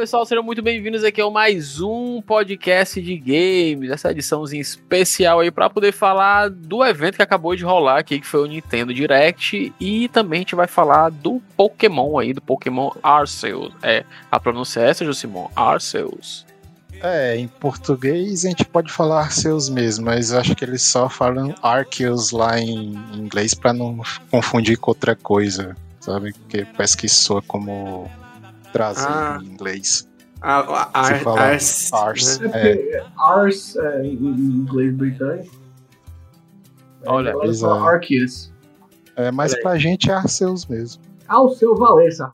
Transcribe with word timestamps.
Pessoal, 0.00 0.24
sejam 0.24 0.42
muito 0.42 0.62
bem-vindos 0.62 1.04
aqui 1.04 1.20
ao 1.20 1.30
mais 1.30 1.78
um 1.78 2.22
podcast 2.22 3.02
de 3.02 3.18
games, 3.18 3.90
essa 3.90 4.10
ediçãozinha 4.10 4.62
especial 4.62 5.40
aí 5.40 5.50
para 5.50 5.68
poder 5.68 5.92
falar 5.92 6.48
do 6.48 6.82
evento 6.82 7.16
que 7.16 7.22
acabou 7.22 7.54
de 7.54 7.64
rolar 7.64 7.98
aqui, 7.98 8.18
que 8.18 8.26
foi 8.26 8.40
o 8.40 8.46
Nintendo 8.46 8.94
Direct, 8.94 9.70
e 9.78 10.08
também 10.08 10.38
a 10.38 10.40
gente 10.40 10.54
vai 10.54 10.66
falar 10.66 11.10
do 11.10 11.42
Pokémon 11.54 12.18
aí, 12.18 12.32
do 12.32 12.40
Pokémon 12.40 12.90
Arceus. 13.02 13.74
É, 13.82 14.06
a 14.32 14.40
pronúncia 14.40 14.80
é 14.80 14.88
essa, 14.88 15.04
Josimon? 15.04 15.48
Arceus. 15.54 16.46
É, 17.02 17.36
em 17.36 17.46
português 17.46 18.46
a 18.46 18.48
gente 18.48 18.64
pode 18.64 18.90
falar 18.90 19.24
Arceus 19.24 19.68
mesmo, 19.68 20.06
mas 20.06 20.32
acho 20.32 20.56
que 20.56 20.64
eles 20.64 20.80
só 20.80 21.10
falam 21.10 21.54
Arceus 21.62 22.30
lá 22.30 22.58
em 22.58 22.94
inglês 23.14 23.52
para 23.52 23.74
não 23.74 24.00
confundir 24.30 24.78
com 24.78 24.92
outra 24.92 25.14
coisa, 25.14 25.76
sabe? 26.00 26.32
Porque 26.32 26.64
parece 26.64 26.96
que 26.96 27.06
soa 27.06 27.42
como 27.42 28.10
trazer 28.72 29.06
ah. 29.08 29.38
em 29.42 29.46
inglês. 29.46 30.08
Ah, 30.42 30.90
ar, 30.94 31.20
fala 31.20 31.40
ars, 31.40 31.92
ars, 31.92 32.38
né? 32.38 32.50
é. 32.54 33.04
ars 33.18 33.76
é, 33.76 34.02
em 34.04 34.14
inglês 34.14 34.94
britânico. 34.94 35.54
Olha, 37.06 37.30
é 37.30 37.32
Arceus. 37.34 38.52
É, 39.16 39.30
mas 39.30 39.54
pra 39.60 39.76
gente 39.76 40.10
é 40.10 40.14
Arceus 40.14 40.66
mesmo. 40.66 41.02
Ah, 41.28 41.42
o 41.42 41.50
seu 41.50 41.76
Valença. 41.76 42.32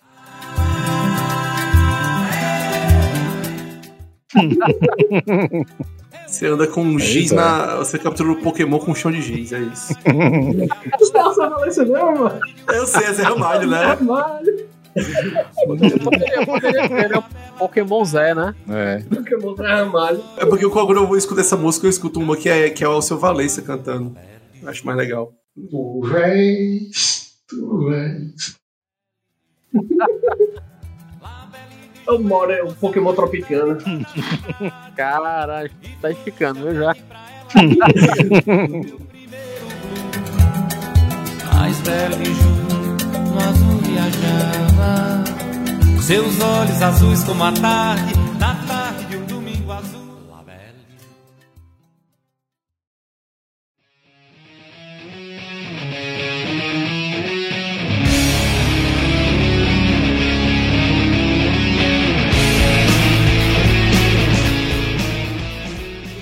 Você 6.26 6.46
anda 6.46 6.66
com 6.66 6.82
um 6.82 6.98
giz 6.98 7.30
é. 7.30 7.34
na. 7.36 7.76
Você 7.76 7.98
captura 7.98 8.32
o 8.32 8.42
Pokémon 8.42 8.78
com 8.78 8.90
um 8.90 8.94
chão 8.94 9.10
de 9.12 9.22
giz, 9.22 9.52
é 9.52 9.60
isso. 9.60 9.94
Você 10.98 11.12
não 11.12 11.34
Valença 11.34 11.84
não, 11.84 12.14
mano. 12.16 12.40
Eu 12.68 12.86
sei, 12.86 13.04
é 13.04 13.12
Zé 13.12 13.22
Ramalho, 13.22 13.68
né? 13.68 13.84
Ramalho. 13.84 14.68
Poderia, 15.66 16.47
poderia 16.47 16.89
ter 16.89 17.22
Pokémon 17.58 18.05
Zé, 18.05 18.34
né? 18.34 18.55
É. 18.69 18.98
Pokémon 19.14 19.56
Zé 19.56 19.66
Ramalho. 19.66 20.22
É 20.36 20.47
porque 20.47 20.69
quando 20.69 20.97
eu 20.97 21.06
vou 21.06 21.16
escutar 21.16 21.41
essa 21.42 21.56
música, 21.56 21.86
eu 21.86 21.91
escuto 21.91 22.20
uma 22.20 22.36
que 22.36 22.48
é, 22.48 22.70
que 22.70 22.84
é 22.84 22.88
o 22.88 23.03
seu 23.03 23.19
Valência 23.19 23.62
cantando. 23.62 24.16
Eu 24.62 24.69
acho 24.69 24.84
mais 24.86 24.98
legal. 24.98 25.33
Tu 25.70 26.00
vês, 26.03 27.34
tu 27.48 27.88
vês. 27.88 28.56
Eu 32.06 32.20
moro, 32.20 32.53
é 32.53 32.62
o 32.62 32.72
Pokémon 32.75 33.12
Tropicana. 33.14 33.78
Caralho, 34.97 35.70
tá 36.00 36.10
esticando, 36.10 36.69
eu 36.69 36.75
já. 36.75 36.97
Mais 41.66 41.81
velho 41.81 42.25
junto, 42.25 43.38
azul 43.42 43.78
viajava. 43.83 44.66
Seus 46.06 46.40
olhos 46.40 46.80
azuis 46.80 47.24
como 47.24 47.42
a 47.42 47.50
tarde, 47.50 48.14
na 48.38 48.54
tarde 48.64 49.06
de 49.06 49.16
um 49.16 49.26
domingo 49.26 49.72
azul. 49.72 50.06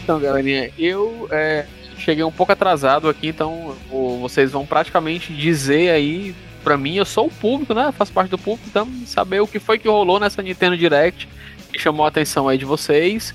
Então, 0.02 0.18
galerinha, 0.18 0.70
eu 0.78 1.28
é, 1.30 1.66
cheguei 1.98 2.24
um 2.24 2.32
pouco 2.32 2.52
atrasado 2.52 3.06
aqui, 3.06 3.28
então 3.28 3.76
vocês 4.22 4.50
vão 4.50 4.64
praticamente 4.64 5.34
dizer 5.34 5.90
aí 5.90 6.34
para 6.64 6.76
mim, 6.76 6.96
eu 6.96 7.04
sou 7.04 7.26
o 7.26 7.30
público, 7.30 7.74
né? 7.74 7.92
Faço 7.92 8.12
parte 8.12 8.30
do 8.30 8.38
público, 8.38 8.66
então 8.68 8.88
saber 9.06 9.40
o 9.40 9.46
que 9.46 9.60
foi 9.60 9.78
que 9.78 9.86
rolou 9.86 10.18
nessa 10.18 10.42
Nintendo 10.42 10.76
Direct 10.76 11.28
que 11.74 11.80
chamou 11.80 12.06
a 12.06 12.08
atenção 12.08 12.48
aí 12.48 12.56
de 12.56 12.64
vocês. 12.64 13.34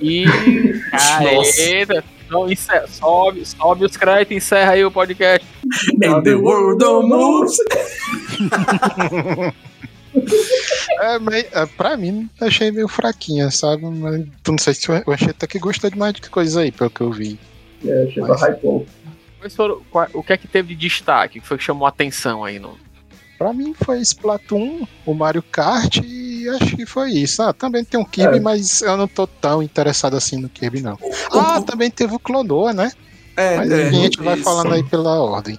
E. 0.00 0.24
Eita, 1.58 2.04
então, 2.26 2.46
sobe, 2.88 3.44
sobe 3.44 3.84
os 3.84 3.96
créditos 3.96 4.32
e 4.32 4.36
encerra 4.36 4.72
aí 4.72 4.84
o 4.84 4.90
podcast. 4.90 5.46
And 6.04 6.22
the 6.22 6.34
world 6.34 6.84
moves. 6.84 7.56
é, 11.00 11.18
mas, 11.18 11.46
é, 11.52 11.66
pra 11.76 11.96
mim, 11.96 12.28
achei 12.40 12.70
meio 12.70 12.88
fraquinha, 12.88 13.50
sabe? 13.50 13.84
Mas 13.84 14.26
não 14.46 14.58
sei 14.58 14.74
se 14.74 14.88
eu 14.88 15.02
achei 15.12 15.30
até 15.30 15.46
que 15.46 15.58
gostou 15.58 15.90
de 15.90 15.98
mais 15.98 16.12
de 16.14 16.22
coisa 16.28 16.60
aí, 16.60 16.70
pelo 16.70 16.90
que 16.90 17.00
eu 17.00 17.10
vi. 17.10 17.38
É, 17.84 18.04
achei 18.04 18.22
mas... 18.22 18.42
hypou. 18.42 18.86
Foram, 19.50 19.82
o 20.14 20.22
que 20.22 20.32
é 20.32 20.36
que 20.36 20.48
teve 20.48 20.74
de 20.74 20.88
destaque? 20.88 21.38
O 21.38 21.42
que 21.42 21.48
foi 21.48 21.58
que 21.58 21.64
chamou 21.64 21.86
a 21.86 21.88
atenção 21.88 22.44
aí 22.44 22.58
no. 22.58 22.78
Pra 23.38 23.52
mim 23.52 23.74
foi 23.74 24.00
Splatoon, 24.00 24.86
o 25.04 25.14
Mario 25.14 25.42
Kart 25.42 25.98
e 26.04 26.48
acho 26.48 26.76
que 26.76 26.86
foi 26.86 27.10
isso. 27.10 27.42
Ah, 27.42 27.52
também 27.52 27.84
tem 27.84 27.98
um 27.98 28.04
Kirby, 28.04 28.36
é. 28.36 28.40
mas 28.40 28.82
eu 28.82 28.96
não 28.96 29.08
tô 29.08 29.26
tão 29.26 29.62
interessado 29.62 30.16
assim 30.16 30.36
no 30.36 30.48
Kirby, 30.48 30.80
não. 30.80 30.96
Ah, 31.32 31.60
também 31.60 31.90
teve 31.90 32.14
o 32.14 32.20
Clonoa, 32.20 32.72
né? 32.72 32.92
É, 33.36 33.56
mas 33.56 33.70
é, 33.70 33.88
a 33.88 33.90
gente 33.90 34.22
vai 34.22 34.36
falando 34.36 34.74
aí 34.74 34.84
pela 34.84 35.20
ordem. 35.20 35.58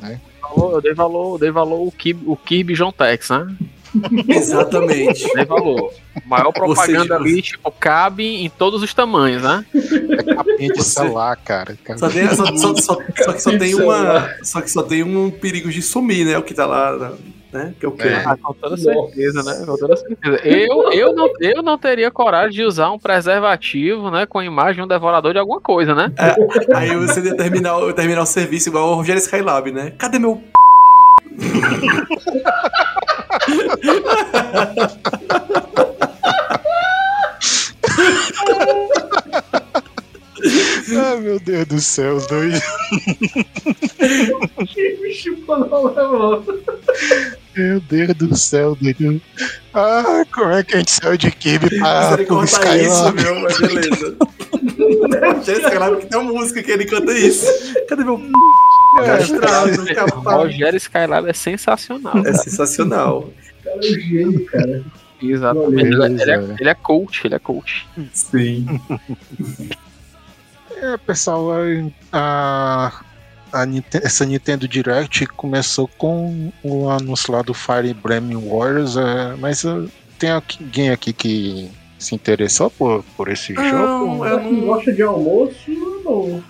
Né? 0.00 0.20
Eu 0.56 0.80
dei 0.80 0.94
valor, 0.94 1.34
eu 1.34 1.38
dei 1.38 1.50
valor 1.50 1.86
o 1.86 1.92
Kirby, 1.92 2.24
o 2.26 2.36
Kirby 2.36 2.74
John 2.74 2.90
Tex, 2.90 3.30
né? 3.30 3.56
Exatamente. 4.28 5.24
Valor. 5.46 5.92
Maior 6.26 6.52
propaganda 6.52 7.16
ali, 7.16 7.42
tipo, 7.42 7.70
cabe 7.70 8.44
em 8.44 8.48
todos 8.48 8.82
os 8.82 8.94
tamanhos, 8.94 9.42
né? 9.42 9.64
É 9.74 10.34
capinha 10.34 10.72
de 10.72 10.82
celular, 10.82 11.36
cara. 11.36 11.76
Só, 11.96 12.08
tem, 12.08 12.28
só, 12.28 12.46
só, 12.46 12.56
só, 12.56 12.76
só, 12.76 13.32
que 13.32 13.42
só 13.42 13.58
tem 13.58 13.74
uma. 13.74 14.30
Só 14.42 14.60
que 14.60 14.70
só 14.70 14.82
tem 14.82 15.02
um 15.02 15.30
perigo 15.30 15.70
de 15.70 15.82
sumir, 15.82 16.24
né? 16.24 16.38
O 16.38 16.42
que 16.42 16.54
tá 16.54 16.66
lá. 16.66 17.12
Né? 17.52 17.72
Que 17.78 17.86
é 17.86 17.88
o 17.88 17.92
que? 17.92 18.08
É. 18.08 18.24
Ah, 18.26 18.36
com 18.36 18.52
toda 18.52 18.76
certeza, 18.76 19.42
né? 19.44 19.64
Com 19.64 19.76
toda 19.76 19.96
certeza. 19.96 20.36
Eu, 20.44 20.92
eu, 20.92 21.14
não, 21.14 21.32
eu 21.40 21.62
não 21.62 21.78
teria 21.78 22.10
coragem 22.10 22.50
de 22.50 22.64
usar 22.64 22.90
um 22.90 22.98
preservativo, 22.98 24.10
né? 24.10 24.26
Com 24.26 24.40
a 24.40 24.44
imagem 24.44 24.76
de 24.76 24.82
um 24.82 24.88
devorador 24.88 25.32
de 25.32 25.38
alguma 25.38 25.60
coisa, 25.60 25.94
né? 25.94 26.12
É, 26.18 26.76
aí 26.76 26.96
você 26.96 27.20
ia 27.20 27.36
terminar, 27.36 27.76
terminar 27.92 28.22
o 28.22 28.26
serviço 28.26 28.70
igual 28.70 28.90
o 28.90 28.94
Rogério 28.94 29.20
Skylab, 29.20 29.70
né? 29.70 29.92
Cadê 29.96 30.18
meu 30.18 30.42
Ai 40.96 41.20
meu 41.20 41.40
Deus 41.40 41.66
do 41.66 41.80
céu, 41.80 42.16
os 42.16 42.26
dois. 42.26 42.60
Meu 47.56 47.80
Deus 47.80 48.14
do 48.14 48.36
céu, 48.36 48.76
doido. 48.80 49.22
Ah, 49.72 50.24
como 50.32 50.50
é 50.52 50.62
que 50.62 50.74
a 50.74 50.78
gente 50.78 50.90
saiu 50.90 51.16
de 51.16 51.30
Kirby 51.30 51.78
pra 51.78 52.24
cortar 52.26 52.76
isso, 52.76 53.12
meu, 53.14 53.40
mas 53.40 53.58
beleza. 53.58 54.16
Jéssica 55.44 55.78
lá 55.78 55.96
que 55.96 56.06
tem 56.06 56.18
uma 56.18 56.32
música 56.32 56.62
que 56.62 56.70
ele 56.70 56.84
canta 56.84 57.12
isso. 57.12 57.46
Cadê 57.88 58.04
meu 58.04 58.18
é, 59.00 60.04
Rogério 60.34 60.76
Skylab 60.76 61.28
é 61.28 61.32
sensacional. 61.32 62.18
É 62.18 62.22
cara. 62.22 62.38
sensacional. 62.38 63.30
Cara, 63.62 63.76
é 63.76 63.78
um 63.78 63.82
gênio, 63.82 64.46
cara. 64.46 64.84
Exatamente. 65.22 65.86
Ele, 65.86 66.22
ele, 66.22 66.30
é, 66.30 66.56
ele 66.60 66.68
é 66.68 66.74
coach, 66.74 67.26
ele 67.26 67.34
é 67.34 67.38
coach. 67.38 67.86
Sim. 68.12 68.66
é, 70.76 70.96
pessoal, 70.98 71.50
a, 72.12 72.92
a, 73.52 73.64
essa 74.02 74.26
Nintendo 74.26 74.68
Direct 74.68 75.26
começou 75.28 75.88
com 75.96 76.52
o 76.62 76.88
anúncio 76.90 77.32
lá 77.32 77.42
do 77.42 77.54
Fire 77.54 77.88
Emblem 77.88 78.36
Warriors, 78.48 78.96
é, 78.96 79.36
mas 79.38 79.64
uh, 79.64 79.88
tem 80.18 80.30
alguém 80.30 80.90
aqui 80.90 81.12
que 81.12 81.70
se 81.98 82.14
interessou 82.14 82.70
por, 82.70 83.04
por 83.16 83.28
esse 83.28 83.52
não, 83.54 83.70
jogo? 83.70 84.26
Eu 84.26 84.42
não 84.42 84.60
gosto 84.60 84.92
de 84.92 85.02
almoço, 85.02 85.70
não. 86.04 86.42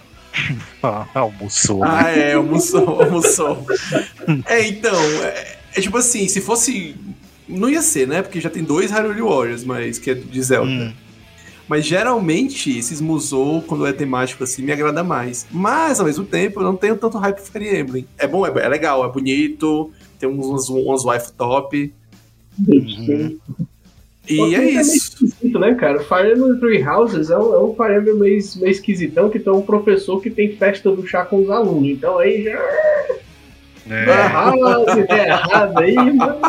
Ah, 0.82 1.06
almoçou. 1.14 1.82
Ah, 1.84 2.10
é, 2.10 2.34
almoçou, 2.34 2.88
almoçou. 3.02 3.66
é, 4.46 4.66
então, 4.66 4.98
é, 5.22 5.58
é, 5.76 5.80
tipo 5.80 5.96
assim, 5.96 6.28
se 6.28 6.40
fosse. 6.40 6.96
Não 7.46 7.68
ia 7.68 7.82
ser, 7.82 8.08
né? 8.08 8.22
Porque 8.22 8.40
já 8.40 8.48
tem 8.48 8.64
dois 8.64 8.90
Hyrule 8.90 9.20
Warriors, 9.20 9.64
mas 9.64 9.98
que 9.98 10.10
é 10.10 10.14
de 10.14 10.42
Zelda. 10.42 10.70
Hum. 10.70 10.92
Mas 11.68 11.86
geralmente, 11.86 12.76
esses 12.76 13.00
Musou, 13.00 13.62
quando 13.62 13.86
é 13.86 13.92
temático 13.92 14.44
assim, 14.44 14.62
me 14.62 14.72
agrada 14.72 15.02
mais. 15.02 15.46
Mas, 15.50 15.98
ao 15.98 16.06
mesmo 16.06 16.24
tempo, 16.24 16.60
eu 16.60 16.64
não 16.64 16.76
tenho 16.76 16.96
tanto 16.96 17.16
hype 17.18 17.40
Fire 17.40 17.78
Emblem. 17.78 18.06
É 18.18 18.26
bom, 18.26 18.46
é, 18.46 18.50
é 18.50 18.68
legal, 18.68 19.04
é 19.04 19.10
bonito, 19.10 19.90
tem 20.18 20.28
uns, 20.28 20.68
uns 20.68 21.04
wife 21.04 21.32
top. 21.32 21.92
Uhum. 22.68 23.38
E 24.28 24.36
Pô, 24.36 24.46
é 24.46 24.64
isso. 24.64 25.36
É 25.44 25.58
né, 25.58 25.74
cara? 25.74 26.00
Fire 26.00 26.32
Emblem 26.32 26.58
Three 26.58 26.82
Houses 26.82 27.30
é 27.30 27.38
um, 27.38 27.54
é 27.54 27.58
um 27.62 27.74
Fire 27.74 27.98
Emblem 27.98 28.18
meio, 28.18 28.40
meio 28.56 28.70
esquisitão 28.70 29.28
que 29.28 29.38
tem 29.38 29.52
um 29.52 29.62
professor 29.62 30.20
que 30.20 30.30
tem 30.30 30.56
festa 30.56 30.90
do 30.90 31.06
chá 31.06 31.24
com 31.24 31.42
os 31.42 31.50
alunos. 31.50 31.90
Então 31.90 32.18
aí 32.18 32.44
já. 32.44 32.58
É. 33.90 34.02
Errado, 34.04 34.88
é 35.10 35.28
errado 35.28 35.78
aí, 35.78 35.94
mano. 35.94 36.40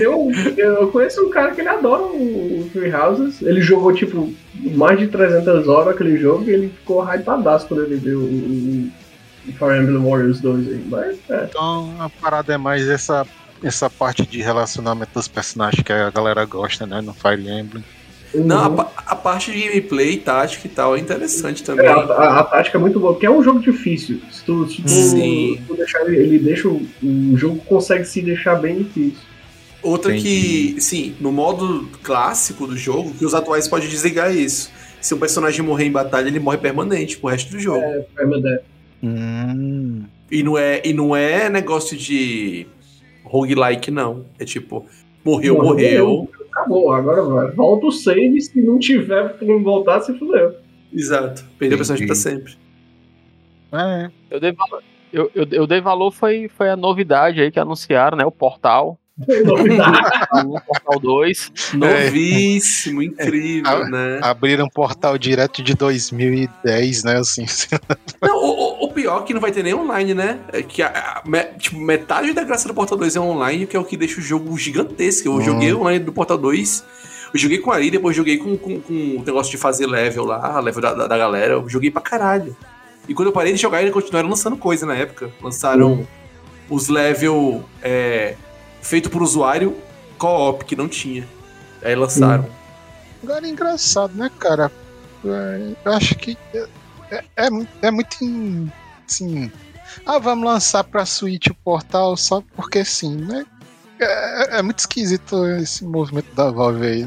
Eu, 0.00 0.30
eu 0.56 0.88
conheço 0.88 1.26
um 1.26 1.30
cara 1.30 1.50
que 1.50 1.60
ele 1.60 1.68
adora 1.68 2.02
o 2.02 2.70
Three 2.72 2.94
Houses. 2.94 3.42
Ele 3.42 3.60
jogou, 3.60 3.92
tipo, 3.92 4.32
mais 4.54 4.96
de 4.98 5.08
300 5.08 5.66
horas 5.66 5.94
aquele 5.94 6.16
jogo 6.18 6.44
e 6.48 6.52
ele 6.52 6.68
ficou 6.68 7.02
hypadaço 7.02 7.66
quando 7.66 7.82
ele 7.82 7.96
viu 7.96 8.20
o, 8.20 8.90
o 9.48 9.52
Fire 9.52 9.82
Emblem 9.82 10.08
Warriors 10.08 10.40
2 10.40 10.68
aí. 10.68 10.84
Mas, 10.86 11.18
é. 11.28 11.46
Então 11.48 11.92
a 11.98 12.08
parada 12.08 12.54
é 12.54 12.56
mais 12.56 12.88
essa 12.88 13.26
essa 13.62 13.88
parte 13.90 14.24
de 14.26 14.40
relacionamento 14.40 15.12
dos 15.14 15.28
personagens 15.28 15.82
que 15.82 15.92
a 15.92 16.10
galera 16.10 16.44
gosta, 16.44 16.86
né? 16.86 17.00
No 17.00 17.12
Fire 17.14 17.48
Emblem. 17.48 17.84
Não, 18.32 18.58
a, 18.64 18.68
Uhum. 18.68 18.80
a 19.06 19.16
parte 19.16 19.50
de 19.50 19.60
gameplay, 19.60 20.16
tática 20.16 20.66
e 20.66 20.70
tal 20.70 20.96
é 20.96 21.00
interessante 21.00 21.62
também. 21.64 21.84
É, 21.86 21.88
a, 21.88 21.94
a- 21.96 22.40
a 22.40 22.44
tática 22.44 22.78
é 22.78 22.80
muito 22.80 23.00
boa, 23.00 23.12
porque 23.14 23.26
é 23.26 23.30
um 23.30 23.42
jogo 23.42 23.58
difícil. 23.60 24.20
Se 24.30 24.44
tu, 24.44 24.68
se 24.68 24.82
tu, 24.82 24.88
Sim. 24.88 25.60
tu 25.66 25.74
deixar 25.74 26.02
ele, 26.06 26.16
ele 26.16 26.38
deixa 26.38 26.68
o, 26.68 26.80
o 27.02 27.36
jogo 27.36 27.58
consegue 27.66 28.04
se 28.04 28.22
deixar 28.22 28.54
bem 28.54 28.78
difícil. 28.84 29.18
Outra 29.82 30.12
Entendi. 30.14 30.74
que, 30.74 30.80
sim, 30.80 31.14
no 31.20 31.32
modo 31.32 31.88
clássico 32.02 32.66
do 32.66 32.76
jogo, 32.76 33.12
que 33.14 33.24
os 33.24 33.34
atuais 33.34 33.66
podem 33.66 33.88
desligar 33.88 34.32
isso. 34.34 34.70
Se 35.00 35.14
um 35.14 35.18
personagem 35.18 35.64
morrer 35.64 35.86
em 35.86 35.90
batalha, 35.92 36.28
ele 36.28 36.38
morre 36.38 36.58
permanente 36.58 37.16
pro 37.16 37.30
resto 37.30 37.50
do 37.50 37.58
jogo. 37.58 37.80
É, 37.82 38.04
permadeath. 38.14 38.62
Hum. 39.02 40.02
E, 40.30 40.42
não 40.42 40.56
é, 40.56 40.80
e 40.84 40.92
não 40.92 41.16
é 41.16 41.48
negócio 41.48 41.96
de 41.96 42.66
roguelike, 43.24 43.90
não. 43.90 44.24
É 44.38 44.44
tipo, 44.44 44.86
morreu, 45.24 45.54
Morreu, 45.54 46.06
morreu. 46.06 46.30
Acabou, 46.50 46.92
agora 46.92 47.22
vai. 47.22 47.50
Volta 47.52 47.86
o 47.86 47.92
save, 47.92 48.40
se 48.40 48.60
não 48.60 48.78
tiver 48.78 49.38
como 49.38 49.62
voltar, 49.62 50.00
se 50.00 50.16
fudeu. 50.18 50.54
Exato. 50.92 51.44
Perdeu 51.58 51.76
o 51.76 51.78
personagem 51.78 52.06
pra 52.06 52.16
sempre. 52.16 52.54
É, 53.72 54.10
Eu 54.30 54.40
dei 54.40 54.52
valor, 54.52 54.82
eu, 55.12 55.30
eu, 55.34 55.46
eu 55.50 55.66
dei 55.66 55.80
valor 55.80 56.10
foi, 56.10 56.48
foi 56.48 56.70
a 56.70 56.76
novidade 56.76 57.40
aí 57.40 57.50
que 57.50 57.60
anunciaram, 57.60 58.16
né? 58.18 58.24
O 58.24 58.32
portal. 58.32 58.98
Novidade. 59.44 60.00
Portal 60.66 61.00
2. 61.00 61.52
Novíssimo, 61.74 63.02
incrível, 63.02 63.70
Ah, 63.70 63.88
né? 63.88 64.20
abriram 64.22 64.64
um 64.66 64.68
portal 64.68 65.16
direto 65.18 65.62
de 65.62 65.74
2010, 65.74 67.04
né? 67.04 67.16
Assim. 67.18 67.44
Não, 68.22 68.36
o, 68.36 68.84
o- 68.84 68.92
pior 68.92 69.22
é 69.22 69.24
que 69.24 69.32
não 69.34 69.40
vai 69.40 69.52
ter 69.52 69.62
nem 69.62 69.74
online, 69.74 70.14
né? 70.14 70.40
É 70.52 70.62
que 70.62 70.82
a, 70.82 70.88
a- 70.88 71.44
tipo, 71.58 71.78
metade 71.78 72.32
da 72.32 72.42
graça 72.44 72.66
do 72.68 72.74
Portal 72.74 72.98
2 72.98 73.16
é 73.16 73.20
online, 73.20 73.66
que 73.66 73.76
é 73.76 73.80
o 73.80 73.84
que 73.84 73.96
deixa 73.96 74.18
o 74.18 74.22
jogo 74.22 74.56
gigantesco. 74.58 75.28
Eu 75.28 75.34
Hum. 75.34 75.40
joguei 75.42 75.72
online 75.72 76.04
do 76.04 76.12
Portal 76.12 76.36
2, 76.38 76.84
eu 77.32 77.38
joguei 77.38 77.58
com 77.58 77.70
a 77.70 77.76
Ari, 77.76 77.90
depois 77.90 78.16
joguei 78.16 78.36
com, 78.38 78.56
com, 78.58 78.80
com 78.80 78.92
o 78.92 79.22
negócio 79.24 79.50
de 79.50 79.56
fazer 79.56 79.86
level 79.86 80.24
lá, 80.24 80.58
level 80.60 80.82
da, 80.82 80.94
da, 80.94 81.06
da 81.06 81.18
galera. 81.18 81.52
Eu 81.54 81.68
joguei 81.68 81.90
pra 81.90 82.02
caralho. 82.02 82.56
E 83.08 83.14
quando 83.14 83.28
eu 83.28 83.32
parei 83.32 83.52
de 83.52 83.60
jogar, 83.60 83.80
eles 83.80 83.92
continuaram 83.94 84.28
lançando 84.28 84.56
coisa 84.56 84.84
na 84.86 84.94
época. 84.94 85.30
Lançaram 85.42 86.06
os 86.68 86.88
level 86.88 87.64
é, 87.82 88.34
feito 88.80 89.10
por 89.10 89.22
usuário 89.22 89.76
co-op, 90.18 90.64
que 90.64 90.76
não 90.76 90.88
tinha. 90.88 91.26
Aí 91.82 91.94
lançaram. 91.94 92.46
Agora 93.22 93.46
é 93.46 93.50
engraçado, 93.50 94.14
né, 94.14 94.30
cara? 94.38 94.70
É, 95.24 95.72
Eu 95.84 95.92
acho 95.92 96.14
que 96.16 96.36
é, 96.54 96.66
é, 97.10 97.24
é 97.36 97.48
é 97.82 97.90
muito 97.90 98.16
assim. 99.08 99.50
Ah, 100.06 100.18
vamos 100.18 100.44
lançar 100.44 100.84
pra 100.84 101.04
Switch 101.04 101.48
o 101.48 101.54
portal 101.54 102.16
só 102.16 102.42
porque 102.54 102.84
sim, 102.84 103.16
né? 103.16 103.44
É, 103.98 104.58
é 104.58 104.62
muito 104.62 104.78
esquisito 104.78 105.46
esse 105.46 105.84
movimento 105.84 106.34
da 106.34 106.50
Valve 106.50 106.86
aí. 106.86 107.06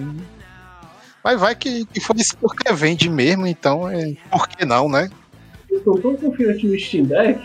Mas 1.23 1.39
vai 1.39 1.55
que, 1.55 1.85
que 1.85 1.99
foi 2.01 2.17
isso 2.17 2.37
porque 2.37 2.71
vende 2.73 3.09
mesmo, 3.09 3.47
então 3.47 3.89
é, 3.89 4.15
por 4.29 4.47
que 4.47 4.65
não, 4.65 4.89
né? 4.89 5.09
Eles 5.69 5.79
estão 5.79 5.97
tão 5.99 6.15
confiantes 6.17 6.69
no 6.69 6.77
Steam 6.77 7.05
Deck. 7.05 7.41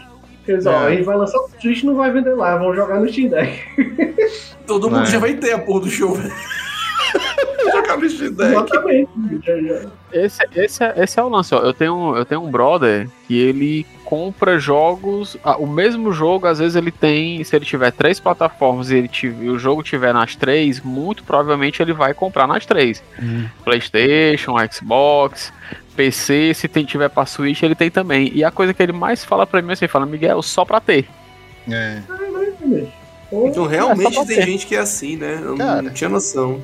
Eles, 0.53 0.67
ó, 0.67 0.73
É. 0.73 0.87
a 0.87 0.91
gente 0.91 1.03
vai 1.05 1.17
lançar 1.17 1.39
o 1.39 1.49
Switch 1.61 1.83
não 1.85 1.95
vai 1.97 2.11
vender 2.11 2.35
lá, 2.35 2.57
vão 2.57 2.75
jogar 2.75 3.01
no 3.01 3.09
Steam 3.11 3.29
Deck. 3.29 3.63
Todo 4.67 4.91
mundo 4.91 5.03
É. 5.03 5.07
já 5.07 5.19
vai 5.19 5.35
ter 5.35 5.53
a 5.53 5.59
porra 5.59 5.81
do 5.81 5.89
jogo. 5.91 6.19
Jogar 7.73 7.97
no 7.99 8.09
Steam 8.09 8.33
Deck. 8.33 8.51
Exatamente. 8.53 9.11
Esse, 10.13 10.43
esse, 10.57 10.83
é- 10.85 10.95
esse 10.97 11.21
é 11.21 11.23
o 11.23 11.29
lance, 11.29 11.55
ó. 11.55 11.59
Eu 11.61 11.73
tenho, 11.75 12.17
eu 12.17 12.25
tenho 12.25 12.43
um 12.43 12.51
brother 12.51 13.09
que 13.27 13.39
ele 13.39 13.87
compra 14.05 14.59
jogos. 14.59 15.37
ah, 15.45 15.57
o 15.59 15.67
mesmo 15.67 16.13
jogo, 16.13 16.47
às 16.47 16.59
vezes, 16.59 16.77
ele 16.77 16.91
tem. 16.91 17.43
Se 17.45 17.55
ele 17.55 17.65
tiver 17.65 17.91
três 17.93 18.19
plataformas 18.19 18.91
e, 18.91 18.97
ele 18.97 19.09
tiver, 19.09 19.45
e 19.45 19.51
o 19.51 19.59
jogo 19.59 19.83
tiver 19.83 20.13
nas 20.15 20.35
três, 20.35 20.81
muito 20.81 21.23
provavelmente 21.25 21.81
ele 21.83 21.93
vai 21.93 22.15
comprar 22.15 22.47
nas 22.47 22.65
três. 22.65 23.03
PlayStation, 23.65 24.55
Xbox, 24.71 25.53
PC, 25.99 26.55
se 26.55 26.69
tem, 26.69 26.85
tiver 26.85 27.09
pra 27.09 27.27
Switch, 27.27 27.61
ele 27.65 27.75
tem 27.75 27.91
também. 27.91 28.31
E 28.33 28.45
a 28.45 28.53
coisa 28.53 28.73
que 28.73 28.81
ele 28.81 28.93
mais 28.93 29.25
fala 29.25 29.45
pra 29.45 29.61
mim 29.61 29.71
é 29.71 29.73
assim, 29.73 29.89
fala, 29.89 30.07
Miguel, 30.07 30.41
só 30.43 30.65
pra 30.65 30.79
ter. 30.81 31.09
É. 31.69 32.01
Ou- 33.33 33.49
Então 33.49 33.67
É, 33.67 33.69
realmente 33.71 34.15
pra 34.15 34.25
tem 34.25 34.37
ter. 34.37 34.43
gente 34.47 34.65
que 34.67 34.77
é 34.77 34.79
assim, 34.79 35.17
né? 35.17 35.35
Eu 35.43 35.51
não- 35.51 35.57
Cara. 35.59 35.83
não 35.83 35.91
tinha 35.93 36.09
noção. 36.09 36.63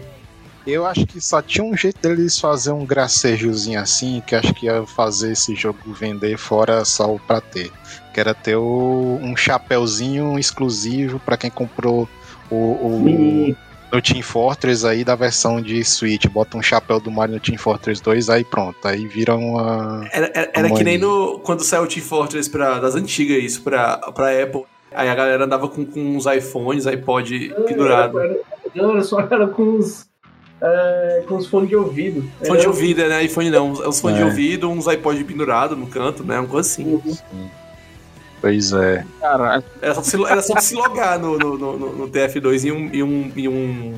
Eu 0.66 0.86
acho 0.86 1.04
que 1.04 1.20
só 1.20 1.42
tinha 1.42 1.62
um 1.64 1.76
jeito 1.76 2.00
deles 2.00 2.38
fazer 2.38 2.70
um 2.70 2.86
gracejozinho 2.86 3.78
assim, 3.80 4.22
que 4.26 4.34
acho 4.36 4.54
que 4.54 4.66
ia 4.66 4.86
fazer 4.86 5.32
esse 5.32 5.54
jogo 5.54 5.78
vender 5.92 6.38
fora 6.38 6.84
só 6.84 7.12
o 7.12 7.18
pra 7.18 7.40
ter. 7.40 7.70
Que 8.14 8.20
era 8.20 8.32
ter 8.32 8.56
o- 8.56 9.18
um 9.20 9.36
chapéuzinho 9.36 10.38
exclusivo 10.38 11.18
pra 11.18 11.36
quem 11.36 11.50
comprou 11.50 12.08
o, 12.50 12.54
o 12.54 13.56
no 13.94 14.02
Team 14.02 14.22
Fortress 14.22 14.84
aí 14.86 15.04
da 15.04 15.14
versão 15.14 15.60
de 15.60 15.84
Switch. 15.84 16.26
Bota 16.26 16.56
um 16.56 16.62
chapéu 16.62 16.98
do 17.00 17.10
Mario 17.10 17.34
no 17.34 17.40
Team 17.40 17.56
Fortress 17.58 18.02
2, 18.02 18.28
aí 18.28 18.44
pronto. 18.44 18.76
Aí 18.86 19.06
vira 19.06 19.34
uma. 19.36 20.06
Era, 20.12 20.30
era, 20.34 20.50
era 20.52 20.68
Como 20.68 20.76
que 20.78 20.84
nem 20.84 20.96
é? 20.96 20.98
no, 20.98 21.38
quando 21.40 21.62
saiu 21.62 21.82
o 21.82 21.86
Team 21.86 22.04
Fortress 22.04 22.48
pra, 22.50 22.78
das 22.80 22.94
antigas, 22.94 23.42
isso, 23.42 23.62
pra, 23.62 23.98
pra 23.98 24.42
Apple. 24.42 24.64
Aí 24.92 25.08
a 25.08 25.14
galera 25.14 25.44
andava 25.44 25.68
com, 25.68 25.84
com 25.84 26.16
uns 26.16 26.26
iPhones, 26.26 26.86
iPod 26.86 27.54
pendurado. 27.66 28.18
Era, 28.20 28.36
não, 28.74 28.90
era 28.92 29.02
só 29.02 29.20
era 29.20 29.46
com 29.48 29.76
os. 29.78 30.06
é, 30.60 31.24
com 31.26 31.36
os 31.36 31.46
fones 31.48 31.68
de 31.68 31.76
ouvido. 31.76 32.24
Fone 32.46 32.60
de 32.60 32.66
ouvido, 32.66 33.08
né? 33.08 33.24
iPhone 33.24 33.50
não. 33.50 33.70
Uns 33.72 34.00
fones 34.00 34.16
de 34.18 34.22
É. 34.22 34.26
ouvido, 34.26 34.70
uns 34.70 34.86
iPod 34.86 35.22
pendurado 35.24 35.74
no 35.76 35.86
canto, 35.86 36.22
né? 36.22 36.38
Uma 36.38 36.48
coisa 36.48 36.68
assim. 36.68 37.00
Pois 38.44 38.72
é. 38.74 39.04
Cara, 39.20 39.64
Era 39.80 39.94
só 39.94 40.02
se, 40.02 40.22
era 40.22 40.42
só 40.42 40.60
se 40.60 40.74
logar 40.74 41.18
no, 41.18 41.38
no, 41.38 41.56
no, 41.56 41.78
no- 41.78 41.92
no 41.96 42.08
TF2 42.10 42.64
e 42.64 42.70
um, 42.72 42.90
e 42.92 43.02
um, 43.02 43.32
e 43.34 43.48
um 43.48 43.94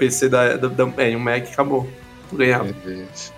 PC 0.00 0.28
da, 0.28 0.56
da, 0.56 0.66
da- 0.66 0.92
É, 0.96 1.12
e 1.12 1.16
um 1.16 1.20
Mac, 1.20 1.44
acabou. 1.52 1.88
Tu 2.28 2.36
ganhava. 2.36 2.64
Beleza. 2.84 3.32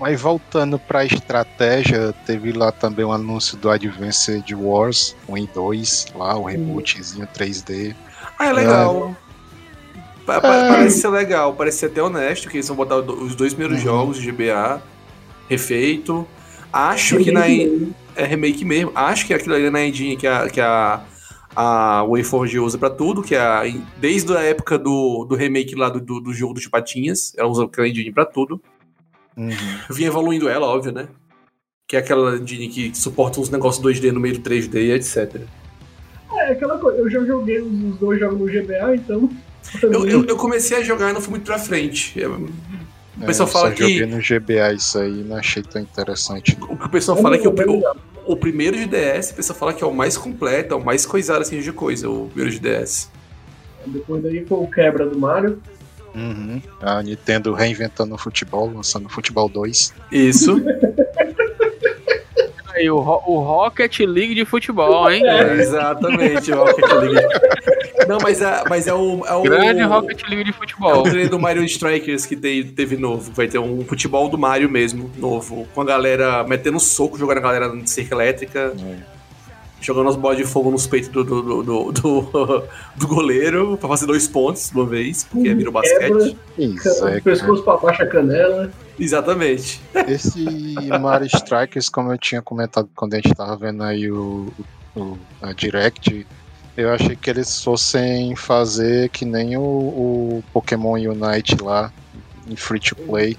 Mas 0.00 0.18
voltando 0.18 0.78
pra 0.78 1.04
estratégia, 1.04 2.14
teve 2.24 2.52
lá 2.52 2.72
também 2.72 3.04
o 3.04 3.12
anúncio 3.12 3.56
do 3.58 3.68
Advanced 3.68 4.50
Wars 4.54 5.14
1 5.28 5.36
e 5.38 5.46
2, 5.48 6.06
lá, 6.14 6.36
o 6.38 6.44
rebootzinho 6.44 7.26
3D. 7.26 7.94
Ah, 8.38 8.46
é 8.46 8.52
legal. 8.54 9.14
Pa- 10.24 10.40
pa- 10.40 10.68
Parece 10.68 11.00
ser 11.00 11.08
legal, 11.08 11.52
parece 11.54 11.78
ser 11.80 11.86
até 11.86 12.02
honesto, 12.02 12.48
que 12.48 12.56
eles 12.56 12.68
vão 12.68 12.76
botar 12.76 12.96
os 12.96 13.34
dois 13.34 13.52
primeiros 13.52 13.84
Uhum. 13.84 13.90
jogos 13.92 14.16
de 14.18 14.30
GBA 14.30 14.80
refeito. 15.50 16.26
Acho 16.72 17.18
que 17.18 17.30
na 17.30 17.46
é 18.18 18.24
remake 18.24 18.64
mesmo. 18.64 18.92
Acho 18.94 19.26
que 19.26 19.32
aquilo 19.32 19.54
ali 19.54 19.66
é 19.66 19.70
na 19.70 19.84
engine 19.84 20.16
que 20.16 20.26
a, 20.26 20.48
que 20.50 20.60
a, 20.60 21.02
a 21.54 22.04
WayForge 22.04 22.58
usa 22.58 22.76
pra 22.76 22.90
tudo, 22.90 23.22
que 23.22 23.34
é 23.34 23.40
a, 23.40 23.62
desde 23.96 24.36
a 24.36 24.42
época 24.42 24.78
do, 24.78 25.24
do 25.24 25.36
remake 25.36 25.74
lá 25.74 25.88
do, 25.88 26.00
do, 26.00 26.20
do 26.20 26.32
jogo 26.32 26.54
dos 26.54 26.66
Patinhas, 26.66 27.32
ela 27.36 27.48
usa 27.48 27.64
aquela 27.64 27.88
engine 27.88 28.12
pra 28.12 28.26
tudo. 28.26 28.60
Uhum. 29.36 29.50
Vinha 29.90 30.08
evoluindo 30.08 30.48
ela, 30.48 30.66
óbvio, 30.66 30.92
né? 30.92 31.08
Que 31.86 31.96
é 31.96 32.00
aquela 32.00 32.36
engine 32.36 32.68
que 32.68 32.96
suporta 32.98 33.40
uns 33.40 33.50
negócios 33.50 33.84
2D 33.84 34.10
no 34.10 34.20
meio 34.20 34.38
do 34.38 34.50
3D 34.50 34.74
e 34.74 34.92
etc. 34.92 35.40
É 36.32 36.52
aquela 36.52 36.76
coisa, 36.76 36.98
eu 36.98 37.08
já 37.08 37.24
joguei 37.24 37.60
os 37.60 37.96
dois 37.98 38.18
jogos 38.18 38.38
no 38.38 38.46
GBA, 38.46 38.96
então. 38.96 39.30
Eu, 39.82 40.06
eu, 40.06 40.24
eu 40.24 40.36
comecei 40.36 40.78
a 40.78 40.82
jogar 40.82 41.10
e 41.10 41.12
não 41.12 41.20
fui 41.20 41.30
muito 41.30 41.44
pra 41.44 41.58
frente. 41.58 42.20
É, 42.20 42.26
O 43.20 43.26
pessoal 43.26 43.48
É, 43.48 43.52
fala 43.52 43.68
só 43.70 43.74
que- 43.74 43.82
joguei 43.82 44.06
no 44.06 44.18
GBA 44.20 44.72
isso 44.74 44.98
aí, 44.98 45.24
não 45.24 45.36
achei 45.36 45.62
tão 45.62 45.82
interessante. 45.82 46.56
O 46.68 46.76
que 46.76 46.86
o 46.86 46.88
pessoal 46.88 47.16
fala 47.18 47.34
é 47.34 47.38
que 47.38 47.48
o, 47.48 47.52
o, 47.52 48.32
o 48.32 48.36
primeiro 48.36 48.76
de 48.76 48.86
DS, 48.86 49.30
o 49.32 49.34
pessoal 49.34 49.58
fala 49.58 49.72
que 49.74 49.82
é 49.82 49.86
o 49.86 49.92
mais 49.92 50.16
completo, 50.16 50.74
é 50.74 50.76
o 50.76 50.84
mais 50.84 51.04
coisado 51.04 51.42
assim 51.42 51.60
de 51.60 51.72
coisa, 51.72 52.08
o 52.08 52.28
primeiro 52.28 52.50
de 52.50 52.60
DS. 52.60 53.10
Depois 53.86 54.22
daí 54.22 54.44
foi 54.46 54.58
o 54.58 54.66
quebra 54.70 55.06
do 55.06 55.18
Mario. 55.18 55.60
Uhum. 56.14 56.60
A 56.80 57.02
Nintendo 57.02 57.52
reinventando 57.52 58.14
o 58.14 58.18
futebol, 58.18 58.70
lançando 58.74 59.06
o 59.06 59.08
Futebol 59.08 59.48
2. 59.48 59.92
Isso. 60.10 60.60
aí, 62.78 62.90
o, 62.90 62.96
o 62.96 63.40
Rocket 63.40 63.98
League 64.00 64.34
de 64.34 64.44
futebol, 64.44 65.10
hein? 65.10 65.22
Exatamente, 65.58 66.52
o 66.52 66.64
Rocket 66.64 66.90
League. 66.92 67.26
Não, 68.06 68.18
mas 68.22 68.40
é, 68.40 68.62
mas 68.68 68.86
é 68.86 68.94
o. 68.94 69.24
É 69.26 69.34
o 69.34 69.42
Grande 69.42 69.82
Rocket 69.82 70.22
League 70.28 70.44
de 70.44 70.50
É 70.50 70.52
o 70.52 70.56
futebol. 70.56 71.02
treino 71.02 71.30
do 71.30 71.38
Mario 71.38 71.62
Strikers 71.64 72.24
que 72.24 72.36
te- 72.36 72.64
teve 72.64 72.96
novo. 72.96 73.32
Vai 73.34 73.46
ter 73.48 73.58
um 73.58 73.84
futebol 73.84 74.28
do 74.28 74.38
Mario 74.38 74.68
mesmo, 74.70 75.10
novo. 75.16 75.66
Com 75.74 75.80
a 75.82 75.84
galera 75.84 76.44
metendo 76.44 76.80
soco, 76.80 77.18
jogando 77.18 77.38
a 77.38 77.40
galera 77.42 77.68
de 77.68 77.90
cerca 77.90 78.14
elétrica, 78.14 78.72
jogando 79.80 80.08
as 80.08 80.16
bolas 80.16 80.36
de 80.38 80.44
fogo 80.44 80.70
nos 80.70 80.86
peitos 80.86 81.08
do, 81.10 81.22
do, 81.24 81.42
do, 81.42 81.62
do, 81.62 81.92
do- 81.92 82.62
do 82.96 83.06
goleiro 83.06 83.76
pra 83.78 83.88
fazer 83.88 84.06
dois 84.06 84.26
pontos 84.26 84.70
de 84.70 84.76
uma 84.76 84.86
vez, 84.86 85.24
porque 85.24 85.54
virou 85.54 85.72
basquete. 85.72 86.36
Isso, 86.58 87.06
é, 87.08 87.20
pescoço 87.20 87.62
pra 87.62 87.76
baixo 87.76 88.02
a 88.02 88.06
canela. 88.06 88.70
Exatamente. 88.98 89.80
Esse 90.08 90.44
Mario 91.00 91.28
Strikers, 91.32 91.88
como 91.88 92.12
eu 92.12 92.18
tinha 92.18 92.42
comentado 92.42 92.88
quando 92.94 93.14
a 93.14 93.16
gente 93.16 93.32
tava 93.34 93.56
vendo 93.56 93.82
aí 93.84 94.10
o, 94.10 94.48
o- 94.96 95.16
a 95.40 95.52
Direct, 95.52 96.26
eu 96.76 96.90
achei 96.92 97.14
que 97.16 97.30
eles 97.30 97.62
fossem 97.62 98.34
fazer 98.36 99.08
que 99.10 99.24
nem 99.24 99.56
o, 99.56 99.60
o 99.62 100.44
Pokémon 100.52 100.92
Unite 100.94 101.56
lá, 101.62 101.92
em 102.48 102.56
free 102.56 102.80
to 102.80 102.96
play. 102.96 103.36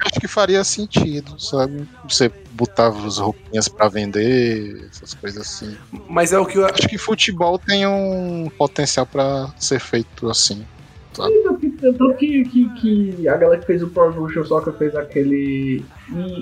Acho 0.00 0.20
que 0.20 0.28
faria 0.28 0.62
sentido, 0.64 1.38
sabe? 1.40 1.86
Você 2.08 2.30
botava 2.52 3.06
as 3.06 3.18
roupinhas 3.18 3.68
pra 3.68 3.88
vender, 3.88 4.88
essas 4.90 5.14
coisas 5.14 5.42
assim. 5.42 5.76
Mas 6.08 6.32
é 6.32 6.38
o 6.38 6.46
que 6.46 6.58
eu. 6.58 6.66
Acho 6.66 6.88
que 6.88 6.98
futebol 6.98 7.58
tem 7.58 7.86
um 7.86 8.50
potencial 8.56 9.06
pra 9.06 9.52
ser 9.58 9.80
feito 9.80 10.28
assim. 10.28 10.64
Tanto 11.80 12.14
que, 12.18 12.44
que, 12.44 12.68
que 12.74 13.28
a 13.28 13.36
galera 13.36 13.60
que 13.60 13.66
fez 13.66 13.82
o 13.82 13.88
Pro 13.88 14.08
Evolution 14.08 14.44
Soccer 14.44 14.72
fez 14.74 14.94
aquele 14.94 15.82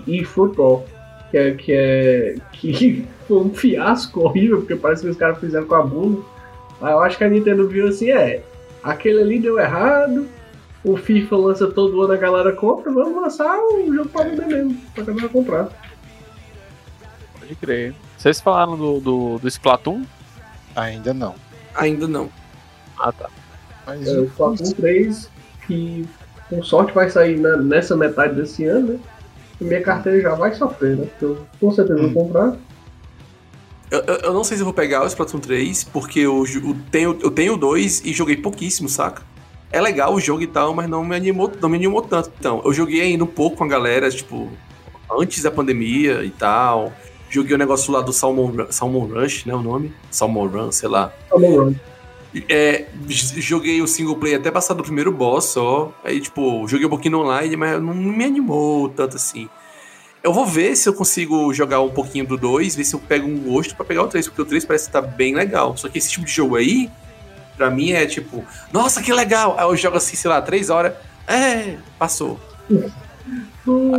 e-football, 0.06 0.84
que 1.30 1.36
é, 1.36 1.50
que 1.52 1.72
é. 1.72 2.34
que 2.52 3.06
foi 3.28 3.38
um 3.38 3.54
fiasco 3.54 4.20
horrível, 4.20 4.58
porque 4.58 4.74
parece 4.74 5.02
que 5.02 5.08
os 5.08 5.16
caras 5.16 5.38
fizeram 5.38 5.66
com 5.66 5.74
a 5.76 5.82
bunda. 5.82 6.22
Aí 6.82 6.92
eu 6.92 7.00
acho 7.00 7.16
que 7.16 7.24
a 7.24 7.28
Nintendo 7.28 7.68
viu 7.68 7.86
assim, 7.86 8.10
é, 8.10 8.42
aquele 8.82 9.20
ali 9.20 9.38
deu 9.38 9.58
errado, 9.58 10.26
o 10.84 10.96
FIFA 10.96 11.36
lança 11.36 11.66
todo 11.68 12.02
ano, 12.02 12.12
a 12.12 12.16
galera 12.16 12.52
compra, 12.52 12.92
vamos 12.92 13.20
lançar 13.22 13.58
o 13.58 13.92
jogo 13.94 14.08
pra 14.10 14.24
vender 14.24 14.46
mesmo, 14.46 14.76
pra 14.94 15.04
galera 15.04 15.28
comprar. 15.28 15.68
Pode 17.38 17.54
crer. 17.56 17.94
Vocês 18.18 18.40
falaram 18.40 18.76
do, 18.76 19.00
do, 19.00 19.38
do 19.38 19.48
Splatoon? 19.48 20.02
Ainda 20.74 21.12
não. 21.14 21.34
Ainda 21.74 22.06
não. 22.08 22.30
Ah, 22.98 23.12
tá. 23.12 23.28
Mas 23.86 24.06
É, 24.06 24.18
o 24.18 24.24
Splatoon 24.24 24.70
3, 24.72 25.30
que 25.66 26.06
com 26.48 26.62
sorte 26.62 26.92
vai 26.92 27.10
sair 27.10 27.38
na- 27.38 27.56
nessa 27.56 27.96
metade 27.96 28.34
desse 28.34 28.64
ano, 28.64 28.94
né? 28.94 28.98
E 29.60 29.64
minha 29.64 29.82
carteira 29.82 30.20
já 30.20 30.34
vai 30.34 30.54
sofrer, 30.54 30.96
né? 30.96 31.06
Porque 31.06 31.24
eu 31.24 31.46
com 31.60 31.70
certeza 31.72 32.00
vou 32.08 32.24
comprar. 32.24 32.56
Eu, 33.90 34.00
eu- 34.00 34.16
eu 34.16 34.32
não 34.32 34.42
sei 34.42 34.56
se 34.56 34.62
eu 34.62 34.64
vou 34.64 34.74
pegar 34.74 35.02
o 35.04 35.06
Splatoon 35.06 35.38
3, 35.40 35.84
porque 35.84 36.20
eu, 36.20 36.44
eu 36.46 36.76
tenho, 36.90 37.18
eu 37.22 37.30
tenho 37.30 37.56
dois 37.56 38.00
e 38.04 38.12
joguei 38.12 38.36
pouquíssimo, 38.36 38.88
saca? 38.88 39.22
É 39.72 39.80
legal 39.80 40.14
o 40.14 40.20
jogo 40.20 40.42
e 40.42 40.46
tal, 40.46 40.72
mas 40.72 40.88
não 40.88 41.04
me 41.04 41.16
animou, 41.16 41.50
não 41.60 41.68
me 41.68 41.76
animou 41.76 42.00
tanto. 42.02 42.30
Então, 42.38 42.62
eu 42.64 42.72
joguei 42.72 43.00
ainda 43.00 43.24
um 43.24 43.28
pouco 43.28 43.56
com 43.56 43.64
a 43.64 43.68
galera, 43.68 44.10
tipo, 44.10 44.48
antes 45.10 45.42
da 45.42 45.50
pandemia 45.50 46.24
e 46.24 46.30
tal. 46.30 46.92
Joguei 47.28 47.54
o 47.54 47.58
negócio 47.58 47.92
lá 47.92 48.00
do 48.00 48.12
Salmon, 48.12 48.66
Salmon 48.70 49.06
Rush, 49.06 49.44
né? 49.46 49.54
O 49.54 49.62
nome? 49.62 49.92
Salmon 50.10 50.46
Run, 50.46 50.70
sei 50.70 50.88
lá. 50.88 51.12
Bom, 51.30 51.64
Run. 51.64 51.74
É, 52.48 52.86
joguei 53.08 53.80
o 53.80 53.86
single 53.86 54.16
player 54.16 54.38
até 54.40 54.50
passar 54.50 54.74
do 54.74 54.82
primeiro 54.82 55.12
boss 55.12 55.46
só. 55.46 55.92
Aí, 56.04 56.20
tipo, 56.20 56.66
joguei 56.68 56.86
um 56.86 56.90
pouquinho 56.90 57.18
online, 57.20 57.56
mas 57.56 57.80
não 57.80 57.94
me 57.94 58.24
animou 58.24 58.88
tanto 58.88 59.16
assim. 59.16 59.48
Eu 60.22 60.32
vou 60.32 60.46
ver 60.46 60.74
se 60.74 60.88
eu 60.88 60.94
consigo 60.94 61.52
jogar 61.52 61.80
um 61.80 61.90
pouquinho 61.90 62.26
do 62.26 62.36
2, 62.36 62.74
ver 62.74 62.84
se 62.84 62.94
eu 62.94 63.00
pego 63.00 63.28
um 63.28 63.38
gosto 63.38 63.76
pra 63.76 63.84
pegar 63.84 64.02
o 64.02 64.08
3, 64.08 64.26
porque 64.26 64.42
o 64.42 64.44
3 64.44 64.64
parece 64.64 64.86
que 64.86 64.92
tá 64.92 65.00
bem 65.00 65.34
legal. 65.34 65.76
Só 65.76 65.88
que 65.88 65.98
esse 65.98 66.10
tipo 66.10 66.24
de 66.24 66.32
jogo 66.32 66.56
aí, 66.56 66.90
pra 67.56 67.70
mim 67.70 67.92
é 67.92 68.06
tipo, 68.06 68.44
nossa, 68.72 69.02
que 69.02 69.12
legal! 69.12 69.54
Aí 69.58 69.64
eu 69.64 69.76
jogo 69.76 69.96
assim, 69.96 70.16
sei 70.16 70.30
lá, 70.30 70.40
3 70.42 70.70
horas. 70.70 70.92
É, 71.26 71.76
passou. 71.98 72.38
Tu, 73.64 73.92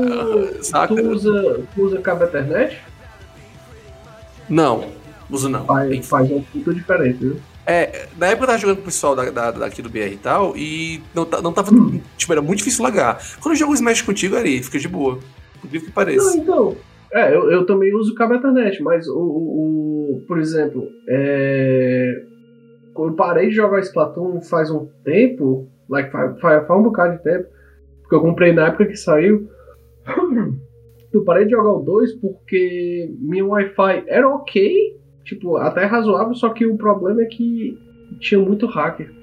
Saca? 0.64 0.94
tu 0.96 1.10
usa, 1.10 1.60
tu 1.74 1.82
usa 1.84 2.00
cabo 2.02 2.24
Ethernet? 2.24 2.78
Não, 4.50 4.86
uso 5.30 5.50
não. 5.50 5.66
Faz, 5.66 6.08
faz 6.08 6.32
um 6.32 6.42
puta 6.42 6.74
diferente, 6.74 7.18
viu? 7.18 7.38
É, 7.66 8.08
na 8.16 8.28
época 8.28 8.44
eu 8.44 8.48
tava 8.48 8.60
jogando 8.60 8.76
com 8.78 8.82
o 8.84 8.86
pessoal 8.86 9.16
da, 9.16 9.30
da- 9.32 9.52
daqui 9.52 9.82
do 9.82 9.90
BR 9.90 10.12
e 10.14 10.18
tal, 10.18 10.56
e 10.56 11.02
não, 11.16 11.26
não 11.42 11.52
tava. 11.52 11.72
Tipo, 12.16 12.32
era 12.34 12.42
muito 12.42 12.60
difícil 12.60 12.84
largar. 12.84 13.20
Quando 13.42 13.54
eu 13.56 13.60
jogo 13.60 13.74
Smash 13.74 14.04
contigo, 14.04 14.36
ali, 14.36 14.62
fica 14.62 14.78
de 14.78 14.88
boa. 14.88 15.18
Por 15.60 15.70
que 15.70 15.80
Não, 15.80 15.92
pareça. 15.92 16.38
então. 16.38 16.78
É, 17.12 17.34
eu, 17.34 17.50
eu 17.50 17.66
também 17.66 17.92
uso 17.96 18.14
cabo 18.14 18.36
Ethernet, 18.36 18.84
mas 18.84 19.08
o, 19.08 19.18
o, 19.18 20.16
o- 20.18 20.22
por 20.28 20.38
exemplo, 20.38 20.88
é, 21.10 22.22
eu 22.98 23.14
parei 23.14 23.50
de 23.50 23.56
jogar 23.56 23.80
Splatoon 23.80 24.42
faz 24.42 24.72
um 24.72 24.88
tempo, 25.04 25.68
like, 25.90 26.12
faz, 26.12 26.40
faz, 26.40 26.68
faz 26.68 26.80
um 26.80 26.84
bocado 26.84 27.18
de 27.18 27.24
tempo, 27.24 27.48
porque 28.02 28.16
eu 28.16 28.22
comprei 28.22 28.54
na 28.54 28.68
época 28.68 28.86
que 28.86 28.96
saiu. 28.96 29.50
Eu 31.14 31.24
parei 31.24 31.46
de 31.46 31.52
jogar 31.52 31.72
o 31.72 31.82
2 31.82 32.16
porque 32.16 33.10
minha 33.22 33.46
Wi-Fi 33.46 34.04
era 34.06 34.28
ok, 34.28 35.00
tipo, 35.24 35.56
até 35.56 35.86
razoável, 35.86 36.36
só 36.36 36.50
que 36.50 36.66
o 36.66 36.76
problema 36.76 37.22
é 37.22 37.26
que 37.26 37.80
tinha 38.20 38.38
muito 38.38 38.66
hacker. 38.66 39.14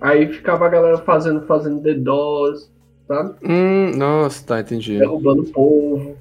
Aí 0.00 0.32
ficava 0.32 0.66
a 0.66 0.68
galera 0.68 0.98
fazendo, 0.98 1.46
fazendo 1.46 1.80
DDoS, 1.80 2.72
sabe? 3.06 3.36
Hum, 3.44 3.96
nossa, 3.96 4.44
tá, 4.44 4.60
entendi. 4.60 4.98
Derrubando 4.98 5.42
o 5.42 5.46
povo. 5.52 6.16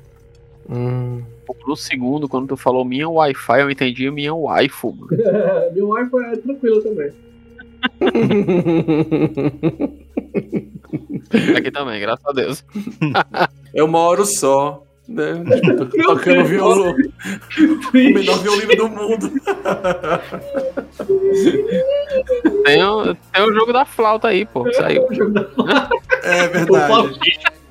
Hum. 0.70 1.24
No 1.68 1.76
segundo, 1.76 2.28
quando 2.28 2.48
tu 2.50 2.58
falou 2.58 2.84
minha 2.84 3.08
Wi-Fi, 3.10 3.62
eu 3.62 3.70
entendi 3.70 4.10
minha 4.12 4.34
waifu. 4.34 4.94
mano. 4.94 5.08
Meu 5.74 5.88
Wi-Fi 5.90 6.18
é 6.34 6.38
tranquilo 6.38 6.82
também. 6.82 7.12
Aqui 11.58 11.72
também, 11.72 12.00
graças 12.00 12.26
a 12.26 12.32
Deus. 12.32 12.66
É 13.74 13.84
uma 13.84 14.00
hora 14.00 14.26
só. 14.26 14.84
Né? 15.08 15.34
Tô 15.78 15.86
Tocando 15.86 16.36
Deus. 16.38 16.50
violão. 16.50 16.96
O 16.96 17.94
menor 17.94 18.38
violino 18.40 18.76
do 18.76 18.90
mundo. 18.90 19.32
Tem 22.64 22.84
o, 22.84 23.16
tem 23.16 23.44
o 23.44 23.54
jogo 23.54 23.74
da 23.74 23.86
flauta 23.86 24.30
aí, 24.30 24.46
pô. 24.46 24.72
Saiu. 24.74 25.06
O 25.10 25.14
jogo 25.14 25.32
da 25.32 25.42
É 26.24 26.48
o 26.48 26.52
verdade. 26.52 27.20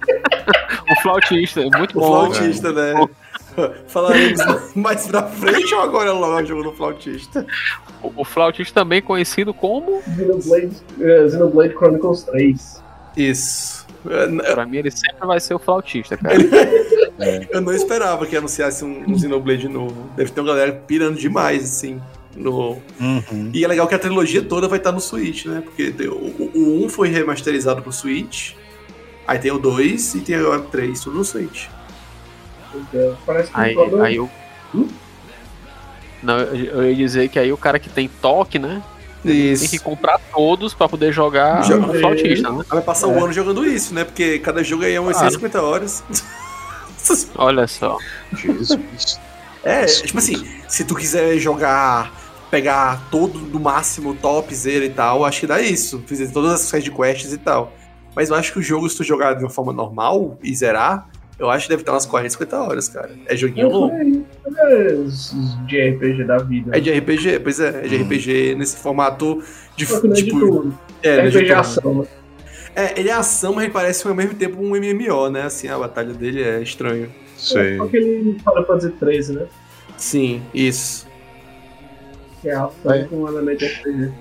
Flautista. 0.02 0.82
O 0.90 1.02
flautista, 1.02 1.60
é 1.60 1.78
muito 1.78 1.96
O 1.98 2.00
bom. 2.00 2.06
flautista, 2.32 2.72
né? 2.72 2.94
Falaremos 3.86 4.40
mais 4.74 5.06
pra 5.06 5.24
frente 5.24 5.74
ou 5.74 5.80
agora 5.82 6.12
logo 6.12 6.40
o 6.40 6.46
jogo 6.46 6.62
do 6.62 6.72
flautista? 6.72 7.46
O, 8.02 8.12
o 8.22 8.24
flautista 8.24 8.80
também 8.80 9.02
conhecido 9.02 9.52
como. 9.52 10.02
Xenoblade, 10.16 10.70
Xenoblade 11.30 11.74
Chronicles 11.74 12.22
3. 12.24 12.82
Isso. 13.16 13.86
Eu- 14.04 14.36
Pra 14.54 14.66
mim, 14.66 14.78
ele 14.78 14.90
sempre 14.90 15.26
vai 15.26 15.38
ser 15.38 15.54
o 15.54 15.58
flautista, 15.58 16.16
cara. 16.16 16.34
Eu 17.50 17.60
não 17.60 17.72
esperava 17.72 18.26
que 18.26 18.36
anunciasse 18.36 18.84
um, 18.84 19.04
um 19.08 19.18
Xenoblade 19.18 19.68
novo. 19.68 20.10
Deve 20.16 20.30
ter 20.32 20.40
uma 20.40 20.48
galera 20.48 20.72
pirando 20.72 21.16
demais, 21.18 21.62
assim. 21.64 22.00
No... 22.34 22.78
Uhum. 22.98 23.50
E 23.52 23.62
é 23.64 23.68
legal 23.68 23.86
que 23.86 23.94
a 23.94 23.98
trilogia 23.98 24.42
toda 24.42 24.66
vai 24.66 24.78
estar 24.78 24.90
no 24.90 25.00
Switch, 25.00 25.44
né? 25.44 25.60
Porque 25.62 25.90
tem- 25.92 26.08
o, 26.08 26.14
o 26.54 26.84
1 26.86 26.88
foi 26.88 27.08
remasterizado 27.10 27.82
pro 27.82 27.92
Switch. 27.92 28.54
Aí 29.26 29.38
tem 29.38 29.50
o 29.52 29.58
2 29.58 30.14
e 30.16 30.20
tem 30.20 30.36
o 30.40 30.60
3, 30.62 31.00
tudo 31.00 31.18
no 31.18 31.24
Switch. 31.24 31.66
Então, 32.74 33.16
Parece 33.26 33.50
que 33.50 33.60
Aí, 33.60 33.72
o 33.72 33.74
problema- 33.76 34.04
aí 34.06 34.16
eu. 34.16 34.30
Não, 36.22 36.38
eu 36.38 36.54
eu 36.82 36.90
ia 36.90 36.94
dizer 36.96 37.28
que 37.28 37.38
aí 37.38 37.52
o 37.52 37.56
cara 37.56 37.78
que 37.78 37.88
tem 37.88 38.08
toque, 38.08 38.58
né? 38.58 38.82
Tem 39.22 39.56
que 39.68 39.78
comprar 39.78 40.18
todos 40.34 40.74
pra 40.74 40.88
poder 40.88 41.12
jogar 41.12 41.62
Joga- 41.62 41.92
o 41.92 42.00
flautista, 42.00 42.50
né? 42.50 42.64
Vai 42.68 42.82
passar 42.82 43.06
o 43.06 43.22
ano 43.22 43.32
jogando 43.32 43.64
isso, 43.66 43.94
né? 43.94 44.04
Porque 44.04 44.38
cada 44.40 44.64
jogo 44.64 44.84
aí 44.84 44.94
é 44.94 45.00
umas 45.00 45.16
Claro. 45.16 45.30
150 45.30 45.62
horas. 45.62 46.02
Olha 47.36 47.66
só. 47.66 47.98
Jesus. 48.34 49.20
É, 49.64 49.84
tipo 49.86 50.18
assim, 50.18 50.44
se 50.68 50.84
tu 50.84 50.94
quiser 50.96 51.38
jogar, 51.38 52.12
pegar 52.50 53.08
todo 53.10 53.38
do 53.38 53.60
máximo, 53.60 54.14
topzera 54.14 54.84
e 54.84 54.90
tal, 54.90 55.24
acho 55.24 55.40
que 55.40 55.46
dá 55.46 55.60
isso. 55.60 56.02
Fazer 56.06 56.28
todas 56.32 56.52
as 56.54 56.60
side 56.62 56.90
quests 56.90 57.32
e 57.32 57.38
tal. 57.38 57.72
Mas 58.14 58.28
eu 58.30 58.36
acho 58.36 58.52
que 58.52 58.58
o 58.58 58.62
jogo, 58.62 58.88
se 58.88 58.96
tu 58.96 59.04
jogar 59.04 59.34
de 59.34 59.44
uma 59.44 59.50
forma 59.50 59.72
normal 59.72 60.36
e 60.42 60.54
zerar, 60.54 61.08
eu 61.38 61.50
acho 61.50 61.64
que 61.64 61.70
deve 61.70 61.82
estar 61.82 61.92
umas 61.92 62.04
40, 62.06 62.30
50 62.30 62.60
horas, 62.62 62.88
cara. 62.88 63.10
É 63.26 63.36
joguinho 63.36 63.68
longo. 63.68 64.26
É, 64.56 64.92
os 64.94 65.34
de 65.66 65.90
RPG 65.90 66.24
da 66.24 66.38
vida. 66.38 66.76
É 66.76 66.80
de 66.80 66.90
RPG, 66.92 67.40
pois 67.40 67.58
é, 67.58 67.68
é 67.84 67.88
de 67.88 67.96
Hum. 67.96 68.02
RPG 68.04 68.54
nesse 68.56 68.76
formato 68.76 69.42
de. 69.76 69.90
Não 69.90 69.98
é 69.98 70.08
de 70.14 70.24
tipo, 70.24 70.38
tudo. 70.40 70.78
é, 71.02 71.08
é 71.08 71.22
de 71.22 71.38
RPG 71.38 71.46
turno. 71.46 71.60
ação, 71.60 71.94
né? 72.00 72.06
É, 72.74 72.98
ele 73.00 73.08
é 73.08 73.12
ação, 73.12 73.54
mas 73.54 73.64
ele 73.64 73.72
parece 73.72 74.06
ao 74.06 74.14
mesmo 74.14 74.34
tempo 74.34 74.62
um 74.62 74.70
MMO, 74.70 75.28
né? 75.30 75.42
Assim, 75.42 75.68
a 75.68 75.78
batalha 75.78 76.12
dele 76.14 76.42
é 76.42 76.60
estranho. 76.62 77.10
Sei. 77.36 77.76
Só 77.76 77.86
que 77.86 77.96
ele 77.96 78.38
fala 78.44 78.64
fazer 78.64 78.90
13, 78.92 79.32
né? 79.34 79.46
Sim, 79.96 80.42
isso. 80.54 81.06
Que 82.40 82.48
é 82.48 82.54
ação 82.54 82.92
É. 82.92 83.04
com 83.04 83.16
um 83.22 83.28
elemento 83.28 83.58
de 83.58 83.66
RPG. 83.66 84.12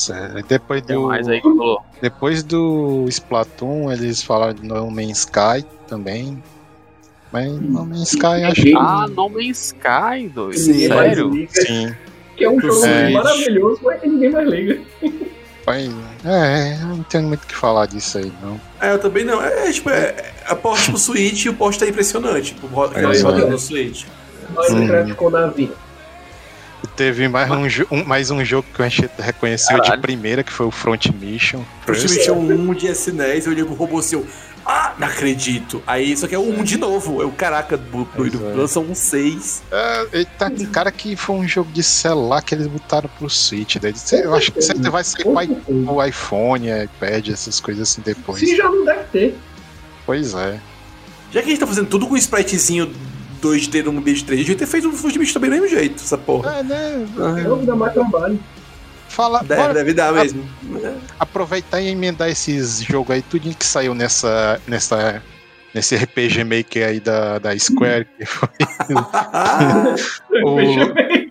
Certo. 0.00 0.36
Aí 0.38 0.42
Depois 0.48 0.82
do, 0.82 1.02
mais 1.08 1.28
aí 1.28 1.40
que 1.40 1.48
falou. 1.48 1.80
depois 2.00 2.42
do 2.42 3.04
Splatoon, 3.08 3.92
eles 3.92 4.22
falaram 4.22 4.54
de 4.54 4.66
No 4.66 4.90
Man's 4.90 5.18
Sky 5.18 5.64
também. 5.86 6.42
Mas 7.32 7.50
No 7.52 7.84
Man's 7.84 8.12
Sky 8.12 8.44
acho 8.44 8.62
que. 8.62 8.74
Ah, 8.76 9.06
No 9.08 9.28
Man's 9.28 9.66
Sky, 9.66 10.28
doido. 10.34 10.58
Sim, 10.58 10.88
Sério? 10.88 11.48
Sim. 11.50 11.94
Que 12.36 12.44
é 12.44 12.50
um 12.50 12.58
jogo 12.58 12.84
É. 12.86 13.10
maravilhoso, 13.10 13.80
mas 13.84 14.00
que 14.00 14.08
ninguém 14.08 14.30
mais 14.30 14.48
liga. 14.48 14.80
É, 16.24 16.78
eu 16.82 16.86
não 16.88 17.02
tenho 17.04 17.24
muito 17.28 17.44
o 17.44 17.46
que 17.46 17.54
falar 17.54 17.86
disso 17.86 18.18
aí, 18.18 18.32
não. 18.42 18.60
É, 18.80 18.92
eu 18.92 18.98
também 18.98 19.24
não. 19.24 19.40
É, 19.42 19.68
é, 19.68 19.72
tipo, 19.72 19.90
é, 19.90 20.32
a 20.46 20.56
porte 20.56 20.90
pro 20.90 20.98
Switch 20.98 21.44
e 21.44 21.48
o 21.50 21.54
post 21.54 21.78
tá 21.78 21.88
impressionante. 21.88 22.54
Tipo, 22.54 22.66
É, 22.94 23.00
é. 23.04 23.46
no 23.50 23.58
Switch. 23.58 24.04
Minecraft 24.70 25.14
com 25.14 25.30
navio. 25.30 25.72
Teve 26.96 27.28
mais 27.28 27.50
um, 27.50 27.94
um- 27.96 28.04
mais 28.04 28.30
um 28.30 28.44
jogo 28.44 28.66
que 28.74 28.82
a 28.82 28.88
gente 28.88 29.08
reconheceu 29.18 29.76
Caralho. 29.78 29.96
de 29.96 30.02
primeira, 30.02 30.42
que 30.42 30.52
foi 30.52 30.66
o 30.66 30.70
Front 30.70 31.06
Mission. 31.06 31.62
Time 31.86 32.18
tinha 32.20 32.34
um 32.34 32.74
de 32.74 32.86
S10, 32.88 33.46
eu 33.46 33.52
olhei 33.52 33.64
pro 33.64 33.74
robô 33.74 34.02
seu. 34.02 34.26
Ah, 34.64 34.94
não 34.98 35.08
acredito. 35.08 35.82
Aí, 35.86 36.14
só 36.16 36.28
que 36.28 36.34
é 36.34 36.38
um 36.38 36.62
de 36.62 36.76
novo. 36.76 37.22
Eu, 37.22 37.30
caraca, 37.32 37.76
do- 37.78 38.04
doido, 38.14 38.38
Pois 38.38 38.52
é. 38.52 38.54
lançam 38.56 38.82
um 38.82 38.94
6. 38.94 39.62
É, 39.72 40.06
eita, 40.12 40.50
cara, 40.70 40.92
que 40.92 41.16
foi 41.16 41.36
um 41.36 41.48
jogo 41.48 41.72
de 41.72 41.82
celular 41.82 42.42
que 42.42 42.54
eles 42.54 42.66
botaram 42.66 43.08
pro 43.18 43.28
Switch. 43.30 43.76
Daí, 43.76 43.94
eu 44.22 44.34
acho 44.34 44.52
que 44.52 44.60
sempre 44.60 44.90
vai 44.90 45.02
ser 45.02 45.24
o 45.26 46.04
iPhone, 46.04 46.68
iPad, 46.84 47.28
essas 47.28 47.58
coisas 47.58 47.88
assim 47.90 48.02
depois. 48.02 48.38
Se 48.40 48.54
já 48.54 48.64
não 48.64 48.84
deve 48.84 49.04
ter. 49.04 49.38
Pois 50.04 50.34
é. 50.34 50.60
Já 51.32 51.40
que 51.40 51.46
a 51.46 51.50
gente 51.50 51.60
tá 51.60 51.66
fazendo 51.66 51.88
tudo 51.88 52.06
com 52.06 52.16
spritezinho 52.16 52.92
2D 53.42 53.82
no 53.84 53.98
ambiente 53.98 54.24
3D, 54.24 54.32
a 54.32 54.36
gente 54.36 54.54
ter 54.56 54.66
feito 54.66 54.88
um 54.88 54.92
Fujibicho 54.92 55.32
também 55.34 55.50
do 55.50 55.54
mesmo 55.54 55.68
jeito, 55.68 55.96
essa 56.02 56.16
porra. 56.18 56.56
É, 56.58 56.62
né? 56.62 57.06
Não 57.44 57.64
dá 57.64 57.74
mais 57.74 57.92
trabalho. 57.92 58.38
Fala, 59.08 59.42
Deve, 59.42 59.60
bora 59.60 59.74
deve 59.74 59.92
dar 59.92 60.12
mesmo. 60.12 60.48
aproveitar 61.18 61.80
e 61.80 61.88
emendar 61.88 62.28
esses 62.28 62.80
jogos 62.80 63.10
aí, 63.16 63.22
tudinho 63.22 63.54
que 63.56 63.66
saiu 63.66 63.92
nessa, 63.92 64.60
nessa, 64.68 65.20
nesse 65.74 65.96
RPG 65.96 66.44
Maker 66.44 66.86
aí 66.86 67.00
da, 67.00 67.38
da 67.40 67.58
Square. 67.58 68.06
Que 68.16 68.24
foi 68.24 68.48
o- 70.44 70.94
bem. 70.94 71.28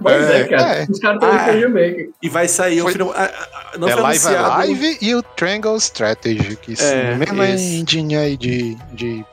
Mas 0.00 0.30
é, 0.30 0.40
É, 0.42 0.44
cara. 0.44 0.74
é. 0.76 0.86
Os 0.88 0.98
caras 1.00 1.22
estão 1.22 1.30
Ah, 1.32 1.46
RPG 1.50 1.66
Maker. 1.68 2.08
e 2.22 2.28
vai 2.28 2.46
sair 2.46 2.80
o 2.80 2.84
Foi- 2.84 2.92
final. 2.92 3.12
ah, 3.16 3.30
ah, 3.32 3.78
Não 3.78 3.88
é 3.88 3.92
foi 3.92 4.02
Live 4.02 4.26
anunciado. 4.26 4.60
Alive 4.62 4.98
e 5.00 5.14
o 5.14 5.22
Triangle 5.22 5.76
Strategy, 5.78 6.56
que 6.56 6.76
são 6.76 6.86
É, 6.86 7.14
mesma 7.16 7.48
esse. 7.48 7.80
engine 7.80 8.14
aí 8.16 8.36
de, 8.36 8.76
de, 8.92 9.24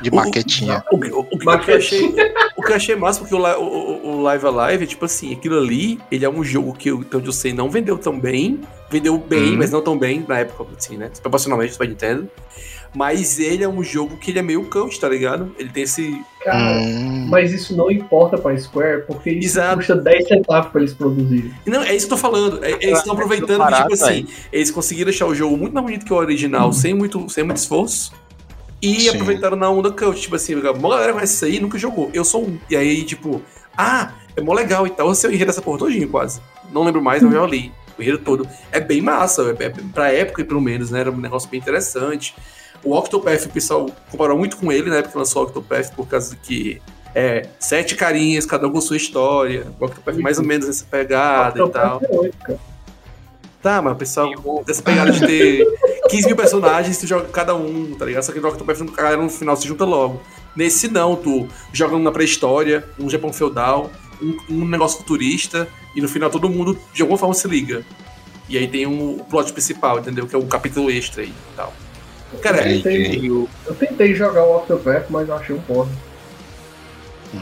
de 0.00 0.10
maquetinha. 0.10 0.84
O, 0.92 0.98
que- 0.98 1.10
o, 1.10 1.20
o 1.20 1.38
que 1.38 1.46
eu 1.70 1.76
achei, 1.76 2.14
o 2.56 2.62
que 2.62 2.72
eu 2.72 2.76
achei 2.76 2.96
massa, 2.96 3.20
porque 3.20 3.34
o, 3.34 3.38
o, 3.38 4.22
Live 4.22 4.46
Alive, 4.46 4.86
tipo 4.86 5.04
assim, 5.04 5.32
aquilo 5.32 5.58
ali, 5.58 5.98
ele 6.10 6.24
é 6.24 6.30
um 6.30 6.42
jogo 6.44 6.72
que, 6.74 6.90
onde 6.92 7.26
eu 7.26 7.32
sei, 7.32 7.52
não 7.52 7.70
vendeu 7.70 7.96
tão 7.98 8.18
bem. 8.18 8.60
Vendeu 8.90 9.18
bem, 9.18 9.52
Hum. 9.52 9.56
mas 9.58 9.70
não 9.70 9.82
tão 9.82 9.98
bem 9.98 10.24
na 10.26 10.38
época, 10.38 10.64
assim, 10.76 10.96
né? 10.96 11.10
Proporcionalmente, 11.20 11.72
Super 11.72 11.88
Nintendo. 11.88 12.28
Mas 12.94 13.38
ele 13.38 13.62
é 13.62 13.68
um 13.68 13.82
jogo 13.84 14.16
que 14.16 14.30
ele 14.30 14.38
é 14.38 14.42
meio 14.42 14.64
cult, 14.64 14.98
tá 14.98 15.06
ligado? 15.10 15.54
Ele 15.58 15.68
tem 15.68 15.82
esse. 15.82 16.18
Cara, 16.42 16.80
Hum, 16.80 17.26
mas 17.28 17.52
isso 17.52 17.76
não 17.76 17.90
importa 17.90 18.38
pra 18.38 18.56
Square, 18.56 19.02
porque 19.06 19.28
isso 19.30 19.58
Exato. 19.58 19.76
custa 19.76 19.94
10 19.94 20.26
centavos 20.26 20.70
pra 20.72 20.80
eles 20.80 20.94
produzirem. 20.94 21.52
Não, 21.66 21.82
é 21.82 21.94
isso 21.94 22.06
que 22.08 22.14
eu 22.14 22.16
tô 22.16 22.22
falando. 22.22 22.64
É- 22.64 22.78
eles 22.80 22.98
estão 23.00 23.12
aproveitando 23.12 23.66
que, 23.66 23.74
tipo 23.74 23.92
assim, 23.92 24.26
eles 24.50 24.70
conseguiram 24.70 25.10
deixar 25.10 25.26
o 25.26 25.34
jogo 25.34 25.54
muito 25.58 25.74
mais 25.74 25.84
bonito 25.84 26.06
que 26.06 26.12
o 26.14 26.16
original, 26.16 26.72
sem, 26.72 26.94
muito, 26.94 27.28
sem 27.28 27.44
muito 27.44 27.58
esforço. 27.58 28.10
E 28.80 29.00
Sim. 29.00 29.08
aproveitaram 29.10 29.56
na 29.56 29.68
onda 29.68 29.90
cult, 29.90 30.20
tipo 30.20 30.36
assim, 30.36 30.54
a 30.54 30.72
galera 30.72 31.12
conhece 31.12 31.34
isso 31.34 31.44
aí 31.44 31.56
e 31.56 31.60
nunca 31.60 31.78
jogou. 31.78 32.10
Eu 32.14 32.24
sou 32.24 32.44
um. 32.44 32.58
E 32.70 32.76
aí, 32.76 33.02
tipo, 33.04 33.42
ah, 33.76 34.12
é 34.36 34.40
mó 34.40 34.52
legal 34.54 34.86
e 34.86 34.90
tal. 34.90 35.08
Eu 35.08 35.14
sei 35.14 35.30
o 35.30 35.32
enredo 35.32 35.46
dessa 35.46 35.62
porra 35.62 35.78
todinho, 35.78 36.08
quase. 36.08 36.40
Não 36.72 36.84
lembro 36.84 37.02
mais, 37.02 37.22
mas 37.22 37.32
eu 37.32 37.40
já 37.40 37.46
li. 37.46 37.72
O 37.98 38.02
enredo 38.02 38.18
todo. 38.18 38.48
É 38.70 38.78
bem 38.78 39.00
massa, 39.00 39.56
é, 39.58 39.64
é, 39.64 39.72
pra 39.92 40.12
época, 40.12 40.44
pelo 40.44 40.60
menos, 40.60 40.90
né? 40.90 41.00
Era 41.00 41.10
um 41.10 41.16
negócio 41.16 41.48
bem 41.50 41.58
interessante. 41.58 42.34
O 42.84 42.96
Octopath, 42.96 43.46
o 43.46 43.50
pessoal 43.50 43.90
comparou 44.10 44.38
muito 44.38 44.56
com 44.56 44.70
ele, 44.70 44.88
né? 44.88 45.02
Porque 45.02 45.18
lançou 45.18 45.42
o 45.42 45.46
Octopath 45.46 45.92
por 45.94 46.06
causa 46.06 46.30
de 46.30 46.36
que 46.36 46.82
é 47.14 47.48
sete 47.58 47.96
carinhas, 47.96 48.46
cada 48.46 48.68
um 48.68 48.70
com 48.70 48.80
sua 48.80 48.96
história. 48.96 49.66
O 49.80 49.84
Octopath 49.84 50.16
mais 50.18 50.38
ou 50.38 50.44
menos 50.44 50.68
nessa 50.68 50.84
pegada 50.84 51.60
e 51.60 51.68
tal. 51.70 52.00
É 52.04 52.16
oito, 52.16 52.36
cara. 52.38 52.58
Tá, 53.62 53.82
mas 53.82 53.92
o 53.92 53.96
pessoal, 53.96 54.30
dessa 54.64 54.82
pegada 54.82 55.10
de 55.10 55.26
ter 55.26 55.66
15 56.08 56.26
mil 56.28 56.36
personagens, 56.36 56.96
tu 56.98 57.06
joga 57.06 57.26
cada 57.28 57.54
um, 57.56 57.92
tá 57.98 58.04
ligado? 58.04 58.22
Só 58.22 58.32
que 58.32 58.38
no 58.40 58.48
Octopath, 58.48 58.80
a 58.82 59.02
galera 59.02 59.20
no 59.22 59.28
final 59.28 59.56
se 59.56 59.66
junta 59.66 59.84
logo. 59.84 60.20
Nesse 60.54 60.88
não, 60.88 61.16
tu 61.16 61.48
joga 61.72 61.96
um 61.96 62.02
na 62.02 62.12
pré-história, 62.12 62.84
um 62.98 63.10
Japão 63.10 63.32
feudal, 63.32 63.90
um, 64.22 64.36
um 64.50 64.64
negócio 64.68 64.98
futurista, 64.98 65.68
e 65.94 66.00
no 66.00 66.08
final 66.08 66.30
todo 66.30 66.48
mundo 66.48 66.78
de 66.92 67.02
alguma 67.02 67.18
forma 67.18 67.34
se 67.34 67.48
liga. 67.48 67.84
E 68.48 68.56
aí 68.56 68.66
tem 68.68 68.86
um, 68.86 69.16
o 69.16 69.24
plot 69.24 69.52
principal, 69.52 69.98
entendeu? 69.98 70.26
Que 70.26 70.34
é 70.34 70.38
um 70.38 70.46
capítulo 70.46 70.90
extra 70.90 71.22
aí 71.22 71.28
e 71.30 71.56
tal. 71.56 71.72
Cara, 72.40 72.58
Eu 72.70 72.82
tentei, 72.82 73.28
eu 73.28 73.74
tentei 73.78 74.14
jogar 74.14 74.44
o 74.44 74.56
Octopath, 74.58 75.06
mas 75.10 75.28
eu 75.28 75.34
achei 75.34 75.54
um 75.56 75.60
porra. 75.60 75.88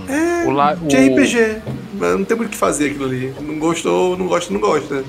é 0.09 0.47
O 0.47 0.51
la- 0.51 0.75
de 0.75 0.97
o- 0.97 1.14
RPG. 1.14 1.62
Mas 1.95 2.12
não 2.19 2.25
tem 2.25 2.37
muito 2.37 2.49
o 2.49 2.53
que 2.53 2.57
fazer 2.59 2.87
aquilo 2.90 3.05
ali. 3.05 3.35
Não 3.40 3.59
gostou, 3.59 4.17
não 4.17 4.27
gosta, 4.27 4.53
não 4.53 4.61
gosta. 4.61 5.05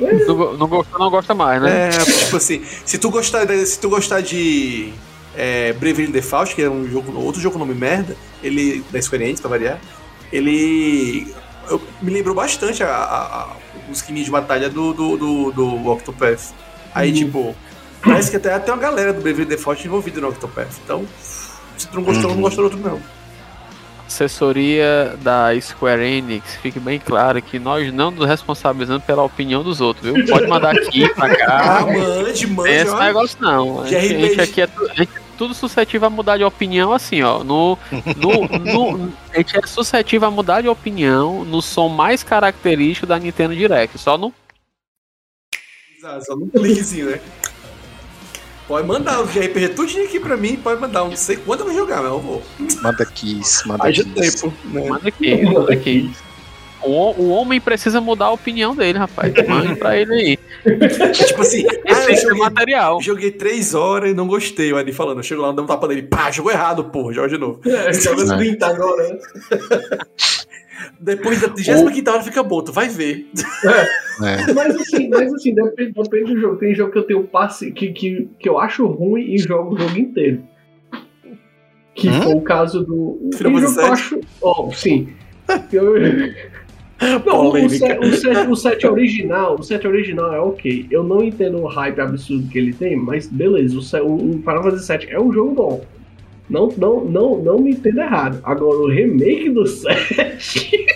Não, 0.00 0.36
go- 0.36 0.56
não 0.56 0.66
gosta, 0.68 0.98
não 0.98 1.10
gosta 1.10 1.34
mais, 1.34 1.62
né? 1.62 1.88
É, 1.88 1.90
tipo 2.24 2.36
assim, 2.36 2.62
se 2.84 2.98
tu 2.98 3.10
gostar, 3.10 3.44
de- 3.44 3.64
se 3.66 3.78
tu 3.78 3.88
gostar 3.88 4.20
de 4.20 4.92
é, 5.36 5.72
Bravely 5.74 6.08
Default, 6.12 6.54
que 6.54 6.62
é 6.62 6.68
um 6.70 6.88
jogo, 6.88 7.16
outro 7.18 7.40
jogo 7.40 7.58
nome 7.58 7.74
merda, 7.74 8.16
ele 8.42 8.84
da 8.90 9.00
Square 9.00 9.24
Enix, 9.24 9.40
pra 9.40 9.50
variar, 9.50 9.78
ele 10.32 11.32
eu- 11.70 11.80
me 12.02 12.10
lembrou 12.12 12.34
bastante 12.34 12.82
a, 12.82 12.88
a, 12.88 13.42
a, 13.42 13.56
o 13.88 13.92
esqueminha 13.92 14.24
de 14.24 14.30
batalha 14.30 14.68
do, 14.68 14.92
do, 14.92 15.16
do, 15.16 15.52
do 15.52 15.90
Octopath. 15.90 16.52
Aí, 16.94 17.12
tipo, 17.12 17.54
parece 18.02 18.30
que 18.30 18.36
até 18.36 18.58
tem 18.58 18.72
uma 18.74 18.80
galera 18.80 19.12
do 19.12 19.20
Bravely 19.22 19.44
Default 19.46 19.86
envolvida 19.86 20.20
no 20.20 20.28
Octopath. 20.28 20.72
Então, 20.84 21.04
se 21.76 21.86
tu 21.88 21.96
não 21.96 22.02
gostou, 22.02 22.30
não 22.34 22.40
gostou 22.40 22.68
do 22.68 22.76
outro, 22.76 22.90
não. 22.90 23.00
Assessoria 24.14 25.16
da 25.22 25.48
Square 25.60 26.00
Enix, 26.04 26.54
fique 26.62 26.78
bem 26.78 27.00
claro 27.00 27.42
que 27.42 27.58
nós 27.58 27.92
não 27.92 28.12
nos 28.12 28.24
responsabilizamos 28.28 29.02
pela 29.02 29.24
opinião 29.24 29.60
dos 29.64 29.80
outros, 29.80 30.06
viu? 30.12 30.24
Pode 30.26 30.46
mandar 30.46 30.70
aqui 30.76 31.08
pra 31.14 31.26
Ah, 31.26 31.34
cá. 31.36 31.80
mande, 31.86 32.46
Não 32.46 32.54
mande. 32.54 32.68
tem 32.70 32.80
esse 32.80 32.90
ó. 32.92 33.00
negócio 33.02 33.38
não. 33.40 33.80
A 33.82 33.86
gente, 33.88 34.14
a 34.14 34.18
gente 34.28 34.40
aqui 34.40 34.60
é, 34.60 34.66
tu- 34.68 34.86
gente 34.94 35.10
é 35.16 35.20
tudo 35.36 35.52
suscetível 35.52 36.06
a 36.06 36.10
mudar 36.10 36.36
de 36.36 36.44
opinião 36.44 36.92
assim, 36.92 37.22
ó. 37.22 37.42
No, 37.42 37.76
no, 38.16 38.48
no- 38.96 39.12
a 39.32 39.38
gente 39.38 39.58
é 39.58 39.66
suscetível 39.66 40.28
a 40.28 40.30
mudar 40.30 40.60
de 40.60 40.68
opinião 40.68 41.44
no 41.44 41.60
som 41.60 41.88
mais 41.88 42.22
característico 42.22 43.06
da 43.08 43.18
Nintendo 43.18 43.54
Direct. 43.56 43.98
Só 43.98 44.16
no 44.16 44.32
Exato, 45.98 46.24
Só 46.24 46.36
num 46.36 46.48
cliquezinho, 46.50 47.10
né? 47.10 47.20
Pode 48.66 48.86
mandar 48.88 49.20
o 49.20 49.24
RPG 49.24 49.70
tudinho 49.70 50.04
aqui 50.04 50.18
pra 50.18 50.36
mim, 50.36 50.56
pode 50.56 50.80
mandar. 50.80 51.04
Não 51.04 51.16
sei 51.16 51.36
quanto 51.36 51.60
eu 51.60 51.66
vou 51.66 51.74
jogar, 51.74 52.02
mas 52.02 52.10
eu 52.10 52.20
vou. 52.20 52.42
Manda 52.82 53.04
Kiss, 53.04 53.68
manda 53.68 53.92
Kiss. 53.92 54.40
tempo, 54.40 54.54
né? 54.64 54.88
Manda 54.88 55.08
aqui, 55.08 55.44
manda 55.44 55.72
aqui. 55.72 56.10
O, 56.82 57.22
o 57.22 57.28
homem 57.30 57.60
precisa 57.60 58.00
mudar 58.00 58.26
a 58.26 58.32
opinião 58.32 58.74
dele, 58.74 58.98
rapaz. 58.98 59.32
Mande 59.48 59.74
pra 59.76 59.96
ele 59.98 60.12
aí. 60.14 60.38
É 60.66 61.08
tipo 61.10 61.42
assim, 61.42 61.66
ah, 61.66 61.92
eu 61.92 62.10
é 62.10 62.16
joguei, 62.16 62.38
material. 62.40 63.02
joguei 63.02 63.30
três 63.30 63.74
horas 63.74 64.10
e 64.10 64.14
não 64.14 64.26
gostei. 64.26 64.72
O 64.72 64.76
Adi 64.76 64.92
falando, 64.92 65.18
eu 65.18 65.22
chego 65.22 65.42
lá, 65.42 65.48
dando 65.48 65.62
um 65.62 65.66
tapa 65.66 65.88
nele, 65.88 66.02
pá, 66.02 66.30
jogou 66.30 66.52
errado, 66.52 66.84
porra, 66.84 67.12
joga 67.12 67.28
de 67.28 67.38
novo. 67.38 67.60
É, 67.66 67.92
joga 67.92 68.36
30 68.36 68.66
agora, 68.66 69.08
né? 69.08 69.18
Depois 71.00 71.40
da 71.40 71.48
35 71.48 72.10
hora 72.10 72.22
fica 72.22 72.42
bom, 72.42 72.62
tu 72.62 72.72
vai 72.72 72.88
ver. 72.88 73.26
É. 74.22 74.52
Mas 74.52 74.76
assim, 74.76 75.08
mas 75.08 75.32
assim, 75.32 75.54
depende, 75.54 75.92
depende 75.92 76.34
do 76.34 76.40
jogo. 76.40 76.56
Tem 76.56 76.74
jogo 76.74 76.92
que 76.92 76.98
eu 76.98 77.02
tenho 77.02 77.24
passe 77.24 77.70
que, 77.72 77.92
que, 77.92 78.28
que 78.38 78.48
eu 78.48 78.58
acho 78.58 78.86
ruim 78.86 79.22
e 79.34 79.38
jogo 79.38 79.74
o 79.74 79.78
jogo 79.78 79.98
inteiro. 79.98 80.42
Que 81.94 82.08
Hum? 82.08 82.22
foi 82.22 82.34
o 82.34 82.40
caso 82.40 82.84
do. 82.84 83.30
Final 83.36 83.52
Tem 83.52 83.60
jogo 83.62 83.74
que 83.74 83.80
eu 83.80 83.92
acho. 83.92 84.20
Ó, 84.42 84.70
sim. 84.72 85.08
Eu- 85.72 85.94
Não, 87.26 87.48
o, 87.50 87.68
set, 87.68 87.98
o, 87.98 88.12
set, 88.14 88.48
o 88.48 88.56
set 88.56 88.86
original, 88.86 89.56
o 89.58 89.62
set 89.62 89.86
original 89.86 90.32
é 90.32 90.40
ok. 90.40 90.86
Eu 90.90 91.02
não 91.02 91.22
entendo 91.22 91.58
o 91.60 91.66
hype 91.66 92.00
absurdo 92.00 92.48
que 92.48 92.56
ele 92.56 92.72
tem, 92.72 92.96
mas 92.96 93.26
beleza, 93.26 93.76
o, 93.76 93.82
set, 93.82 94.00
o, 94.00 94.14
o 94.14 94.32
Final 94.38 94.62
Fantasy 94.62 94.96
VII 94.98 95.10
é 95.10 95.20
um 95.20 95.32
jogo 95.32 95.54
bom. 95.54 95.84
Não, 96.48 96.68
não, 96.76 97.04
não, 97.04 97.38
não 97.42 97.58
me 97.58 97.70
entenda 97.72 98.02
errado. 98.02 98.40
Agora, 98.44 98.76
o 98.78 98.88
remake 98.88 99.50
do 99.50 99.66
7. 99.66 100.86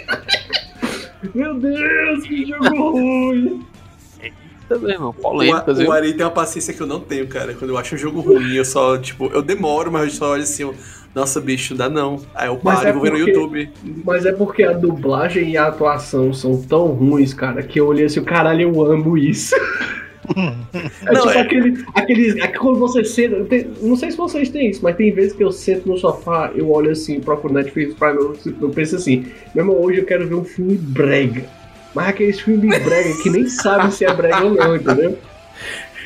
Meu 1.35 1.55
Deus, 1.55 2.25
que 2.25 2.47
jogo 2.47 2.91
ruim! 2.93 3.65
Também, 4.69 4.93
irmão. 4.93 5.11
O, 5.11 5.15
Polêmicas, 5.15 5.79
o 5.79 5.81
viu? 5.81 5.93
Ari 5.93 6.13
tem 6.13 6.25
uma 6.27 6.31
paciência 6.31 6.75
que 6.75 6.81
eu 6.81 6.87
não 6.87 7.01
tenho, 7.01 7.27
cara. 7.27 7.55
Quando 7.55 7.71
eu 7.71 7.79
acho 7.79 7.95
um 7.95 7.99
jogo 7.99 8.21
ruim, 8.21 8.55
eu 8.55 8.65
só, 8.65 8.99
tipo, 8.99 9.27
eu 9.33 9.41
demoro, 9.41 9.91
mas 9.91 10.05
eu 10.05 10.11
só 10.11 10.33
olho 10.33 10.43
assim, 10.43 10.71
nossa, 11.15 11.41
bicho, 11.41 11.75
dá 11.75 11.89
não. 11.89 12.21
Aí 12.35 12.49
eu 12.49 12.57
paro 12.59 12.87
é 12.87 12.91
e 12.91 12.93
vou 12.93 13.03
ver 13.03 13.13
no 13.13 13.19
porque- 13.19 13.31
YouTube. 13.31 13.71
Mas 14.05 14.27
é 14.27 14.33
porque 14.33 14.63
a 14.63 14.73
dublagem 14.75 15.51
e 15.53 15.57
a 15.57 15.69
atuação 15.69 16.35
são 16.35 16.61
tão 16.61 16.89
ruins, 16.89 17.33
cara, 17.33 17.63
que 17.63 17.81
eu 17.81 17.87
olhei 17.87 18.05
assim, 18.05 18.23
caralho, 18.23 18.61
eu 18.63 18.83
amo 18.85 19.17
isso. 19.17 19.55
É 20.37 21.13
Não, 21.13 21.23
tipo 21.23 21.31
é- 21.31 21.41
aquele, 21.41 21.85
aquele, 21.95 22.31
aquele- 22.43 22.59
Quando 22.59 22.79
você 22.79 23.05
senta. 23.05 23.45
tem- 23.45 23.67
não 23.81 23.97
sei 23.97 24.11
se 24.11 24.17
vocês 24.17 24.49
têm 24.49 24.71
isso, 24.71 24.81
mas 24.83 24.97
tem 24.97 25.13
vezes 25.13 25.33
que 25.33 25.43
eu 25.43 25.51
sento 25.53 25.89
no 25.89 25.97
sofá, 25.97 26.51
eu 26.55 26.71
olho 26.71 26.91
assim, 26.91 27.21
procuro 27.21 27.55
Netflix 27.55 27.95
Prime, 27.95 28.17
eu, 28.17 28.37
eu 28.61 28.69
penso 28.71 28.97
assim, 28.97 29.27
meu 29.55 29.65
irmão, 29.65 29.81
hoje 29.81 30.01
eu 30.01 30.05
quero 30.05 30.27
ver 30.29 30.35
um 30.35 30.45
filme 30.45 30.77
brega. 30.77 31.45
Mas 31.95 32.09
aqueles 32.09 32.41
filmes 32.41 32.79
brega 32.85 33.23
que 33.23 33.31
nem 33.31 33.47
sabe 33.49 33.93
se 33.95 34.05
é 34.05 34.13
brega 34.13 34.45
ou 34.45 34.51
não, 34.55 34.77
entendeu? 34.77 35.19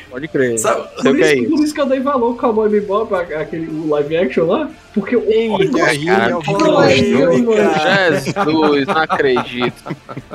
Pode 0.09 0.27
crer. 0.27 0.59
Sabe? 0.59 0.87
Sei 1.01 1.11
o 1.11 1.15
Por 1.15 1.15
que 1.15 1.23
é 1.23 1.35
isso, 1.39 1.49
por 1.49 1.63
isso 1.63 1.73
que 1.73 1.81
eu 1.81 1.85
dei 1.87 1.99
valor 1.99 2.27
ao 2.27 2.35
Cowboy 2.35 2.69
Bebop, 2.69 3.13
aquele 3.15 3.65
o 3.67 3.89
live 3.89 4.15
action 4.15 4.45
lá, 4.45 4.69
porque 4.93 5.15
eu. 5.15 5.23
Olha 5.27 5.85
aí, 5.85 6.05
cara, 6.05 6.33
alguém 6.35 6.55
que 6.55 6.63
polêmica. 6.63 7.53
Jesus, 8.13 8.87
não 8.87 8.97
acredito. 8.97 9.83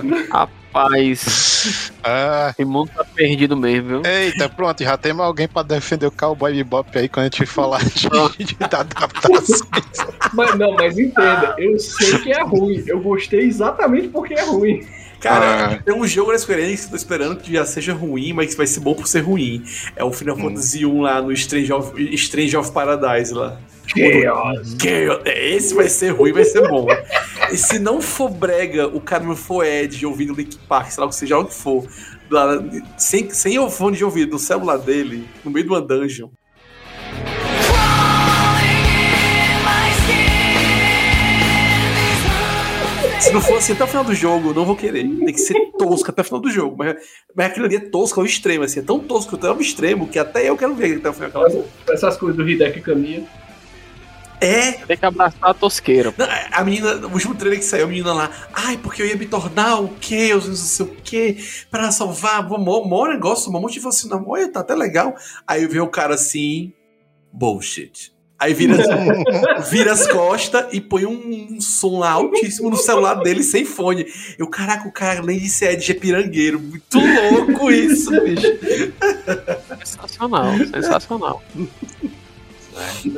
Rapaz, 0.82 1.92
Ah, 2.04 2.50
esse 2.50 2.64
mundo 2.64 2.90
tá 2.94 3.04
perdido 3.04 3.56
mesmo, 3.56 3.88
viu? 3.88 4.02
eita, 4.04 4.48
pronto, 4.48 4.82
já 4.82 4.96
temos 4.96 5.24
alguém 5.24 5.48
pra 5.48 5.62
defender 5.62 6.06
o 6.06 6.10
Cowboy 6.10 6.54
Bebop 6.54 6.96
aí 6.96 7.08
quando 7.08 7.26
a 7.26 7.28
gente 7.28 7.44
falar 7.46 7.82
de, 7.84 8.08
de. 8.44 8.56
Mas 10.32 10.54
não, 10.58 10.72
mas 10.72 10.98
entenda, 10.98 11.54
eu 11.58 11.78
sei 11.78 12.18
que 12.20 12.32
é 12.32 12.42
ruim. 12.42 12.82
Eu 12.86 13.00
gostei 13.00 13.40
exatamente 13.40 14.08
porque 14.08 14.34
é 14.34 14.44
ruim. 14.44 14.86
Cara, 15.20 15.74
Ah. 15.74 15.82
tem 15.82 15.92
um 15.94 16.06
jogo 16.06 16.30
da 16.30 16.38
Square 16.38 16.62
Enix 16.62 16.82
que 16.82 16.86
eu 16.86 16.90
tô 16.90 16.96
esperando 16.96 17.36
que 17.40 17.52
já 17.52 17.66
seja 17.66 17.92
ruim, 17.92 18.32
mas 18.32 18.50
que 18.52 18.56
vai 18.56 18.66
ser 18.68 18.78
bom 18.80 18.94
por 18.94 19.08
ser 19.08 19.20
ruim. 19.20 19.64
É 19.96 20.04
o 20.04 20.12
Final 20.12 20.36
Fantasy 20.36 20.86
1 20.86 21.00
lá 21.00 21.20
no 21.20 21.32
Strange 21.32 21.72
of, 21.72 22.14
Strange 22.14 22.56
of 22.56 22.70
Paradise 22.70 23.34
lá. 23.34 23.58
Chaos. 23.94 24.76
Chaos. 24.80 25.22
É, 25.24 25.48
esse 25.50 25.74
vai 25.74 25.88
ser 25.88 26.10
ruim, 26.10 26.32
vai 26.32 26.44
ser 26.44 26.68
bom. 26.68 26.86
e 27.50 27.56
se 27.56 27.78
não 27.78 28.00
for 28.00 28.28
brega, 28.28 28.86
o 28.86 29.00
Carmen 29.00 29.36
for 29.36 29.64
Ed 29.64 30.04
ouvindo 30.04 30.34
Link 30.34 30.56
Park, 30.68 30.90
sei 30.90 31.00
lá 31.00 31.06
o 31.06 31.10
que 31.10 31.16
seja, 31.16 31.38
onde 31.38 31.54
for, 31.54 31.86
lá, 32.30 32.62
sem, 32.96 33.30
sem 33.30 33.70
fone 33.70 33.96
de 33.96 34.04
ouvido, 34.04 34.32
no 34.32 34.38
celular 34.38 34.78
dele, 34.78 35.26
no 35.44 35.50
meio 35.50 35.64
de 35.64 35.70
uma 35.70 35.80
dungeon. 35.80 36.28
Se 43.20 43.32
não 43.32 43.42
for 43.42 43.58
assim 43.58 43.72
até 43.72 43.84
o 43.84 43.86
final 43.86 44.04
do 44.04 44.14
jogo, 44.14 44.54
não 44.54 44.64
vou 44.64 44.76
querer. 44.76 45.02
Tem 45.02 45.34
que 45.34 45.40
ser 45.40 45.54
tosco 45.76 46.10
até 46.10 46.22
o 46.22 46.24
final 46.24 46.40
do 46.40 46.50
jogo. 46.50 46.76
Mas, 46.78 46.96
mas 47.34 47.46
aquilo 47.48 47.66
ali 47.66 47.76
é 47.76 47.80
tosco 47.80 48.20
ao 48.20 48.24
é 48.24 48.28
extremo, 48.28 48.64
assim. 48.64 48.78
É 48.78 48.82
tão 48.82 49.00
tosco, 49.00 49.36
tão 49.36 49.50
ao 49.50 49.60
extremo, 49.60 50.08
que 50.08 50.18
até 50.18 50.48
eu 50.48 50.56
quero 50.56 50.74
ver 50.74 50.96
até 50.96 51.10
o 51.10 51.12
final. 51.12 51.44
Essas 51.90 52.16
coisas 52.16 52.36
do 52.36 52.48
Hideki 52.48 52.80
Kamiya. 52.80 53.24
É, 54.40 54.72
Tem 54.72 54.96
que 54.96 55.04
abraçar 55.04 55.50
a 55.50 55.54
tosqueira. 55.54 56.14
Não, 56.16 56.26
a 56.52 56.64
menina, 56.64 56.94
no 56.94 57.08
último 57.08 57.34
trailer 57.34 57.58
que 57.58 57.64
saiu, 57.64 57.84
a 57.84 57.88
menina 57.88 58.12
lá, 58.12 58.30
ai, 58.52 58.76
porque 58.76 59.02
eu 59.02 59.06
ia 59.06 59.16
me 59.16 59.26
tornar 59.26 59.80
o 59.80 59.88
quê, 60.00 60.28
eu 60.30 60.40
não 60.40 60.54
sei 60.54 60.86
o 60.86 60.96
quê, 61.02 61.36
pra 61.70 61.90
salvar, 61.90 62.46
o 62.50 62.88
maior 62.88 63.08
negócio, 63.08 63.50
uma 63.50 63.60
motivação, 63.60 64.24
olha, 64.26 64.50
tá 64.50 64.60
até 64.60 64.74
legal. 64.74 65.14
Aí 65.46 65.66
vê 65.66 65.80
o 65.80 65.88
cara 65.88 66.14
assim, 66.14 66.72
bullshit. 67.32 68.12
Aí 68.38 68.54
vira, 68.54 68.76
vira 69.68 69.90
as 69.92 70.06
costas 70.06 70.66
e 70.72 70.80
põe 70.80 71.04
um 71.04 71.60
som 71.60 71.98
lá 71.98 72.12
altíssimo 72.12 72.70
no 72.70 72.76
celular 72.76 73.14
dele 73.14 73.42
sem 73.42 73.64
fone. 73.64 74.06
Eu, 74.38 74.48
caraca, 74.48 74.86
o 74.86 74.92
cara 74.92 75.18
além 75.18 75.40
de 75.40 75.48
ser 75.48 75.72
Ed, 75.72 75.90
é 75.90 75.94
pirangueiro. 75.94 76.60
Muito 76.60 76.98
louco 76.98 77.68
isso, 77.68 78.10
bicho. 78.22 78.46
Sensacional, 79.84 80.56
sensacional. 80.72 81.42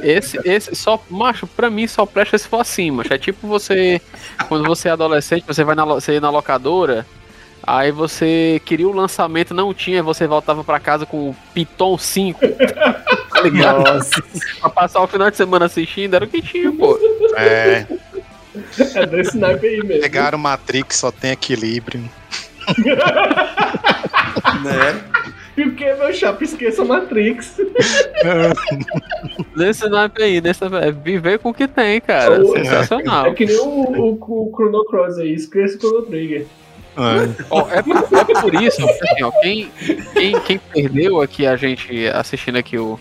Esse, 0.03 0.39
esse 0.45 0.75
só, 0.75 1.03
macho, 1.11 1.47
pra 1.47 1.69
mim 1.71 1.87
só 1.87 2.05
presta 2.07 2.37
se 2.39 2.49
for 2.49 2.61
assim, 2.61 2.91
macho. 2.91 3.13
É 3.13 3.19
tipo 3.19 3.47
você, 3.47 4.01
quando 4.49 4.65
você 4.67 4.89
é 4.89 4.93
adolescente, 4.93 5.45
você 5.47 5.63
vai 5.65 5.75
na, 5.75 5.85
você 5.85 6.15
ia 6.15 6.21
na 6.21 6.31
locadora, 6.31 7.07
aí 7.63 7.91
você 7.93 8.61
queria 8.65 8.89
o 8.89 8.93
lançamento, 8.93 9.53
não 9.55 9.73
tinha, 9.75 10.03
você 10.03 10.27
voltava 10.27 10.63
pra 10.65 10.81
casa 10.81 11.05
com 11.07 11.31
o 11.31 11.37
Piton 11.55 11.97
5. 11.99 12.41
Tá 13.33 13.41
ligado? 13.43 13.79
Nossa. 13.85 14.23
Pra 14.61 14.71
passar 14.71 15.01
o 15.01 15.07
final 15.07 15.31
de 15.31 15.37
semana 15.37 15.67
assistindo, 15.67 16.15
era 16.15 16.25
o 16.25 16.29
que 16.29 16.43
tinha, 16.43 16.71
pô. 16.73 16.99
É, 17.37 17.87
É 18.95 19.07
desse 19.07 19.39
naipe 19.39 19.67
aí 19.67 19.83
mesmo. 19.85 20.03
pegaram 20.03 20.37
Matrix, 20.39 20.97
só 20.97 21.11
tem 21.13 21.31
equilíbrio. 21.31 22.03
né? 24.63 25.01
O 26.11 26.13
meu 26.13 26.19
chapa? 26.19 26.43
Esqueça 26.45 26.85
Matrix. 26.85 27.57
Nesse 29.57 29.89
naipe 29.89 30.23
aí, 30.23 30.41
nesse, 30.41 30.65
é 30.65 30.91
viver 30.91 31.39
com 31.39 31.51
o 31.51 31.55
que 31.55 31.69
tem, 31.69 32.01
cara. 32.01 32.43
Ô, 32.43 32.53
Sensacional. 32.57 33.27
É 33.27 33.33
que 33.35 33.47
nem 33.47 33.59
o, 33.59 33.65
o, 33.65 34.13
o 34.15 34.53
Chrono 34.55 34.85
Cross 34.87 35.19
aí, 35.19 35.33
esqueça 35.33 35.77
o 35.77 35.81
Chrono 35.81 36.03
Trigger. 36.03 36.47
É. 36.97 37.45
Ó, 37.49 37.67
é, 37.71 37.83
por, 37.83 37.97
é 37.97 38.41
por 38.41 38.55
isso, 38.63 38.85
assim, 38.85 39.23
ó, 39.23 39.31
quem, 39.41 39.71
quem, 40.13 40.41
quem 40.41 40.59
perdeu 40.59 41.21
aqui 41.23 41.47
a 41.47 41.57
gente 41.57 42.09
assistindo 42.09 42.57
aqui 42.59 42.77
o, 42.77 42.99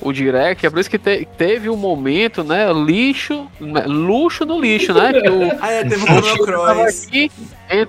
o 0.00 0.12
direct, 0.12 0.66
é 0.66 0.70
por 0.70 0.80
isso 0.80 0.90
que 0.90 0.98
te- 0.98 1.26
teve 1.38 1.70
um 1.70 1.76
momento, 1.76 2.42
né, 2.42 2.70
lixo, 2.72 3.46
né, 3.60 3.84
luxo 3.86 4.44
no 4.44 4.60
lixo, 4.60 4.92
né, 4.92 5.12
que 5.12 5.28
o 5.30 5.48
Ah, 5.60 5.70
é, 5.70 5.84
teve 5.84 5.96
o 6.02 6.18
o 6.18 6.22
Chrono 6.22 6.44
Cross. 6.44 7.06
aqui, 7.06 7.30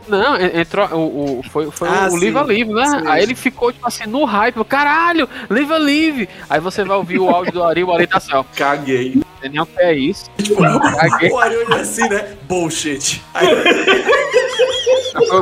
não, 0.08 0.36
en- 0.38 0.60
entrou, 0.62 0.88
o, 0.94 1.40
o- 1.40 1.44
foi, 1.52 1.70
foi 1.72 1.88
Ah, 1.90 2.08
o. 2.12 2.16
Live 2.16 2.38
a 2.38 2.42
Live, 2.44 2.74
né, 2.74 2.86
Sim. 2.86 3.08
aí 3.08 3.24
ele 3.24 3.36
ficou, 3.36 3.72
tipo 3.72 3.88
assim, 3.88 4.06
no 4.06 4.24
hype, 4.26 4.64
caralho, 4.66 5.28
Live 5.50 5.74
a 5.74 5.78
Live, 5.78 6.30
aí 6.50 6.60
você 6.60 6.84
vai 6.84 6.98
ouvir 6.98 7.20
o 7.20 7.30
áudio 7.30 7.54
do 7.54 7.64
Ari, 7.64 7.84
o 7.84 7.92
Ari 7.92 8.08
tá 8.08 8.18
assim, 8.18 8.34
ó, 8.34 8.44
Caguei. 8.56 9.14
não 9.16 9.24
sei 9.42 9.50
nem 9.50 9.60
o 9.62 9.66
que 9.66 9.82
é 9.82 9.94
isso, 9.94 10.26
Tipo, 10.38 10.62
o 11.34 11.38
Ari 11.40 11.58
olha 11.58 11.76
assim, 11.82 12.08
né? 12.10 12.36
Bullshit. 12.48 13.22
Aí, 13.34 13.48
eu 13.50 15.42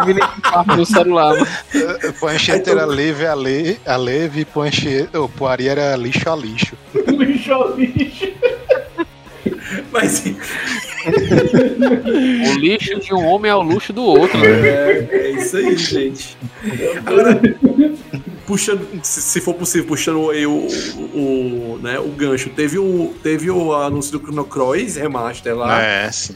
quarto 0.50 0.76
no 0.76 0.86
celular, 0.86 1.34
mano. 1.34 1.48
Pancheta 2.20 2.72
era 2.72 2.86
leve 2.86 3.26
a, 3.26 3.36
le, 3.36 3.80
a 3.86 3.96
leve, 3.98 4.46
pancheta, 4.46 5.22
o 5.22 5.30
Poari 5.30 5.68
era 5.68 5.96
lixo 5.96 6.30
a 6.30 6.36
lixo. 6.36 6.76
lixo 7.08 7.54
ao 7.54 7.76
lixo. 7.76 8.32
Mas 10.02 10.24
o 12.48 12.58
lixo 12.58 13.00
de 13.00 13.14
um 13.14 13.26
homem 13.26 13.52
é 13.52 13.56
o 13.56 13.62
luxo 13.62 13.92
do 13.94 14.04
outro, 14.04 14.38
né? 14.38 14.48
é, 14.48 15.10
é 15.12 15.32
isso 15.32 15.58
aí, 15.58 15.78
gente. 15.78 16.38
Agora, 17.06 17.40
puxando, 18.46 18.88
se, 19.04 19.42
for 19.42 19.54
possível, 19.54 19.88
puxando 19.88 20.30
aí 20.30 20.46
o, 20.46 20.52
o, 20.52 21.74
o, 21.76 21.80
né, 21.82 22.00
o 22.00 22.10
gancho, 22.10 22.50
teve 22.50 22.78
o, 22.78 23.14
teve 23.24 23.50
o 23.50 23.74
anúncio 23.74 24.12
do 24.18 24.20
Chrono 24.20 24.46
Cross 24.46 24.96
Remaster 24.96 25.56
lá, 25.56 25.82
É, 25.82 26.12
sim. 26.12 26.36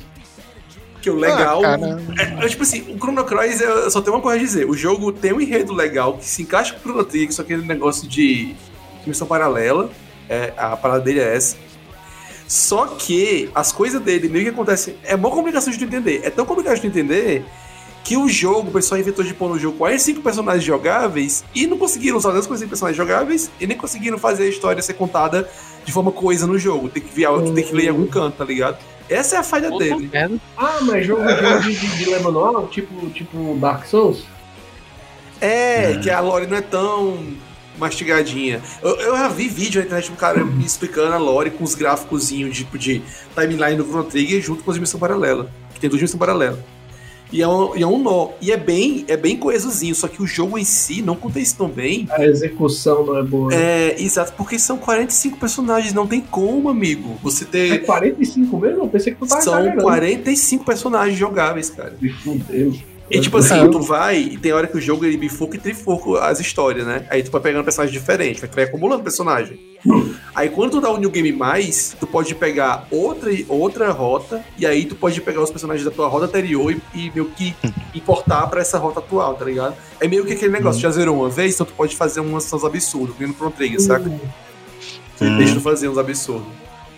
que 1.02 1.10
o 1.10 1.16
legal. 1.16 1.62
Ah, 1.64 1.78
é, 2.18 2.46
é, 2.46 2.48
tipo 2.48 2.64
assim, 2.64 2.82
o 2.94 2.98
Chrono 2.98 3.24
Cross 3.24 3.62
eu 3.62 3.92
só 3.92 4.02
tenho 4.02 4.16
uma 4.16 4.22
coisa 4.22 4.40
a 4.40 4.42
dizer. 4.42 4.70
O 4.70 4.76
jogo 4.76 5.12
tem 5.12 5.34
um 5.34 5.42
enredo 5.42 5.74
legal 5.74 6.18
que 6.18 6.26
se 6.26 6.42
encaixa 6.42 6.74
com 6.74 6.80
o 6.80 6.82
Chrono 6.82 7.04
Trigger, 7.04 7.34
só 7.34 7.44
que 7.44 7.54
aquele 7.54 7.68
negócio 7.68 8.08
de 8.08 8.56
dimensão 9.02 9.28
paralela. 9.28 9.90
É, 10.30 10.54
a 10.56 10.78
parada 10.78 11.02
dele 11.02 11.20
é 11.20 11.36
essa. 11.36 11.58
Só 12.48 12.88
que 12.88 13.50
as 13.56 13.72
coisas 13.72 14.02
dele 14.02 14.30
meio 14.30 14.46
que 14.46 14.52
acontecem. 14.52 14.96
É 15.04 15.16
uma 15.16 15.30
complicação 15.30 15.72
de 15.72 15.80
tu 15.80 15.86
entender. 15.86 16.22
É 16.24 16.30
tão 16.30 16.46
complicado 16.46 16.76
de 16.76 16.82
tu 16.82 16.88
entender 16.88 17.46
que 18.04 18.18
o 18.18 18.28
jogo, 18.28 18.70
o 18.70 18.72
pessoal 18.72 19.00
inventou 19.00 19.24
de 19.24 19.34
pôr 19.34 19.50
no 19.50 19.58
jogo 19.58 19.78
45 19.78 20.22
personagens 20.22 20.64
jogáveis 20.64 21.44
e 21.56 21.66
não 21.66 21.78
conseguiram 21.78 22.18
usar 22.18 22.30
os 22.30 22.46
45 22.46 22.70
personagens 22.70 22.98
jogáveis 22.98 23.50
e 23.60 23.66
nem 23.66 23.78
conseguiram 23.78 24.18
fazer 24.18 24.44
a 24.44 24.48
história 24.48 24.82
ser 24.82 24.94
contada 24.96 25.50
de 25.86 25.92
forma 25.92 26.12
coesa 26.12 26.46
no 26.46 26.60
jogo. 26.60 26.90
Tem 26.90 27.02
que, 27.02 27.14
ver, 27.14 27.28
tem 27.54 27.64
que 27.64 27.74
ler 27.74 27.86
em 27.86 27.90
algum 27.90 28.06
canto, 28.06 28.38
tá 28.38 28.46
ligado? 28.46 28.78
Essa 29.10 29.38
é 29.38 29.40
a 29.40 29.44
falha 29.44 29.70
Puta 29.70 29.84
dele. 29.84 30.10
merda. 30.12 30.38
Ah, 30.58 30.80
mas 30.82 31.06
jogo, 31.06 31.24
jogo 31.24 31.60
de, 31.62 31.76
de 31.76 31.98
dilema 31.98 32.24
manual, 32.32 32.68
tipo, 32.68 33.10
tipo 33.10 33.58
Dark 33.60 33.86
Souls? 33.86 34.26
É, 35.40 35.98
que 36.02 36.10
a 36.10 36.20
lore 36.20 36.48
não 36.48 36.58
é 36.58 36.62
tão 36.62 37.18
mastigadinha. 37.78 38.62
Eu, 38.82 38.92
eu 38.98 39.18
já 39.18 39.28
vi 39.28 39.48
vídeo 39.48 39.80
na 39.80 39.86
internet 39.86 40.06
de 40.08 40.12
um 40.12 40.16
cara 40.16 40.44
me 40.44 40.66
explicando 40.66 41.14
a 41.14 41.18
lore 41.18 41.52
com 41.52 41.64
os 41.64 41.76
gráficozinhos 41.76 42.56
tipo 42.56 42.78
de 42.78 43.02
timeline 43.36 43.76
do 43.78 43.84
Chrono 43.86 44.04
Trigger 44.06 44.42
junto 44.42 44.64
com 44.64 44.72
as 44.72 44.76
dimensões 44.76 45.00
paralelas. 45.00 45.48
Que 45.74 45.80
tem 45.80 45.90
duas 45.90 46.00
dimensões 46.00 46.20
paralelas. 46.20 46.60
E 47.32 47.42
é, 47.42 47.48
um, 47.48 47.76
e 47.76 47.82
é 47.82 47.88
um 47.88 47.98
nó. 47.98 48.30
E 48.40 48.52
é 48.52 48.58
bem, 48.58 49.06
é 49.08 49.18
bem 49.18 49.36
coesozinho, 49.36 49.96
só 49.96 50.08
que 50.08 50.22
o 50.22 50.28
jogo 50.28 50.56
em 50.56 50.64
si 50.64 51.02
não 51.02 51.16
conta 51.16 51.40
isso 51.40 51.58
tão 51.58 51.68
bem. 51.68 52.08
A 52.12 52.24
execução 52.24 53.04
não 53.04 53.18
é 53.18 53.24
boa. 53.24 53.52
É, 53.52 54.00
exato, 54.00 54.34
porque 54.38 54.60
são 54.60 54.78
45 54.78 55.40
personagens, 55.40 55.94
não 55.94 56.06
tem 56.06 56.22
como, 56.22 56.70
amigo. 56.70 57.18
Você 57.24 57.44
É 57.46 57.48
ter. 57.48 57.86
45 57.86 58.56
mesmo? 58.60 58.84
Eu 58.84 58.88
pensei 58.88 59.14
que 59.14 59.20
tu 59.20 59.26
tava 59.26 59.42
São 59.42 59.54
exagerando. 59.56 59.82
45 59.82 60.64
personagens 60.64 61.18
jogáveis, 61.18 61.72
cara. 61.72 61.96
Me 62.00 62.10
fudeu. 62.10 62.72
E 63.12 63.20
tipo 63.20 63.38
assim, 63.38 63.70
tu 63.70 63.82
vai 63.82 64.18
e 64.18 64.38
tem 64.38 64.54
hora 64.54 64.66
que 64.66 64.78
o 64.78 64.82
jogo 64.82 65.06
ele 65.06 65.18
bifoca 65.18 65.56
e 65.58 65.60
trifoca 65.60 66.24
as 66.26 66.40
histórias, 66.40 66.88
né? 66.88 67.06
Aí 67.10 67.22
tu 67.22 67.30
vai 67.30 67.42
pegando 67.42 67.64
personagens 67.64 67.94
diferentes, 68.00 68.40
vai- 68.42 68.50
tu 68.50 68.56
vai 68.56 68.64
acumulando 68.64 69.04
personagem. 69.04 69.60
Aí 70.34 70.50
quando 70.50 70.72
tu 70.72 70.82
dá 70.82 70.90
o 70.90 70.98
New 70.98 71.10
Game 71.12 71.32
Mais, 71.34 71.96
tu 72.00 72.08
pode 72.08 72.34
pegar 72.34 72.88
outra, 72.90 73.30
outra 73.50 73.92
rota, 73.92 74.44
e 74.58 74.66
aí 74.66 74.86
tu 74.86 74.96
pode 74.96 75.20
pegar 75.22 75.42
os 75.42 75.52
personagens 75.52 75.84
da 75.86 75.92
tua 75.92 76.08
rota 76.08 76.26
anterior 76.26 76.72
e, 76.72 76.82
e 76.96 77.12
meio 77.12 77.26
que 77.26 77.54
importar 77.94 78.48
pra 78.48 78.62
essa 78.62 78.78
rota 78.78 79.00
atual, 79.00 79.36
tá 79.36 79.44
ligado? 79.46 79.76
É 80.00 80.08
meio 80.08 80.26
que 80.26 80.34
aquele 80.34 80.54
negócio, 80.54 80.82
já 80.82 80.90
zerou 80.90 81.18
uma 81.20 81.30
vez, 81.30 81.54
então 81.56 81.66
tu 81.66 81.74
pode 81.74 81.96
fazer 81.98 82.22
umas 82.22 82.52
uns 82.52 82.64
absurdos, 82.64 83.16
vindo 83.18 83.34
pro 83.34 83.52
Trigger, 83.52 83.82
saca? 83.82 84.10
Hum. 84.10 84.20
deixa 85.38 85.54
tu 85.56 85.62
fazer 85.62 85.90
uns 85.90 85.98
absurdos. 85.98 86.48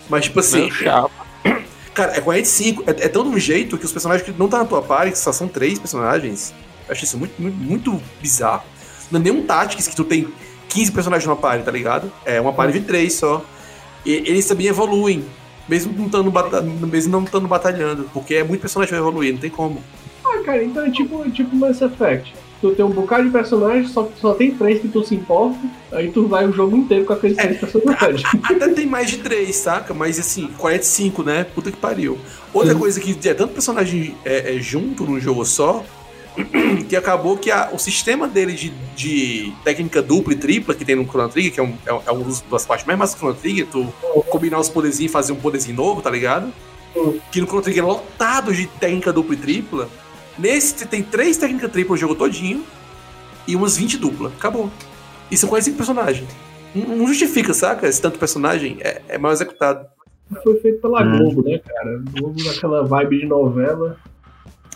Mas 0.07 0.25
tipo 0.25 0.39
assim, 0.39 0.69
chato. 0.71 1.11
Cara, 1.95 2.17
é 2.17 2.19
45. 2.19 2.83
É, 2.85 2.89
é 2.89 3.07
tão 3.07 3.23
de 3.23 3.29
um 3.29 3.39
jeito 3.39 3.77
que 3.77 3.85
os 3.85 3.91
personagens 3.91 4.29
que 4.29 4.37
não 4.37 4.49
tá 4.49 4.59
na 4.59 4.65
tua 4.65 4.81
party, 4.81 5.11
que 5.11 5.17
só 5.17 5.31
são 5.31 5.47
três 5.47 5.79
personagens. 5.79 6.53
Eu 6.87 6.91
acho 6.91 7.05
isso 7.05 7.17
muito, 7.17 7.41
muito, 7.41 7.57
muito 7.57 8.01
bizarro. 8.21 8.63
Não 9.09 9.19
é 9.19 9.23
nenhum 9.23 9.43
Tactics 9.43 9.87
que 9.87 9.95
tu 9.95 10.03
tem 10.03 10.27
15 10.67 10.91
personagens 10.91 11.25
numa 11.25 11.37
party, 11.37 11.63
tá 11.63 11.71
ligado? 11.71 12.11
É 12.25 12.39
uma 12.41 12.51
party 12.51 12.79
de 12.79 12.85
três 12.85 13.13
só. 13.13 13.43
E 14.05 14.11
eles 14.11 14.45
também 14.45 14.67
evoluem. 14.67 15.25
Mesmo 15.69 15.93
não 15.97 16.05
estando 16.05 16.29
bata 16.29 16.61
batalhando. 17.47 18.09
Porque 18.13 18.35
é 18.35 18.43
muito 18.43 18.59
personagem 18.59 18.89
pra 18.89 18.99
evoluir, 18.99 19.33
não 19.33 19.39
tem 19.39 19.49
como. 19.49 19.81
Ah, 20.23 20.43
cara, 20.43 20.63
então 20.63 20.85
é 20.85 20.91
tipo, 20.91 21.27
tipo 21.31 21.55
Mass 21.55 21.81
Effect. 21.81 22.35
Tu 22.65 22.71
tem 22.75 22.83
um 22.83 22.89
bocado 22.89 23.25
de 23.25 23.29
personagens, 23.29 23.91
só, 23.91 24.09
só 24.19 24.33
tem 24.33 24.49
três 24.55 24.81
que 24.81 24.87
tu 24.87 25.03
se 25.03 25.13
importa, 25.13 25.55
aí 25.91 26.09
tu 26.11 26.25
vai 26.27 26.47
o 26.47 26.51
jogo 26.51 26.75
inteiro 26.75 27.05
com 27.05 27.13
aqueles 27.13 27.37
três 27.37 27.59
personagens. 27.59 28.23
Até 28.43 28.69
tem 28.69 28.87
mais 28.87 29.07
de 29.11 29.17
três, 29.17 29.55
saca? 29.57 29.93
Mas 29.93 30.17
assim, 30.19 30.47
45, 30.57 31.21
né? 31.21 31.43
Puta 31.43 31.69
que 31.71 31.77
pariu. 31.77 32.17
Outra 32.51 32.73
coisa 32.73 32.99
que 32.99 33.15
é 33.29 33.33
tanto 33.35 33.53
personagem 33.53 34.15
é, 34.25 34.55
é 34.55 34.59
junto 34.59 35.03
num 35.03 35.19
jogo 35.19 35.45
só, 35.45 35.83
que 36.89 36.95
acabou 36.95 37.37
que 37.37 37.51
a- 37.51 37.69
o 37.71 37.77
sistema 37.77 38.27
dele 38.27 38.53
de, 38.53 38.73
de 38.95 39.53
técnica 39.63 40.01
dupla 40.01 40.33
e 40.33 40.35
tripla 40.35 40.73
que 40.73 40.83
tem 40.83 40.95
no 40.95 41.05
Chrono 41.05 41.29
Trigger, 41.29 41.51
que 41.53 41.59
é, 41.59 41.63
um, 41.63 41.73
é, 41.85 42.01
é 42.07 42.11
uma 42.11 42.25
das- 42.49 42.65
partes 42.65 42.85
mais 42.87 42.97
massas 42.97 43.13
do 43.15 43.19
Chrono 43.19 43.35
Trigger, 43.35 43.67
tu 43.71 43.85
combinar 44.29 44.59
os 44.59 44.69
poderzinhos 44.69 45.11
e 45.11 45.13
fazer 45.13 45.33
um 45.33 45.37
poderzinho 45.37 45.75
novo, 45.77 46.01
tá 46.01 46.09
ligado? 46.09 46.51
Que 47.31 47.39
no 47.41 47.45
Chrono 47.45 47.61
Trigger 47.61 47.83
é 47.83 47.87
lotado 47.87 48.51
de 48.51 48.65
técnica 48.65 49.13
dupla 49.13 49.35
e 49.35 49.37
tripla. 49.37 49.87
Nesse 50.37 50.85
tem 50.85 51.01
três 51.01 51.37
técnicas 51.37 51.71
tripla 51.71 51.93
o 51.93 51.97
jogo 51.97 52.15
todinho 52.15 52.63
e 53.47 53.55
umas 53.55 53.77
20 53.77 53.97
dupla. 53.97 54.29
Acabou. 54.37 54.69
E 55.31 55.37
são 55.37 55.49
45 55.49 55.77
personagens. 55.77 56.29
Não 56.73 56.95
não 56.97 57.07
justifica, 57.07 57.53
saca? 57.53 57.87
Esse 57.87 58.01
tanto 58.01 58.19
personagem 58.19 58.77
é, 58.81 59.01
é 59.07 59.17
mal 59.17 59.31
executado. 59.31 59.87
Foi 60.43 60.59
feito 60.59 60.81
pela 60.81 61.03
Hum. 61.03 61.17
Globo, 61.19 61.43
né, 61.43 61.59
cara? 61.59 62.01
Globo 62.11 62.43
naquela 62.43 62.83
vibe 62.83 63.19
de 63.21 63.25
novela. 63.27 63.97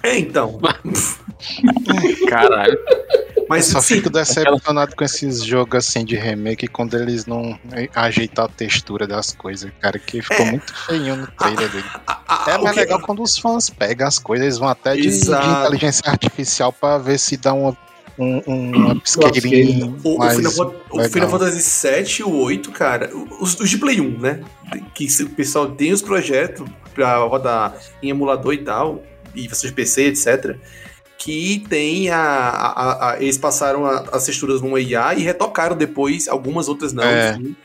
É, 0.04 0.18
então. 0.18 0.60
Caralho. 2.28 2.78
Mas 3.48 3.66
eu 3.68 3.74
só 3.74 3.82
sim, 3.82 3.96
fico 3.96 4.10
decepcionado 4.12 4.96
com 4.96 5.04
esses 5.04 5.44
jogos 5.44 5.76
assim 5.88 6.06
de 6.06 6.16
remake 6.16 6.68
quando 6.68 6.96
eles 6.96 7.26
não 7.26 7.58
ajeitam 7.96 8.46
a 8.46 8.48
textura 8.48 9.08
das 9.08 9.32
coisas, 9.34 9.72
cara, 9.80 9.98
que 9.98 10.22
ficou 10.22 10.46
É. 10.46 10.52
muito 10.52 10.74
feinho 10.86 11.16
no 11.16 11.28
trailer 11.32 11.70
dele. 11.72 11.86
a- 12.06 12.20
a- 12.28 12.52
É 12.52 12.58
o 12.58 12.64
mais 12.64 12.76
legal 12.76 13.02
quando 13.02 13.24
os 13.24 13.38
fãs 13.40 13.70
pegam 13.70 14.08
as 14.08 14.20
coisas, 14.20 14.46
eles 14.46 14.58
vão 14.60 14.68
até 14.70 14.96
de, 14.96 15.02
de 15.10 15.30
inteligência 15.32 16.04
artificial 16.06 16.72
pra 16.72 17.00
ver 17.00 17.18
se 17.18 17.38
dá 17.38 17.52
uma, 17.54 17.76
um, 18.20 18.42
um 18.48 18.92
upscaling 18.92 19.96
O, 20.04 20.16
o 20.16 20.18
mais 20.20 20.36
Final, 20.36 20.76
o 20.92 21.30
Fantasy 21.32 21.88
VII 21.88 22.20
e 22.20 22.24
o 22.24 22.36
8, 22.44 22.72
cara, 22.72 23.10
os, 23.40 23.60
os 23.60 23.70
de 23.70 23.78
Play 23.80 24.00
1, 24.00 24.20
né? 24.20 24.42
Que 24.94 25.10
se 25.10 25.24
o 25.24 25.30
pessoal 25.30 25.72
tem 25.72 25.92
os 25.92 26.04
projetos 26.04 26.70
pra 26.94 27.18
rodar 27.18 27.74
em 28.04 28.10
emulador 28.12 28.54
e 28.54 28.60
tal, 28.60 29.02
e 29.44 29.48
versões 29.48 29.72
de 29.72 29.76
PC, 29.76 30.04
etc. 30.08 30.56
Que 31.18 31.64
tem 31.70 32.10
a. 32.10 32.18
a- 32.20 33.12
a- 33.12 33.22
eles 33.22 33.38
passaram 33.38 33.86
a- 33.86 34.06
as 34.12 34.26
texturas 34.26 34.62
numa 34.62 34.80
IA 34.80 35.14
e 35.16 35.22
retocaram 35.22 35.76
depois, 35.76 36.28
algumas 36.28 36.70
outras 36.70 36.94
não. 36.94 37.04
É. 37.04 37.32
enfim. 37.36 37.56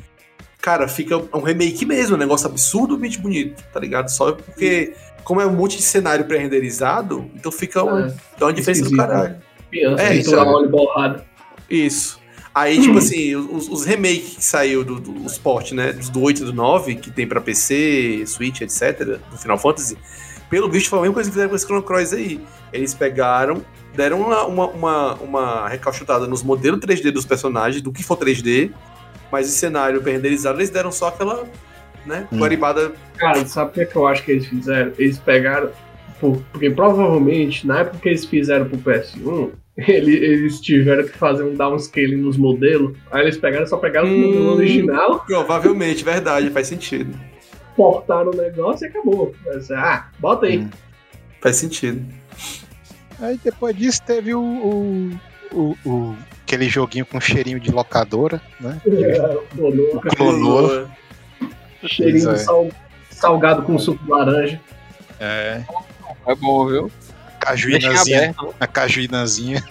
Cara, 0.60 0.88
fica 0.88 1.16
um 1.36 1.42
remake 1.42 1.84
mesmo, 1.84 2.16
um 2.16 2.18
negócio 2.18 2.46
absurdamente 2.48 3.18
bonito, 3.18 3.62
tá 3.72 3.78
ligado? 3.78 4.08
Só 4.08 4.32
porque, 4.32 4.94
como 5.22 5.40
é 5.40 5.46
um 5.46 5.52
monte 5.54 5.76
de 5.76 5.82
cenário 5.82 6.24
pré-renderizado, 6.24 7.30
então 7.36 7.52
fica 7.52 7.82
uma, 7.84 8.14
É, 8.40 8.44
uma 8.44 8.52
diferença 8.52 8.80
do 8.82 8.86
esquisito, 8.86 8.96
caralho. 8.96 9.36
criança, 9.70 10.02
É, 10.02 10.06
é, 10.08 10.16
isso 10.16 10.68
borrada. 10.70 11.24
Isso. 11.68 12.18
Aí, 12.54 12.80
tipo 12.80 12.96
assim, 12.98 13.34
os, 13.36 13.68
os 13.68 13.84
remakes 13.84 14.36
que 14.36 14.44
saiu 14.44 14.84
do, 14.84 15.00
do 15.00 15.24
os 15.26 15.36
port, 15.36 15.72
né? 15.72 15.92
Dos 15.92 16.08
do 16.08 16.22
8 16.22 16.42
e 16.42 16.44
do 16.46 16.52
9, 16.52 16.94
que 16.94 17.10
tem 17.10 17.26
pra 17.26 17.40
PC, 17.40 18.22
Switch, 18.26 18.60
etc., 18.60 19.18
do 19.30 19.36
Final 19.36 19.58
Fantasy, 19.58 19.98
pelo 20.54 20.70
visto 20.70 20.88
foi 20.88 21.00
a 21.00 21.02
mesma 21.02 21.14
coisa 21.14 21.28
que 21.28 21.34
fizeram 21.34 21.50
com 21.50 21.56
esse 21.56 21.64
Chrono 21.66 21.82
Cross 21.82 22.12
aí. 22.12 22.40
Eles 22.72 22.94
pegaram, 22.94 23.60
deram 23.94 24.20
uma, 24.20 24.44
uma, 24.44 24.66
uma, 24.68 25.14
uma 25.14 25.68
recalchutada 25.68 26.28
nos 26.28 26.44
modelos 26.44 26.78
3D 26.78 27.10
dos 27.10 27.26
personagens, 27.26 27.82
do 27.82 27.90
que 27.90 28.04
for 28.04 28.16
3D, 28.16 28.70
mas 29.32 29.48
o 29.48 29.50
cenário 29.50 30.00
renderizado 30.00 30.58
eles 30.58 30.70
deram 30.70 30.92
só 30.92 31.08
aquela, 31.08 31.44
né, 32.06 32.28
Hum. 32.30 32.38
guaribada. 32.38 32.92
Cara, 33.16 33.44
sabe 33.46 33.70
o 33.70 33.72
que, 33.74 33.80
é 33.80 33.84
que 33.84 33.96
eu 33.96 34.06
acho 34.06 34.22
que 34.24 34.30
eles 34.30 34.46
fizeram? 34.46 34.92
Eles 34.96 35.18
pegaram. 35.18 35.70
por- 36.20 36.40
Porque 36.52 36.70
provavelmente, 36.70 37.66
na 37.66 37.80
época 37.80 37.98
que 37.98 38.08
eles 38.08 38.24
fizeram 38.24 38.66
pro 38.68 38.78
PS1, 38.78 39.50
ele- 39.76 40.14
eles 40.24 40.60
tiveram 40.60 41.02
que 41.02 41.18
fazer 41.18 41.42
um 41.42 41.54
downscaling 41.56 42.14
nos 42.16 42.36
modelos. 42.36 42.96
Aí 43.10 43.22
eles 43.22 43.36
pegaram, 43.36 43.66
só 43.66 43.76
pegaram 43.76 44.06
o 44.08 44.12
Hum. 44.12 44.20
modelo 44.26 44.54
original, 44.54 45.24
Provavelmente, 45.26 46.04
verdade, 46.04 46.48
faz 46.50 46.68
sentido. 46.68 47.12
Portaram 47.76 48.30
o 48.30 48.36
negócio 48.36 48.86
e 48.86 48.88
acabou. 48.88 49.34
Ah, 49.76 50.08
bota 50.18 50.46
aí. 50.46 50.58
Hum. 50.58 50.70
Faz 51.40 51.56
sentido. 51.56 52.04
Aí 53.20 53.38
depois 53.42 53.76
disso 53.76 54.02
teve 54.04 54.34
o, 54.34 54.40
o, 54.42 55.10
o- 55.52 55.76
o- 55.84 56.16
aquele 56.42 56.68
joguinho 56.68 57.06
com 57.06 57.20
cheirinho 57.20 57.60
de 57.60 57.70
locadora, 57.70 58.40
né? 58.60 58.80
É, 58.86 59.56
clonou, 59.56 60.00
Clonou. 60.16 60.88
cheirinho 61.86 62.30
é. 62.30 62.36
sal- 62.36 62.68
salgado 63.10 63.62
com 63.62 63.78
suco 63.78 64.02
de 64.04 64.10
laranja. 64.10 64.60
É. 65.20 65.62
É 66.26 66.34
bom, 66.34 66.66
viu? 66.66 66.90
Cajuínazinha. 67.38 68.18
aberto. 68.30 68.54
A 68.58 68.66
cajuínazinha. 68.66 69.62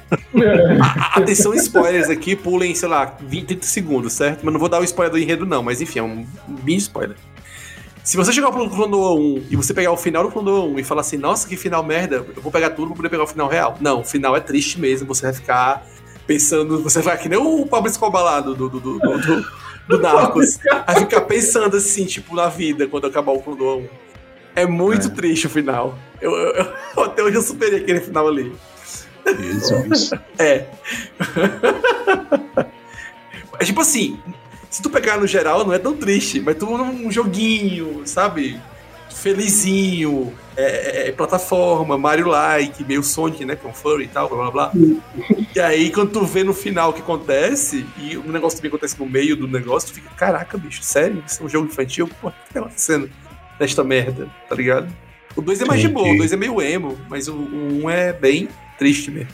A- 0.82 1.18
Atenção, 1.20 1.54
spoilers 1.56 2.10
aqui, 2.10 2.36
pulem, 2.36 2.74
sei 2.76 2.88
lá, 2.88 3.18
20, 3.20 3.48
30 3.48 3.66
segundos, 3.66 4.14
certo? 4.14 4.42
Mas 4.44 4.54
não 4.54 4.60
vou 4.60 4.70
dar 4.70 4.80
o 4.80 4.84
spoiler 4.84 5.12
do 5.12 5.20
enredo, 5.20 5.46
não, 5.46 5.64
mas 5.64 5.82
enfim, 5.82 6.00
é 6.00 6.04
um 6.04 6.26
mini 6.48 6.78
spoiler. 6.78 7.18
Se 8.04 8.18
você 8.18 8.34
chegar 8.34 8.52
pro 8.52 8.70
Clonoa 8.70 9.14
1 9.14 9.46
e 9.50 9.56
você 9.56 9.74
pegar 9.74 9.92
o 9.92 9.98
final 9.98 10.24
do 10.24 10.32
Clonoa 10.32 10.66
1 10.66 10.80
e 10.80 10.84
falar 10.84 11.02
assim, 11.02 11.18
nossa, 11.18 11.48
que 11.48 11.56
final 11.56 11.82
merda, 11.84 12.18
eu 12.36 12.42
vou 12.42 12.52
pegar 12.52 12.72
tudo 12.72 12.88
pra 12.88 12.98
poder 12.98 13.10
pegar 13.10 13.24
o 13.24 13.28
final 13.28 13.48
real. 13.48 13.78
Não, 13.80 14.02
o 14.02 14.04
final 14.04 14.36
é 14.36 14.42
triste 14.42 14.80
mesmo, 14.80 15.08
você 15.08 15.28
vai 15.28 15.34
ficar 15.34 15.86
pensando, 16.28 16.82
você 16.84 17.02
vai 17.02 17.18
que 17.18 17.30
nem 17.30 17.40
o 17.40 17.66
Pablo 17.66 17.90
Escobar 17.90 18.24
lá 18.24 18.40
do, 18.42 18.54
do, 18.54 18.70
do, 18.70 18.80
do, 18.80 19.00
do, 19.00 19.46
do 19.88 20.00
Narcos. 20.02 20.60
Vai 20.86 20.96
ficar 21.00 21.22
pensando 21.22 21.78
assim, 21.78 22.06
tipo, 22.06 22.36
na 22.36 22.50
vida, 22.50 22.88
quando 22.88 23.08
acabar 23.08 23.32
o 23.32 23.42
Clonoa 23.42 23.78
1. 23.78 23.88
É 24.56 24.66
muito 24.66 25.08
É. 25.08 25.12
triste 25.12 25.48
o 25.48 25.50
final. 25.50 25.98
Eu, 26.22 26.32
eu- 26.32 26.54
eu- 26.56 26.74
até 27.06 27.24
hoje 27.24 27.38
eu 27.38 27.42
superei 27.42 27.80
aquele 27.80 28.02
final 28.02 28.28
ali. 28.28 28.54
Isso, 29.40 29.74
isso. 29.94 30.16
É. 30.38 30.66
é 33.60 33.66
tipo 33.66 33.82
assim, 33.82 34.20
se 34.74 34.82
tu 34.82 34.90
pegar 34.90 35.20
no 35.20 35.28
geral, 35.28 35.64
não 35.64 35.72
é 35.72 35.78
tão 35.78 35.96
triste, 35.96 36.40
mas 36.42 36.56
tu 36.56 36.66
num 36.66 37.12
joguinho, 37.12 38.02
sabe? 38.06 38.60
Felizinho, 39.12 40.34
é, 40.58 40.64
é- 41.06 41.10
é 41.10 41.12
plataforma, 41.12 41.96
Mario-like, 41.96 42.84
meio 42.84 43.04
Sonic, 43.04 43.46
né? 43.46 43.56
Que 43.56 43.68
é 43.68 43.70
um 43.70 43.74
furry 43.74 44.06
e 44.06 44.08
tal, 44.08 44.28
blá 44.28 44.50
blá 44.50 44.72
blá. 44.72 44.72
e 45.56 45.60
aí, 45.60 45.92
quando 45.92 46.10
tu 46.12 46.26
vê 46.26 46.44
no 46.44 46.56
final 46.56 46.90
o 46.90 46.94
que 46.94 47.02
acontece, 47.02 47.86
e 48.00 48.18
o 48.18 48.32
negócio 48.32 48.58
também 48.58 48.70
acontece 48.70 49.00
no 49.00 49.06
meio 49.06 49.36
do 49.36 49.48
negócio, 49.48 49.90
tu 49.90 49.94
fica, 49.94 50.10
caraca, 50.16 50.58
bicho, 50.58 50.82
sério? 50.82 51.24
Isso 51.28 51.44
é 51.44 51.46
um 51.46 51.50
jogo 51.50 51.68
infantil? 51.68 52.10
Pô, 52.20 52.30
o 52.30 52.32
que 52.32 52.54
tá 52.54 52.60
acontecendo 52.62 53.10
nesta 53.60 53.84
merda, 53.84 54.28
tá 54.50 54.56
ligado? 54.56 54.92
O 55.36 55.42
2 55.42 55.62
é 55.62 55.66
mais 55.66 55.82
de 55.82 55.88
boa, 55.88 56.06
o 56.06 56.08
Entendi. 56.10 56.18
2 56.20 56.34
é 56.34 56.36
meio 56.38 56.60
emo, 56.60 56.98
mas 57.08 57.28
o 57.28 57.36
1 57.36 57.84
um 57.84 57.90
é 57.92 58.12
bem 58.12 58.48
triste 58.80 59.12
mesmo. 59.12 59.30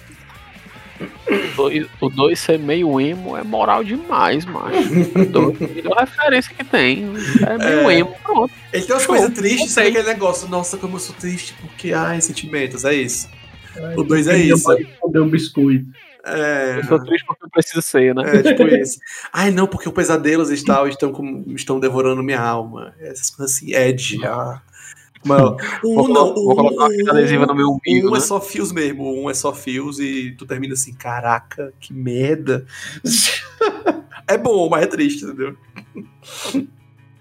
O 2.01 2.09
2 2.09 2.39
ser 2.39 2.57
meio 2.59 2.99
emo 2.99 3.35
é 3.37 3.43
moral 3.43 3.83
demais, 3.83 4.45
macho. 4.45 4.77
É 5.15 5.25
doido. 5.25 5.63
A 5.63 5.67
melhor 5.73 5.97
referência 5.99 6.53
que 6.55 6.63
tem. 6.63 7.05
É 7.45 7.57
meio 7.57 7.89
É. 7.89 7.99
emo, 7.99 8.15
pronto. 8.23 8.53
Ele 8.73 8.83
tem 8.85 8.95
umas 8.95 9.05
coisas 9.05 9.29
tristes, 9.33 9.65
Gostei. 9.67 9.87
aquele 9.89 10.07
negócio? 10.07 10.47
Nossa, 10.47 10.77
como 10.77 10.95
eu 10.95 10.99
sou 10.99 11.15
triste, 11.15 11.53
porque, 11.61 11.93
ai, 11.93 12.19
sentimentos, 12.21 12.85
é 12.85 12.93
isso. 12.93 13.29
Ai, 13.77 13.95
O 13.95 14.03
dois 14.03 14.27
é 14.27 14.35
queria 14.35 14.53
isso. 14.53 14.71
Esconder 14.73 15.19
um 15.21 15.29
biscoito. 15.29 15.85
É, 16.25 16.79
Eu 16.79 16.83
sou 16.83 16.99
triste 17.03 17.25
porque 17.25 17.45
eu 17.45 17.49
preciso 17.49 17.81
ser, 17.81 18.13
né? 18.13 18.23
é 18.25 18.43
tipo 18.43 18.67
isso. 18.67 18.99
Ai, 19.31 19.51
não, 19.51 19.65
porque 19.67 19.87
os 19.87 19.95
pesadelos 19.95 20.51
e 20.51 20.63
tal 20.65 20.87
estão, 20.87 21.11
com- 21.13 21.45
estão 21.55 21.79
devorando 21.79 22.21
minha 22.21 22.41
alma. 22.41 22.93
Essas 22.99 23.29
coisas 23.29 23.55
assim, 23.55 23.73
Ed. 23.73 24.19
Ah. 24.25 24.61
Mano, 25.25 25.58
o 25.84 26.03
um 26.05 26.08
não, 26.08 26.34
vou 26.34 26.55
colocar 26.55 26.86
uma 26.86 26.88
um- 26.88 26.91
fita 26.91 27.12
adesiva 27.12 27.45
no 27.45 27.55
meu 27.55 27.69
umbigo, 27.69 28.10
um 28.10 28.15
é 28.15 28.19
né? 28.19 28.25
só 28.25 28.39
fios 28.39 28.71
mesmo, 28.71 29.21
um 29.21 29.29
é 29.29 29.34
só 29.34 29.53
fios 29.53 29.99
e 29.99 30.32
tu 30.38 30.45
termina 30.45 30.73
assim, 30.73 30.93
caraca, 30.93 31.73
que 31.79 31.93
merda. 31.93 32.65
é 34.27 34.38
bom, 34.38 34.69
mas 34.69 34.84
é 34.84 34.88
triste, 34.88 35.25
entendeu? 35.25 35.55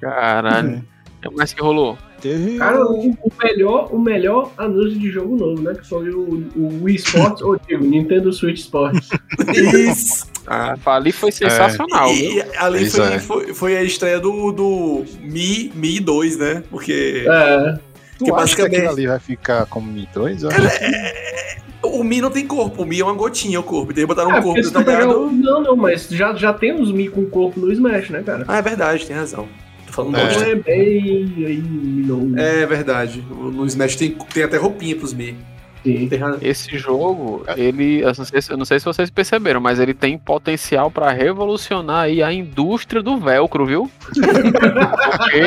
Caralho. 0.00 0.84
O 1.18 1.20
que 1.20 1.34
mais 1.36 1.52
que 1.52 1.60
rolou? 1.60 1.98
Teve. 2.20 2.58
Cara, 2.58 2.84
o, 2.84 3.10
o 3.10 3.32
melhor, 3.42 3.94
o 3.94 3.98
melhor 3.98 4.52
anúncio 4.56 4.98
de 4.98 5.10
jogo 5.10 5.36
novo, 5.36 5.62
né? 5.62 5.74
Que 5.74 5.86
foi 5.86 6.10
o, 6.10 6.48
o 6.56 6.84
Wii 6.84 6.96
Sports, 6.96 7.42
ou 7.42 7.58
digo, 7.58 7.84
Nintendo 7.84 8.32
Switch 8.32 8.58
Sports. 8.58 9.08
Isso. 9.54 10.26
Ah, 10.46 10.76
ali 10.86 11.12
foi 11.12 11.30
sensacional, 11.30 12.12
viu? 12.12 12.38
E 12.38 12.56
ali 12.56 12.88
foi, 12.90 13.04
é. 13.12 13.18
foi, 13.18 13.54
foi 13.54 13.76
a 13.76 13.82
estreia 13.82 14.18
do, 14.18 14.50
do 14.50 15.04
Mi, 15.20 15.70
Mi 15.74 16.00
2, 16.00 16.38
né? 16.38 16.64
Porque 16.70 17.24
É, 17.28 17.78
Tu 18.18 18.24
que 18.24 18.30
acha 18.32 18.56
que 18.56 18.62
aquilo 18.62 18.68
basicamente- 18.68 18.88
ali 18.88 19.06
vai 19.06 19.18
ficar 19.18 19.66
como 19.66 19.90
Mi 19.90 20.08
2? 20.12 20.42
Eu 20.42 20.50
acho 20.50 20.78
que- 20.78 21.86
o 21.86 22.02
Mi 22.04 22.20
não 22.20 22.30
tem 22.30 22.46
corpo, 22.46 22.82
o 22.82 22.86
Mi 22.86 23.00
é 23.00 23.04
uma 23.04 23.14
gotinha 23.14 23.60
o 23.60 23.62
corpo. 23.62 23.92
Então 23.92 24.00
eles 24.02 24.08
botaram 24.08 24.32
é 24.32 24.38
um 24.38 24.42
corpo 24.42 24.60
tu 24.60 24.70
pegar 24.72 24.84
detalhado. 24.84 25.30
Não, 25.30 25.62
não, 25.62 25.76
mas 25.76 26.08
já, 26.08 26.34
já 26.34 26.52
tem 26.52 26.72
os 26.80 26.90
Mi 26.92 27.08
com 27.08 27.24
corpo 27.26 27.60
no 27.60 27.70
Smash, 27.72 28.10
né, 28.10 28.22
cara? 28.22 28.44
Ah, 28.48 28.58
é 28.58 28.62
verdade, 28.62 29.06
tem 29.06 29.14
razão. 29.16 29.48
Tô 29.86 29.92
falando 29.92 30.16
É. 30.18 30.24
bosta. 30.26 30.40
Não 30.40 30.48
é 30.50 30.54
bem 30.56 31.34
aí, 31.46 31.62
não. 32.06 32.38
É 32.38 32.66
verdade. 32.66 33.24
No 33.30 33.64
Smash 33.66 33.96
tem, 33.96 34.10
tem 34.34 34.42
até 34.42 34.56
roupinha 34.56 34.94
pros 34.96 35.14
Mi. 35.14 35.36
Sim. 35.88 36.08
Esse 36.42 36.76
jogo, 36.76 37.44
ele, 37.56 38.00
eu 38.02 38.12
não, 38.16 38.24
sei, 38.24 38.42
se- 38.42 38.52
eu 38.52 38.56
não 38.56 38.64
sei 38.64 38.78
se 38.78 38.84
vocês 38.84 39.10
perceberam, 39.10 39.60
mas 39.60 39.78
ele 39.80 39.94
tem 39.94 40.18
potencial 40.18 40.90
pra 40.90 41.10
revolucionar 41.12 42.02
aí 42.04 42.22
a 42.22 42.32
indústria 42.32 43.02
do 43.02 43.16
velcro, 43.18 43.64
viu? 43.64 43.90
Porque 44.12 45.42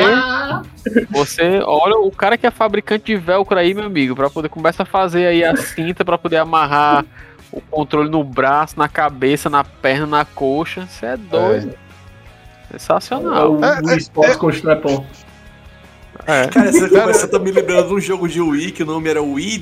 você 1.10 1.60
olha 1.64 1.96
o 1.98 2.10
cara 2.10 2.36
que 2.36 2.46
é 2.46 2.50
fabricante 2.50 3.04
de 3.06 3.16
velcro 3.16 3.58
aí, 3.58 3.74
meu 3.74 3.84
amigo, 3.84 4.14
pra 4.14 4.30
poder 4.30 4.48
começar 4.48 4.82
a 4.82 4.86
fazer 4.86 5.26
aí 5.26 5.44
a 5.44 5.56
cinta 5.56 6.04
pra 6.04 6.18
poder 6.18 6.36
amarrar 6.38 7.04
o 7.50 7.60
controle 7.60 8.08
no 8.10 8.24
braço, 8.24 8.78
na 8.78 8.88
cabeça, 8.88 9.50
na 9.50 9.62
perna, 9.62 10.06
na 10.06 10.24
coxa. 10.24 10.86
Você 10.86 11.06
é 11.06 11.16
doido. 11.16 11.74
Sensacional. 12.70 13.54
O 13.58 13.64
É, 13.64 13.78
Wii 13.84 13.98
Sports 13.98 14.36
com 14.36 14.50
strap-on. 14.50 15.04
É. 16.26 16.46
Cara, 16.48 16.68
essa 16.68 16.88
conversa 16.88 17.28
tá 17.28 17.38
me 17.38 17.50
lembrando 17.50 17.88
de 17.88 17.94
um 17.94 18.00
jogo 18.00 18.28
de 18.28 18.40
Wii 18.40 18.72
que 18.72 18.82
o 18.82 18.86
nome 18.86 19.08
era 19.10 19.22
Wii 19.22 19.58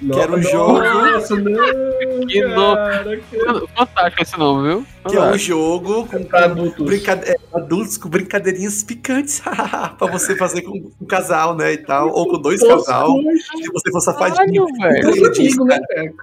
Dare. 0.00 0.12
Que 0.14 0.20
era 0.20 0.32
um 0.36 0.42
jogo- 0.42 0.78
Nossa, 0.82 1.36
não, 1.36 2.26
Que 2.26 2.40
no- 2.46 2.74
cara, 2.74 3.16
que- 3.16 3.66
Fantástico 3.76 4.22
esse 4.22 4.38
nome, 4.38 4.68
viu? 4.68 4.86
Que 5.08 5.16
é 5.16 5.20
um 5.22 5.38
jogo 5.38 6.06
com 6.06 6.36
adultos. 6.36 6.84
brincade- 6.84 7.30
é, 7.30 7.36
adultos 7.54 7.96
com 7.96 8.08
brincadeirinhas 8.08 8.82
picantes 8.82 9.40
pra 9.98 10.06
você 10.10 10.36
fazer 10.36 10.62
com 10.62 10.90
um 11.00 11.06
casal, 11.06 11.56
né? 11.56 11.72
E 11.72 11.78
tal. 11.78 12.10
Ou 12.10 12.28
com 12.28 12.38
dois 12.38 12.60
casal. 12.62 13.16
Se 13.56 13.72
você 13.72 13.90
for 13.90 14.00
safadinho. 14.00 14.66
Né? 14.78 15.00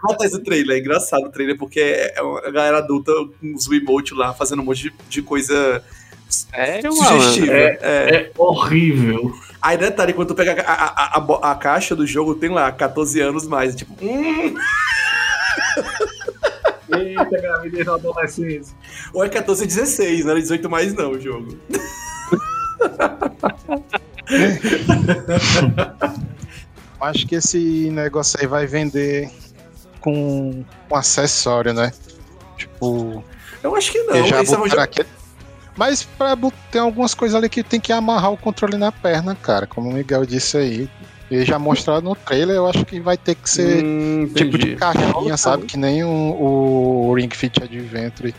Bota 0.03 0.25
esse 0.25 0.39
trailer, 0.43 0.77
é 0.77 0.79
engraçado 0.79 1.23
o 1.25 1.29
trailer, 1.31 1.57
porque 1.57 1.79
é 1.79 2.21
uma 2.21 2.41
galera 2.51 2.77
adulta 2.77 3.11
com 3.11 3.55
os 3.55 3.67
Wiimote 3.67 4.13
lá 4.13 4.33
fazendo 4.33 4.61
um 4.61 4.65
monte 4.65 4.83
de, 4.83 4.93
de 5.09 5.21
coisa 5.23 5.83
Sério, 6.29 6.95
mano? 6.95 7.21
sugestiva. 7.21 7.53
É, 7.53 7.79
É. 7.81 8.15
É 8.15 8.31
horrível. 8.37 9.33
Aí 9.63 9.77
detalhe, 9.77 10.11
quando 10.11 10.27
tu 10.27 10.35
pega 10.35 10.61
a, 10.61 10.73
a, 10.73 11.17
a, 11.17 11.51
a 11.51 11.55
caixa 11.55 11.95
do 11.95 12.05
jogo, 12.05 12.35
tem 12.35 12.49
lá 12.49 12.69
14 12.69 13.21
anos 13.21 13.47
mais. 13.47 13.73
Tipo, 13.73 13.93
hum, 14.01 14.55
Eita, 16.91 17.41
gravidez 17.41 17.85
na 17.85 17.93
adolescência. 17.93 18.75
Ou 19.13 19.23
é 19.23 19.29
14 19.29 19.63
e 19.63 19.67
16, 19.67 20.25
não 20.25 20.31
era 20.31 20.41
18 20.41 20.69
mais 20.69 20.93
não 20.93 21.11
o 21.11 21.19
jogo. 21.19 21.57
Acho 26.99 27.25
que 27.25 27.35
esse 27.35 27.89
negócio 27.89 28.37
aí 28.39 28.47
vai 28.47 28.67
vender 28.67 29.31
com 30.01 30.65
um 30.91 30.95
acessório, 30.95 31.73
né? 31.73 31.91
Tipo, 32.57 33.23
Eu 33.63 33.75
acho 33.75 33.91
que 33.91 34.03
não. 34.03 34.27
já 34.27 34.43
botaram 34.43 34.83
aqui. 34.83 35.05
Mas 35.75 36.03
pra, 36.03 36.37
tem 36.71 36.81
algumas 36.81 37.13
coisas 37.13 37.35
ali 37.35 37.49
que 37.49 37.63
tem 37.63 37.79
que 37.79 37.91
amarrar 37.91 38.31
o 38.31 38.37
controle 38.37 38.77
na 38.77 38.91
perna, 38.91 39.35
cara. 39.35 39.65
Como 39.65 39.89
o 39.89 39.93
Miguel 39.93 40.25
disse 40.25 40.57
aí. 40.57 40.89
Eles 41.31 41.47
já 41.47 41.57
mostraram 41.57 42.01
no 42.01 42.15
trailer, 42.15 42.57
eu 42.57 42.67
acho 42.67 42.85
que 42.85 42.99
vai 42.99 43.17
ter 43.17 43.33
que 43.33 43.49
ser 43.49 43.83
Hum, 43.83 44.29
tipo 44.35 44.55
de 44.55 44.75
caixinha, 44.75 45.35
sabe? 45.35 45.65
Que 45.65 45.77
nem 45.77 46.03
o, 46.03 46.09
o 46.09 47.13
Ring 47.15 47.29
Fit 47.31 47.63
Adventure. 47.63 48.35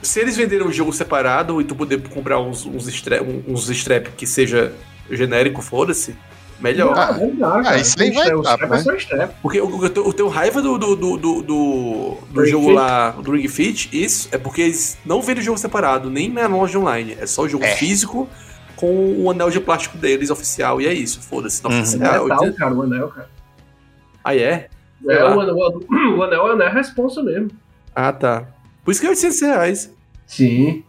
Se 0.00 0.20
eles 0.20 0.36
venderam 0.36 0.68
o 0.68 0.72
jogo 0.72 0.92
separado 0.92 1.60
e 1.60 1.64
tu 1.64 1.74
poder 1.74 2.00
comprar 2.08 2.38
uns, 2.40 2.64
uns, 2.64 2.86
strap, 2.86 3.26
uns 3.48 3.68
strap 3.70 4.08
que 4.16 4.28
seja 4.28 4.72
genérico, 5.10 5.60
foda-se, 5.60 6.14
melhor. 6.60 6.96
Ah, 6.98 7.12
Não, 7.12 7.34
dá, 7.36 7.62
cara. 7.62 7.78
isso 7.78 8.00
aí 8.00 8.10
O 8.10 8.14
vai 8.14 8.34
o 8.34 8.42
dar, 8.42 8.58
né? 8.68 8.82
é. 9.12 9.26
Porque 9.42 9.60
o, 9.60 9.66
o, 9.66 9.88
teu- 9.90 10.06
o 10.06 10.12
teu 10.12 10.28
raiva 10.28 10.60
do, 10.62 10.76
do, 10.78 10.96
do, 10.96 11.16
do, 11.16 11.42
do, 11.42 12.16
do 12.30 12.46
jogo 12.46 12.66
Fit? 12.66 12.74
lá, 12.76 13.10
do 13.10 13.32
Ring 13.32 13.48
Fit, 13.48 13.88
isso 13.92 14.28
é 14.32 14.38
porque 14.38 14.62
eles 14.62 14.98
não 15.04 15.20
vendem 15.22 15.42
o 15.42 15.44
jogo 15.44 15.58
separado, 15.58 16.08
nem 16.10 16.28
na 16.30 16.46
loja 16.46 16.78
online. 16.78 17.16
É 17.20 17.26
só 17.26 17.42
o 17.42 17.48
jogo 17.48 17.64
É. 17.64 17.68
físico 17.76 18.28
com 18.76 19.22
o 19.24 19.30
anel 19.30 19.50
de 19.50 19.60
plástico 19.60 19.96
deles 19.98 20.30
oficial. 20.30 20.80
E 20.80 20.86
é 20.86 20.92
isso, 20.92 21.20
foda-se. 21.20 21.62
Não 21.64 21.70
Uhum. 21.70 21.76
É 21.78 21.80
oficial. 21.82 22.24
metal, 22.28 22.52
cara, 22.54 22.74
o 22.74 22.82
anel, 22.82 23.08
cara. 23.08 23.28
Ah, 24.24 24.36
é? 24.36 24.68
É, 25.08 25.22
lá. 25.22 25.36
o 25.36 25.40
anel, 25.40 25.56
o 25.56 26.22
anel 26.22 26.48
é 26.48 26.52
anel 26.52 26.70
responsa 26.72 27.22
mesmo. 27.22 27.50
Ah, 27.94 28.12
tá. 28.12 28.46
Por 28.84 28.90
isso 28.92 29.00
que 29.00 29.06
é 29.06 29.10
800 29.10 29.40
reais. 29.42 29.94
Sim. 30.26 30.82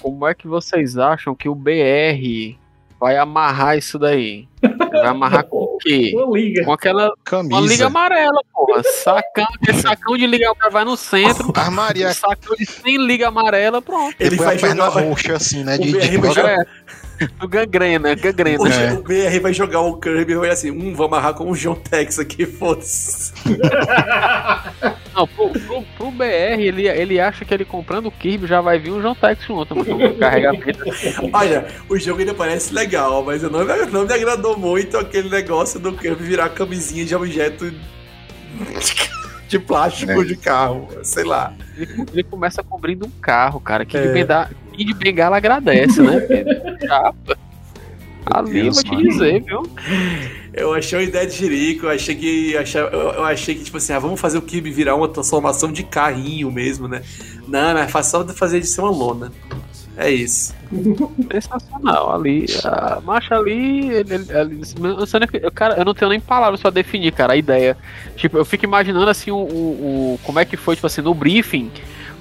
Como 0.00 0.26
é 0.26 0.34
que 0.34 0.46
vocês 0.48 0.96
acham 0.96 1.34
que 1.34 1.48
o 1.48 1.54
BR 1.54 2.56
vai 3.00 3.16
amarrar 3.16 3.76
isso 3.78 3.98
daí? 3.98 4.48
Vai 4.90 5.06
amarrar 5.06 5.44
com 5.48 5.58
o 5.58 5.78
quê? 5.78 6.12
Uma 6.14 6.36
liga. 6.38 6.64
Com 6.64 6.72
aquela 6.72 7.12
Camisa. 7.24 7.54
uma 7.56 7.66
liga 7.66 7.86
amarela, 7.86 8.40
porra. 8.52 8.82
Sacão, 8.84 9.46
sacão 9.80 10.16
de 10.16 10.26
liga 10.26 10.46
amarela 10.50 10.70
vai 10.70 10.84
no 10.84 10.96
centro. 10.96 11.52
Armaria. 11.56 12.12
Sacão 12.12 12.54
de 12.56 12.66
100 12.66 12.96
liga 13.06 13.28
amarela, 13.28 13.80
pronto. 13.82 14.14
Ele 14.18 14.36
vai 14.36 14.58
jogar. 14.58 14.88
roxa, 14.88 15.34
assim, 15.34 15.62
né? 15.64 15.76
O 15.76 15.80
De, 15.80 15.92
BR 15.92 16.00
de 16.08 16.16
vai 16.18 16.30
jogar- 16.32 16.50
É. 16.60 16.66
Do 17.40 17.48
gangrena, 17.48 18.14
gangrena. 18.14 18.62
O, 18.62 18.66
É. 18.66 18.92
o 18.92 19.02
BR 19.02 19.40
vai 19.40 19.52
jogar 19.54 19.80
o 19.80 19.96
Kirby 19.96 20.32
e 20.32 20.36
vai 20.36 20.50
assim, 20.50 20.70
hum, 20.70 20.94
vou 20.94 21.06
amarrar 21.06 21.34
com 21.34 21.50
o 21.50 21.56
John 21.56 21.74
Tex 21.74 22.18
aqui, 22.18 22.44
foda-se. 22.46 23.32
Não, 25.14 25.26
pro, 25.26 25.48
pro, 25.50 25.82
pro 25.96 26.10
BR, 26.10 26.60
ele, 26.60 26.86
ele 26.86 27.18
acha 27.18 27.44
que 27.44 27.54
ele 27.54 27.64
comprando 27.64 28.06
o 28.06 28.12
Kirby 28.12 28.46
já 28.46 28.60
vai 28.60 28.78
vir 28.78 28.90
um 28.92 29.00
John 29.00 29.14
Tex 29.14 29.44
junto, 29.46 29.74
mano. 29.74 30.14
Carregamento. 30.18 30.84
Olha, 31.32 31.66
o 31.88 31.98
jogo 31.98 32.20
ainda 32.20 32.34
parece 32.34 32.74
legal, 32.74 33.24
mas 33.24 33.42
eu 33.42 33.50
não, 33.50 33.64
não 33.64 34.06
me 34.06 34.12
agradou 34.12 34.58
muito 34.58 34.98
aquele 34.98 35.30
negócio 35.30 35.80
do 35.80 35.92
Kirby 35.94 36.22
virar 36.22 36.50
camisinha 36.50 37.04
de 37.04 37.14
objeto 37.14 37.72
de 39.58 39.64
plástico 39.64 40.12
É. 40.22 40.24
de 40.24 40.36
carro, 40.36 40.88
sei 41.02 41.24
lá. 41.24 41.52
Ele, 41.76 42.04
ele 42.12 42.22
começa 42.22 42.62
cobrindo 42.62 43.06
um 43.06 43.10
carro, 43.20 43.58
cara. 43.60 43.84
Que 43.84 43.98
de, 43.98 44.08
É. 44.08 44.12
bengala, 44.12 44.50
que 44.72 44.84
de 44.84 44.94
bengala 44.94 45.36
agradece, 45.36 46.00
né? 46.02 46.20
Chapa. 46.86 47.38
Ali, 48.28 48.62
Deus, 48.62 48.82
vou 48.82 48.96
te 48.98 49.08
dizer, 49.08 49.42
viu? 49.44 49.62
Eu 50.52 50.74
achei 50.74 50.98
uma 50.98 51.04
ideia 51.04 51.24
de 51.26 51.36
jirico, 51.36 51.86
eu 51.86 51.90
achei 51.90 52.14
que. 52.16 52.56
achei- 52.56 52.80
Eu, 52.80 52.88
eu 52.88 53.24
achei 53.24 53.54
que, 53.54 53.62
tipo 53.62 53.76
assim, 53.76 53.92
ah, 53.92 54.00
vamos 54.00 54.20
fazer 54.20 54.36
o 54.38 54.42
Kirby 54.42 54.70
virar 54.72 54.96
uma 54.96 55.06
transformação 55.06 55.70
de 55.70 55.84
carrinho 55.84 56.50
mesmo, 56.50 56.88
né? 56.88 57.02
Não, 57.46 57.72
não, 57.74 57.80
é 57.80 57.86
fácil 57.86 58.10
só 58.10 58.22
de 58.24 58.32
fazer 58.32 58.58
de 58.58 58.66
ser 58.66 58.80
uma 58.80 58.90
lona. 58.90 59.32
É 59.96 60.10
isso. 60.10 60.54
Sensacional. 61.32 62.14
Ali, 62.14 62.44
a 62.64 63.00
marcha 63.00 63.34
ali. 63.36 63.88
Ele, 63.90 64.14
ele, 64.14 64.26
ele- 64.30 64.60
eu, 65.42 65.50
cara, 65.50 65.74
eu 65.78 65.84
não 65.84 65.94
tenho 65.94 66.10
nem 66.10 66.20
palavras 66.20 66.60
pra 66.60 66.70
definir, 66.70 67.12
cara, 67.12 67.32
a 67.32 67.36
ideia. 67.36 67.76
Tipo, 68.14 68.36
eu 68.36 68.44
fico 68.44 68.64
imaginando 68.64 69.08
assim 69.10 69.30
o, 69.30 69.36
o, 69.36 70.14
o- 70.14 70.20
como 70.22 70.38
é 70.38 70.44
que 70.44 70.56
foi, 70.56 70.74
tipo 70.74 70.86
assim, 70.86 71.00
no 71.00 71.14
briefing. 71.14 71.70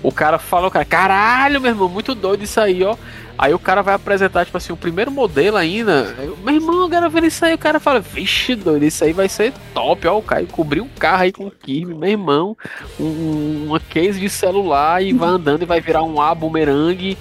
O 0.02 0.12
cara 0.12 0.38
falou, 0.38 0.70
cara, 0.70 0.86
caralho, 0.86 1.60
meu 1.60 1.72
irmão, 1.72 1.90
muito 1.90 2.14
doido 2.14 2.44
isso 2.44 2.60
aí, 2.62 2.84
ó. 2.84 2.96
Aí 3.38 3.54
o 3.54 3.60
cara 3.60 3.82
vai 3.82 3.96
apresentar, 3.96 4.46
tipo 4.46 4.56
assim, 4.56 4.72
o 4.72 4.78
primeiro 4.78 5.10
modelo 5.12 5.58
ainda. 5.58 6.16
Eu, 6.20 6.38
meu 6.38 6.54
irmão, 6.56 6.84
eu 6.84 6.90
quero 6.90 7.10
ver 7.10 7.24
isso 7.24 7.44
aí. 7.44 7.54
O 7.56 7.58
cara 7.58 7.80
fala, 7.80 8.00
vixe, 8.00 8.56
doido, 8.56 8.84
isso 8.86 9.04
aí 9.04 9.12
vai 9.14 9.28
ser 9.28 9.52
top, 9.74 10.08
ó. 10.08 10.18
O 10.20 10.22
cara 10.22 10.46
cobriu 10.46 10.84
um 10.86 10.90
carro 11.00 11.24
aí 11.24 11.32
com 11.34 11.48
o 11.48 11.52
Kirby, 11.52 11.94
meu 11.96 12.10
irmão. 12.10 12.56
Um, 13.00 13.66
uma 13.68 13.80
case 13.80 14.20
de 14.20 14.30
celular 14.30 15.04
e 15.04 15.12
vai 15.12 15.28
andando 15.30 15.64
e 15.64 15.66
vai 15.66 15.82
virar 15.82 16.04
um 16.04 16.22
A 16.22 16.34
bumerangue. 16.36 17.18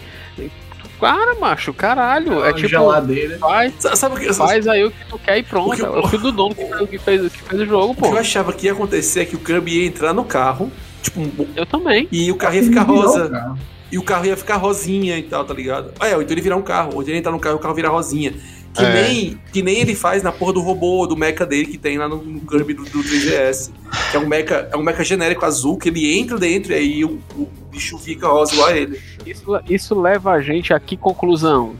Cara, 1.05 1.35
macho, 1.37 1.73
caralho. 1.75 2.45
É 2.45 2.53
tipo, 2.53 2.69
geladeira. 2.69 3.38
faz, 3.38 3.73
Sa- 3.79 3.97
Sabe 3.97 4.14
o 4.17 4.19
que, 4.19 4.33
faz 4.33 4.67
aí 4.67 4.85
o 4.85 4.90
que 4.90 5.05
tu 5.09 5.19
quer 5.19 5.38
e 5.38 5.43
pronto. 5.43 5.73
O 5.73 5.77
que 5.77 5.83
eu- 5.83 5.97
É 5.97 5.99
o 6.01 6.09
filho 6.09 6.23
do 6.23 6.33
dono 6.33 6.55
que 6.55 6.64
fez, 6.67 6.88
que 6.90 6.99
fez, 6.99 7.33
que 7.33 7.43
fez 7.43 7.62
o 7.62 7.67
jogo, 7.67 7.93
o 7.93 7.95
que 7.95 8.01
pô. 8.01 8.07
eu 8.09 8.19
achava 8.19 8.53
que 8.53 8.67
ia 8.67 8.73
acontecer 8.73 9.21
é 9.21 9.25
que 9.25 9.37
o 9.37 9.38
Kirby 9.38 9.81
ia 9.83 9.87
entrar 9.87 10.12
no 10.12 10.25
carro, 10.25 10.71
tipo, 11.03 11.21
Eu 11.55 11.67
também. 11.67 12.09
e 12.11 12.31
o 12.33 12.37
carro 12.37 12.55
ia 12.57 12.62
ficar 12.62 12.83
rosa. 12.83 13.57
E 13.93 13.99
o 13.99 14.03
carro 14.03 14.27
ia 14.27 14.37
ficar 14.37 14.57
rosinha 14.57 15.17
e 15.19 15.23
tal, 15.23 15.45
tá 15.45 15.55
ligado? 15.55 15.93
Ah, 16.01 16.09
é, 16.09 16.17
ou 16.17 16.23
então 16.23 16.35
ele 16.35 16.40
virar 16.40 16.57
um 16.57 16.62
carro, 16.62 16.90
ou 16.95 17.03
então 17.03 17.11
ele 17.12 17.19
entrar 17.19 17.31
no 17.33 17.38
carro 17.38 17.57
e 17.57 17.59
o 17.59 17.61
carro 17.61 17.75
virar 17.75 17.90
rosinha. 17.90 18.33
Que, 18.74 18.82
É. 18.84 19.02
nem, 19.02 19.38
que 19.52 19.62
nem 19.62 19.78
ele 19.78 19.94
faz 19.94 20.22
na 20.22 20.32
porra 20.32 20.54
do 20.54 20.60
robô, 20.60 21.06
do 21.06 21.16
mecha 21.16 21.46
dele 21.46 21.66
que 21.66 21.78
tem 21.78 21.96
lá 21.96 22.08
no, 22.08 22.16
no 22.16 22.40
Kirby 22.40 22.74
do, 22.74 22.82
do 22.84 22.98
3DS. 23.04 23.70
Que 24.10 24.16
é 24.16 24.20
um 24.20 24.26
mecha, 24.26 24.68
é 24.72 24.76
um 24.76 24.82
mecha 24.82 25.04
genérico 25.04 25.44
azul 25.44 25.78
que 25.78 25.88
ele 25.88 26.18
entra 26.18 26.37
dentro 26.38 26.72
e 26.72 26.74
aí 26.74 27.04
o, 27.04 27.20
o 27.37 27.48
bicho 27.70 27.96
fica 27.98 28.26
rosa 28.26 28.52
igual 28.54 28.68
a 28.68 28.76
ele. 28.76 29.00
Isso, 29.24 29.44
isso 29.70 30.00
leva 30.00 30.32
a 30.32 30.40
gente 30.40 30.72
a 30.74 30.80
que 30.80 30.96
conclusão? 30.96 31.74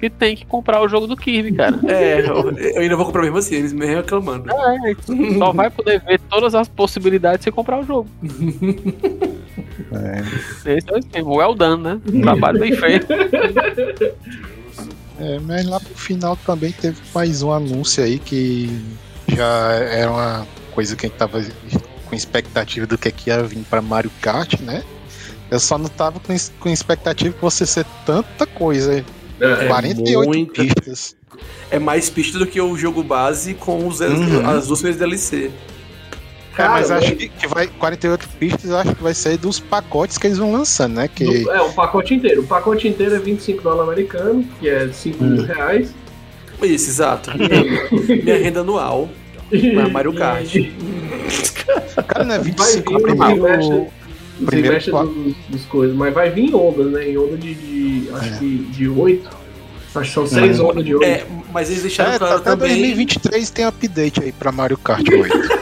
Que 0.00 0.08
tem 0.10 0.34
que 0.34 0.46
comprar 0.46 0.82
o 0.82 0.88
jogo 0.88 1.06
do 1.06 1.14
Kirby, 1.16 1.52
cara. 1.52 1.78
É, 1.86 2.20
eu, 2.20 2.50
eu 2.56 2.80
ainda 2.80 2.96
vou 2.96 3.04
comprar 3.06 3.22
mesmo 3.22 3.36
assim, 3.38 3.54
eles 3.56 3.72
me 3.72 3.84
reclamando. 3.86 4.50
É, 4.50 4.94
tu 5.06 5.14
só 5.38 5.52
vai 5.52 5.70
poder 5.70 6.00
ver 6.00 6.18
todas 6.28 6.54
as 6.54 6.66
possibilidades 6.68 7.44
se 7.44 7.52
comprar 7.52 7.78
o 7.80 7.84
jogo. 7.86 8.08
É, 9.92 10.76
Esse 10.78 10.90
é 10.90 10.94
o 10.94 10.98
esquema. 10.98 11.30
Well 11.36 11.54
done, 11.54 11.82
né? 11.82 12.00
Trabalho 12.22 12.58
bem 12.58 12.72
feito. 12.74 13.06
é, 15.20 15.38
mas 15.40 15.64
lá 15.66 15.78
pro 15.80 15.94
final 15.94 16.36
também 16.36 16.72
teve 16.72 16.96
mais 17.14 17.42
um 17.42 17.52
anúncio 17.52 18.02
aí 18.02 18.18
que 18.18 18.68
já 19.28 19.72
era 19.74 20.10
uma 20.10 20.46
coisa 20.74 20.96
que 20.96 21.06
a 21.06 21.08
gente 21.08 21.18
tava 21.18 21.42
com 22.06 22.14
expectativa 22.14 22.86
do 22.86 22.98
que, 22.98 23.08
é 23.08 23.10
que 23.12 23.30
ia 23.30 23.42
vir 23.42 23.64
pra 23.68 23.80
Mario 23.82 24.10
Kart, 24.20 24.58
né? 24.60 24.82
Eu 25.50 25.58
só 25.60 25.76
não 25.76 25.88
tava 25.88 26.20
com, 26.20 26.34
com 26.60 26.68
expectativa 26.68 27.32
que 27.34 27.40
fosse 27.40 27.66
ser 27.66 27.84
tanta 28.06 28.46
coisa. 28.46 29.04
É, 29.40 29.66
48 29.66 30.26
muita- 30.28 30.52
pistas. 30.62 31.16
É 31.70 31.78
mais 31.78 32.10
pista 32.10 32.38
do 32.38 32.46
que 32.46 32.60
o 32.60 32.76
jogo 32.76 33.02
base 33.02 33.54
com 33.54 33.86
os, 33.86 34.00
Uhum. 34.00 34.48
as 34.48 34.66
duas 34.66 34.82
vezes 34.82 35.00
DLC. 36.56 36.62
É, 36.62 36.68
mas 36.68 36.88
Cara, 36.88 37.00
acho 37.00 37.16
que, 37.16 37.28
que 37.28 37.46
vai 37.46 37.66
48 37.66 38.28
pistas, 38.38 38.70
acho 38.72 38.94
que 38.94 39.02
vai 39.02 39.14
sair 39.14 39.36
dos 39.36 39.58
pacotes 39.60 40.18
que 40.18 40.26
eles 40.26 40.38
vão 40.38 40.52
lançando, 40.52 40.94
né? 40.96 41.08
Que 41.08 41.24
do- 41.44 41.50
é, 41.50 41.60
o 41.62 41.72
pacote 41.72 42.14
inteiro. 42.14 42.42
O 42.42 42.46
pacote 42.46 42.88
inteiro 42.88 43.14
é 43.14 43.18
25 43.18 43.62
dólares 43.62 43.82
americanos, 43.90 44.46
que 44.58 44.68
é 44.68 44.88
5 44.92 45.22
Hum. 45.24 45.28
mil 45.30 45.44
reais. 45.44 45.94
Isso, 46.62 46.90
exato. 46.90 47.30
Minha 48.22 48.38
renda 48.38 48.60
anual 48.60 49.08
na 49.52 49.88
Mario 49.88 50.12
Kart. 50.12 50.54
cara 52.06 52.24
não 52.24 52.34
é 52.34 52.38
Vai 52.38 52.44
25 52.44 52.90
vir 52.90 52.94
o 52.94 52.98
o 52.98 53.02
primeiro. 53.02 53.86
os 54.40 54.46
primeiro 54.46 54.90
pa- 54.90 55.02
dos, 55.04 55.34
dos 55.48 55.64
coisas, 55.66 55.96
mas 55.96 56.12
vai 56.14 56.30
vir 56.30 56.50
em 56.50 56.54
ondas, 56.54 56.86
né? 56.92 57.08
Em 57.10 57.16
onda 57.18 57.36
de, 57.36 57.54
de- 57.54 58.08
acho 58.14 58.34
É. 58.34 58.38
que 58.38 58.58
de 58.70 58.88
8. 58.88 59.40
Acho 59.94 60.08
que 60.08 60.14
são 60.14 60.26
6 60.26 60.60
ondas 60.60 60.84
de 60.84 60.94
8. 60.94 61.04
É, 61.04 61.24
mas 61.52 61.68
eles 61.70 61.82
deixaram 61.82 62.12
É, 62.12 62.18
claro 62.18 62.36
até 62.36 62.50
também. 62.50 62.68
2023 62.68 63.50
tem 63.50 63.64
update 63.64 64.22
aí 64.22 64.30
pra 64.32 64.52
Mario 64.52 64.78
Kart 64.78 65.04
8. 65.08 65.59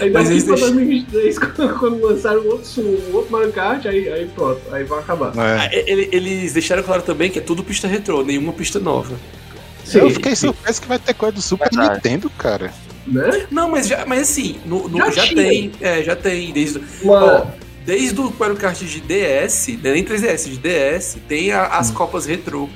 Aí 0.00 0.10
mas 0.10 0.24
daqui 0.24 0.32
eles 0.32 0.44
pra 0.44 0.54
deixam- 0.54 0.74
2023, 0.74 1.38
quando, 1.38 1.78
quando 1.78 2.00
lançaram 2.06 2.40
o 2.40 2.46
outro, 2.48 2.80
o 2.82 3.16
outro 3.16 3.32
Mario 3.32 3.52
Kart, 3.52 3.86
aí, 3.86 4.08
aí 4.08 4.26
pronto, 4.34 4.60
aí 4.72 4.84
vai 4.84 4.98
acabar. 4.98 5.32
É. 5.36 5.90
Ele- 5.90 6.08
Eles 6.12 6.52
deixaram 6.52 6.82
claro 6.82 7.02
também 7.02 7.30
que 7.30 7.38
é 7.38 7.42
tudo 7.42 7.62
pista 7.62 7.86
retrô, 7.88 8.22
nenhuma 8.24 8.52
pista 8.52 8.78
nova. 8.80 9.14
Sim, 9.84 9.98
eu 9.98 10.10
fiquei 10.10 10.34
surpreso 10.34 10.80
que 10.80 10.88
vai 10.88 10.98
ter 10.98 11.12
coisa 11.14 11.34
do 11.34 11.42
Super 11.42 11.68
Verdade. 11.70 11.94
Nintendo, 11.96 12.30
cara. 12.30 12.72
né? 13.06 13.46
Não, 13.50 13.70
mas, 13.70 13.86
já, 13.86 14.04
mas 14.06 14.22
assim, 14.22 14.56
no, 14.64 14.88
no- 14.88 14.98
Já 14.98 15.10
já, 15.26 15.34
tem. 15.34 15.72
É, 15.80 16.02
já 16.02 16.16
tem. 16.16 16.52
Desde, 16.52 16.80
Uma, 17.02 17.24
ó, 17.42 17.46
desde 17.84 18.18
o 18.18 18.32
Mario 18.38 18.56
Kart 18.56 18.78
de 18.80 19.00
DS, 19.00 19.78
não 19.82 19.90
é 19.90 19.94
nem 19.94 20.02
3DS, 20.04 20.48
de 20.48 20.56
DS, 20.56 21.18
tem 21.28 21.52
a- 21.52 21.66
as 21.66 21.90
Copas 21.90 22.24
Retrô. 22.24 22.68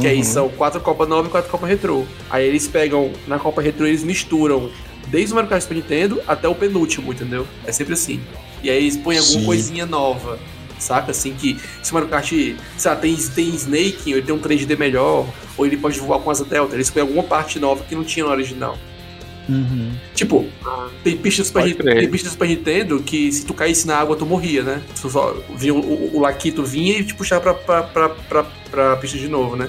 Que 0.00 0.06
aí 0.06 0.18
Uhum. 0.18 0.24
são 0.24 0.48
quatro 0.48 0.80
Copa 0.80 1.04
Nova 1.04 1.28
e 1.28 1.30
quatro 1.30 1.50
Copa 1.50 1.66
Retrô. 1.66 2.04
Aí 2.30 2.46
eles 2.46 2.66
pegam, 2.66 3.12
na 3.26 3.38
Copa 3.38 3.60
Retrô, 3.60 3.84
eles 3.86 4.02
misturam 4.02 4.70
desde 5.12 5.32
o 5.32 5.36
Mario 5.36 5.50
Kart 5.50 5.62
Super 5.62 5.74
Nintendo 5.74 6.22
até 6.26 6.48
o 6.48 6.54
penúltimo, 6.54 7.12
entendeu? 7.12 7.46
É 7.66 7.70
sempre 7.70 7.92
assim. 7.92 8.18
E 8.62 8.70
aí 8.70 8.78
eles 8.78 8.96
põem 8.96 9.18
alguma 9.18 9.40
Sim. 9.40 9.44
coisinha 9.46 9.84
nova. 9.84 10.38
Saca? 10.78 11.10
Assim 11.12 11.34
que 11.34 11.60
se 11.82 11.92
o 11.92 11.94
Mario 11.94 12.08
Kart, 12.08 12.28
sei 12.30 12.56
lá, 12.86 12.96
tem, 12.96 13.14
tem 13.14 13.50
Snake, 13.50 14.10
ou 14.10 14.16
ele 14.16 14.22
tem 14.22 14.34
um 14.34 14.40
3D 14.40 14.76
melhor, 14.76 15.28
ou 15.56 15.66
ele 15.66 15.76
pode 15.76 16.00
voar 16.00 16.18
com 16.18 16.30
asa 16.30 16.44
delta, 16.44 16.74
eles 16.74 16.90
põem 16.90 17.02
alguma 17.02 17.22
parte 17.22 17.60
nova 17.60 17.84
que 17.84 17.94
não 17.94 18.02
tinha 18.02 18.24
no 18.24 18.32
original. 18.32 18.76
Uhum. 19.48 19.92
Tipo, 20.14 20.46
tem 21.04 21.16
pistas 21.16 21.50
do 21.50 21.60
Super, 21.60 21.76
crer. 21.76 21.98
tem 21.98 22.10
pistas 22.10 22.30
do 22.30 22.32
Super 22.32 22.48
Nintendo 22.48 23.00
que 23.00 23.30
se 23.30 23.44
tu 23.44 23.52
caísse 23.52 23.86
na 23.86 23.96
água 23.96 24.16
tu 24.16 24.24
morria, 24.24 24.62
né? 24.62 24.82
Tu 25.00 25.10
só, 25.10 25.36
vinha, 25.54 25.74
o, 25.74 25.78
o, 25.78 26.16
o 26.16 26.20
Laquito 26.20 26.64
vinha 26.64 26.98
e 26.98 27.04
te 27.04 27.14
puxava 27.14 27.52
pra, 27.52 27.54
pra, 27.54 27.82
pra, 27.82 28.08
pra, 28.08 28.44
pra 28.70 28.96
pista 28.96 29.18
de 29.18 29.28
novo, 29.28 29.56
né? 29.56 29.68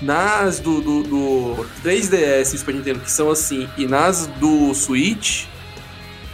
Nas 0.00 0.60
do, 0.60 0.80
do, 0.80 1.02
do 1.02 1.66
3DS 1.84 2.54
e 2.54 2.58
Super 2.58 2.74
Nintendo, 2.74 3.00
que 3.00 3.10
são 3.10 3.30
assim, 3.30 3.68
e 3.76 3.86
nas 3.86 4.26
do 4.38 4.72
Switch, 4.72 5.46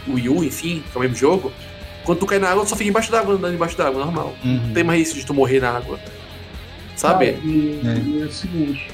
o 0.07 0.13
Wii 0.13 0.29
U, 0.29 0.43
enfim, 0.43 0.83
que 0.91 0.95
é 0.95 0.99
o 0.99 1.01
mesmo 1.01 1.15
jogo, 1.15 1.51
quando 2.03 2.19
tu 2.19 2.25
cai 2.27 2.37
na 2.37 2.49
água, 2.49 2.63
tu 2.63 2.69
só 2.69 2.75
fica 2.75 2.89
embaixo 2.89 3.11
d'água, 3.11 3.33
andando 3.33 3.55
embaixo 3.55 3.75
d'água, 3.75 4.05
normal. 4.05 4.35
Uhum. 4.43 4.67
Não 4.67 4.73
tem 4.73 4.83
mais 4.83 4.99
risco 4.99 5.17
de 5.19 5.25
tu 5.25 5.33
morrer 5.33 5.59
na 5.59 5.71
água. 5.71 5.99
Sabe? 6.95 7.31
Cara, 7.33 7.37
e, 7.45 7.81
É. 7.83 7.97
e 8.07 8.21
é 8.21 8.25
o 8.25 8.31
seguinte, 8.31 8.87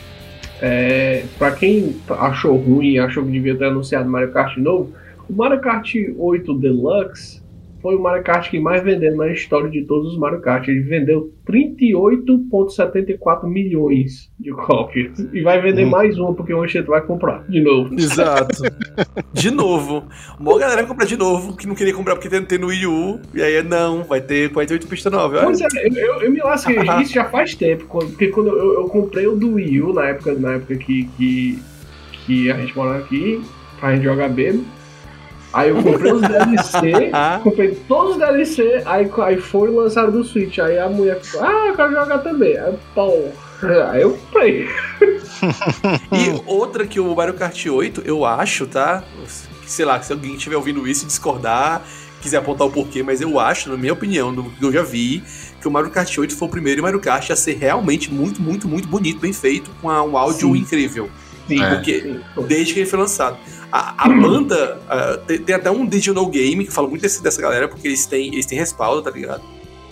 é, 0.61 1.25
pra 1.37 1.51
quem 1.51 1.97
achou 2.09 2.55
ruim, 2.55 2.97
achou 2.97 3.25
que 3.25 3.31
devia 3.31 3.55
ter 3.55 3.65
anunciado 3.65 4.09
Mario 4.09 4.31
Kart 4.31 4.55
novo, 4.57 4.93
o 5.29 5.33
Mario 5.33 5.59
Kart 5.59 5.93
8 6.17 6.53
Deluxe 6.59 7.40
foi 7.81 7.95
o 7.95 8.01
Mario 8.01 8.23
Kart 8.23 8.49
que 8.49 8.59
mais 8.59 8.83
vendeu 8.83 9.15
na 9.15 9.31
história 9.31 9.69
de 9.69 9.83
todos 9.83 10.13
os 10.13 10.19
Mario 10.19 10.41
Kart. 10.41 10.67
Ele 10.67 10.81
vendeu 10.81 11.31
38,74 11.47 13.47
milhões 13.47 14.29
de 14.39 14.51
cópias. 14.51 15.17
E 15.33 15.41
vai 15.41 15.61
vender 15.61 15.85
Hum. 15.85 15.89
mais 15.89 16.17
uma, 16.17 16.33
porque 16.33 16.53
o 16.53 16.61
Anchieta 16.61 16.87
vai 16.89 17.01
comprar 17.01 17.43
de 17.47 17.61
novo. 17.61 17.93
Exato. 17.95 18.61
De 19.33 19.49
novo. 19.49 20.03
Uma 20.39 20.59
galera 20.59 20.81
vai 20.81 20.87
comprar 20.87 21.05
de 21.05 21.17
novo, 21.17 21.55
que 21.55 21.65
não 21.65 21.73
queria 21.73 21.93
comprar 21.93 22.15
porque 22.15 22.29
tem, 22.29 22.43
tem 22.43 22.59
no 22.59 22.67
Wii 22.67 22.85
U. 22.85 23.19
E 23.33 23.41
aí, 23.41 23.63
não, 23.63 24.03
vai 24.03 24.21
ter 24.21 24.51
48 24.51 24.87
pistas 24.87 25.11
novas. 25.11 25.41
Pois 25.43 25.61
é, 25.61 25.65
eu, 25.83 25.93
eu, 25.95 26.21
eu 26.21 26.31
me 26.31 26.39
lasquei. 26.41 26.77
Isso 27.01 27.13
já 27.13 27.25
faz 27.25 27.55
tempo. 27.55 27.85
Porque 27.89 28.27
quando 28.27 28.49
eu, 28.49 28.73
eu 28.81 28.89
comprei 28.89 29.25
o 29.25 29.35
do 29.35 29.53
Wii 29.53 29.81
U, 29.81 29.93
na 29.93 30.09
época, 30.09 30.33
na 30.35 30.53
época 30.53 30.75
que, 30.75 31.05
que, 31.17 31.57
que 32.25 32.51
a 32.51 32.57
gente 32.57 32.75
morava 32.75 32.99
aqui, 32.99 33.41
pra 33.79 33.95
gente 33.95 34.03
jogar 34.03 34.29
bebo. 34.29 34.63
Aí 35.53 35.69
eu 35.69 35.83
comprei 35.83 36.11
os 36.13 36.21
DLC, 36.21 37.09
Ah. 37.13 37.39
comprei 37.43 37.75
todos 37.87 38.13
os 38.13 38.17
DLC, 38.17 38.81
aí, 38.85 39.09
aí 39.17 39.37
foi 39.37 39.69
lançado 39.69 40.11
do 40.11 40.23
Switch. 40.23 40.59
Aí 40.59 40.79
a 40.79 40.87
mulher 40.87 41.21
falou, 41.21 41.47
ah, 41.47 41.67
eu 41.67 41.75
quero 41.75 41.91
jogar 41.91 42.17
também. 42.19 42.57
Aí, 42.57 42.73
pô, 42.95 43.25
aí 43.91 44.01
eu 44.01 44.11
comprei. 44.13 44.67
E 46.11 46.41
outra 46.45 46.85
que 46.85 46.99
o 46.99 47.15
Mario 47.15 47.33
Kart 47.33 47.65
8, 47.65 48.03
eu 48.05 48.23
acho, 48.23 48.67
tá? 48.67 49.03
Sei 49.65 49.83
lá, 49.83 49.99
se 50.01 50.13
alguém 50.13 50.35
estiver 50.35 50.55
ouvindo 50.55 50.87
isso 50.87 51.03
e 51.03 51.07
discordar, 51.07 51.81
quiser 52.21 52.37
apontar 52.37 52.67
o 52.67 52.71
porquê, 52.71 53.01
mas 53.01 53.21
eu 53.21 53.39
acho, 53.39 53.69
na 53.69 53.75
minha 53.77 53.93
opinião, 53.93 54.33
do 54.33 54.43
que 54.43 54.63
eu 54.63 54.71
já 54.71 54.83
vi, 54.83 55.23
que 55.59 55.67
o 55.67 55.71
Mario 55.71 55.89
Kart 55.89 56.15
8 56.15 56.35
foi 56.35 56.47
o 56.47 56.51
primeiro 56.51 56.83
Mario 56.83 56.99
Kart 56.99 57.31
a 57.31 57.35
ser 57.35 57.57
realmente 57.57 58.13
muito, 58.13 58.39
muito, 58.41 58.67
muito 58.67 58.87
bonito, 58.87 59.19
bem 59.19 59.33
feito, 59.33 59.71
com 59.81 59.87
um 59.87 60.15
áudio 60.17 60.53
Sim. 60.53 60.59
incrível. 60.59 61.09
Sim, 61.47 61.61
É. 61.63 61.69
Porque 61.75 62.19
desde 62.47 62.73
que 62.73 62.79
ele 62.81 62.89
foi 62.89 62.99
lançado. 62.99 63.37
A, 63.71 64.05
a 64.05 64.09
banda 64.09 64.79
ah, 64.89 65.17
tem, 65.25 65.37
tem 65.39 65.55
até 65.55 65.71
um 65.71 65.85
Digital 65.85 66.25
Game 66.27 66.65
que 66.65 66.71
fala 66.73 66.87
muito 66.89 67.01
desse- 67.01 67.23
dessa 67.23 67.41
galera, 67.41 67.67
porque 67.69 67.87
eles 67.87 68.05
têm, 68.05 68.33
eles 68.33 68.45
têm 68.45 68.57
respaldo, 68.57 69.01
tá 69.01 69.09
ligado? 69.11 69.41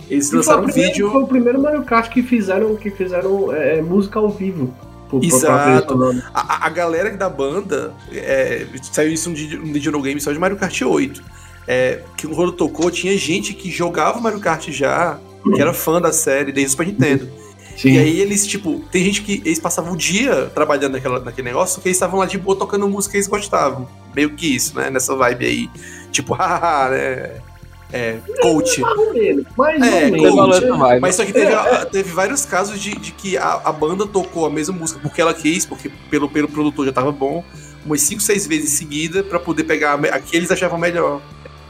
Eles 0.08 0.30
E 0.30 0.36
lançaram 0.36 0.62
o 0.62 0.64
um 0.64 0.68
vídeo. 0.72 1.10
foi 1.10 1.22
o 1.22 1.26
primeiro 1.26 1.60
Mario 1.62 1.82
Kart 1.84 2.10
que 2.12 2.22
fizeram, 2.22 2.76
que 2.76 2.90
fizeram 2.90 3.52
é, 3.54 3.80
música 3.80 4.18
ao 4.18 4.28
vivo. 4.28 4.74
pra 5.08 5.18
Exato. 5.22 6.22
A, 6.34 6.66
a- 6.66 6.68
galera 6.68 7.10
da 7.16 7.28
banda 7.30 7.92
é, 8.12 8.66
saiu 8.92 9.12
isso 9.12 9.30
um, 9.30 9.32
di- 9.32 9.56
um 9.58 9.72
digital 9.72 10.02
game 10.02 10.20
só 10.20 10.30
de 10.32 10.38
Mario 10.38 10.56
Kart 10.58 10.82
8. 10.82 11.22
É, 11.66 12.00
que 12.16 12.26
quando 12.26 12.52
tocou, 12.52 12.90
tinha 12.90 13.16
gente 13.16 13.54
que 13.54 13.70
jogava 13.70 14.20
Mario 14.20 14.40
Kart 14.40 14.68
já, 14.70 15.18
que 15.54 15.60
era 15.60 15.72
fã 15.72 16.00
da 16.00 16.12
série 16.12 16.52
desde 16.52 16.68
o 16.68 16.70
Super 16.72 16.86
Nintendo. 16.86 17.28
Sim. 17.76 17.92
E 17.92 17.98
aí 17.98 18.20
eles, 18.20 18.46
tipo, 18.46 18.80
tem 18.90 19.04
gente 19.04 19.22
que 19.22 19.42
eles 19.44 19.58
passavam 19.58 19.92
o 19.92 19.96
dia 19.96 20.50
trabalhando 20.54 20.92
naquela, 20.92 21.20
naquele 21.20 21.48
negócio, 21.48 21.76
só 21.76 21.80
que 21.80 21.88
eles 21.88 21.96
estavam 21.96 22.18
lá 22.20 22.26
de 22.26 22.38
boa 22.38 22.56
tocando 22.56 22.88
música 22.88 23.12
que 23.12 23.16
eles 23.18 23.28
gostavam. 23.28 23.88
Meio 24.14 24.30
que 24.34 24.54
isso, 24.54 24.76
né? 24.76 24.90
Nessa 24.90 25.14
vibe 25.16 25.46
aí. 25.46 25.70
Tipo, 26.10 26.34
haha, 26.38 26.90
né? 26.90 27.40
É, 27.92 28.18
coach. 28.40 28.80
Mais 29.56 29.82
É, 29.82 30.10
vibe. 30.10 31.00
Mas 31.00 31.16
só 31.16 31.24
que 31.24 31.32
teve, 31.32 31.52
É, 31.52 31.84
teve 31.84 32.12
vários 32.12 32.44
casos 32.46 32.80
de, 32.80 32.94
de 32.94 33.12
que 33.12 33.36
a, 33.36 33.60
a 33.64 33.72
banda 33.72 34.06
tocou 34.06 34.46
a 34.46 34.50
mesma 34.50 34.76
música 34.76 35.00
porque 35.00 35.20
ela 35.20 35.34
quis, 35.34 35.66
porque 35.66 35.90
pelo, 36.08 36.28
pelo 36.28 36.48
produtor 36.48 36.86
já 36.86 36.92
tava 36.92 37.10
bom, 37.10 37.44
umas 37.84 38.00
5, 38.02 38.20
6 38.20 38.46
vezes 38.46 38.72
em 38.72 38.76
seguida 38.76 39.22
pra 39.24 39.40
poder 39.40 39.64
pegar 39.64 39.94
a 39.94 40.18
que 40.20 40.36
eles 40.36 40.50
achavam 40.50 40.78
melhor. 40.78 41.20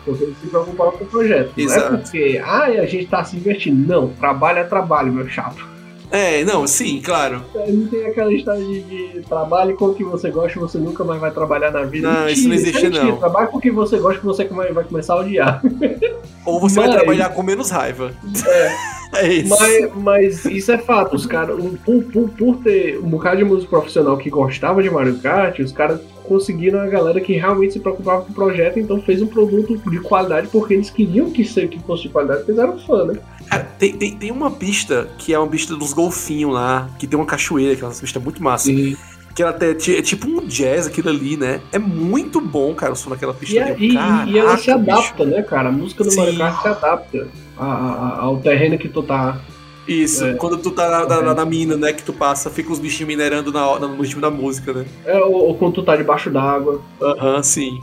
Porque 0.05 0.25
eles 0.25 0.37
se 0.39 0.47
preocuparam 0.47 0.93
com 0.93 1.05
o 1.05 1.07
projeto. 1.07 1.53
Não 1.57 1.65
Exato. 1.65 1.95
é 1.95 1.99
porque, 1.99 2.43
ah, 2.45 2.65
a 2.65 2.87
gente 2.87 3.07
tá 3.07 3.25
se 3.25 3.37
divertindo. 3.37 3.89
Não, 3.89 4.09
trabalho 4.09 4.59
é 4.59 4.65
trabalho, 4.65 5.13
meu 5.13 5.29
chato. 5.29 5.70
É, 6.11 6.45
não, 6.45 6.67
sim, 6.67 7.01
claro. 7.01 7.43
Não 7.55 7.87
tem 7.87 8.07
aquela 8.07 8.33
história 8.33 8.65
de, 8.65 8.81
de 8.83 9.21
trabalho 9.29 9.77
com 9.77 9.87
o 9.87 9.95
que 9.95 10.05
você 10.05 10.31
gosta 10.31 10.59
você 10.59 10.79
nunca 10.79 11.05
mais 11.05 11.21
vai 11.21 11.31
trabalhar 11.31 11.71
na 11.71 11.83
vida. 11.83 12.11
Não, 12.11 12.29
isso 12.29 12.49
não 12.49 12.55
existe, 12.55 12.83
mentira. 12.85 13.05
não. 13.05 13.17
Trabalho 13.17 13.49
com 13.49 13.59
o 13.59 13.61
que 13.61 13.71
você 13.71 13.99
gosta 13.99 14.19
que 14.19 14.27
você 14.27 14.45
vai 14.45 14.73
vai 14.73 14.85
começar 14.85 15.15
a 15.15 15.21
odiar. 15.21 15.63
Ou 16.45 16.61
você 16.61 16.77
vai 16.81 16.89
Mas- 16.89 16.97
trabalhar 16.97 17.29
com 17.31 17.43
menos 17.43 17.71
raiva. 17.71 18.13
É. 18.47 19.01
É 19.13 19.27
isso. 19.27 19.49
Mas, 19.49 19.95
mas 19.97 20.45
isso 20.45 20.71
é 20.71 20.79
fato. 20.79 21.17
Os 21.17 21.27
caras, 21.27 21.57
por, 21.85 22.05
por, 22.05 22.29
por 22.31 22.57
ter 22.59 22.97
um 22.99 23.09
bocado 23.11 23.39
de 23.39 23.45
músico 23.45 23.71
profissional 23.71 24.17
que 24.17 24.31
gostava 24.31 24.81
de 24.85 24.89
Mario 24.89 25.19
Kart, 25.19 25.59
os 25.59 25.73
caras 25.73 26.01
conseguiram 26.23 26.79
a 26.81 26.87
galera 26.87 27.21
que 27.21 27.33
realmente 27.33 27.73
se 27.73 27.81
preocupava 27.81 28.23
com 28.23 28.31
o 28.31 28.35
projeto, 28.35 28.79
então 28.79 29.03
fez 29.03 29.21
um 29.21 29.27
produto 29.27 29.77
de 29.91 29.99
qualidade 29.99 30.47
porque 30.47 30.75
eles 30.75 30.91
queriam 30.91 31.29
que, 31.29 31.45
ser, 31.45 31.69
que 31.69 31.81
fosse 31.81 32.05
de 32.05 32.11
qualidade, 32.11 32.41
porque 32.45 32.53
eles 32.53 32.63
eram 32.63 32.79
fã, 32.79 33.05
né? 33.05 33.19
Cara, 33.51 33.65
tem, 33.79 33.93
tem, 33.93 34.17
tem 34.17 34.31
uma 34.31 34.51
pista 34.51 35.09
que 35.19 35.35
é 35.35 35.39
uma 35.39 35.49
pista 35.49 35.75
dos 35.77 35.93
golfinhos 35.93 36.53
lá, 36.55 36.89
que 36.99 37.07
tem 37.07 37.19
uma 37.19 37.27
cachoeira, 37.27 37.75
que 37.75 37.83
é 37.83 37.87
uma 37.87 37.93
pista 37.95 38.21
muito 38.21 38.43
massa. 38.43 38.67
Sim. 38.67 38.97
Que 39.35 39.43
ela 39.43 39.51
até, 39.53 39.71
é 39.71 39.75
tipo 40.03 40.29
um 40.29 40.47
jazz 40.47 40.87
aquilo 40.87 41.09
ali, 41.09 41.37
né? 41.37 41.61
É 41.73 41.79
muito 41.79 42.41
bom, 42.41 42.75
cara, 42.75 42.93
o 42.93 42.97
som 42.97 43.11
daquela 43.11 43.33
pista. 43.35 43.55
E, 43.55 43.59
ali. 43.61 43.89
e- 43.89 44.33
e 44.33 44.39
ela 44.39 44.57
se 44.57 44.67
Caraca, 44.67 44.79
bicho. 44.85 44.97
adapta, 45.01 45.25
né, 45.25 45.43
cara? 45.43 45.69
A 45.69 45.73
música 45.73 46.03
do 46.05 46.11
Sim. 46.11 46.17
Mario 46.19 46.39
Kart 46.39 46.63
se 46.63 46.69
adapta 46.69 47.29
a- 47.59 47.65
a- 47.65 48.19
ao 48.23 48.39
terreno 48.39 48.77
que 48.79 48.89
tu 48.89 49.03
tá. 49.03 49.41
Isso, 49.89 50.25
É. 50.25 50.35
quando 50.35 50.57
tu 50.59 50.71
tá 50.71 50.89
na, 50.89 51.07
na- 51.07 51.23
na- 51.23 51.35
na 51.35 51.45
mina, 51.45 51.77
né, 51.77 51.93
que 51.93 52.03
tu 52.03 52.13
passa, 52.13 52.51
fica 52.51 52.73
os 52.73 52.79
bichinhos 52.79 53.09
minerando 53.09 53.51
na, 53.53 53.79
no 53.79 54.01
ritmo 54.03 54.21
da 54.21 54.31
música, 54.31 54.73
né? 54.73 54.85
É, 55.05 55.17
ou, 55.19 55.33
ou 55.49 55.55
quando 55.57 55.75
tu 55.75 55.83
tá 55.83 55.97
debaixo 55.97 56.31
d'água. 56.31 56.81
Aham, 57.01 57.43
sim. 57.43 57.81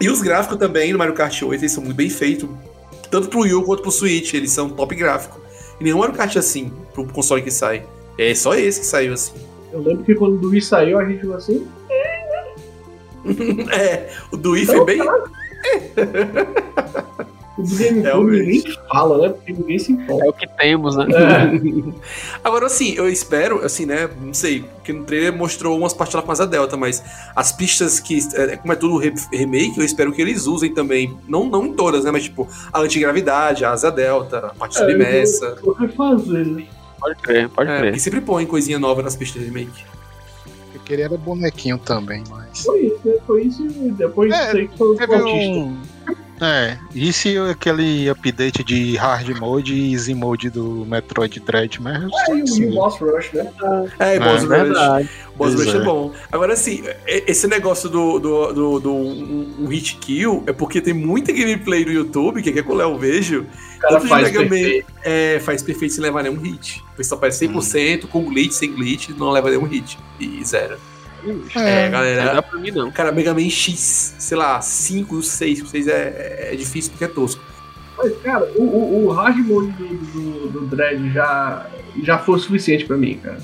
E 0.00 0.08
os 0.08 0.22
gráficos 0.22 0.56
também 0.58 0.92
no 0.92 0.98
Mario 0.98 1.14
Kart 1.14 1.42
8, 1.42 1.60
eles 1.62 1.72
são 1.72 1.82
muito 1.82 1.96
bem 1.96 2.08
feitos. 2.10 2.48
Tanto 3.12 3.28
pro 3.28 3.40
Wii 3.40 3.52
U 3.52 3.62
quanto 3.62 3.82
pro 3.82 3.90
Switch, 3.90 4.32
eles 4.32 4.52
são 4.52 4.70
top 4.70 4.94
gráfico. 4.94 5.38
E 5.78 5.84
nenhum 5.84 6.00
Kart 6.12 6.34
é 6.34 6.38
assim, 6.38 6.72
pro 6.94 7.04
console 7.04 7.42
que 7.42 7.50
sai. 7.50 7.84
É 8.18 8.34
só 8.34 8.54
esse 8.54 8.80
que 8.80 8.86
saiu 8.86 9.12
assim. 9.12 9.34
Eu 9.70 9.80
lembro 9.80 10.02
que 10.02 10.14
quando 10.14 10.42
o 10.42 10.48
Wii 10.48 10.62
saiu, 10.62 10.98
a 10.98 11.04
gente 11.04 11.20
falou 11.20 11.36
assim. 11.36 11.68
é, 13.70 14.08
o 14.32 14.36
do 14.38 14.52
Wii 14.52 14.64
foi 14.64 14.84
bem... 14.86 14.98
O 17.62 17.66
do 17.66 17.76
GameCube 17.76 18.30
ninguém 18.38 18.64
fala, 18.90 19.18
né? 19.18 19.28
Porque 19.30 19.52
ninguém 19.52 19.78
se 19.78 19.92
importa. 19.92 20.24
É 20.24 20.28
o 20.28 20.32
que 20.32 20.46
temos, 20.48 20.96
né? 20.96 21.06
É. 21.12 21.92
Agora, 22.44 22.66
assim, 22.66 22.94
eu 22.96 23.08
espero, 23.08 23.64
assim, 23.64 23.86
né, 23.86 24.08
não 24.20 24.34
sei, 24.34 24.60
porque 24.62 24.92
no 24.92 25.04
trailer 25.04 25.32
mostrou 25.32 25.78
umas 25.78 25.94
partes 25.94 26.14
lá 26.14 26.22
com 26.22 26.32
asa 26.32 26.46
delta, 26.46 26.76
mas 26.76 27.02
as 27.36 27.52
pistas 27.52 28.00
que, 28.00 28.18
é, 28.34 28.56
como 28.56 28.72
é 28.72 28.76
tudo 28.76 28.96
re- 28.98 29.14
remake, 29.32 29.78
eu 29.78 29.84
espero 29.84 30.12
que 30.12 30.20
eles 30.20 30.46
usem 30.46 30.72
também, 30.74 31.16
não, 31.28 31.44
não 31.48 31.66
em 31.66 31.72
todas, 31.72 32.04
né, 32.04 32.10
mas 32.10 32.24
tipo, 32.24 32.48
a 32.72 32.80
antigravidade, 32.80 33.64
a 33.64 33.70
asa 33.70 33.90
delta, 33.90 34.38
a 34.38 34.54
parte 34.54 34.76
submersa. 34.76 35.56
Vou 35.62 35.74
refazer. 35.74 36.46
né? 36.46 36.66
Pode 37.00 37.16
crer, 37.20 37.48
pode 37.48 37.70
É, 37.70 37.78
crer. 37.78 37.90
porque 37.90 38.00
sempre 38.00 38.20
põe 38.20 38.46
coisinha 38.46 38.78
nova 38.78 39.02
nas 39.02 39.16
pistas 39.16 39.40
de 39.42 39.48
remake. 39.48 39.84
Eu 40.74 40.80
queria 40.80 41.04
era 41.04 41.16
bonequinho 41.18 41.78
também, 41.78 42.22
mas. 42.30 42.64
Foi 42.64 42.86
isso, 42.86 43.00
né? 43.04 43.14
Foi 43.26 43.42
isso 43.42 43.62
e 43.66 43.90
depois 43.92 44.32
É, 44.32 44.50
aí 44.52 44.68
que 44.68 44.78
foi 44.78 44.88
o 44.96 45.26
um. 45.26 45.76
É, 46.40 46.76
isso 46.92 47.28
e 47.28 47.38
aquele 47.38 48.08
update 48.08 48.64
de 48.64 48.96
hard 48.96 49.28
mode 49.38 49.74
e 49.74 49.92
easy 49.92 50.12
mode 50.14 50.50
do 50.50 50.84
Metroid 50.86 51.38
Dread, 51.38 51.80
mas. 51.80 52.02
É, 52.28 52.34
e 52.34 52.42
o- 52.66 52.70
o 52.70 52.74
Boss 52.74 52.98
Rush, 52.98 53.32
né? 53.32 53.48
É, 54.00 54.16
É, 54.16 54.18
Boss 54.18 54.40
Rush. 54.40 54.48
Verdade. 54.48 55.10
Boss 55.36 55.54
Rush 55.54 55.74
é. 55.74 55.76
é. 55.76 55.80
bom. 55.80 56.12
Agora, 56.32 56.52
assim, 56.54 56.82
esse 57.06 57.46
negócio 57.46 57.88
do, 57.88 58.18
do, 58.18 58.52
do, 58.52 58.80
do 58.80 58.92
um, 58.92 59.54
um 59.60 59.66
hit 59.68 59.96
kill 59.98 60.42
é 60.46 60.52
porque 60.52 60.80
tem 60.80 60.92
muita 60.94 61.30
gameplay 61.32 61.84
no 61.84 61.92
YouTube, 61.92 62.42
que 62.42 62.50
é 62.50 62.52
que 62.52 62.58
eu 62.60 62.74
Léo 62.74 62.98
vejo, 62.98 63.46
O 63.76 63.78
cara 63.80 63.94
Tanto 63.94 64.02
de 64.04 64.08
faz 64.08 64.24
Mega 64.24 64.42
Man- 64.42 64.48
perfeito. 64.48 64.86
é, 65.04 65.40
faz 65.44 65.62
perfeito 65.62 65.94
sem 65.94 66.02
levar 66.02 66.22
nenhum 66.24 66.38
hit. 66.40 66.82
O 66.92 66.96
pessoal 66.96 67.20
faz 67.20 67.36
100%, 67.36 68.08
com 68.08 68.24
glitch, 68.24 68.52
sem 68.52 68.72
glitch, 68.74 69.10
não 69.10 69.30
leva 69.30 69.48
nenhum 69.48 69.64
hit. 69.64 69.96
E 70.18 70.42
zero. 70.44 70.76
É, 71.56 71.60
É, 71.60 71.84
Não 71.84 71.90
galera. 71.92 72.34
dá 72.34 72.42
pra 72.42 72.58
mim, 72.58 72.70
não. 72.70 72.90
Cara, 72.90 73.12
Mega 73.12 73.32
Man 73.34 73.48
X, 73.48 74.14
sei 74.18 74.36
lá, 74.36 74.60
5, 74.60 75.22
6, 75.22 75.68
6 75.68 75.88
é, 75.88 76.50
é 76.52 76.56
difícil 76.56 76.90
porque 76.92 77.04
é 77.04 77.08
tosco. 77.08 77.42
Mas, 77.96 78.12
cara, 78.22 78.44
o, 78.56 78.62
o, 78.62 79.04
o 79.06 79.12
hard 79.12 79.36
mode 79.38 79.70
do, 79.72 79.86
do, 79.86 80.48
do 80.50 80.66
Dread 80.66 81.12
já, 81.12 81.66
já 82.02 82.18
foi 82.18 82.36
o 82.36 82.38
suficiente 82.38 82.84
pra 82.84 82.96
mim, 82.96 83.18
cara. 83.22 83.38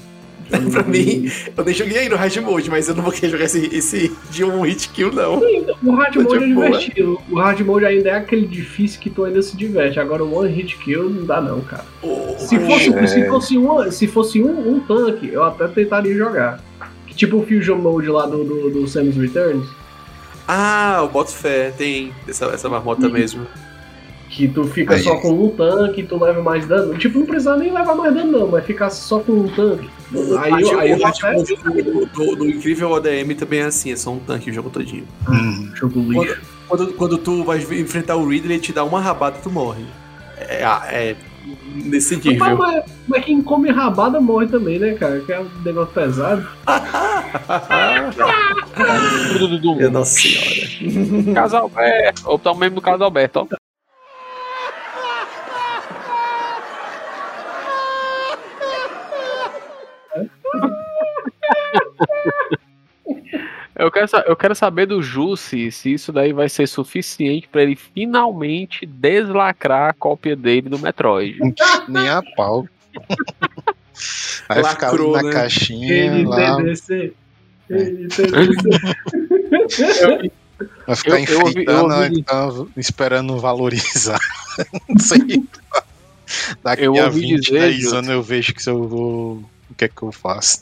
pra 0.73 0.83
mim, 0.83 1.31
eu 1.55 1.63
nem 1.63 1.75
joguei 1.75 1.99
aí 1.99 2.09
no 2.09 2.17
Hard 2.17 2.35
Mode, 2.39 2.71
mas 2.71 2.89
eu 2.89 2.95
não 2.95 3.03
vou 3.03 3.13
querer 3.13 3.31
jogar 3.31 3.45
esse, 3.45 3.67
esse 3.67 4.17
de 4.31 4.43
um 4.45 4.63
hit 4.63 4.89
kill, 4.89 5.13
não. 5.13 5.37
O 5.83 5.91
hard 5.95 6.17
mode 6.17 6.43
é 6.43 6.47
divertido. 6.47 7.21
O 7.31 7.37
hard 7.39 7.61
mode 7.61 7.85
ainda 7.85 8.09
é 8.09 8.15
aquele 8.15 8.47
difícil 8.47 8.99
que 8.99 9.11
tu 9.11 9.25
ainda 9.25 9.43
se 9.43 9.55
diverte. 9.55 10.01
Agora 10.01 10.25
o 10.25 10.35
one 10.35 10.51
hit 10.51 10.79
kill 10.79 11.11
não 11.11 11.27
dá 11.27 11.39
não, 11.39 11.61
cara. 11.61 11.85
O- 12.03 12.35
Se 12.39 12.59
fosse, 12.61 12.95
É. 12.95 13.07
se 13.07 13.27
fosse, 13.29 13.59
um, 13.59 13.91
se 13.91 14.07
fosse 14.07 14.43
um, 14.43 14.75
um 14.77 14.81
tanque, 14.81 15.29
eu 15.31 15.45
até 15.45 15.69
tentaria 15.69 16.17
jogar. 16.17 16.65
Tipo 17.19 17.39
o 17.39 17.47
Fusion 17.47 17.77
Mode 17.77 18.09
lá 18.09 18.27
do, 18.27 18.45
do, 18.45 18.71
do 18.71 18.87
Samus 18.89 19.17
Returns. 19.17 19.67
Ah, 20.47 21.01
o 21.05 21.09
boto 21.09 21.33
fé, 21.33 21.71
tem 21.77 22.13
essa, 22.27 22.47
essa 22.47 22.69
marmota 22.71 23.07
Uhum. 23.07 23.13
mesmo. 23.13 23.47
Que 24.31 24.47
tu 24.47 24.65
fica 24.65 24.95
Aí. 24.95 25.01
só 25.03 25.17
com 25.17 25.33
um 25.33 25.49
tanque, 25.51 26.03
tu 26.05 26.23
leva 26.23 26.41
mais 26.43 26.65
dano. 26.67 26.97
Tipo, 26.97 27.19
não 27.19 27.27
precisa 27.27 27.57
nem 27.57 27.73
levar 27.73 27.95
mais 27.97 28.15
dano, 28.15 28.31
não, 28.41 28.47
mas 28.47 28.65
ficar 28.65 28.89
só 28.91 29.19
com 29.19 29.33
um 29.33 29.49
tanque. 29.49 29.91
Aí, 30.41 30.53
Aí, 30.55 30.63
eu- 30.63 30.79
aí 30.81 30.93
o 30.95 31.07
até 31.07 31.33
ritmo 31.37 31.83
do, 31.83 32.07
do- 32.07 32.37
do 32.37 32.47
incrível 32.49 32.91
ODM 32.93 33.35
também 33.35 33.61
é 33.61 33.65
assim, 33.65 33.91
é 33.93 33.97
só 33.97 34.11
um 34.13 34.19
tanque 34.21 34.51
o 34.51 34.55
jogo 34.55 34.71
todinho. 34.71 35.07
Hum. 35.29 35.71
jogo 35.75 36.01
lixo. 36.01 36.39
Quando, 36.69 36.93
quando 36.93 37.19
tu 37.19 37.43
vai 37.45 37.59
enfrentar 37.59 38.17
o 38.17 38.29
Ridley, 38.29 38.55
ele 38.57 38.61
te 38.63 38.73
dá 38.73 38.85
uma 38.85 39.01
rabada 39.01 39.39
tu 39.43 39.51
morre. 39.51 39.83
É, 40.39 40.63
é 40.63 41.17
nesse 41.75 42.17
Mas, 42.17 42.25
nível. 42.25 42.57
mas, 42.57 42.85
mas 43.07 43.25
quem 43.25 43.43
come 43.43 43.71
rabada 43.71 44.21
morre 44.21 44.47
também, 44.47 44.79
né, 44.79 44.95
cara? 44.95 45.21
Que 45.21 45.33
é 45.33 45.41
um 45.41 45.49
negócio 45.65 45.93
pesado. 45.95 46.47
Minha 49.77 49.91
nossa 49.91 50.19
senhora. 50.19 51.35
Casalberto. 51.35 52.23
Ou 52.25 52.39
tá 52.39 52.53
o 52.53 52.57
mesmo 52.57 52.77
do 52.77 52.83
Casalberto, 52.83 53.41
ó. 53.41 53.47
Eu 63.79 63.93
quero, 63.93 64.09
eu 64.27 64.35
quero 64.37 64.55
saber 64.57 64.87
do 64.87 65.01
Jussi 65.01 65.71
se 65.71 65.93
isso 65.95 66.13
daí 66.13 66.33
vai 66.33 66.49
ser 66.49 66.67
suficiente 66.67 67.47
pra 67.47 67.63
ele 67.63 67.77
finalmente 67.77 68.85
deslacrar 68.85 69.91
a 69.91 69.93
cópia 69.93 70.35
dele 70.35 70.69
do 70.69 70.81
Metroid. 70.81 71.39
Nem 71.89 72.09
a 72.09 72.21
pau. 72.37 72.67
Vai 74.49 74.63
ficar 74.65 74.89
ali 74.91 74.99
Lacrou, 74.99 75.13
na 75.17 75.23
né? 75.25 75.33
caixinha, 75.33 76.29
lá, 76.29 76.61
NTDC. 76.61 77.13
NTDC. 77.69 78.69
vai 80.87 80.97
ficar 80.97 81.21
Eu- 81.21 81.25
eu 81.27 81.41
ouvi- 81.41 81.45
eu 81.45 81.49
enfeitando, 81.51 81.95
ouvi- 81.95 82.19
então, 82.21 82.69
esperando 82.77 83.39
valorizar. 83.39 84.19
Não 84.89 84.99
sei. 84.99 85.43
Daqui 86.63 86.85
Eu 86.85 86.97
a 87.01 87.07
ouvi 87.07 87.21
20, 87.21 87.41
dizer, 87.41 87.61
10 87.61 87.75
Júlio. 87.83 87.99
anos 87.99 88.11
eu 88.11 88.23
vejo 88.23 88.55
que 88.55 88.63
se 88.63 88.71
eu 88.71 88.87
vou. 88.89 89.45
O 89.71 89.75
que 89.77 89.85
é 89.85 89.89
que 89.89 90.03
eu 90.03 90.13
faço? 90.13 90.59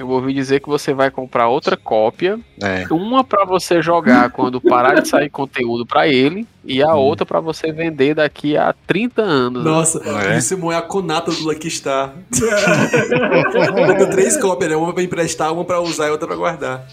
Eu 0.00 0.08
ouvi 0.08 0.32
dizer 0.32 0.60
que 0.60 0.68
você 0.68 0.92
vai 0.94 1.10
comprar 1.10 1.48
outra 1.48 1.76
cópia, 1.76 2.38
É. 2.62 2.84
uma 2.90 3.22
pra 3.22 3.44
você 3.44 3.80
jogar 3.82 4.30
quando 4.32 4.60
parar 4.60 5.00
de 5.00 5.08
sair 5.08 5.28
conteúdo 5.30 5.84
pra 5.86 6.08
ele 6.08 6.46
e 6.64 6.82
a 6.82 6.94
outra 6.94 7.24
pra 7.26 7.40
você 7.40 7.72
vender 7.72 8.14
daqui 8.14 8.56
a 8.56 8.74
30 8.86 9.22
anos. 9.22 9.64
né? 9.64 9.70
Nossa, 9.70 9.98
É. 10.06 10.36
o 10.36 10.40
Simon 10.42 10.72
é 10.72 10.76
a 10.76 10.82
conata 10.82 11.30
do 11.30 11.42
Lucky 11.44 11.70
Star. 11.70 12.12
Eu 12.32 13.96
tenho 13.96 14.10
três 14.10 14.36
cópias, 14.36 14.70
né? 14.70 14.76
Uma 14.76 14.92
pra 14.92 15.02
emprestar, 15.02 15.52
uma 15.52 15.64
pra 15.64 15.80
usar 15.80 16.08
e 16.08 16.10
outra 16.10 16.26
pra 16.26 16.36
guardar. 16.36 16.86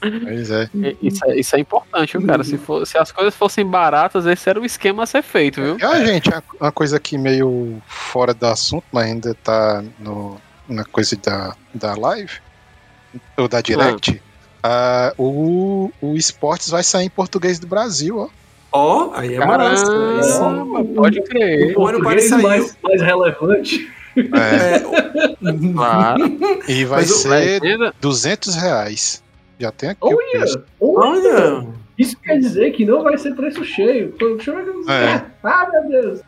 Pois 0.00 0.50
é. 0.50 0.68
E- 0.74 0.96
Isso 1.02 1.24
é, 1.24 1.38
isso 1.38 1.56
é 1.56 1.60
importante, 1.60 2.16
viu, 2.18 2.26
cara? 2.26 2.44
Se, 2.44 2.58
for- 2.58 2.86
se 2.86 2.96
as 2.98 3.10
coisas 3.12 3.34
fossem 3.34 3.64
baratas, 3.66 4.26
esse 4.26 4.48
era 4.48 4.60
o 4.60 4.64
esquema 4.64 5.02
a 5.04 5.06
ser 5.06 5.22
feito, 5.22 5.60
viu? 5.60 5.76
Ó, 5.82 5.94
gente, 6.04 6.28
uma- 6.28 6.42
uma 6.60 6.72
coisa 6.72 6.96
aqui 6.96 7.16
meio 7.18 7.80
fora 7.86 8.32
do 8.34 8.46
assunto, 8.46 8.84
mas 8.92 9.06
ainda 9.06 9.34
tá 9.42 9.82
no, 9.98 10.36
na 10.68 10.84
coisa 10.84 11.16
da, 11.16 11.54
da 11.74 11.94
live, 11.94 12.40
ou 13.36 13.48
da 13.48 13.60
direct. 13.60 14.22
Ah, 14.62 15.12
o, 15.16 15.90
o 16.00 16.16
esportes 16.16 16.68
vai 16.70 16.82
sair 16.82 17.06
em 17.06 17.10
português 17.10 17.58
do 17.58 17.66
Brasil, 17.66 18.18
ó. 18.18 18.28
Ó, 18.72 19.12
aí 19.14 19.34
é 19.34 19.38
maravilhoso. 19.38 20.40
Caramba, 20.40 20.84
pode 20.84 21.22
crer. 21.22 21.78
O 21.78 21.86
ano 21.86 21.98
Português 22.00 22.28
saiu. 22.28 22.42
mais, 22.42 22.76
mais 22.82 23.00
relevante. 23.00 23.90
É, 24.16 24.76
É, 24.76 25.72
Claro. 25.72 26.38
e 26.68 26.84
vai 26.84 27.00
Mas 27.00 27.14
ser 27.14 27.28
Legenda, 27.28 27.94
200 28.00 28.54
reais. 28.56 29.22
Já 29.58 29.70
tem 29.70 29.90
aqui 29.90 29.98
o 30.02 30.16
preço. 30.16 30.62
Olha! 30.80 30.98
Olha! 30.98 31.54
olha, 31.58 31.66
Isso 31.96 32.16
quer 32.18 32.38
dizer 32.38 32.72
que 32.72 32.84
não 32.84 33.02
vai 33.02 33.16
ser 33.16 33.34
preço 33.34 33.64
cheio. 33.64 34.14
Deixa 34.18 34.50
eu 34.50 34.84
ver. 34.84 34.92
É. 34.92 35.24
Ah, 35.42 35.68
meu 35.70 35.88
Deus. 35.88 36.20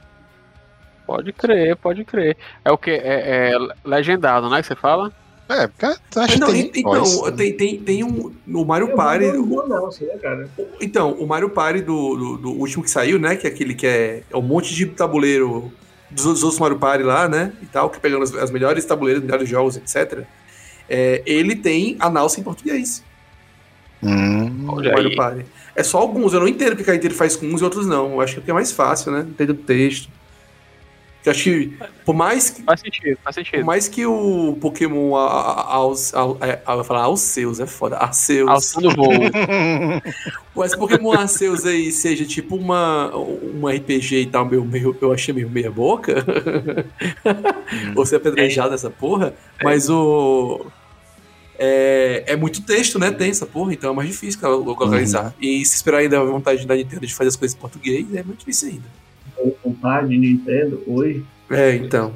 Pode 1.08 1.32
crer, 1.32 1.74
pode 1.74 2.04
crer. 2.04 2.36
É 2.62 2.70
o 2.70 2.76
que? 2.76 2.90
É, 2.90 3.54
é 3.54 3.58
legendado, 3.82 4.50
né? 4.50 4.60
Que 4.60 4.68
você 4.68 4.76
fala? 4.76 5.10
É, 5.48 5.66
porque 5.66 5.86
acho 5.86 6.34
que 6.34 6.38
Não, 6.38 6.48
tem 6.48 6.70
então, 6.76 7.02
voz. 7.02 7.34
tem, 7.34 7.56
tem, 7.56 7.78
tem 7.80 8.04
um. 8.04 8.30
No 8.46 8.62
Mario 8.62 8.94
Party. 8.94 9.24
não, 9.24 9.88
né, 9.88 10.18
cara? 10.20 10.50
Então, 10.78 11.12
o 11.12 11.26
Mario 11.26 11.48
Party 11.48 11.80
do, 11.80 12.14
do, 12.14 12.36
do 12.36 12.50
último 12.50 12.84
que 12.84 12.90
saiu, 12.90 13.18
né? 13.18 13.36
Que 13.36 13.46
é 13.46 13.50
aquele 13.50 13.74
que 13.74 13.86
é, 13.86 14.22
é 14.30 14.36
um 14.36 14.42
monte 14.42 14.74
de 14.74 14.84
tabuleiro 14.84 15.72
dos, 16.10 16.24
dos 16.26 16.42
outros 16.42 16.60
Mario 16.60 16.78
Party 16.78 17.02
lá, 17.04 17.26
né? 17.26 17.54
E 17.62 17.66
tal, 17.66 17.88
que 17.88 17.98
pegando 17.98 18.24
as, 18.24 18.34
as 18.34 18.50
melhores 18.50 18.84
tabuleiros, 18.84 19.22
melhores 19.22 19.48
jogos, 19.48 19.78
etc. 19.78 20.24
É, 20.90 21.22
ele 21.24 21.56
tem 21.56 21.96
análise 21.98 22.38
em 22.38 22.44
português. 22.44 23.02
Hum, 24.02 24.66
o 24.68 24.74
Olha 24.74 24.92
Mario 24.92 25.08
aí. 25.08 25.16
Party. 25.16 25.46
É 25.74 25.82
só 25.82 25.96
alguns, 25.96 26.34
eu 26.34 26.40
não 26.40 26.48
entendo 26.48 26.76
porque 26.76 26.90
a 26.90 26.94
inteiro 26.94 27.14
faz 27.14 27.34
com 27.34 27.46
uns 27.46 27.62
e 27.62 27.64
outros 27.64 27.86
não. 27.86 28.12
Eu 28.12 28.20
acho 28.20 28.34
que 28.34 28.40
é 28.40 28.42
porque 28.42 28.50
é 28.50 28.54
mais 28.54 28.70
fácil, 28.70 29.10
né? 29.10 29.20
Entender 29.20 29.54
do 29.54 29.62
texto. 29.62 30.17
Eu 31.24 31.32
acho 31.32 31.42
que, 31.44 31.76
por 32.06 32.14
mais 32.14 32.48
que, 32.48 32.62
Faz 32.62 32.80
sentido, 32.80 33.18
faz 33.22 33.36
por 33.36 33.44
sentido. 33.44 33.64
mais 33.66 33.86
que 33.88 34.06
o 34.06 34.56
Pokémon 34.60 35.14
a- 35.16 35.26
a- 35.28 35.74
aos, 35.74 36.14
ao, 36.14 36.38
é, 36.40 36.62
eu 36.66 36.84
falar 36.84 37.02
aos 37.02 37.20
seus, 37.20 37.60
é 37.60 37.66
foda, 37.66 37.96
Arceus. 37.98 38.48
Alçando 38.48 38.94
voo. 38.94 39.10
Mas 40.56 40.74
Pokémon 40.74 41.12
Arceus 41.12 41.66
aí 41.66 41.92
seja 41.92 42.24
tipo 42.24 42.56
uma, 42.56 43.14
um 43.16 43.66
RPG 43.68 44.22
e 44.22 44.26
tal, 44.26 44.44
meio, 44.46 44.64
meio, 44.64 44.96
eu 45.00 45.12
achei 45.12 45.34
meio 45.34 45.50
meia 45.50 45.70
boca. 45.70 46.24
Ou 47.94 48.06
ser 48.06 48.16
apedrejado 48.16 48.74
essa 48.74 48.88
porra. 48.90 49.34
Mas 49.62 49.88
o. 49.90 50.66
É, 51.58 52.24
é 52.28 52.36
muito 52.36 52.62
texto, 52.62 52.98
né? 52.98 53.10
Tem 53.10 53.30
essa 53.30 53.44
porra, 53.44 53.72
então 53.72 53.90
é 53.90 53.94
mais 53.94 54.08
difícil 54.08 54.40
localizar. 54.64 55.34
E 55.40 55.64
se 55.64 55.74
esperar 55.76 55.98
ainda 55.98 56.20
a 56.20 56.24
vontade 56.24 56.64
da 56.66 56.74
Nintendo 56.76 57.04
de 57.06 57.14
fazer 57.14 57.28
as 57.28 57.36
coisas 57.36 57.56
em 57.56 57.60
português, 57.60 58.06
é 58.14 58.22
muito 58.22 58.38
difícil 58.38 58.68
ainda. 58.70 58.84
Vontade, 59.80 60.16
Nintendo, 60.18 60.82
oi. 60.86 61.22
É, 61.50 61.74
então. 61.76 62.12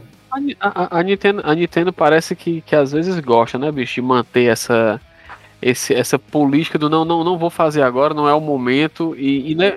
A, 0.60 0.68
a- 0.68 0.98
a- 0.98 1.02
Nintendo, 1.02 1.42
a 1.44 1.54
Nintendo 1.54 1.92
parece 1.92 2.34
que, 2.34 2.60
que 2.62 2.74
às 2.74 2.92
vezes 2.92 3.18
gosta, 3.20 3.58
né, 3.58 3.70
bicho, 3.70 3.94
de 3.96 4.02
manter 4.02 4.44
essa, 4.44 5.00
esse, 5.60 5.94
essa 5.94 6.18
política 6.18 6.78
do 6.78 6.88
não, 6.88 7.04
não, 7.04 7.22
não 7.22 7.38
vou 7.38 7.50
fazer 7.50 7.82
agora, 7.82 8.14
não 8.14 8.28
é 8.28 8.34
o 8.34 8.40
momento. 8.40 9.14
E 9.18 9.52
ine- 9.52 9.74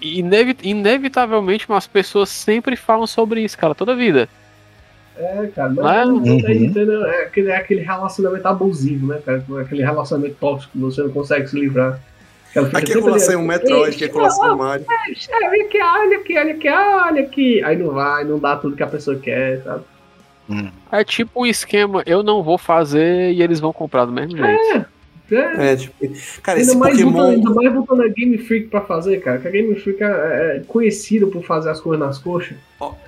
inevi- 0.00 0.56
inevitavelmente 0.62 1.66
as 1.70 1.86
pessoas 1.86 2.28
sempre 2.30 2.76
falam 2.76 3.06
sobre 3.06 3.42
isso, 3.42 3.58
cara, 3.58 3.74
toda 3.74 3.94
vida. 3.94 4.28
É, 5.16 5.46
cara, 5.54 5.68
mas 5.70 5.84
Ah, 5.86 6.04
não 6.06 6.16
uhum. 6.16 6.22
Nintendo, 6.22 7.04
é 7.06 7.22
aquele, 7.24 7.50
é 7.50 7.56
aquele 7.56 7.80
relacionamento 7.82 8.48
abusivo, 8.48 9.06
né, 9.06 9.20
cara? 9.24 9.44
Aquele 9.60 9.82
relacionamento 9.84 10.36
tóxico 10.40 10.72
que 10.72 10.78
você 10.78 11.02
não 11.02 11.10
consegue 11.10 11.46
se 11.46 11.58
livrar. 11.60 12.00
Colar 12.54 13.10
ali, 13.12 13.20
sem 13.20 13.36
um 13.36 13.42
Metroid, 13.46 13.96
que 13.96 14.04
é 14.04 14.30
sem 14.30 14.50
um 14.50 14.56
Mario. 14.56 14.86
Olha 14.88 15.62
aqui, 15.64 15.78
olha 15.82 16.18
aqui, 16.18 16.38
olha 16.38 16.52
aqui, 16.54 16.68
olha 16.68 17.22
aqui. 17.22 17.64
Aí 17.64 17.76
não 17.76 17.90
vai, 17.90 18.24
não 18.24 18.38
dá 18.38 18.56
tudo 18.56 18.76
que 18.76 18.82
a 18.82 18.86
pessoa 18.86 19.18
quer, 19.18 19.60
sabe? 19.62 19.82
hum. 20.48 20.68
É 20.92 21.02
tipo 21.04 21.42
um 21.42 21.46
esquema, 21.46 22.02
eu 22.06 22.22
não 22.22 22.42
vou 22.42 22.56
fazer 22.58 23.32
e 23.32 23.42
eles 23.42 23.60
vão 23.60 23.72
comprar 23.72 24.04
do 24.04 24.12
mesmo 24.12 24.36
jeito. 24.36 24.86
É, 25.32 25.72
É, 25.72 25.76
tipo. 25.76 25.94
Cara, 26.42 26.58
ainda, 26.58 26.70
esse 26.70 26.76
mais 26.76 26.96
botando, 27.00 27.12
Pokémon. 27.14 27.30
ainda 27.30 27.50
mais 27.50 27.72
botando 27.72 28.02
a 28.02 28.08
Game 28.08 28.36
Freak 28.38 28.68
pra 28.68 28.82
fazer, 28.82 29.20
cara. 29.22 29.38
Que 29.38 29.48
a 29.48 29.50
Game 29.50 29.74
Freak 29.80 30.02
é, 30.02 30.06
é 30.06 30.62
conhecida 30.68 31.26
por 31.26 31.42
fazer 31.44 31.70
as 31.70 31.80
coisas 31.80 32.06
nas 32.06 32.18
coxas. 32.18 32.56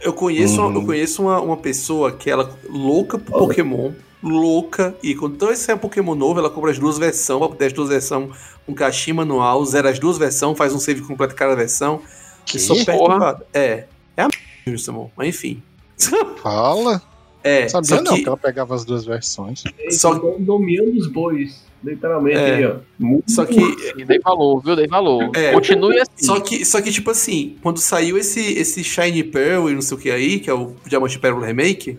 Eu 0.01 0.14
conheço, 0.14 0.61
uma, 0.61 0.68
Uhum. 0.70 0.74
eu 0.80 0.86
conheço 0.86 1.22
uma, 1.22 1.40
uma 1.40 1.57
pessoa 1.59 2.11
que 2.11 2.30
ela 2.30 2.44
é 2.44 2.68
louca 2.70 3.18
por 3.18 3.34
Oh. 3.36 3.38
Pokémon, 3.47 3.92
louca, 4.29 4.95
e 5.03 5.14
quando 5.14 5.35
então 5.37 5.51
esse 5.51 5.70
é 5.70 5.74
um 5.74 5.79
Pokémon 5.79 6.14
novo, 6.14 6.39
ela 6.41 6.51
compra 6.51 6.70
as 6.70 6.79
duas 6.79 6.99
versões, 6.99 7.39
pra 7.39 7.49
poder 7.49 7.66
as 7.66 7.72
duas 7.72 7.89
versões, 7.89 8.31
um 8.66 8.74
caixinha 8.74 9.14
manual, 9.14 9.64
zera 9.64 9.91
as 9.91 9.99
duas 9.99 10.18
versões, 10.18 10.57
faz 10.59 10.74
um 10.74 10.79
save 10.79 11.03
completo 11.03 11.33
de 11.35 11.39
cada 11.39 11.55
versão. 11.55 12.01
Que? 12.45 12.57
E 12.57 12.61
só 12.61 12.74
Porra. 12.85 13.41
É. 13.53 13.85
É 14.16 14.22
a 14.22 14.29
m***. 14.66 15.11
Mas 15.16 15.29
enfim. 15.29 15.62
Fala. 16.43 17.03
É, 17.43 17.68
Sabia 17.68 17.89
só 17.97 18.03
não 18.03 18.14
que, 18.16 18.22
que 18.22 18.29
ela 18.29 18.37
pegava 18.37 18.74
as 18.74 18.85
duas 18.85 19.05
versões. 19.05 19.62
Só- 19.91 20.14
nomeando 20.39 20.99
os 20.99 21.07
bois. 21.07 21.64
Literalmente 21.85 22.37
É. 22.39 22.55
aí, 22.57 22.66
ó. 22.66 22.77
Muito 22.99 23.31
só 23.31 23.45
que 23.45 23.61
E 23.97 24.05
dei 24.05 24.18
valor, 24.18 24.61
viu? 24.61 24.74
Dei 24.74 24.89
valor. 24.89 25.31
É. 25.37 25.53
Continue 25.53 26.01
assim. 26.01 26.24
Só 26.27 26.41
que, 26.41 26.64
só 26.64 26.81
que, 26.81 26.91
tipo 26.91 27.11
assim, 27.11 27.57
quando 27.62 27.79
saiu 27.79 28.18
esse, 28.18 28.41
esse 28.41 28.83
Shiny 28.83 29.22
Pearl 29.22 29.68
e 29.70 29.74
não 29.74 29.83
sei 29.83 29.97
o 29.97 30.01
que 30.01 30.11
aí, 30.11 30.41
que 30.41 30.51
é 30.51 30.55
o 30.55 30.74
Diamante 30.87 31.18
Pearl 31.20 31.39
Remake, 31.39 31.99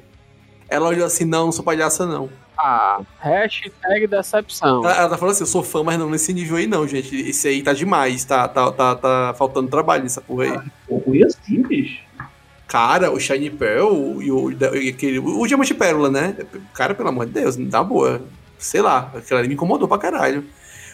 ela 0.69 0.87
olhou 0.89 1.05
assim, 1.05 1.25
não, 1.25 1.45
não 1.45 1.51
sou 1.51 1.63
palhaça, 1.63 2.05
não. 2.05 2.29
Ah, 2.57 3.01
hashtag 3.19 4.07
decepção. 4.07 4.83
Ela, 4.83 4.95
ela 4.97 5.09
tá 5.09 5.17
falando 5.17 5.33
assim, 5.33 5.43
eu 5.43 5.47
sou 5.47 5.61
fã, 5.63 5.83
mas 5.83 5.99
não 5.99 6.09
nesse 6.09 6.33
nível 6.33 6.57
aí 6.57 6.65
não, 6.65 6.87
gente. 6.87 7.15
Esse 7.15 7.47
aí 7.47 7.61
tá 7.61 7.71
demais, 7.73 8.25
tá, 8.25 8.47
tá, 8.47 8.71
tá, 8.71 8.95
tá 8.95 9.35
faltando 9.37 9.67
trabalho 9.69 10.03
nessa 10.03 10.21
porra 10.21 10.43
aí. 10.45 10.59
ruim 11.05 11.23
assim, 11.23 11.61
bicho. 11.61 12.01
Cara, 12.67 13.11
o 13.11 13.19
Shiny 13.19 13.49
Pearl 13.49 14.21
e 14.21 14.31
o, 14.31 14.51
e 14.75 14.89
aquele, 14.89 15.19
o 15.19 15.45
Diamante 15.47 15.73
Pérola, 15.73 16.09
né? 16.09 16.35
Cara, 16.73 16.93
pelo 16.93 17.09
amor 17.09 17.25
de 17.27 17.31
Deus, 17.33 17.55
dá 17.55 17.81
boa. 17.83 18.21
Sei 18.57 18.81
lá, 18.81 19.11
aquilo 19.15 19.39
ali 19.39 19.47
me 19.47 19.53
incomodou 19.53 19.87
pra 19.87 19.97
caralho. 19.97 20.43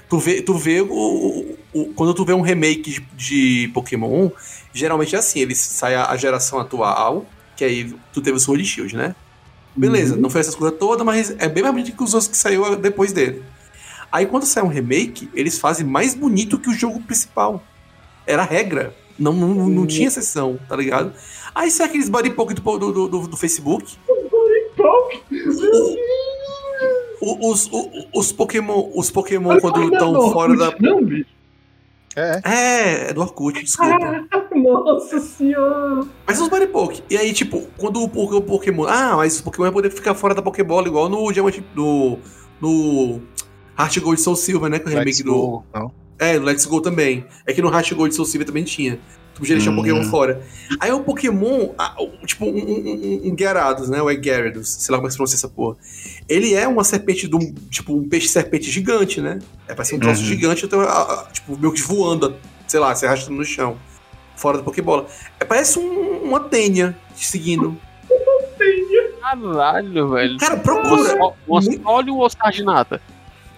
Tu 0.09 0.19
vê, 0.19 0.41
tu 0.41 0.53
vê 0.55 0.81
o, 0.81 0.87
o- 0.93 1.57
o- 1.73 1.93
quando 1.95 2.13
tu 2.13 2.23
vê 2.25 2.33
um 2.33 2.41
remake 2.41 2.91
de, 2.91 3.01
de 3.15 3.71
Pokémon, 3.73 4.29
geralmente 4.73 5.15
é 5.15 5.19
assim, 5.19 5.39
ele 5.39 5.55
sai 5.55 5.95
a, 5.95 6.09
a 6.11 6.17
geração 6.17 6.59
atual, 6.59 7.25
que 7.55 7.63
aí 7.63 7.95
tu 8.11 8.21
teve 8.21 8.37
o 8.37 8.39
Sword 8.39 8.63
Shield, 8.65 8.95
né? 8.95 9.15
Beleza, 9.75 10.15
Uhum. 10.15 10.21
não 10.21 10.29
foi 10.29 10.41
essas 10.41 10.55
coisas 10.55 10.77
todas, 10.77 11.05
mas 11.05 11.31
é 11.39 11.47
bem 11.49 11.63
mais 11.63 11.73
bonito 11.75 11.95
que 11.97 12.03
os 12.03 12.13
outros 12.13 12.29
que 12.29 12.37
saiu 12.37 12.75
depois 12.75 13.11
dele. 13.11 13.43
Aí 14.11 14.25
quando 14.27 14.45
sai 14.45 14.63
um 14.63 14.67
remake, 14.67 15.27
eles 15.33 15.57
fazem 15.57 15.85
mais 15.85 16.13
bonito 16.13 16.59
que 16.59 16.69
o 16.69 16.73
jogo 16.73 17.01
principal. 17.01 17.63
Era 18.27 18.43
a 18.43 18.45
regra. 18.45 18.95
Não, 19.17 19.33
não, 19.33 19.49
não, 19.49 19.67
não 19.67 19.85
tinha 19.87 20.07
exceção, 20.07 20.59
tá 20.69 20.75
ligado? 20.75 21.13
Aí 21.53 21.69
sai 21.71 21.87
aqueles 21.87 22.09
body 22.09 22.29
poke 22.31 22.53
do, 22.53 22.61
do, 22.77 23.07
do, 23.07 23.27
do 23.27 23.37
Facebook. 23.37 23.95
O- 27.21 27.51
Os, 27.51 27.67
o- 27.71 27.89
os 28.13 28.31
Pokémon, 28.31 28.91
os 28.95 29.09
Pokémon 29.09 29.57
quando 29.59 29.81
estão 29.93 30.31
fora 30.31 30.55
da. 30.57 30.73
Não, 30.79 31.03
bicho. 31.03 31.25
É, 32.15 32.41
É, 32.43 33.09
é 33.09 33.13
do 33.13 33.21
Orkut, 33.21 33.63
desculpa. 33.63 34.25
Nossa 34.63 35.19
senhora. 35.19 36.05
Mas 36.25 36.39
os 36.39 36.47
body 36.49 36.67
poke. 36.67 37.03
E 37.09 37.17
aí, 37.17 37.33
tipo, 37.33 37.61
quando 37.77 38.01
o 38.01 38.07
Poké- 38.09 38.35
o 38.35 38.41
Pokémon. 38.41 38.85
Ah, 38.87 39.15
mas 39.17 39.39
o 39.39 39.43
Pokémon 39.43 39.63
vai 39.63 39.71
poder 39.71 39.89
ficar 39.91 40.13
fora 40.15 40.33
da 40.33 40.41
Pokébola, 40.41 40.87
igual 40.87 41.09
no 41.09 41.31
Diamante. 41.31 41.63
No. 41.75 42.17
No. 42.61 43.21
Heart 43.77 43.99
Gold 43.99 44.21
Soul 44.21 44.35
Silver, 44.35 44.69
né? 44.69 44.79
Que 44.79 44.85
é 44.85 44.87
o 44.87 44.89
remake 44.91 45.07
Let's 45.09 45.23
do. 45.23 45.63
Não. 45.73 45.91
É, 46.19 46.37
no 46.37 46.45
Let's 46.45 46.65
Go 46.65 46.79
também. 46.79 47.25
É 47.45 47.53
que 47.53 47.61
no 47.61 47.69
Heart 47.69 47.93
Gold 47.93 48.13
Soul 48.15 48.25
Silver 48.27 48.45
também 48.47 48.63
tinha. 48.63 48.99
Tu 49.33 49.39
podia 49.39 49.55
deixar 49.55 49.71
o 49.71 49.73
Hum. 49.73 49.77
Pokémon 49.77 50.03
fora. 50.03 50.43
Aí 50.79 50.91
o 50.91 50.99
Pokémon, 50.99 51.69
o- 51.99 52.25
tipo, 52.27 52.45
um, 52.45 52.49
um, 52.49 52.53
um, 52.55 53.31
um 53.31 53.35
Gyarados, 53.35 53.89
né? 53.89 53.99
O 53.99 54.07
é 54.07 54.15
Gyarados, 54.15 54.69
sei 54.69 54.91
lá 54.91 54.99
como 54.99 55.07
é 55.07 55.09
que 55.09 55.13
se 55.13 55.17
pronuncia 55.17 55.35
essa 55.35 55.49
porra. 55.49 55.75
Ele 56.29 56.53
é 56.53 56.67
uma 56.67 56.83
serpente 56.83 57.27
de 57.27 57.35
um, 57.35 57.51
tipo, 57.71 57.95
um 57.95 58.07
peixe-serpente 58.07 58.69
gigante, 58.69 59.19
né? 59.19 59.39
É 59.67 59.73
pra 59.73 59.83
ser 59.83 59.95
um 59.95 59.99
troço 59.99 60.21
Uhum. 60.21 60.27
gigante, 60.27 60.65
então, 60.67 60.81
tipo, 61.31 61.57
meio 61.57 61.73
que 61.73 61.81
voando, 61.81 62.35
sei 62.67 62.79
lá, 62.79 62.93
se 62.93 63.07
arrastando 63.07 63.35
no 63.37 63.43
chão. 63.43 63.75
Fora 64.35 64.57
da 64.57 64.63
Pokébola. 64.63 65.05
É, 65.39 65.45
parece 65.45 65.79
um- 65.79 66.23
uma 66.23 66.39
tênia 66.39 66.95
te 67.15 67.25
seguindo. 67.25 67.77
Caralho, 69.21 70.09
velho. 70.09 70.37
Cara, 70.37 70.55
Uma 70.55 70.63
procura. 70.63 71.15
uma 71.47 71.61
Solium 71.61 72.17
ou 72.17 72.29
Sarginata? 72.29 73.01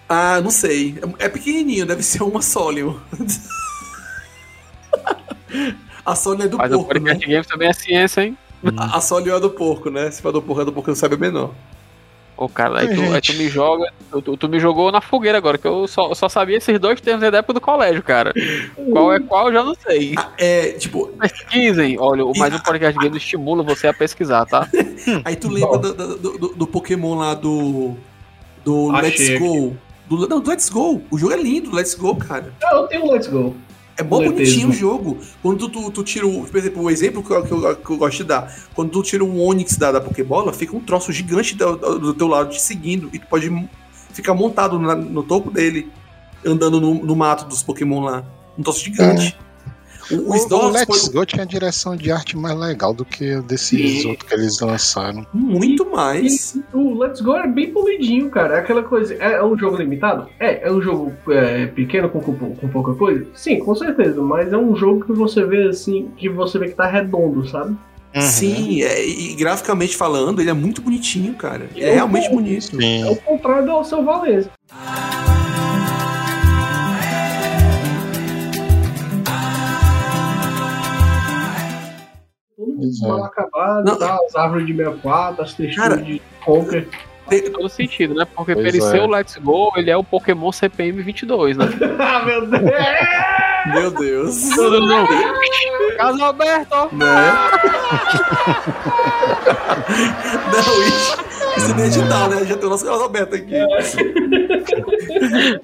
Ah, 0.08 0.40
não 0.40 0.50
sei. 0.50 0.98
É, 1.18 1.24
é 1.26 1.28
pequenininho, 1.28 1.84
deve 1.86 2.02
ser 2.02 2.22
uma 2.22 2.40
Solium. 2.40 2.98
A 6.04 6.14
Solium 6.14 6.44
é 6.44 6.48
do 6.48 6.56
Mas 6.58 6.72
o 6.72 6.76
porco, 6.78 6.94
né? 6.94 7.00
podcast 7.00 7.26
Games 7.28 7.46
também 7.46 7.68
é 7.68 7.72
ciência, 7.72 8.20
hein? 8.22 8.38
A, 8.76 8.96
a 8.96 9.00
Solium 9.00 9.36
é 9.36 9.40
do 9.40 9.50
porco, 9.50 9.90
né? 9.90 10.10
Se 10.10 10.22
for 10.22 10.32
do 10.32 10.40
porco, 10.40 10.62
é 10.62 10.64
do 10.64 10.72
porco, 10.72 10.88
não 10.90 10.96
sabe 10.96 11.14
o 11.16 11.18
menor. 11.18 11.52
Ô, 12.36 12.48
cara, 12.50 12.80
aí 12.80 12.94
tu, 12.94 13.00
aí 13.14 13.20
tu 13.20 13.32
me 13.34 13.48
joga. 13.48 13.90
Tu, 14.22 14.36
tu- 14.36 14.48
me 14.48 14.60
jogou 14.60 14.92
na 14.92 15.00
fogueira 15.00 15.38
agora, 15.38 15.56
que 15.56 15.66
eu 15.66 15.86
só, 15.88 16.10
eu 16.10 16.14
só 16.14 16.28
sabia 16.28 16.58
esses 16.58 16.78
dois 16.78 17.00
termos 17.00 17.30
da 17.30 17.38
época 17.38 17.54
do 17.54 17.60
colégio, 17.62 18.02
cara. 18.02 18.34
Qual 18.92 19.10
é 19.12 19.18
qual, 19.20 19.46
eu 19.48 19.52
já 19.54 19.62
não 19.64 19.74
sei. 19.74 20.14
Ah, 20.18 20.30
É, 20.38 20.72
tipo, 20.72 21.06
Pesquisem, 21.18 21.96
olha, 21.98 22.24
o- 22.26 22.32
mas 22.36 22.54
o 22.54 22.62
podcast 22.62 22.98
Games 22.98 23.16
estimula 23.22 23.62
você 23.62 23.88
a 23.88 23.94
pesquisar, 23.94 24.44
tá? 24.44 24.68
aí 25.24 25.34
tu 25.34 25.48
lembra 25.48 25.78
do, 25.78 26.16
do, 26.18 26.38
do- 26.38 26.54
do 26.54 26.66
Pokémon 26.66 27.14
lá 27.14 27.32
do. 27.34 27.94
Do 28.64 28.90
Achei 28.94 29.38
Let's. 29.38 29.38
Go. 29.40 29.76
Do, 30.06 30.28
não, 30.28 30.40
do 30.40 30.50
Let's 30.50 30.68
Go. 30.68 31.02
O 31.10 31.16
jogo 31.18 31.32
é 31.32 31.36
lindo, 31.36 31.74
Let's 31.74 31.94
Go, 31.94 32.16
cara. 32.16 32.52
Ah, 32.62 32.74
eu 32.76 32.86
tenho 32.86 33.04
um 33.06 33.12
Let's 33.12 33.28
Go. 33.28 33.56
É 33.98 34.02
bom 34.02 34.18
bonitinho 34.32 34.68
o 34.68 34.72
jogo. 34.72 35.18
Quando 35.42 35.58
tu, 35.58 35.68
tu, 35.68 35.90
tu 35.90 36.04
tira 36.04 36.26
o. 36.26 36.44
Por 36.44 36.56
exemplo, 36.58 36.82
o 36.82 36.90
exemplo 36.90 37.22
que 37.22 37.30
eu, 37.32 37.42
que, 37.44 37.52
eu, 37.52 37.76
que 37.76 37.90
eu 37.90 37.96
gosto 37.96 38.18
de 38.18 38.24
dar. 38.24 38.54
Quando 38.74 38.90
tu 38.90 39.02
tira 39.02 39.24
um 39.24 39.40
Onix 39.40 39.76
da, 39.76 39.90
da 39.92 40.00
Pokébola, 40.00 40.52
fica 40.52 40.76
um 40.76 40.80
troço 40.80 41.10
gigante 41.12 41.56
do, 41.56 41.76
do- 41.76 42.14
teu 42.14 42.26
lado 42.28 42.50
te 42.50 42.60
seguindo. 42.60 43.08
E 43.12 43.18
tu 43.18 43.26
pode 43.26 43.50
ficar 44.12 44.34
montado 44.34 44.78
na- 44.78 44.94
no 44.94 45.22
topo 45.22 45.50
dele, 45.50 45.88
andando 46.44 46.80
no, 46.80 46.94
no 46.94 47.16
mato 47.16 47.46
dos 47.46 47.62
Pokémon 47.62 48.00
lá. 48.00 48.22
Um 48.58 48.62
troço 48.62 48.80
gigante. 48.84 49.36
O, 50.10 50.30
o 50.30 50.68
Let's 50.68 51.04
foi 51.04 51.12
Go 51.12 51.26
tinha 51.26 51.46
direção 51.46 51.96
de 51.96 52.10
arte 52.10 52.36
mais 52.36 52.58
legal 52.58 52.92
do 52.92 53.04
que 53.04 53.32
a 53.32 53.40
desses 53.40 54.02
Sim. 54.02 54.10
outros 54.10 54.28
que 54.28 54.34
eles 54.34 54.60
lançaram. 54.60 55.26
muito 55.32 55.90
mais. 55.90 56.58
O 56.72 56.98
Let's 56.98 57.20
Go 57.20 57.36
é 57.36 57.46
bem 57.46 57.72
polidinho, 57.72 58.30
cara. 58.30 58.56
É 58.56 58.58
aquela 58.60 58.82
coisa. 58.82 59.14
É, 59.14 59.34
é 59.34 59.44
um 59.44 59.56
jogo 59.56 59.76
limitado? 59.76 60.28
É. 60.38 60.66
É 60.66 60.72
um 60.72 60.80
jogo 60.80 61.12
é, 61.28 61.66
pequeno 61.66 62.08
com, 62.08 62.20
com, 62.20 62.34
com 62.54 62.68
pouca 62.68 62.94
coisa? 62.94 63.26
Sim, 63.34 63.58
com 63.58 63.74
certeza. 63.74 64.20
Mas 64.22 64.52
é 64.52 64.56
um 64.56 64.74
jogo 64.76 65.04
que 65.04 65.12
você 65.12 65.44
vê 65.44 65.68
assim, 65.68 66.10
que 66.16 66.28
você 66.28 66.58
vê 66.58 66.68
que 66.68 66.74
tá 66.74 66.86
redondo, 66.86 67.46
sabe? 67.48 67.76
Uhum. 68.14 68.22
Sim, 68.22 68.82
é, 68.82 69.06
e 69.06 69.34
graficamente 69.34 69.94
falando, 69.94 70.40
ele 70.40 70.48
é 70.48 70.54
muito 70.54 70.80
bonitinho, 70.80 71.34
cara. 71.34 71.68
É 71.76 71.90
Eu 71.90 71.94
realmente 71.94 72.30
bonito. 72.30 72.76
Sim. 72.76 73.02
É 73.02 73.10
o 73.10 73.16
contrário 73.16 73.66
do 73.66 73.84
seu 73.84 74.02
Valença. 74.02 74.50
Todo 74.68 75.45
Pois 82.76 83.02
é. 83.02 83.08
mal 83.08 83.24
acabado, 83.24 83.84
Não. 83.84 83.98
tá? 83.98 84.18
As 84.26 84.34
árvores 84.36 84.66
de 84.66 84.76
64, 84.76 85.42
as 85.42 85.54
texturas 85.54 85.88
Cara, 85.88 86.02
de 86.02 86.22
Conker. 86.44 86.88
Tem 87.28 87.50
todo 87.50 87.68
sentido, 87.68 88.14
né? 88.14 88.24
Porque 88.36 88.54
Pois 88.54 88.66
ele 88.66 88.78
é. 88.78 88.80
ser 88.82 89.00
o 89.00 89.06
Let's 89.08 89.36
Go, 89.38 89.72
ele 89.76 89.90
é 89.90 89.96
o 89.96 90.04
Pokémon 90.04 90.52
CPM 90.52 91.02
22, 91.02 91.56
né? 91.56 91.66
ah, 91.98 92.24
meu 92.24 92.46
Deus! 92.46 92.62
Meu 93.66 93.90
Deus. 93.90 94.48
Tudo 94.50 94.80
não. 94.86 95.06
Caso 95.96 96.24
aberto! 96.24 96.94
Né? 96.94 97.06
Não, 100.52 100.82
isso, 100.86 101.16
isso 101.56 101.72
é 101.72 101.74
né? 102.28 102.44
Já 102.44 102.56
tem 102.56 102.66
o 102.66 102.70
nosso 102.70 102.84
canal 102.84 103.04
aberto 103.04 103.34
aqui. 103.34 103.54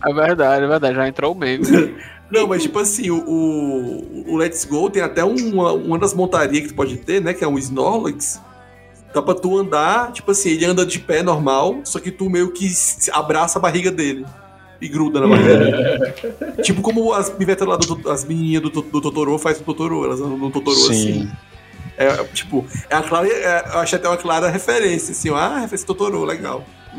É 0.04 0.12
verdade, 0.12 0.64
é 0.64 0.68
verdade. 0.68 0.94
Já 0.96 1.06
entrou 1.06 1.32
o 1.32 1.34
meme. 1.36 1.64
Não, 2.32 2.46
mas 2.46 2.62
tipo 2.62 2.78
assim, 2.78 3.10
o, 3.10 3.18
o, 3.18 4.32
o 4.32 4.36
Let's 4.38 4.64
Go 4.64 4.88
tem 4.88 5.02
até 5.02 5.22
uma, 5.22 5.72
uma 5.72 5.98
das 5.98 6.14
montarias 6.14 6.62
que 6.62 6.68
tu 6.68 6.74
pode 6.74 6.96
ter, 6.96 7.20
né? 7.20 7.34
Que 7.34 7.44
é 7.44 7.48
um 7.48 7.58
Snorlax. 7.58 8.40
Dá 9.12 9.20
pra 9.20 9.34
tu 9.34 9.58
andar, 9.58 10.10
tipo 10.12 10.30
assim, 10.30 10.48
ele 10.48 10.64
anda 10.64 10.86
de 10.86 10.98
pé 10.98 11.22
normal, 11.22 11.82
só 11.84 12.00
que 12.00 12.10
tu 12.10 12.30
meio 12.30 12.50
que 12.50 12.66
abraça 13.12 13.58
a 13.58 13.62
barriga 13.62 13.90
dele. 13.90 14.24
E 14.80 14.88
gruda 14.88 15.20
na 15.20 15.28
barriga 15.28 15.58
dele. 15.58 16.12
tipo 16.64 16.80
como 16.80 17.12
as 17.12 17.28
pivetas 17.28 17.68
lá, 17.68 17.76
do, 17.76 18.10
as 18.10 18.24
menininhas 18.24 18.62
do, 18.62 18.70
do 18.70 19.00
Totoro 19.02 19.36
faz 19.36 19.58
com 19.58 19.70
o 19.70 19.74
Totoro, 19.74 20.02
elas 20.02 20.18
andam 20.18 20.38
no 20.38 20.50
Totoro 20.50 20.74
assim. 20.74 20.94
Sim. 20.94 21.32
É, 21.98 22.24
tipo, 22.32 22.64
é 22.88 22.96
a 22.96 23.02
clara, 23.02 23.28
é, 23.28 23.64
eu 23.74 23.78
achei 23.80 23.98
até 23.98 24.08
uma 24.08 24.16
clara 24.16 24.48
referência, 24.48 25.12
assim, 25.12 25.28
ó, 25.28 25.36
ah, 25.36 25.58
referência 25.58 25.86
Totoro, 25.86 26.24
legal. 26.24 26.64
Ó, 26.95 26.99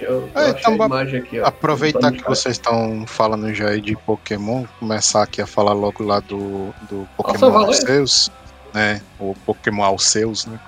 eu 0.00 0.30
É, 0.34 0.50
então, 0.50 0.72
a 0.72 0.86
imagem 0.86 1.20
aqui, 1.20 1.40
ó. 1.40 1.46
Aproveitar 1.46 2.12
que 2.12 2.24
vocês 2.24 2.56
estão 2.56 3.06
falando 3.06 3.52
já 3.54 3.68
aí 3.70 3.80
de 3.80 3.94
Pokémon, 3.96 4.64
começar 4.80 5.22
aqui 5.22 5.40
a 5.42 5.46
falar 5.46 5.72
logo 5.72 6.02
lá 6.02 6.20
do, 6.20 6.74
do 6.88 7.06
Pokémon 7.16 7.50
valeu. 7.50 7.68
Arceus, 7.68 8.30
né? 8.72 9.00
O 9.18 9.34
Pokémon 9.46 9.84
Arceus, 9.84 10.46
né? 10.46 10.58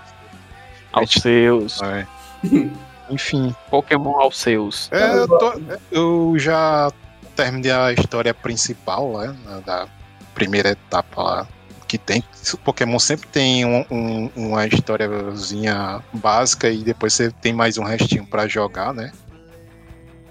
Aos 0.92 1.10
seus. 1.12 1.80
É. 1.82 2.06
Enfim, 3.08 3.54
Pokémon 3.70 4.18
aos 4.20 4.36
seus. 4.36 4.90
é, 4.92 5.18
eu, 5.20 5.28
tô- 5.28 5.60
eu 5.92 6.34
já 6.38 6.90
terminei 7.36 7.70
a 7.70 7.92
história 7.92 8.34
principal 8.34 9.12
lá, 9.12 9.28
né, 9.28 9.62
da 9.64 9.86
primeira 10.34 10.70
etapa 10.70 11.22
lá. 11.22 11.48
Que 11.88 11.98
tem. 11.98 12.22
O 12.52 12.58
Pokémon 12.58 12.98
sempre 12.98 13.28
tem 13.28 13.64
um- 13.64 13.84
um- 13.90 14.30
uma 14.34 14.66
historiazinha 14.66 16.02
básica 16.12 16.68
e 16.68 16.78
depois 16.82 17.12
você 17.12 17.30
tem 17.30 17.52
mais 17.52 17.78
um 17.78 17.84
restinho 17.84 18.26
pra 18.26 18.48
jogar, 18.48 18.92
né? 18.92 19.12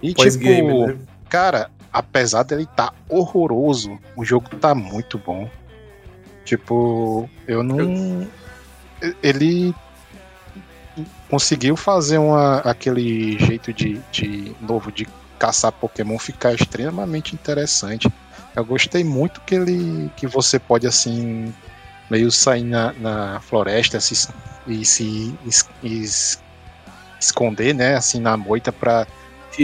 E 0.02 0.14
tipo, 0.14 0.88
né? 0.88 0.98
Cara, 1.30 1.70
apesar 1.92 2.44
dele 2.44 2.68
tá 2.76 2.94
horroroso, 3.10 3.98
o 4.16 4.26
jogo 4.26 4.50
tá 4.58 4.76
muito 4.76 5.18
bom. 5.18 5.50
Tipo, 6.44 7.30
eu 7.48 7.64
não. 7.64 8.28
Ele 9.24 9.74
conseguiu 11.30 11.76
fazer 11.76 12.18
uma, 12.18 12.58
aquele 12.60 13.38
jeito 13.40 13.74
de, 13.74 14.00
de 14.12 14.56
novo 14.62 14.92
de 14.92 15.08
caçar 15.40 15.72
Pokémon 15.72 16.18
ficar 16.20 16.54
extremamente 16.54 17.34
interessante. 17.34 18.08
Eu 18.56 18.64
gostei 18.66 19.04
muito 19.04 19.42
que 19.42 19.56
ele 19.56 20.10
que 20.16 20.26
você 20.28 20.58
pode 20.60 20.88
assim 20.88 21.54
meio 22.10 22.32
sair 22.32 22.64
na, 22.64 22.94
na 22.94 23.40
floresta 23.42 24.00
se- 24.00 24.30
e 24.68 24.86
se 24.86 25.34
es- 25.46 25.68
es- 25.84 26.40
esconder, 27.20 27.74
né, 27.74 27.96
assim 27.96 28.20
na 28.20 28.38
moita 28.38 28.72
pra 28.72 29.06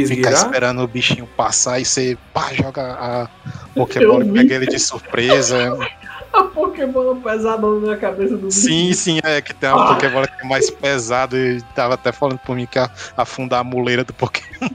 ficar 0.08 0.32
esperando 0.32 0.82
o 0.82 0.88
bichinho 0.88 1.28
passar 1.38 1.80
e 1.80 1.86
você 1.86 2.18
pá, 2.34 2.52
joga 2.54 2.82
a 2.94 3.30
Pokébola 3.76 4.26
e 4.26 4.32
pega 4.32 4.56
ele 4.56 4.68
de 4.68 4.80
surpresa. 4.80 5.78
A 6.34 6.44
Pokébola 6.44 7.14
pesada 7.18 7.68
na 7.68 7.98
cabeça 7.98 8.38
do 8.38 8.50
sim, 8.50 8.94
sim, 8.94 9.20
é 9.22 9.42
que 9.42 9.54
tem 9.54 9.70
uma 9.70 9.94
Pokébola 9.96 10.26
que 10.26 10.42
é 10.46 10.48
mais 10.48 10.70
pesada 10.70 11.38
e 11.38 11.62
tava 11.76 11.96
até 11.96 12.14
falando 12.14 12.40
por 12.40 12.56
mim 12.56 12.66
que 12.66 12.80
ia 12.80 12.90
afundar 13.18 13.60
a 13.60 13.64
muleira 13.66 14.06
do 14.06 14.14
Pokémon. 14.14 14.48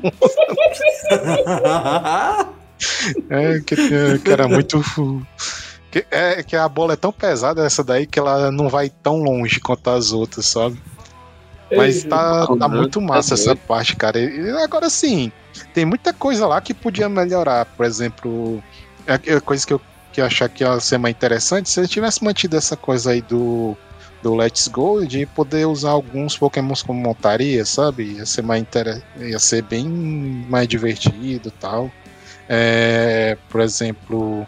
É, 3.30 3.60
que, 3.60 3.76
que 4.18 4.30
era 4.30 4.48
muito. 4.48 4.82
Que, 5.90 6.04
é 6.10 6.42
que 6.42 6.56
a 6.56 6.68
bola 6.68 6.92
é 6.92 6.96
tão 6.96 7.12
pesada 7.12 7.64
essa 7.64 7.82
daí 7.82 8.06
que 8.06 8.18
ela 8.18 8.50
não 8.50 8.68
vai 8.68 8.90
tão 8.90 9.16
longe 9.16 9.60
quanto 9.60 9.88
as 9.88 10.12
outras, 10.12 10.46
sabe? 10.46 10.80
Mas 11.74 12.04
tá, 12.04 12.46
tá 12.46 12.68
muito 12.68 13.00
massa 13.00 13.34
essa 13.34 13.56
parte, 13.56 13.96
cara. 13.96 14.18
E 14.18 14.50
agora 14.62 14.88
sim, 14.88 15.32
tem 15.74 15.84
muita 15.84 16.12
coisa 16.12 16.46
lá 16.46 16.60
que 16.60 16.72
podia 16.72 17.08
melhorar. 17.08 17.64
Por 17.64 17.84
exemplo, 17.84 18.62
é 19.06 19.14
é 19.14 19.40
coisa 19.40 19.66
que 19.66 19.72
eu, 19.72 19.80
que 20.12 20.20
achar 20.20 20.48
que 20.48 20.64
ia 20.64 20.78
ser 20.80 20.98
mais 20.98 21.14
interessante 21.14 21.68
se 21.68 21.80
ele 21.80 21.88
tivesse 21.88 22.22
mantido 22.24 22.56
essa 22.56 22.76
coisa 22.76 23.10
aí 23.10 23.20
do, 23.20 23.76
do 24.22 24.34
Let's 24.34 24.68
Go 24.68 25.04
de 25.04 25.26
poder 25.26 25.66
usar 25.66 25.90
alguns 25.90 26.36
Pokémons 26.38 26.82
como 26.82 27.00
montaria, 27.00 27.64
sabe? 27.64 28.14
Ia 28.14 28.26
ser 28.26 28.42
mais 28.42 28.62
inter... 28.62 29.02
ia 29.18 29.38
ser 29.38 29.62
bem 29.62 29.86
mais 30.48 30.66
divertido 30.68 31.50
tal. 31.50 31.90
É, 32.48 33.36
por 33.48 33.60
exemplo, 33.60 34.46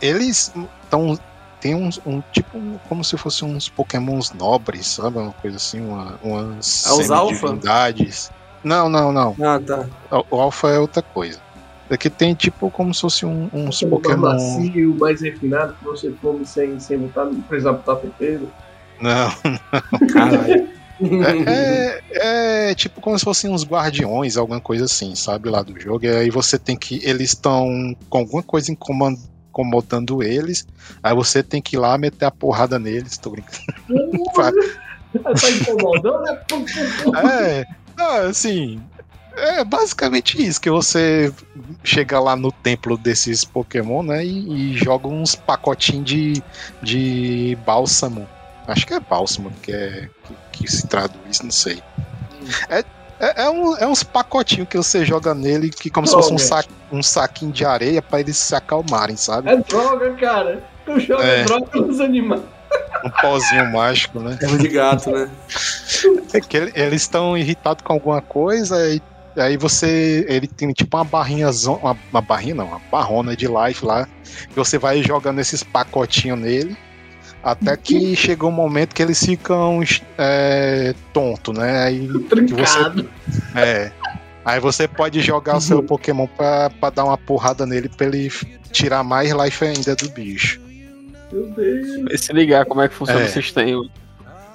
eles 0.00 0.52
estão 0.82 1.18
tem 1.60 1.74
uns, 1.74 1.98
um 2.04 2.22
tipo 2.30 2.60
como 2.90 3.02
se 3.02 3.16
fossem 3.16 3.48
uns 3.48 3.70
pokémons 3.70 4.32
nobres, 4.34 4.86
sabe? 4.86 5.16
Uma 5.16 5.32
coisa 5.32 5.56
assim, 5.56 5.80
uma, 5.80 6.18
umas 6.22 6.84
ah, 7.10 7.26
divindades. 7.26 8.30
Não, 8.62 8.86
não, 8.90 9.10
não. 9.10 9.34
Ah, 9.42 9.58
tá. 9.58 9.86
O, 10.10 10.36
o 10.36 10.40
alfa 10.42 10.68
é 10.68 10.78
outra 10.78 11.00
coisa. 11.00 11.40
Aqui 11.90 12.10
tem 12.10 12.34
tipo 12.34 12.70
como 12.70 12.92
se 12.92 13.00
fosse 13.00 13.24
um, 13.24 13.48
uns 13.50 13.80
Como 13.80 13.92
pokémon. 14.00 14.32
macio, 14.32 14.94
mais 14.98 15.22
refinado, 15.22 15.74
que 15.74 15.84
você 15.84 16.10
come 16.20 16.44
sem, 16.44 16.78
sem 16.78 16.98
botar, 16.98 17.24
não 17.24 17.40
precisar 17.40 17.72
botar 17.72 17.96
tempero. 17.96 18.50
Não, 19.00 19.30
Caralho. 20.12 20.68
É, 21.00 22.02
é, 22.12 22.70
é 22.70 22.74
tipo 22.74 23.00
como 23.00 23.18
se 23.18 23.24
fossem 23.24 23.50
uns 23.50 23.64
guardiões, 23.64 24.36
alguma 24.36 24.60
coisa 24.60 24.84
assim, 24.84 25.14
sabe? 25.14 25.48
Lá 25.50 25.62
do 25.62 25.78
jogo. 25.80 26.04
E 26.04 26.08
aí 26.08 26.30
você 26.30 26.58
tem 26.58 26.76
que. 26.76 27.00
Eles 27.02 27.30
estão 27.30 27.96
com 28.08 28.18
alguma 28.18 28.42
coisa 28.42 28.70
incomod- 28.70 29.18
incomodando 29.48 30.22
eles. 30.22 30.66
Aí 31.02 31.14
você 31.14 31.42
tem 31.42 31.60
que 31.62 31.76
ir 31.76 31.78
lá 31.78 31.96
meter 31.98 32.26
a 32.26 32.30
porrada 32.30 32.78
neles. 32.78 33.16
Tô 33.18 33.30
brincando. 33.30 33.62
tá 35.22 35.50
incomodando, 35.50 36.22
né? 36.22 36.40
É, 37.22 37.66
assim. 38.28 38.80
É 39.36 39.64
basicamente 39.64 40.40
isso, 40.40 40.60
que 40.60 40.70
você 40.70 41.32
chega 41.82 42.20
lá 42.20 42.36
no 42.36 42.52
templo 42.52 42.96
desses 42.96 43.44
Pokémon, 43.44 44.04
né? 44.04 44.24
E, 44.24 44.74
e 44.74 44.76
joga 44.76 45.08
uns 45.08 45.34
pacotinhos 45.34 46.04
de, 46.04 46.42
de 46.80 47.58
bálsamo. 47.66 48.28
Acho 48.66 48.86
que 48.86 48.94
é 48.94 49.00
bálsamo 49.00 49.50
que, 49.62 49.72
é, 49.72 50.08
que, 50.24 50.36
que 50.64 50.70
se 50.70 50.86
traduz, 50.86 51.40
não 51.42 51.50
sei. 51.50 51.82
É, 52.68 52.78
é, 53.20 53.42
é, 53.44 53.50
um- 53.50 53.76
é 53.76 53.86
uns 53.86 54.02
pacotinhos 54.02 54.68
que 54.68 54.76
você 54.76 55.04
joga 55.04 55.34
nele, 55.34 55.70
que 55.70 55.90
como 55.90 56.06
se 56.06 56.12
fosse 56.14 56.32
um, 56.32 56.36
Droga. 56.36 56.62
sa 56.62 56.64
um 56.92 57.02
saquinho 57.02 57.52
de 57.52 57.64
areia 57.64 58.00
pra 58.02 58.20
eles 58.20 58.36
se 58.38 58.54
acalmarem, 58.54 59.16
sabe? 59.16 59.50
É 59.50 59.56
droga, 59.56 60.12
cara. 60.14 60.62
Tu 60.84 61.00
joga 61.00 61.24
É. 61.24 61.44
droga 61.44 61.80
nos 61.80 62.00
animais. 62.00 62.42
Um 63.04 63.10
pozinho 63.20 63.70
mágico, 63.72 64.18
né? 64.20 64.38
Erro 64.40 64.58
de 64.58 64.68
gato, 64.68 65.10
né? 65.10 65.30
É 66.32 66.40
que 66.40 66.56
ele- 66.56 66.72
eles 66.74 67.02
estão 67.02 67.36
irritados 67.36 67.82
com 67.84 67.92
alguma 67.92 68.20
coisa 68.22 68.76
e 68.90 69.00
aí 69.36 69.56
você. 69.56 70.24
Ele 70.28 70.46
tem 70.48 70.72
tipo 70.72 70.96
uma 70.96 71.04
barrinha, 71.04 71.48
uma, 71.66 71.96
uma 72.10 72.20
barrinha 72.20 72.54
não, 72.54 72.66
uma 72.66 72.80
barrona 72.90 73.36
de 73.36 73.46
life 73.46 73.84
lá. 73.84 74.06
E 74.50 74.54
você 74.54 74.78
vai 74.78 75.02
jogando 75.02 75.38
esses 75.38 75.62
pacotinhos 75.62 76.38
nele. 76.38 76.76
Até 77.44 77.76
que 77.78 78.16
chega 78.16 78.46
um 78.46 78.50
momento 78.50 78.94
que 78.94 79.02
eles 79.02 79.22
ficam 79.24 79.80
é, 80.18 80.94
tonto, 81.12 81.52
né? 81.52 81.84
Aí, 81.84 82.08
que 82.46 82.54
você, 82.54 82.78
é, 83.54 83.92
aí 84.44 84.58
você 84.60 84.88
pode 84.88 85.20
jogar 85.20 85.56
o 85.58 85.60
seu 85.60 85.82
Pokémon 85.82 86.26
pra, 86.26 86.70
pra 86.70 86.90
dar 86.90 87.04
uma 87.04 87.18
porrada 87.18 87.66
nele 87.66 87.88
pra 87.88 88.06
ele 88.06 88.30
tirar 88.72 89.04
mais 89.04 89.30
life 89.30 89.64
ainda 89.64 89.94
do 89.94 90.08
bicho. 90.08 90.60
Meu 91.32 91.50
Deus. 91.50 92.10
E 92.10 92.18
se 92.18 92.32
ligar 92.32 92.64
como 92.64 92.80
é 92.80 92.88
que 92.88 92.94
funciona 92.94 93.20
É. 93.20 93.24
o 93.26 93.28
sistema. 93.32 93.84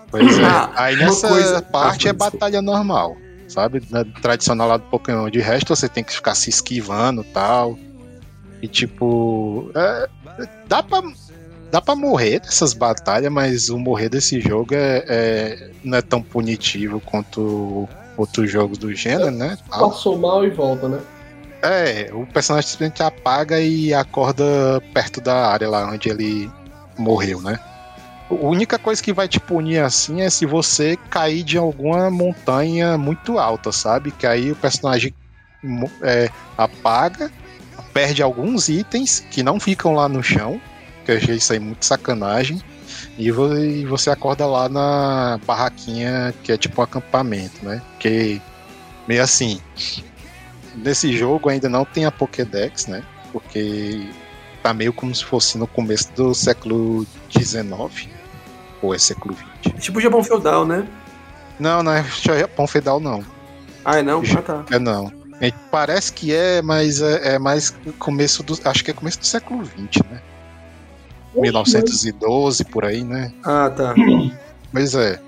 Pois 0.09 0.39
é. 0.39 0.43
Ah, 0.43 0.71
Aí 0.75 0.95
nessa 0.95 1.27
coisa- 1.27 1.61
parte 1.61 2.07
é 2.07 2.13
batalha 2.13 2.61
normal, 2.61 3.15
sabe? 3.47 3.83
Na 3.91 4.03
tradicional 4.03 4.67
lá 4.67 4.77
do 4.77 4.83
Pokémon. 4.85 5.29
De 5.29 5.39
resto, 5.39 5.75
você 5.75 5.87
tem 5.87 6.03
que 6.03 6.11
ficar 6.13 6.33
se 6.33 6.49
esquivando 6.49 7.21
e 7.21 7.25
tal. 7.25 7.77
E 8.61 8.67
tipo. 8.67 9.69
é, 9.75 10.09
dá 10.67 10.81
pra. 10.81 11.03
Dá 11.71 11.79
pra 11.79 11.95
morrer 11.95 12.41
nessas 12.43 12.73
batalhas, 12.73 13.31
mas 13.31 13.69
o 13.69 13.77
morrer 13.77 14.09
desse 14.09 14.41
jogo 14.41 14.73
é, 14.73 15.03
é- 15.07 15.71
não 15.83 15.97
é 15.97 16.01
tão 16.01 16.21
punitivo 16.21 16.99
quanto 17.01 17.87
outros 18.17 18.51
jogos 18.51 18.77
do 18.77 18.93
gênero, 18.93 19.31
né? 19.31 19.55
Passou 19.69 20.17
mal 20.17 20.43
e 20.45 20.49
volta, 20.49 20.89
né? 20.89 20.99
É, 21.61 22.09
o 22.13 22.25
personagem 22.25 22.69
simplesmente 22.69 23.03
apaga 23.03 23.59
e 23.59 23.93
acorda 23.93 24.81
perto 24.93 25.21
da 25.21 25.47
área 25.47 25.69
lá 25.69 25.89
onde 25.91 26.09
ele 26.09 26.49
morreu, 26.97 27.41
né? 27.41 27.59
A 28.29 28.33
única 28.33 28.77
coisa 28.79 29.01
que 29.01 29.11
vai 29.11 29.27
te 29.27 29.39
punir 29.39 29.79
assim 29.79 30.21
é 30.21 30.29
se 30.29 30.45
você 30.45 30.97
cair 31.09 31.43
de 31.43 31.57
alguma 31.57 32.09
montanha 32.09 32.97
muito 32.97 33.37
alta, 33.37 33.71
sabe? 33.71 34.11
Que 34.11 34.25
aí 34.25 34.51
o 34.51 34.55
personagem 34.55 35.13
é, 36.03 36.29
apaga, 36.57 37.29
perde 37.93 38.21
alguns 38.23 38.69
itens 38.69 39.19
que 39.19 39.43
não 39.43 39.59
ficam 39.59 39.93
lá 39.93 40.07
no 40.07 40.23
chão, 40.23 40.61
que 41.09 41.13
eu 41.13 41.17
achei 41.17 41.35
isso 41.35 41.53
aí 41.53 41.59
muito 41.59 41.85
sacanagem. 41.85 42.61
E 43.17 43.31
vo- 43.31 43.49
você 43.87 44.09
acorda 44.09 44.45
lá 44.45 44.69
na 44.69 45.39
barraquinha 45.45 46.33
que 46.43 46.51
é 46.51 46.57
tipo 46.57 46.79
um 46.81 46.83
acampamento, 46.83 47.63
né? 47.65 47.81
Que 47.99 48.41
meio 49.07 49.23
assim, 49.23 49.59
nesse 50.75 51.15
jogo 51.15 51.49
ainda 51.49 51.67
não 51.69 51.85
tem 51.85 52.05
a 52.05 52.11
Pokédex, 52.11 52.87
né? 52.87 53.03
Porque 53.31 54.09
tá 54.63 54.73
meio 54.73 54.93
como 54.93 55.13
se 55.13 55.23
fosse 55.23 55.57
no 55.57 55.67
começo 55.67 56.11
do 56.13 56.33
século 56.33 57.05
XIX. 57.31 58.09
Ou 58.81 58.93
é 58.93 58.97
século 58.99 59.35
XX. 59.63 59.81
Tipo 59.83 59.99
Japão 59.99 60.23
feudal, 60.23 60.65
né? 60.65 60.87
Não, 61.59 61.83
não 61.83 61.91
é 61.91 62.05
Japão 62.21 62.65
Feudal, 62.65 62.99
não. 63.01 63.23
Ah, 63.83 63.97
é 63.99 64.01
não? 64.01 64.21
Ah, 64.37 64.41
tá. 64.41 64.65
É 64.71 64.79
não. 64.79 65.11
É, 65.41 65.51
parece 65.69 66.11
que 66.13 66.33
é, 66.33 66.61
mas 66.61 67.01
é, 67.01 67.35
é 67.35 67.39
mais 67.39 67.73
começo 67.97 68.41
do. 68.43 68.57
Acho 68.63 68.83
que 68.83 68.91
é 68.91 68.93
começo 68.93 69.19
do 69.19 69.25
século 69.25 69.65
XX, 69.65 70.03
né? 70.09 70.21
1912 71.35 72.65
por 72.65 72.85
aí, 72.85 73.03
né? 73.03 73.31
Ah, 73.43 73.69
tá. 73.69 73.93
Pois 74.71 74.93
é. 74.93 75.19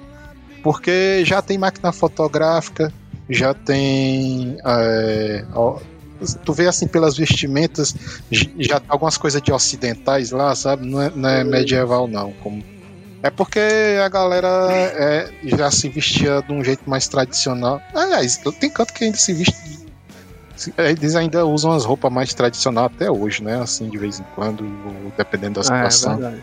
Porque 0.61 1.25
já 1.25 1.41
tem 1.41 1.57
máquina 1.57 1.91
fotográfica, 1.91 2.93
já 3.27 3.55
tem. 3.55 4.55
é, 4.63 5.43
ó, 5.53 5.79
tu 6.45 6.53
vê 6.53 6.67
assim 6.67 6.87
pelas 6.87 7.17
vestimentas, 7.17 7.95
já 8.59 8.79
tem 8.79 8.89
algumas 8.89 9.17
coisas 9.17 9.41
de 9.41 9.51
ocidentais 9.51 10.31
lá, 10.31 10.53
sabe? 10.55 10.85
Não 10.85 11.01
é, 11.01 11.11
não 11.15 11.29
é 11.29 11.43
medieval, 11.43 12.07
não. 12.07 12.31
Como... 12.33 12.63
É 13.23 13.29
porque 13.29 13.59
a 14.03 14.09
galera 14.09 14.67
é, 14.71 15.31
já 15.43 15.69
se 15.71 15.89
vestia 15.89 16.41
de 16.41 16.53
um 16.53 16.63
jeito 16.63 16.87
mais 16.89 17.07
tradicional. 17.07 17.81
Aliás, 17.93 18.39
tem 18.59 18.69
canto 18.69 18.93
que 18.93 19.05
ainda 19.05 19.17
se 19.17 19.33
veste. 19.33 19.80
Se- 20.55 20.73
Eles 20.77 21.15
ainda 21.15 21.45
usam 21.45 21.71
as 21.71 21.85
roupas 21.85 22.11
mais 22.11 22.33
tradicionais 22.33 22.87
até 22.87 23.09
hoje, 23.09 23.43
né? 23.43 23.61
Assim, 23.61 23.89
de 23.89 23.97
vez 23.97 24.19
em 24.19 24.23
quando, 24.35 24.63
dependendo 25.17 25.55
da 25.55 25.61
É, 25.61 25.89
situação. 25.89 26.17
verdade. 26.17 26.41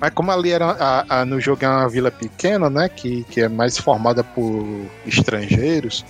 Mas 0.00 0.10
como 0.14 0.30
ali 0.32 0.50
era 0.50 0.70
a, 0.70 1.20
a- 1.20 1.24
no 1.24 1.40
jogo 1.40 1.64
é 1.64 1.68
uma 1.68 1.88
vila 1.88 2.10
pequena, 2.10 2.68
né? 2.68 2.88
Que, 2.88 3.24
que 3.24 3.40
é 3.40 3.48
mais 3.48 3.78
formada 3.78 4.22
por 4.24 4.64
estrangeiros. 5.06 6.04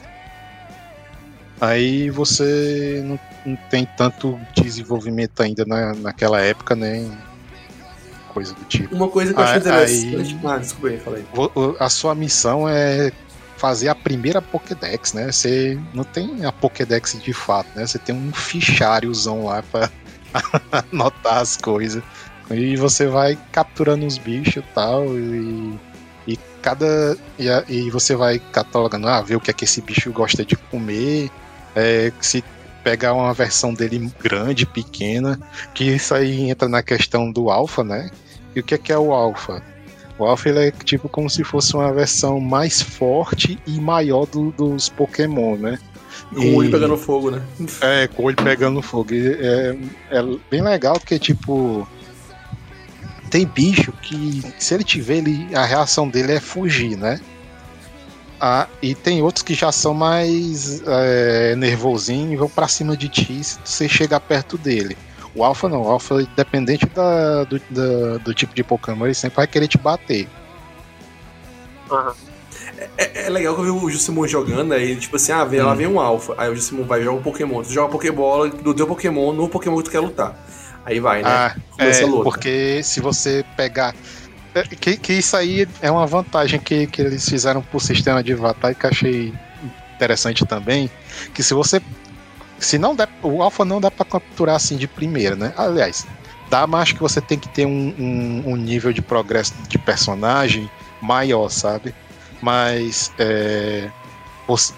Aí 1.60 2.10
você 2.10 3.00
não, 3.04 3.18
não 3.46 3.56
tem 3.70 3.86
tanto 3.96 4.38
desenvolvimento 4.54 5.40
ainda 5.42 5.64
na, 5.64 5.94
naquela 5.94 6.40
época, 6.40 6.74
nem 6.74 7.10
coisa 8.34 8.52
do 8.54 8.64
tipo. 8.64 8.94
Uma 8.94 9.08
coisa 9.08 9.32
que 9.32 9.38
eu 9.38 9.44
achei 9.44 9.56
Ah, 9.56 9.60
interessante. 9.60 10.40
Ah, 10.44 10.58
desculpa 10.58 10.88
aí, 10.88 10.98
falei. 10.98 11.24
A 11.78 11.88
sua 11.88 12.14
missão 12.14 12.68
é 12.68 13.12
fazer 13.62 13.88
a 13.88 13.94
primeira 13.94 14.42
Pokédex, 14.42 15.12
né? 15.12 15.30
Você 15.30 15.78
não 15.94 16.02
tem 16.02 16.44
a 16.44 16.50
Pokédex 16.50 17.16
de 17.22 17.32
fato, 17.32 17.68
né? 17.76 17.86
Você 17.86 17.96
tem 17.96 18.12
um 18.12 18.32
ficháriozão 18.32 19.44
lá 19.44 19.62
pra 19.62 19.88
anotar 20.92 21.38
as 21.38 21.56
coisas. 21.56 22.02
E 22.50 22.74
você 22.74 23.06
vai 23.06 23.38
capturando 23.52 24.04
os 24.04 24.18
bichos 24.18 24.64
tal, 24.74 25.16
e, 25.16 25.78
e 26.26 26.36
cada. 26.60 27.16
E, 27.38 27.48
a- 27.48 27.62
e 27.68 27.88
você 27.88 28.16
vai 28.16 28.40
catalogando, 28.40 29.06
ah, 29.06 29.22
ver 29.22 29.36
o 29.36 29.40
que 29.40 29.52
é 29.52 29.54
que 29.54 29.64
esse 29.64 29.80
bicho 29.80 30.10
gosta 30.10 30.44
de 30.44 30.56
comer, 30.56 31.30
é, 31.76 32.12
se 32.20 32.44
pegar 32.82 33.14
uma 33.14 33.32
versão 33.32 33.72
dele 33.72 34.10
grande, 34.20 34.66
pequena, 34.66 35.38
que 35.72 35.84
isso 35.84 36.12
aí 36.16 36.50
entra 36.50 36.68
na 36.68 36.82
questão 36.82 37.30
do 37.30 37.48
alfa, 37.48 37.84
né? 37.84 38.10
E 38.56 38.60
o 38.60 38.64
que 38.64 38.74
é 38.74 38.78
que 38.78 38.92
é 38.92 38.98
o 38.98 39.12
alfa? 39.12 39.62
O 40.18 40.24
alfa 40.24 40.48
ele 40.48 40.68
é 40.68 40.70
tipo 40.70 41.08
como 41.08 41.28
se 41.30 41.42
fosse 41.42 41.74
uma 41.74 41.92
versão 41.92 42.38
mais 42.38 42.80
forte 42.82 43.58
e 43.66 43.80
maior 43.80 44.26
do- 44.26 44.52
dos 44.52 44.88
Pokémon, 44.88 45.56
né? 45.56 45.78
Com 46.34 46.40
o 46.40 46.54
olho 46.56 46.70
pegando 46.70 46.96
fogo, 46.96 47.30
né? 47.30 47.42
é, 47.80 48.06
com 48.08 48.22
o 48.22 48.26
olho 48.26 48.36
pegando 48.36 48.82
fogo. 48.82 49.14
E 49.14 49.26
É, 49.32 49.76
é 50.10 50.22
bem 50.50 50.62
legal 50.62 50.94
porque, 50.98 51.18
tipo. 51.18 51.86
Tem 53.30 53.46
bicho 53.46 53.92
que, 53.92 54.42
se 54.58 54.74
ele 54.74 54.84
te 54.84 55.00
ver, 55.00 55.18
ele, 55.18 55.48
a 55.56 55.64
reação 55.64 56.06
dele 56.06 56.32
é 56.32 56.40
fugir, 56.40 56.98
né? 56.98 57.18
Ah, 58.38 58.66
e 58.82 58.94
tem 58.94 59.22
outros 59.22 59.42
que 59.42 59.54
já 59.54 59.72
são 59.72 59.94
mais 59.94 60.82
é, 60.86 61.54
nervosinhos 61.56 62.32
e 62.32 62.36
vão 62.36 62.48
pra 62.48 62.68
cima 62.68 62.94
de 62.94 63.08
ti 63.08 63.42
se 63.42 63.58
você 63.64 63.88
chegar 63.88 64.20
perto 64.20 64.58
dele. 64.58 64.98
O 65.34 65.42
Alpha 65.44 65.68
não, 65.68 65.82
o 65.82 65.88
Alpha, 65.88 66.20
independente 66.22 66.84
da, 66.86 67.44
do, 67.44 67.60
da- 67.70 68.18
do 68.18 68.34
tipo 68.34 68.54
de 68.54 68.62
Pokémon, 68.62 69.06
ele 69.06 69.14
sempre 69.14 69.36
vai 69.36 69.46
querer 69.46 69.66
te 69.68 69.78
bater. 69.78 70.28
É, 72.98 73.26
é 73.26 73.30
legal 73.30 73.54
que 73.54 73.60
eu 73.60 73.64
vi 73.64 73.70
o 73.86 73.90
Jussimon 73.90 74.26
jogando, 74.26 74.72
aí, 74.72 74.96
tipo 74.96 75.16
assim, 75.16 75.32
ah, 75.32 75.44
vem, 75.44 75.60
Hum. 75.60 75.66
lá 75.66 75.74
vem 75.74 75.86
um 75.86 76.00
alfa. 76.00 76.34
Aí 76.38 76.50
o 76.50 76.54
Jussimon 76.56 76.84
vai 76.84 77.02
jogar 77.02 77.18
um 77.18 77.22
Pokémon. 77.22 77.62
Tu 77.62 77.72
joga 77.72 77.88
a 77.88 77.90
Pokébola 77.92 78.48
do 78.48 78.74
teu 78.74 78.86
Pokémon 78.86 79.32
no 79.32 79.48
Pokémon 79.48 79.76
que 79.78 79.84
tu 79.84 79.90
quer 79.90 80.00
lutar. 80.00 80.36
Aí 80.84 80.98
vai, 81.00 81.22
né? 81.22 81.28
Ah, 81.28 81.56
Começa 81.70 82.00
é, 82.02 82.04
a 82.04 82.06
luta. 82.08 82.24
porque 82.24 82.80
se 82.82 83.00
você 83.00 83.44
pegar. 83.56 83.94
é, 84.54 84.62
que, 84.64 84.96
que 84.96 85.12
isso 85.14 85.36
aí 85.36 85.66
é 85.80 85.90
uma 85.90 86.06
vantagem 86.06 86.58
que, 86.58 86.86
que 86.88 87.00
eles 87.02 87.28
fizeram 87.28 87.62
pro 87.62 87.78
sistema 87.78 88.22
de 88.22 88.34
batalha 88.34 88.74
que 88.74 88.84
eu 88.86 88.90
achei 88.90 89.34
interessante 89.94 90.44
também. 90.44 90.90
Que 91.32 91.42
se 91.42 91.54
você. 91.54 91.80
Se 92.62 92.78
não 92.78 92.94
der. 92.94 93.08
O 93.22 93.42
alfa 93.42 93.64
não 93.64 93.80
dá 93.80 93.90
pra 93.90 94.04
capturar 94.04 94.56
assim 94.56 94.76
de 94.76 94.86
primeira, 94.86 95.34
né? 95.34 95.52
Aliás, 95.56 96.06
dá, 96.48 96.66
mas 96.66 96.82
acho 96.82 96.94
que 96.94 97.00
você 97.00 97.20
tem 97.20 97.38
que 97.38 97.48
ter 97.48 97.66
um, 97.66 97.94
um, 97.98 98.52
um 98.52 98.56
nível 98.56 98.92
de 98.92 99.02
progresso 99.02 99.52
de 99.68 99.78
personagem 99.78 100.70
maior, 101.00 101.48
sabe? 101.48 101.94
Mas. 102.40 103.12
É, 103.18 103.90
você, 104.46 104.72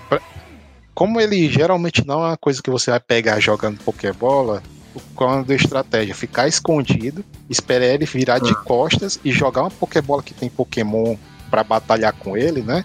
como 0.94 1.20
ele 1.20 1.48
geralmente 1.48 2.06
não 2.06 2.22
é 2.22 2.28
uma 2.28 2.36
coisa 2.36 2.62
que 2.62 2.70
você 2.70 2.90
vai 2.90 3.00
pegar 3.00 3.40
jogando 3.40 3.82
Pokébola, 3.82 4.62
quando 5.14 5.50
a 5.50 5.54
estratégia 5.54 6.14
ficar 6.14 6.46
escondido, 6.46 7.24
esperar 7.50 7.86
ele 7.86 8.06
virar 8.06 8.38
de 8.38 8.52
ah. 8.52 8.54
costas 8.54 9.18
e 9.24 9.32
jogar 9.32 9.62
uma 9.62 9.70
Pokébola 9.70 10.22
que 10.22 10.32
tem 10.32 10.48
Pokémon 10.48 11.16
para 11.50 11.64
batalhar 11.64 12.12
com 12.12 12.36
ele, 12.36 12.62
né? 12.62 12.84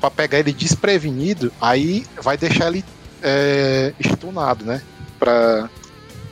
Para 0.00 0.10
pegar 0.10 0.38
ele 0.38 0.52
desprevenido, 0.52 1.52
aí 1.60 2.06
vai 2.22 2.38
deixar 2.38 2.68
ele 2.68 2.84
é, 3.22 3.92
estunado, 3.98 4.64
né? 4.64 4.82
Pra, 5.18 5.68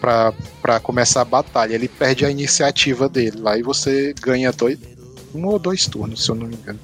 pra, 0.01 0.33
pra 0.61 0.81
começar 0.81 1.23
a 1.23 1.25
batalha. 1.25 1.75
Ele 1.75 1.89
perde 1.89 2.25
a 2.25 2.31
iniciativa 2.31 3.09
dele. 3.09 3.39
Lá 3.41 3.59
e 3.59 3.63
você 3.63 4.15
ganha 4.21 4.53
dois, 4.53 4.79
um 5.35 5.47
ou 5.47 5.59
dois 5.59 5.87
turnos, 5.87 6.25
se 6.25 6.31
eu 6.31 6.35
não 6.35 6.47
me 6.47 6.55
engano, 6.55 6.79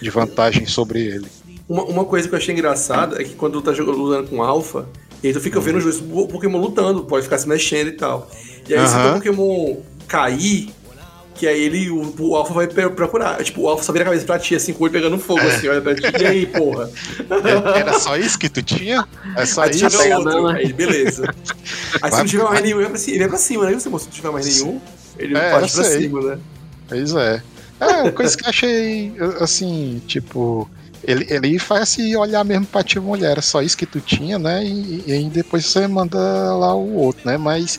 de 0.00 0.10
vantagem 0.10 0.66
sobre 0.66 1.00
ele. 1.00 1.26
Uma, 1.68 1.84
uma 1.84 2.04
coisa 2.04 2.28
que 2.28 2.34
eu 2.34 2.38
achei 2.38 2.54
engraçada 2.54 3.20
é 3.20 3.24
que 3.24 3.34
quando 3.34 3.54
tu 3.54 3.62
tá 3.62 3.72
jogando 3.72 4.28
com 4.28 4.42
alfa, 4.42 4.86
e 5.22 5.28
aí 5.28 5.32
tu 5.32 5.40
fica 5.40 5.58
vendo 5.60 5.78
os 5.78 6.00
Pokémon 6.00 6.58
lutando, 6.58 7.04
pode 7.04 7.24
ficar 7.24 7.38
se 7.38 7.48
mexendo 7.48 7.88
e 7.88 7.92
tal. 7.92 8.30
E 8.68 8.74
aí, 8.74 8.80
uhum. 8.80 8.86
se 8.86 8.96
o 8.96 9.12
Pokémon 9.14 9.76
cair, 10.06 10.70
que 11.36 11.46
aí 11.46 11.60
ele, 11.60 11.90
o, 11.90 12.14
o 12.18 12.36
Alpha 12.36 12.54
vai 12.54 12.66
procurar. 12.66 13.42
Tipo, 13.42 13.62
o 13.62 13.68
Alpha 13.68 13.84
só 13.84 13.92
vira 13.92 14.04
a 14.04 14.06
cabeça 14.06 14.24
pra 14.24 14.38
ti, 14.38 14.54
assim, 14.54 14.72
com 14.72 14.80
o 14.80 14.84
olho 14.84 14.92
pegando 14.92 15.18
fogo, 15.18 15.40
é. 15.40 15.54
assim, 15.54 15.68
olha 15.68 15.80
pra 15.80 15.94
ti. 15.94 16.02
E 16.20 16.26
aí, 16.26 16.46
porra? 16.46 16.90
Era 17.74 17.98
só 17.98 18.16
isso 18.16 18.38
que 18.38 18.48
tu 18.48 18.62
tinha? 18.62 19.06
É 19.36 19.44
só 19.44 19.62
aí 19.62 19.70
isso? 19.70 19.84
Outro, 19.84 20.46
aí, 20.48 20.72
beleza. 20.72 21.34
Aí 22.00 22.10
se 22.10 22.18
não 22.18 22.26
tiver 22.26 22.44
mais 22.44 22.62
nenhum, 22.62 22.80
ele 22.80 22.88
vai 22.88 22.90
pra 22.90 22.98
cima, 22.98 23.14
ele 23.14 23.20
vai 23.20 23.28
pra 23.28 23.38
cima, 23.38 23.70
né? 23.70 23.78
Se 23.78 23.88
não 23.88 23.98
tiver 23.98 24.30
mais 24.30 24.46
nenhum, 24.46 24.80
ele 25.18 25.36
é, 25.36 25.50
parte 25.50 25.72
pra 25.72 25.84
cima, 25.84 26.20
né? 26.22 26.38
Pois 26.88 27.14
é. 27.14 27.42
É, 27.78 27.86
uma 28.02 28.12
coisa 28.12 28.36
que 28.36 28.44
eu 28.44 28.48
achei, 28.48 29.12
assim, 29.40 30.00
tipo 30.06 30.68
ele, 31.06 31.26
ele 31.30 31.58
faz 31.58 31.90
se 31.90 32.16
olhar 32.16 32.44
mesmo 32.44 32.66
pra 32.66 32.82
ti 32.82 32.98
mulher, 32.98 33.30
era 33.30 33.42
só 33.42 33.62
isso 33.62 33.76
que 33.76 33.86
tu 33.86 34.00
tinha, 34.00 34.38
né? 34.38 34.64
E, 34.64 35.04
e 35.06 35.12
aí 35.12 35.24
depois 35.30 35.64
você 35.64 35.86
manda 35.86 36.18
lá 36.18 36.74
o 36.74 36.94
outro, 36.94 37.22
né? 37.24 37.36
Mas 37.36 37.78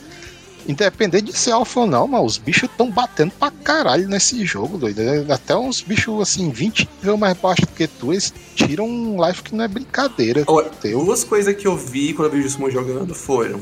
independente 0.68 1.32
de 1.32 1.36
ser 1.36 1.52
alfa 1.52 1.80
ou 1.80 1.86
não, 1.86 2.06
mas 2.06 2.22
os 2.24 2.38
bichos 2.38 2.68
estão 2.68 2.90
batendo 2.90 3.32
pra 3.32 3.50
caralho 3.50 4.06
nesse 4.08 4.44
jogo, 4.44 4.76
doido. 4.76 5.00
Até 5.32 5.56
uns 5.56 5.80
bichos 5.80 6.20
assim, 6.20 6.50
20 6.50 6.88
nível 6.98 7.16
mais 7.16 7.36
baixo 7.36 7.62
do 7.62 7.68
que 7.68 7.86
tu, 7.86 8.12
eles 8.12 8.32
tiram 8.54 8.86
um 8.86 9.26
life 9.26 9.42
que 9.42 9.54
não 9.54 9.64
é 9.64 9.68
brincadeira. 9.68 10.44
Olha, 10.46 10.70
duas 10.82 11.24
coisas 11.24 11.56
que 11.56 11.66
eu 11.66 11.76
vi 11.76 12.12
quando 12.12 12.34
eu 12.34 12.40
vi 12.40 12.46
o 12.46 12.50
Summon 12.50 12.70
jogando 12.70 13.14
foram. 13.14 13.60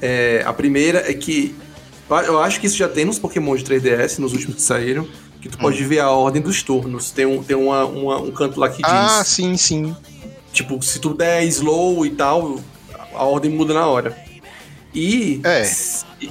É, 0.00 0.42
a 0.44 0.52
primeira 0.52 1.08
é 1.08 1.14
que. 1.14 1.54
Eu 2.26 2.42
acho 2.42 2.60
que 2.60 2.66
isso 2.66 2.76
já 2.76 2.88
tem 2.88 3.04
nos 3.04 3.18
Pokémon 3.18 3.54
de 3.56 3.64
3DS, 3.64 4.18
nos 4.18 4.32
últimos 4.32 4.56
que 4.56 4.62
saíram 4.62 5.06
que 5.42 5.48
tu 5.48 5.58
pode 5.58 5.82
hum. 5.82 5.88
ver 5.88 5.98
a 5.98 6.10
ordem 6.10 6.40
dos 6.40 6.62
turnos. 6.62 7.10
Tem 7.10 7.26
um, 7.26 7.42
tem 7.42 7.56
uma, 7.56 7.84
uma, 7.84 8.20
um 8.20 8.30
canto 8.30 8.60
lá 8.60 8.68
que 8.70 8.76
diz. 8.76 8.84
Ah, 8.86 9.24
sim, 9.24 9.56
sim. 9.56 9.94
Tipo, 10.52 10.80
se 10.82 11.00
tu 11.00 11.12
der 11.12 11.44
slow 11.44 12.06
e 12.06 12.10
tal, 12.10 12.60
a 13.12 13.24
ordem 13.24 13.50
muda 13.50 13.74
na 13.74 13.86
hora. 13.86 14.16
E. 14.94 15.40
É. 15.42 15.64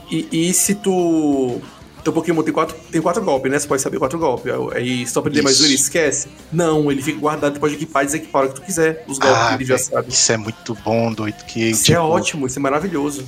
E, 0.10 0.28
e, 0.32 0.54
se 0.54 0.76
tu. 0.76 1.62
Teu 2.04 2.12
Pokémon 2.12 2.42
tem 2.42 2.52
quatro, 2.52 2.76
tem 2.92 3.00
quatro 3.00 3.24
golpes, 3.24 3.52
né? 3.52 3.60
Você 3.60 3.68
pode 3.68 3.82
saber 3.82 4.00
quatro 4.00 4.18
golpes. 4.18 4.52
Aí 4.74 5.06
só 5.06 5.20
aprender 5.20 5.44
mais 5.44 5.62
um 5.62 5.66
ele 5.66 5.76
esquece. 5.76 6.30
Não, 6.52 6.92
ele 6.92 7.00
fica 7.00 7.20
guardado, 7.20 7.54
tu 7.54 7.60
pode 7.60 7.76
equipar 7.76 8.02
e 8.02 8.06
desequipar 8.08 8.46
o 8.46 8.50
que 8.50 8.56
tu 8.56 8.62
quiser. 8.64 9.06
Os 9.08 9.20
golpes 9.20 9.40
ah, 9.40 9.48
que 9.50 9.54
ele 9.56 9.66
já 9.66 9.78
sabe. 9.78 10.10
Isso 10.10 10.32
é 10.32 10.38
muito 10.38 10.74
bom, 10.84 11.14
doido. 11.14 11.44
Que, 11.46 11.70
isso 11.70 11.84
é 11.84 11.86
tipo, 11.86 11.98
é 11.98 12.02
ótimo, 12.02 12.48
isso 12.48 12.58
é 12.58 12.62
maravilhoso. 12.62 13.24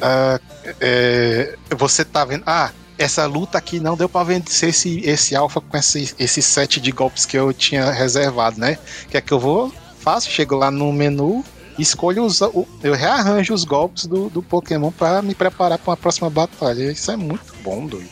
Ah, 0.00 0.40
é, 0.80 1.56
você 1.76 2.06
tá 2.06 2.24
vendo. 2.24 2.42
Ah, 2.46 2.70
essa 2.98 3.26
luta 3.26 3.58
aqui 3.58 3.78
não 3.78 3.96
deu 3.96 4.08
para 4.08 4.24
vencer 4.24 4.70
esse, 4.70 5.00
esse 5.00 5.36
alfa 5.36 5.60
com 5.60 5.76
esse, 5.76 6.14
esse 6.18 6.40
set 6.40 6.80
de 6.80 6.90
golpes 6.92 7.26
que 7.26 7.36
eu 7.36 7.52
tinha 7.52 7.90
reservado, 7.90 8.58
né? 8.58 8.78
Que 9.10 9.18
é 9.18 9.20
que 9.20 9.32
eu 9.32 9.38
vou, 9.38 9.72
faço, 9.98 10.30
chego 10.30 10.56
lá 10.56 10.70
no 10.70 10.92
menu, 10.92 11.44
escolho 11.78 12.24
os, 12.24 12.40
eu 12.40 12.94
rearranjo 12.94 13.52
os 13.52 13.64
golpes 13.64 14.06
do, 14.06 14.28
do 14.28 14.42
Pokémon 14.42 14.90
para 14.90 15.22
me 15.22 15.34
preparar 15.34 15.78
para 15.78 15.90
uma 15.90 15.96
próxima 15.96 16.30
batalha. 16.30 16.90
Isso 16.90 17.10
é 17.10 17.16
muito 17.16 17.54
bom, 17.62 17.86
doido. 17.86 18.08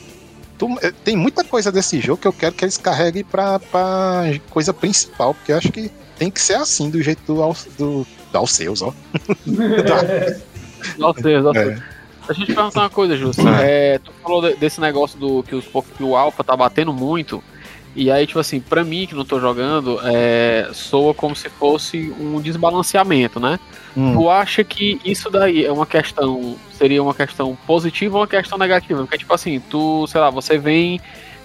Eh, 0.82 0.92
tem 1.04 1.16
muita 1.16 1.44
coisa 1.44 1.70
desse 1.70 2.00
jogo 2.00 2.22
que 2.22 2.28
eu 2.28 2.32
quero 2.32 2.54
que 2.54 2.64
eles 2.64 2.76
carreguem 2.76 3.24
pra, 3.24 3.58
pra 3.58 4.24
coisa 4.50 4.72
principal, 4.72 5.34
porque 5.34 5.52
eu 5.52 5.58
acho 5.58 5.72
que 5.72 5.90
tem 6.16 6.30
que 6.30 6.40
ser 6.40 6.54
assim, 6.54 6.90
do 6.90 7.02
jeito 7.02 7.20
do, 7.26 7.34
do, 7.76 8.06
do 8.32 8.38
Alceus, 8.38 8.82
ó. 8.82 8.92
da... 9.46 10.36
Alceus, 11.06 11.46
Alceus. 11.46 11.78
É. 11.78 11.94
A 12.26 12.32
gente 12.32 12.54
perguntar 12.54 12.80
uma 12.80 12.90
coisa, 12.90 13.16
Justo. 13.16 13.46
É, 13.48 13.98
tu 13.98 14.10
falou 14.22 14.56
desse 14.56 14.80
negócio 14.80 15.18
do 15.18 15.42
que, 15.42 15.54
os, 15.54 15.66
que 15.66 16.02
o 16.02 16.16
Alpha 16.16 16.42
tá 16.42 16.56
batendo 16.56 16.92
muito. 16.92 17.42
E 17.96 18.10
aí, 18.10 18.26
tipo 18.26 18.40
assim, 18.40 18.60
pra 18.60 18.82
mim 18.82 19.06
que 19.06 19.14
não 19.14 19.24
tô 19.24 19.38
jogando, 19.38 20.00
é, 20.02 20.68
soa 20.72 21.14
como 21.14 21.36
se 21.36 21.48
fosse 21.48 22.12
um 22.18 22.40
desbalanceamento, 22.40 23.38
né? 23.38 23.58
Hum. 23.96 24.14
Tu 24.14 24.28
acha 24.28 24.64
que 24.64 25.00
isso 25.04 25.30
daí 25.30 25.64
é 25.64 25.70
uma 25.70 25.86
questão, 25.86 26.56
seria 26.72 27.00
uma 27.02 27.14
questão 27.14 27.56
positiva 27.66 28.16
ou 28.16 28.22
uma 28.22 28.26
questão 28.26 28.58
negativa? 28.58 29.00
Porque, 29.02 29.18
tipo 29.18 29.32
assim, 29.32 29.60
tu, 29.70 30.06
sei 30.08 30.20
lá, 30.20 30.28
você 30.28 30.58
vem 30.58 31.00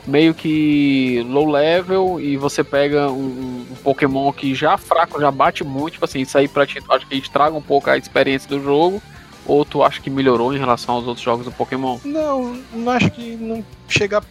meio 0.07 0.33
que 0.33 1.23
low 1.29 1.47
level 1.47 2.19
e 2.19 2.35
você 2.35 2.63
pega 2.63 3.11
um, 3.11 3.65
um 3.69 3.75
Pokémon 3.83 4.31
que 4.33 4.55
já 4.55 4.75
fraco, 4.75 5.21
já 5.21 5.29
bate 5.29 5.63
muito, 5.63 5.93
tipo 5.93 6.05
assim, 6.05 6.21
isso 6.21 6.35
aí 6.35 6.47
pra 6.47 6.65
ti, 6.65 6.79
acho 6.89 7.05
que 7.05 7.15
estraga 7.15 7.55
um 7.55 7.61
pouco 7.61 7.91
a 7.91 7.97
experiência 7.97 8.49
do 8.49 8.61
jogo. 8.61 9.01
Ou 9.45 9.65
tu 9.65 9.81
acha 9.81 9.99
que 9.99 10.11
melhorou 10.11 10.53
em 10.53 10.59
relação 10.59 10.95
aos 10.95 11.07
outros 11.07 11.23
jogos 11.23 11.45
do 11.45 11.51
Pokémon? 11.51 11.97
Não, 12.05 12.59
não 12.71 12.91
acho 12.91 13.09
que 13.09 13.35
não 13.35 13.65
chega 13.87 14.21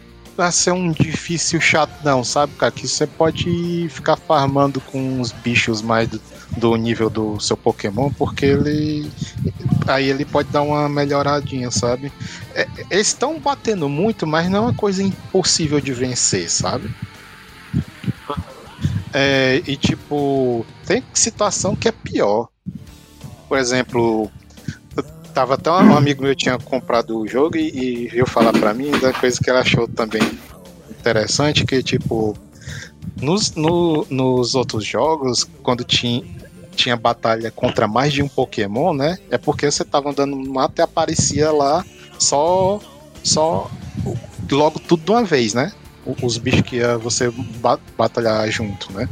a 0.41 0.51
ser 0.51 0.71
um 0.71 0.91
difícil 0.91 1.59
chato, 1.59 1.91
não, 2.03 2.23
sabe, 2.23 2.53
cara? 2.53 2.71
Que 2.71 2.87
você 2.87 3.05
pode 3.05 3.87
ficar 3.89 4.15
farmando 4.15 4.79
com 4.81 5.19
os 5.19 5.31
bichos 5.31 5.81
mais 5.81 6.07
do, 6.07 6.21
do 6.57 6.75
nível 6.75 7.09
do 7.09 7.39
seu 7.39 7.57
Pokémon, 7.57 8.11
porque 8.11 8.45
ele. 8.45 9.11
Aí 9.87 10.09
ele 10.09 10.25
pode 10.25 10.49
dar 10.49 10.61
uma 10.61 10.87
melhoradinha, 10.87 11.71
sabe? 11.71 12.11
É, 12.53 12.67
eles 12.89 13.07
estão 13.07 13.39
batendo 13.39 13.89
muito, 13.89 14.25
mas 14.25 14.49
não 14.49 14.57
é 14.57 14.61
uma 14.61 14.73
coisa 14.73 15.03
impossível 15.03 15.79
de 15.79 15.93
vencer, 15.93 16.49
sabe? 16.49 16.93
É, 19.13 19.61
e 19.65 19.75
tipo, 19.75 20.65
tem 20.85 21.03
situação 21.13 21.75
que 21.75 21.87
é 21.87 21.91
pior. 21.91 22.47
Por 23.47 23.57
exemplo, 23.57 24.31
tava 25.39 25.53
até 25.53 25.71
um 25.71 25.95
amigo 25.95 26.21
meu 26.21 26.35
tinha 26.35 26.57
comprado 26.57 27.17
o 27.17 27.25
jogo 27.25 27.55
e, 27.55 27.69
e 27.69 28.07
veio 28.09 28.25
falar 28.25 28.51
para 28.51 28.73
mim 28.73 28.91
da 28.99 29.13
coisa 29.13 29.39
que 29.41 29.49
ele 29.49 29.57
achou 29.57 29.87
também 29.87 30.21
interessante, 30.89 31.63
que 31.65 31.81
tipo, 31.81 32.35
nos, 33.21 33.55
no, 33.55 34.05
nos 34.09 34.53
outros 34.53 34.83
jogos, 34.83 35.47
quando 35.63 35.85
tinha, 35.85 36.25
tinha 36.75 36.97
batalha 36.97 37.49
contra 37.51 37.87
mais 37.87 38.11
de 38.11 38.21
um 38.21 38.27
Pokémon, 38.27 38.93
né? 38.93 39.17
É 39.31 39.37
porque 39.37 39.71
você 39.71 39.85
tava 39.85 40.09
andando 40.09 40.35
no 40.35 40.53
mato 40.53 40.79
e 40.79 40.81
aparecia 40.81 41.53
lá 41.53 41.85
só, 42.19 42.81
só 43.23 43.71
logo 44.51 44.77
tudo 44.77 45.05
de 45.05 45.11
uma 45.11 45.23
vez, 45.23 45.53
né? 45.53 45.71
Os 46.21 46.37
bichos 46.37 46.63
que 46.63 46.77
ia 46.77 46.97
você 46.97 47.31
batalhar 47.97 48.49
junto, 48.51 48.91
né? 48.91 49.07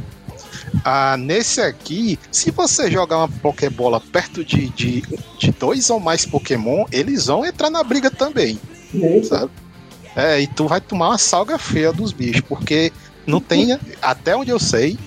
Ah, 0.84 1.16
nesse 1.16 1.60
aqui, 1.60 2.18
se 2.30 2.50
você 2.50 2.90
jogar 2.90 3.18
uma 3.18 3.28
Pokébola 3.28 4.00
perto 4.00 4.44
de, 4.44 4.68
de, 4.70 5.02
de 5.38 5.50
dois 5.52 5.90
ou 5.90 6.00
mais 6.00 6.24
Pokémon, 6.26 6.84
eles 6.90 7.26
vão 7.26 7.44
entrar 7.44 7.70
na 7.70 7.82
briga 7.82 8.10
também. 8.10 8.58
Sabe? 9.24 9.50
É, 10.16 10.40
e 10.40 10.46
tu 10.46 10.66
vai 10.66 10.80
tomar 10.80 11.10
uma 11.10 11.18
salga 11.18 11.58
feia 11.58 11.92
dos 11.92 12.12
bichos, 12.12 12.40
porque 12.42 12.92
não 13.26 13.40
tem, 13.40 13.78
até 14.02 14.34
onde 14.34 14.50
eu 14.50 14.58
sei, 14.58 14.98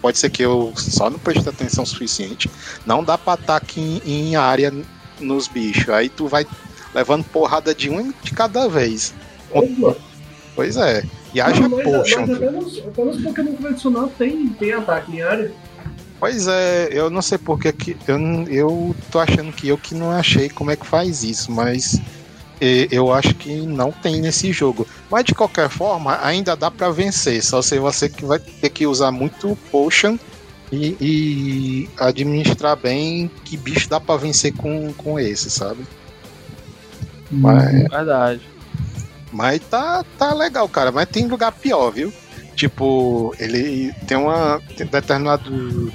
pode 0.00 0.18
ser 0.18 0.30
que 0.30 0.42
eu 0.42 0.72
só 0.76 1.10
não 1.10 1.18
preste 1.18 1.48
atenção 1.48 1.84
suficiente, 1.84 2.50
não 2.86 3.02
dá 3.02 3.18
pra 3.18 3.34
ataque 3.34 3.80
em, 3.80 4.28
em 4.30 4.36
área 4.36 4.72
nos 5.20 5.48
bichos. 5.48 5.88
Aí 5.88 6.08
tu 6.08 6.26
vai 6.26 6.46
levando 6.94 7.24
porrada 7.24 7.74
de 7.74 7.90
um 7.90 8.12
de 8.22 8.30
cada 8.32 8.68
vez. 8.68 9.12
Pois 10.54 10.76
é. 10.76 11.04
E 11.34 11.40
haja 11.40 11.68
mas, 11.68 11.82
potion. 11.82 12.26
Mas 12.26 12.36
até 12.36 12.50
nos, 12.50 12.78
até 12.78 13.04
nos 13.04 13.22
Pokémon 13.22 13.52
tradicional 13.54 14.12
tem, 14.16 14.48
tem 14.48 14.72
ataque 14.72 15.16
em 15.16 15.22
área. 15.22 15.52
Pois 16.20 16.46
é, 16.46 16.88
eu 16.92 17.10
não 17.10 17.20
sei 17.20 17.36
porque 17.36 17.72
que 17.72 17.96
eu, 18.06 18.18
eu 18.48 18.96
tô 19.10 19.18
achando 19.18 19.52
que 19.52 19.68
eu 19.68 19.76
que 19.76 19.94
não 19.94 20.10
achei 20.10 20.48
como 20.48 20.70
é 20.70 20.76
que 20.76 20.86
faz 20.86 21.22
isso, 21.22 21.50
mas 21.52 22.00
eu 22.90 23.12
acho 23.12 23.34
que 23.34 23.54
não 23.66 23.92
tem 23.92 24.20
nesse 24.20 24.52
jogo. 24.52 24.86
Mas 25.10 25.24
de 25.24 25.34
qualquer 25.34 25.68
forma, 25.68 26.18
ainda 26.24 26.56
dá 26.56 26.70
para 26.70 26.90
vencer. 26.90 27.42
Só 27.42 27.60
se 27.60 27.78
você 27.78 28.08
que 28.08 28.24
vai 28.24 28.38
ter 28.38 28.70
que 28.70 28.86
usar 28.86 29.10
muito 29.10 29.56
potion 29.70 30.16
e, 30.72 30.96
e, 31.00 31.90
administrar 31.98 32.76
bem 32.76 33.30
que 33.44 33.56
bicho 33.56 33.88
dá 33.88 34.00
para 34.00 34.18
vencer 34.18 34.54
com, 34.54 34.92
com 34.94 35.18
esse, 35.20 35.50
sabe? 35.50 35.84
Mas... 37.30 37.88
Verdade. 37.88 38.53
Mas 39.34 39.60
tá, 39.68 40.04
tá 40.16 40.32
legal, 40.32 40.68
cara. 40.68 40.92
Mas 40.92 41.08
tem 41.08 41.26
lugar 41.26 41.50
pior, 41.52 41.90
viu? 41.90 42.12
Tipo, 42.54 43.34
ele 43.38 43.92
tem 44.06 44.16
uma. 44.16 44.60
Tem 44.76 44.86
determinado. 44.86 45.92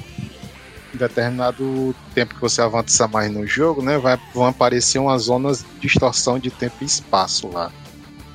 Determinado 0.93 1.95
tempo 2.15 2.33
que 2.35 2.41
você 2.41 2.61
avança 2.61 3.07
mais 3.07 3.31
no 3.31 3.45
jogo, 3.45 3.81
né? 3.81 3.97
Vai, 3.99 4.19
vão 4.33 4.47
aparecer 4.47 4.97
umas 4.99 5.23
zonas 5.23 5.59
de 5.79 5.87
distorção 5.87 6.39
de 6.39 6.49
tempo 6.49 6.75
e 6.81 6.85
espaço 6.85 7.47
lá. 7.47 7.71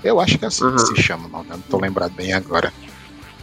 Eu 0.02 0.20
acho 0.20 0.38
que 0.38 0.44
é 0.44 0.48
assim 0.48 0.64
Uhum. 0.64 0.76
que 0.76 0.80
se 0.82 1.02
chama, 1.02 1.28
não, 1.28 1.40
né? 1.40 1.46
não 1.50 1.60
tô 1.60 1.78
lembrado 1.78 2.12
bem 2.14 2.32
agora. 2.32 2.72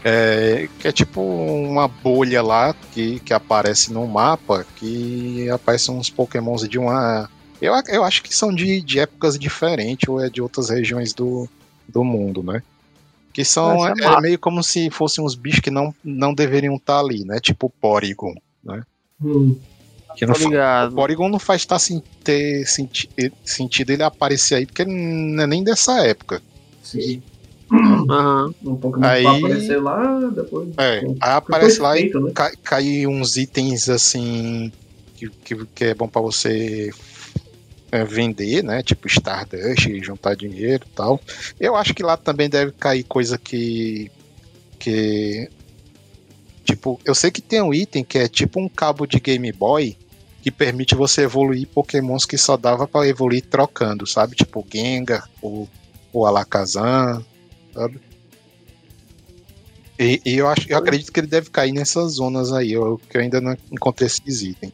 É, 0.03 0.67
que 0.79 0.87
é 0.87 0.91
tipo 0.91 1.21
uma 1.21 1.87
bolha 1.87 2.41
lá 2.41 2.73
que, 2.91 3.19
que 3.19 3.33
aparece 3.33 3.93
no 3.93 4.07
mapa 4.07 4.65
que 4.77 5.47
aparecem 5.49 5.93
uns 5.93 6.09
pokémons 6.09 6.67
de 6.67 6.79
uma. 6.79 7.29
Eu, 7.61 7.73
eu 7.89 8.03
acho 8.03 8.23
que 8.23 8.35
são 8.35 8.53
de, 8.53 8.81
de 8.81 8.99
épocas 8.99 9.37
diferentes 9.37 10.09
ou 10.09 10.19
é 10.19 10.29
de 10.29 10.41
outras 10.41 10.69
regiões 10.69 11.13
do, 11.13 11.47
do 11.87 12.03
mundo, 12.03 12.41
né? 12.41 12.63
Que 13.33 13.45
são 13.45 13.87
é 13.87 13.91
é, 13.91 13.95
massa. 14.03 14.21
meio 14.21 14.39
como 14.39 14.63
se 14.63 14.89
fossem 14.89 15.23
uns 15.23 15.35
bichos 15.35 15.61
que 15.61 15.71
não, 15.71 15.93
não 16.03 16.33
deveriam 16.33 16.75
estar 16.75 16.99
ali, 16.99 17.23
né? 17.23 17.39
Tipo 17.39 17.69
Porygon. 17.79 18.33
Hum. 19.23 19.57
Que 20.17 20.25
não 20.25 20.33
ligado. 20.35 20.91
o 20.91 20.95
Porygon 20.95 21.29
não 21.29 21.39
faz 21.39 21.65
tá, 21.65 21.79
sem 21.79 22.03
ter 22.23 22.65
senti- 22.67 23.09
sentido 23.45 23.91
ele 23.91 24.03
aparecer 24.03 24.55
aí, 24.55 24.65
porque 24.65 24.81
ele 24.81 24.91
não 24.91 25.43
é 25.43 25.47
nem 25.47 25.63
dessa 25.63 26.05
época. 26.05 26.41
Sim. 26.83 27.21
Aham. 27.71 28.53
Um 28.65 28.75
Pokémon 28.75 29.05
Aí- 29.05 29.23
vai 29.23 29.37
aparecer 29.37 29.81
lá, 29.81 30.19
depois. 30.35 30.69
É, 30.77 30.99
aí 30.99 31.15
aparece 31.21 31.79
lá 31.79 31.95
e 31.97 32.01
feito, 32.01 32.19
né? 32.19 32.31
cai, 32.35 32.51
cai 32.61 33.07
uns 33.07 33.37
itens 33.37 33.87
assim 33.87 34.71
que, 35.15 35.29
que, 35.29 35.65
que 35.67 35.83
é 35.85 35.93
bom 35.93 36.07
pra 36.09 36.21
você 36.21 36.91
é, 37.91 38.05
vender, 38.05 38.63
né? 38.63 38.81
Tipo 38.81 39.07
Stardust, 39.07 39.87
juntar 40.01 40.35
dinheiro 40.35 40.85
e 40.89 40.95
tal. 40.95 41.19
Eu 41.59 41.75
acho 41.75 41.93
que 41.93 42.01
lá 42.01 42.15
também 42.15 42.49
deve 42.49 42.71
cair 42.71 43.03
coisa 43.03 43.37
que. 43.37 44.09
que. 44.79 45.49
Tipo, 46.63 46.99
eu 47.03 47.13
sei 47.13 47.29
que 47.31 47.41
tem 47.41 47.61
um 47.61 47.73
item 47.73 48.03
que 48.03 48.17
é 48.17 48.27
tipo 48.27 48.59
um 48.59 48.69
cabo 48.69 49.05
de 49.05 49.19
Game 49.19 49.51
Boy 49.51 49.97
que 50.41 50.49
permite 50.49 50.95
você 50.95 51.23
evoluir 51.23 51.67
pokémons 51.67 52.25
que 52.25 52.37
só 52.37 52.57
dava 52.57 52.87
pra 52.87 53.07
evoluir 53.07 53.43
trocando, 53.43 54.07
sabe? 54.07 54.35
Tipo 54.35 54.65
Gengar, 54.71 55.29
o, 55.41 55.67
o 56.13 56.25
Alakazam, 56.25 57.23
sabe? 57.73 57.99
E, 59.99 60.19
e 60.25 60.37
eu, 60.37 60.47
acho, 60.47 60.67
eu 60.67 60.77
acredito 60.77 61.11
que 61.11 61.19
ele 61.19 61.27
deve 61.27 61.51
cair 61.51 61.71
nessas 61.71 62.13
zonas 62.13 62.51
aí, 62.51 62.71
eu, 62.71 62.99
que 63.07 63.17
eu 63.17 63.21
ainda 63.21 63.39
não 63.39 63.55
encontrei 63.71 64.07
esses 64.07 64.41
itens. 64.41 64.73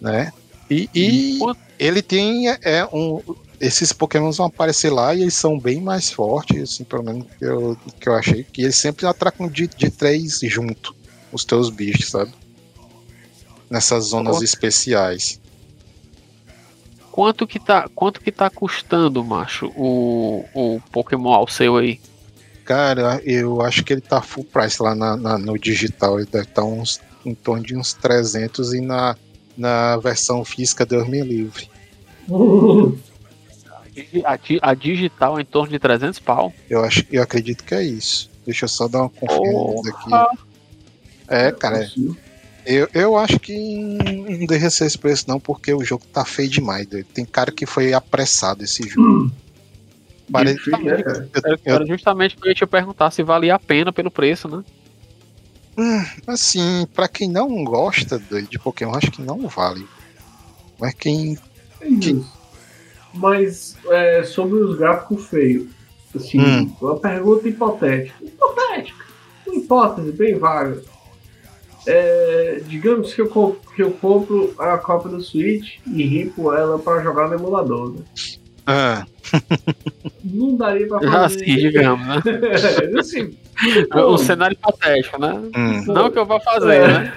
Né? 0.00 0.32
E, 0.68 0.90
e. 0.92 1.38
ele 1.78 2.02
tem 2.02 2.48
é, 2.50 2.58
é, 2.62 2.88
um. 2.92 3.20
Esses 3.58 3.92
pokémons 3.92 4.36
vão 4.36 4.46
aparecer 4.46 4.90
lá 4.90 5.14
e 5.14 5.22
eles 5.22 5.34
são 5.34 5.58
bem 5.58 5.80
mais 5.80 6.10
fortes, 6.10 6.62
assim, 6.62 6.84
pelo 6.84 7.02
menos 7.02 7.26
que 7.38 7.44
eu, 7.44 7.76
que 7.98 8.08
eu 8.08 8.14
achei. 8.14 8.44
Que 8.44 8.62
eles 8.62 8.76
sempre 8.76 9.06
atracam 9.06 9.48
de, 9.48 9.66
de 9.66 9.90
três 9.90 10.40
junto, 10.42 10.94
os 11.32 11.44
teus 11.44 11.70
bichos, 11.70 12.10
sabe? 12.10 12.32
Nessas 13.70 14.04
zonas 14.06 14.36
Pô. 14.38 14.44
especiais. 14.44 15.40
Quanto 17.10 17.46
que 17.46 17.58
tá, 17.58 17.88
quanto 17.94 18.20
que 18.20 18.30
tá 18.30 18.50
custando, 18.50 19.24
macho, 19.24 19.72
o, 19.74 20.44
o 20.52 20.80
Pokémon 20.92 21.32
ao 21.32 21.48
seu 21.48 21.76
aí? 21.78 21.98
Cara, 22.62 23.22
eu 23.24 23.62
acho 23.62 23.82
que 23.84 23.92
ele 23.94 24.02
tá 24.02 24.20
full 24.20 24.44
price 24.44 24.82
lá 24.82 24.94
na, 24.94 25.16
na- 25.16 25.38
no 25.38 25.58
digital. 25.58 26.18
Ele 26.18 26.28
deve 26.30 26.44
estar 26.44 26.64
uns, 26.64 27.00
em 27.24 27.34
torno 27.34 27.62
de 27.64 27.74
uns 27.74 27.94
300 27.94 28.74
e 28.74 28.82
na, 28.82 29.16
na 29.56 29.96
versão 29.98 30.44
física 30.44 30.84
Deus 30.86 31.08
me 31.08 31.20
livre. 31.22 31.68
A, 34.24 34.70
a 34.70 34.74
digital 34.74 35.38
é 35.38 35.42
em 35.42 35.44
torno 35.44 35.70
de 35.72 35.78
300 35.78 36.18
pau. 36.18 36.52
Eu, 36.68 36.84
acho, 36.84 37.04
eu 37.10 37.22
acredito 37.22 37.64
que 37.64 37.74
é 37.74 37.82
isso. 37.82 38.30
Deixa 38.44 38.66
eu 38.66 38.68
só 38.68 38.86
dar 38.88 39.00
uma 39.02 39.08
conferida 39.10 39.90
aqui. 39.90 40.36
É, 41.28 41.50
cara, 41.50 41.90
eu, 42.64 42.88
eu 42.92 43.16
acho 43.16 43.38
que 43.40 43.52
não 43.58 44.46
deveria 44.46 44.70
ser 44.70 44.86
esse 44.86 44.98
preço, 44.98 45.24
não, 45.28 45.40
porque 45.40 45.72
o 45.72 45.82
jogo 45.82 46.04
tá 46.12 46.24
feio 46.24 46.48
demais. 46.50 46.86
doido. 46.86 47.06
Tem 47.14 47.24
cara 47.24 47.50
que 47.50 47.64
foi 47.66 47.92
apressado 47.94 48.62
esse 48.62 48.86
jogo. 48.88 49.32
Pare- 50.30 50.54
Difícil, 50.54 50.84
né, 50.84 51.02
cara? 51.02 51.28
eu- 51.32 51.40
Era, 51.42 51.54
eu- 51.64 51.74
era 51.74 51.86
justamente 51.86 52.36
pra 52.36 52.50
eu 52.50 52.54
te 52.54 52.66
perguntar 52.66 53.10
se 53.10 53.22
valia 53.22 53.54
a 53.54 53.58
pena 53.58 53.92
pelo 53.92 54.10
preço, 54.10 54.46
né? 54.48 54.62
Assim, 56.26 56.86
pra 56.94 57.08
quem 57.08 57.30
não 57.30 57.62
gosta 57.64 58.18
de 58.18 58.58
Pokémon, 58.58 58.94
acho 58.94 59.10
que 59.10 59.22
não 59.22 59.46
vale. 59.48 59.86
Mas 60.78 60.94
quem. 60.94 61.38
É 61.80 61.88
isso. 61.88 62.32
Mas 63.14 63.76
é, 63.88 64.22
sobre 64.24 64.58
os 64.58 64.76
gráficos 64.76 65.26
feios, 65.26 65.66
assim, 66.14 66.40
Hum. 66.40 66.72
uma 66.80 66.96
pergunta 66.98 67.48
hipotética. 67.48 68.14
Hipotética. 68.22 69.04
Uma 69.46 69.56
hipótese 69.56 70.12
bem 70.12 70.38
vaga. 70.38 70.82
É, 71.86 72.60
digamos 72.66 73.14
que 73.14 73.20
eu, 73.20 73.28
comp- 73.28 73.64
que 73.74 73.82
eu 73.82 73.92
compro 73.92 74.52
a 74.58 74.76
cópia 74.76 75.10
do 75.10 75.22
Switch 75.22 75.76
e 75.86 76.02
ripo 76.04 76.52
ela 76.52 76.78
pra 76.80 77.00
jogar 77.02 77.28
no 77.28 77.34
emulador. 77.34 77.92
Né? 77.94 78.00
Ah, 78.66 79.06
Não 80.24 80.56
daria 80.56 80.88
pra 80.88 81.00
fazer. 81.00 81.36
Assim, 81.42 81.54
digamos, 81.56 82.04
né? 82.06 82.16
assim, 82.98 83.36
Um 83.94 84.18
cenário 84.18 84.54
hipotético, 84.54 85.20
né? 85.20 85.32
hum. 85.56 85.84
Não 85.86 86.10
que 86.10 86.18
eu 86.18 86.26
vá 86.26 86.38
fazer, 86.40 86.74
É. 86.74 86.86
né? 86.88 87.12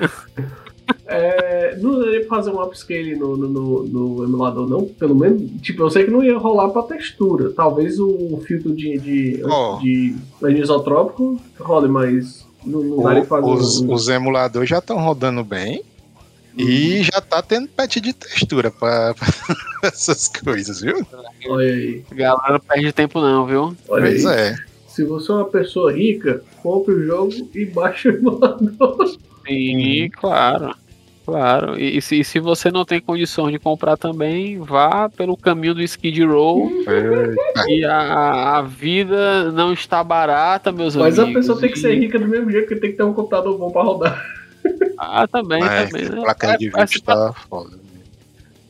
É, 1.05 1.75
não 1.77 1.99
daria 1.99 2.19
pra 2.25 2.37
fazer 2.37 2.51
um 2.51 2.61
upscale 2.61 3.15
no, 3.15 3.35
no, 3.37 3.47
no- 3.47 3.83
no 3.83 4.23
emulador, 4.23 4.67
não? 4.67 4.85
Pelo 4.85 5.15
menos, 5.15 5.41
tipo, 5.61 5.83
eu 5.83 5.89
sei 5.89 6.05
que 6.05 6.11
não 6.11 6.23
ia 6.23 6.37
rolar 6.37 6.69
pra 6.69 6.83
textura. 6.83 7.51
Talvez 7.51 7.99
um 7.99 8.39
filtro 8.45 8.73
de, 8.75 8.97
de, 8.99 9.41
Ó. 9.45 9.77
de 9.79 10.15
anisotrópico 10.43 11.39
role, 11.59 11.87
mas 11.87 12.45
não, 12.65 12.81
não 12.83 13.03
daria 13.03 13.23
pra 13.25 13.39
fazer. 13.41 13.51
os, 13.53 13.81
um- 13.81 13.93
os 13.93 14.07
emuladores 14.07 14.69
já 14.69 14.79
estão 14.79 14.97
rodando 14.97 15.43
bem. 15.43 15.83
E 16.57 17.03
já 17.03 17.21
tá 17.21 17.41
tendo 17.41 17.69
patch 17.69 17.97
de 17.97 18.11
textura 18.11 18.69
pra, 18.71 19.13
pra 19.13 19.27
essas 19.87 20.27
coisas, 20.27 20.81
viu? 20.81 21.05
Olha 21.47 21.67
aí, 21.73 22.03
Galera, 22.11 22.53
não 22.53 22.59
perde 22.59 22.91
tempo 22.91 23.21
não, 23.21 23.45
viu? 23.45 23.75
olha 23.87 24.05
Pois 24.07 24.25
aí. 24.25 24.39
é. 24.49 24.55
Se 24.99 25.05
você 25.05 25.31
é 25.31 25.35
uma 25.35 25.45
pessoa 25.45 25.93
rica, 25.93 26.43
compre 26.61 26.93
o 26.93 27.05
jogo 27.05 27.31
e 27.55 27.63
baixe 27.63 28.09
o 28.09 28.15
emulador. 28.17 29.07
Sim, 29.47 30.09
claro. 30.11 30.75
Claro. 31.25 31.79
E, 31.79 31.95
e 31.95 32.01
se, 32.01 32.19
e 32.19 32.23
se 32.25 32.37
você 32.37 32.69
não 32.69 32.83
tem 32.83 32.99
condições 32.99 33.53
de 33.53 33.59
comprar 33.59 33.95
também, 33.95 34.59
vá 34.59 35.07
pelo 35.07 35.37
caminho 35.37 35.73
do 35.75 35.81
Skid 35.81 36.21
Row. 36.25 36.69
E 37.69 37.85
a, 37.85 38.57
a 38.57 38.61
vida 38.61 39.53
não 39.53 39.71
está 39.71 40.03
barata, 40.03 40.69
meus 40.69 40.97
Mas 40.97 41.17
amigos. 41.17 41.37
a 41.37 41.39
pessoa 41.39 41.61
tem 41.61 41.71
que 41.71 41.79
ser 41.79 41.95
rica 41.97 42.19
do 42.19 42.27
mesmo 42.27 42.51
jeito, 42.51 42.67
porque 42.67 42.81
tem 42.81 42.91
que 42.91 42.97
ter 42.97 43.03
um 43.03 43.13
computador 43.13 43.57
bom 43.57 43.71
pra 43.71 43.83
rodar. 43.83 44.25
Ah, 44.97 45.25
também, 45.29 45.61
Mas 45.61 45.89
também. 45.89 46.09
Né? 46.09 46.21
placa 46.23 46.47
de 46.57 46.65
É, 46.65 46.69
vídeo 46.71 46.81
assim, 46.81 46.99
tá 46.99 47.33
foda. 47.49 47.77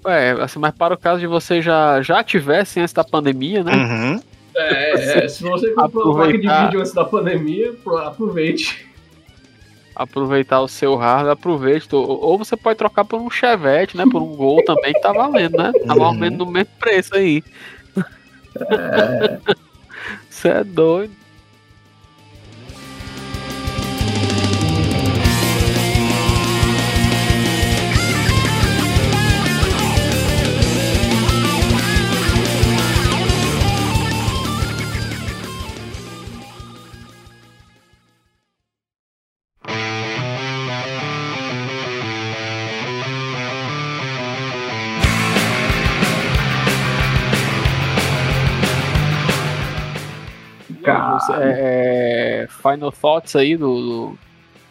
é, 0.05 0.31
assim, 0.39 0.59
mas 0.59 0.75
para 0.75 0.93
o 0.93 0.97
caso 0.97 1.19
de 1.21 1.25
você 1.25 1.59
já, 1.59 2.03
já 2.03 2.23
tivesse 2.23 2.79
antes 2.79 2.93
da 2.93 3.03
pandemia, 3.03 3.63
né? 3.63 3.73
Uhum. 3.73 4.21
É, 4.59 5.23
é, 5.25 5.27
se 5.27 5.41
você 5.43 5.71
comprou 5.71 6.05
uma 6.05 6.15
placa 6.15 6.31
de 6.37 6.37
Aproveitar. 6.47 6.65
vídeo 6.65 6.79
antes 6.81 6.93
da 6.93 7.05
pandemia, 7.05 7.73
pro- 7.83 7.97
aproveite. 7.97 8.87
Aproveitar 9.95 10.61
o 10.61 10.67
seu 10.67 10.95
hardware, 10.95 11.33
aproveite. 11.33 11.87
Ou, 11.93 12.07
ou 12.07 12.37
você 12.37 12.55
pode 12.55 12.77
trocar 12.77 13.03
por 13.05 13.19
um 13.19 13.29
Chevette, 13.29 13.97
né? 13.97 14.05
Por 14.09 14.21
um 14.21 14.35
Gol 14.35 14.63
também, 14.63 14.93
que 14.93 15.01
tá 15.01 15.11
valendo, 15.11 15.57
né? 15.57 15.71
Tá 15.73 15.87
mais 15.95 15.99
ou 15.99 16.07
Uhum. 16.07 16.13
menos 16.19 16.37
no 16.39 16.45
mesmo 16.45 16.71
preço 16.79 17.15
aí. 17.15 17.43
Você 20.29 20.47
é 20.49 20.63
doido. 20.63 21.13
É, 51.41 52.43
é, 52.43 52.47
final 52.47 52.91
thoughts 52.91 53.35
aí 53.35 53.55
do, 53.57 54.15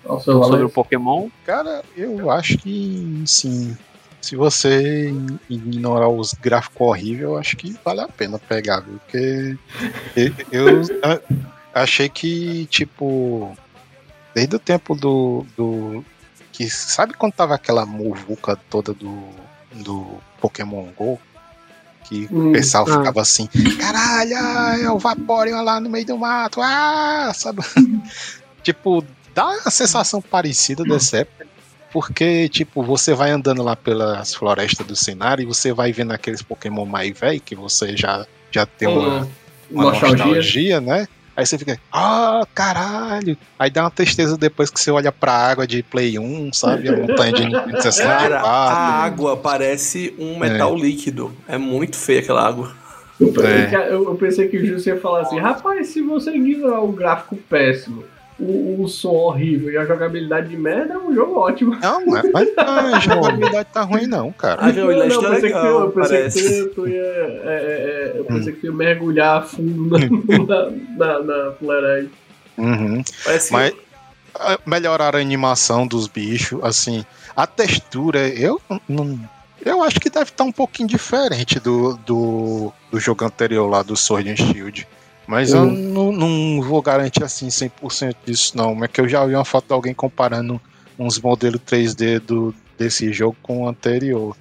do- 0.06 0.20
sobre 0.20 0.64
o. 0.64 0.70
Pokémon. 0.70 1.28
Cara, 1.44 1.82
eu 1.96 2.30
acho 2.30 2.56
que 2.58 3.22
sim. 3.26 3.76
Se 4.20 4.34
você 4.36 5.14
ignorar 5.48 6.08
os 6.08 6.34
gráficos 6.34 6.80
horríveis, 6.86 7.22
eu 7.22 7.38
acho 7.38 7.56
que 7.56 7.76
vale 7.84 8.00
a 8.00 8.08
pena 8.08 8.38
pegar, 8.38 8.80
viu? 8.80 8.98
Porque 8.98 9.56
eu, 10.50 10.82
achei 11.72 12.08
que, 12.08 12.66
tipo, 12.66 13.56
desde 14.34 14.56
o 14.56 14.58
tempo 14.58 14.94
do. 14.94 15.46
do 15.56 16.04
que 16.52 16.68
sabe 16.68 17.14
quando 17.14 17.34
tava 17.34 17.54
aquela 17.54 17.86
muvuca 17.86 18.56
toda 18.68 18.92
do, 18.92 19.28
do 19.72 20.18
Pokémon 20.40 20.86
GO? 20.96 21.20
Que 22.04 22.28
Hum, 22.30 22.50
o 22.50 22.52
pessoal 22.52 22.84
ah. 22.88 22.98
ficava 22.98 23.20
assim, 23.20 23.48
caralho, 23.78 24.34
é 24.82 24.90
o 24.90 24.98
Vaporeon 24.98 25.62
lá 25.62 25.78
no 25.78 25.90
meio 25.90 26.06
do 26.06 26.18
mato, 26.18 26.60
ah, 26.62 27.32
sabe? 27.34 27.60
tipo, 28.62 29.04
dá 29.34 29.46
uma 29.46 29.70
sensação 29.70 30.22
parecida 30.22 30.84
dessa 30.84 31.18
época, 31.18 31.46
porque, 31.92 32.48
tipo, 32.48 32.82
você 32.82 33.14
vai 33.14 33.30
andando 33.30 33.62
lá 33.62 33.76
pelas 33.76 34.34
florestas 34.34 34.86
do 34.86 34.96
cenário 34.96 35.42
e 35.42 35.46
você 35.46 35.72
vai 35.72 35.92
vendo 35.92 36.12
aqueles 36.12 36.42
Pokémon 36.42 36.84
mais 36.84 37.18
velho 37.18 37.40
que 37.40 37.54
você 37.54 37.96
já, 37.96 38.26
já 38.50 38.66
tem 38.66 38.88
uma, 38.88 39.28
uma 39.70 39.84
nostalgia. 39.84 40.24
nostalgia. 40.24 40.80
né? 40.80 41.08
Aí 41.38 41.46
você 41.46 41.56
fica, 41.56 41.78
ah, 41.92 42.44
caralho. 42.52 43.36
Aí 43.56 43.70
dá 43.70 43.84
uma 43.84 43.92
tristeza 43.92 44.36
depois 44.36 44.70
que 44.70 44.80
você 44.80 44.90
olha 44.90 45.12
pra 45.12 45.32
água 45.32 45.68
de 45.68 45.84
Play 45.84 46.18
1, 46.18 46.52
sabe? 46.52 46.88
A 46.88 46.96
montanha 46.96 47.32
de 47.32 47.48
Cara, 47.52 47.80
64. 47.80 48.34
a 48.38 48.72
água 49.04 49.36
parece 49.36 50.12
um 50.18 50.36
metal 50.36 50.74
líquido. 50.76 51.32
É 51.46 51.56
muito 51.56 51.96
feia 51.96 52.18
aquela 52.18 52.44
água. 52.44 52.72
Eu, 53.20 53.32
pensei 53.32 53.52
É. 53.52 53.66
que- 53.66 53.76
eu- 53.76 54.04
eu 54.08 54.14
pensei 54.16 54.48
que 54.48 54.56
o 54.56 54.66
Júlio 54.66 54.82
ia 54.84 55.00
falar 55.00 55.20
assim, 55.20 55.38
rapaz, 55.38 55.86
se 55.88 56.02
você 56.02 56.32
ignorar 56.32 56.80
o 56.82 56.90
gráfico 56.90 57.36
péssimo, 57.48 58.02
o, 58.38 58.82
o 58.82 58.88
som 58.88 59.10
horrível 59.10 59.70
e 59.70 59.76
a 59.76 59.84
jogabilidade 59.84 60.48
de 60.48 60.56
merda, 60.56 60.94
é 60.94 60.98
um 60.98 61.12
jogo 61.14 61.38
ótimo. 61.38 61.76
Não, 61.76 62.06
mas, 62.06 62.30
mas 62.32 62.48
a 62.56 63.00
jogabilidade 63.00 63.68
tá 63.72 63.82
ruim, 63.82 64.06
não, 64.06 64.32
cara. 64.32 64.62
A 64.62 64.72
jogabilidade 64.72 65.14
não, 65.14 65.22
tá 65.22 65.38
legal, 65.38 65.80
eu 65.80 65.90
pensei 65.90 66.18
parece. 66.18 66.42
que 66.42 66.64
tu, 66.68 66.74
tu 66.74 66.88
ia. 66.88 67.00
é, 67.00 67.44
é, 67.44 68.12
é, 68.14 68.18
eu 68.18 68.24
pensei 68.24 68.52
que 68.52 68.60
tu 68.60 68.66
ia 68.66 68.72
mergulhar 68.72 69.38
a 69.38 69.42
fundo 69.42 69.98
na, 69.98 69.98
na, 70.46 70.70
na, 70.96 71.22
na 71.22 71.52
fuleiragem. 71.52 72.10
Uhum. 72.56 73.02
Parece 73.24 73.52
Mas 73.52 73.74
ah, 74.34 74.58
melhoraram 74.64 75.18
a 75.18 75.22
animação 75.22 75.86
dos 75.86 76.06
bichos, 76.06 76.62
assim, 76.62 77.04
a 77.34 77.46
textura, 77.46 78.28
eu 78.28 78.60
não. 78.88 79.18
Eu 79.64 79.82
acho 79.82 79.98
que 79.98 80.08
deve 80.08 80.30
estar 80.30 80.44
um 80.44 80.52
pouquinho 80.52 80.88
diferente 80.88 81.58
do, 81.58 81.96
do, 82.06 82.72
do 82.92 83.00
jogo 83.00 83.24
anterior 83.24 83.68
lá 83.68 83.82
do 83.82 83.96
Sword 83.96 84.30
and 84.30 84.36
Shield. 84.36 84.86
Mas 85.28 85.52
eu 85.52 85.66
não, 85.66 86.10
não 86.10 86.62
vou 86.62 86.80
garantir 86.80 87.22
assim 87.22 87.48
100% 87.48 88.16
disso, 88.24 88.56
não. 88.56 88.74
Mas 88.74 88.90
que 88.90 88.98
eu 88.98 89.06
já 89.06 89.26
vi 89.26 89.34
uma 89.34 89.44
foto 89.44 89.66
de 89.66 89.74
alguém 89.74 89.92
comparando 89.92 90.58
uns 90.98 91.20
modelos 91.20 91.60
3D 91.60 92.18
do, 92.18 92.54
desse 92.78 93.12
jogo 93.12 93.36
com 93.42 93.64
o 93.64 93.68
anterior, 93.68 94.34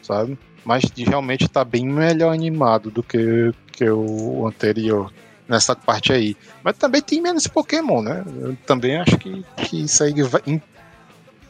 sabe? 0.00 0.38
Mas 0.64 0.84
realmente 0.96 1.48
tá 1.48 1.64
bem 1.64 1.84
melhor 1.84 2.32
animado 2.32 2.88
do 2.88 3.02
que, 3.02 3.52
que 3.72 3.90
o 3.90 4.46
anterior 4.46 5.12
nessa 5.48 5.74
parte 5.74 6.12
aí. 6.12 6.36
Mas 6.62 6.76
também 6.76 7.02
tem 7.02 7.20
menos 7.20 7.48
Pokémon, 7.48 8.00
né? 8.00 8.24
Eu 8.40 8.56
também 8.64 8.96
acho 8.96 9.18
que, 9.18 9.44
que 9.56 9.82
isso 9.82 10.04
aí 10.04 10.14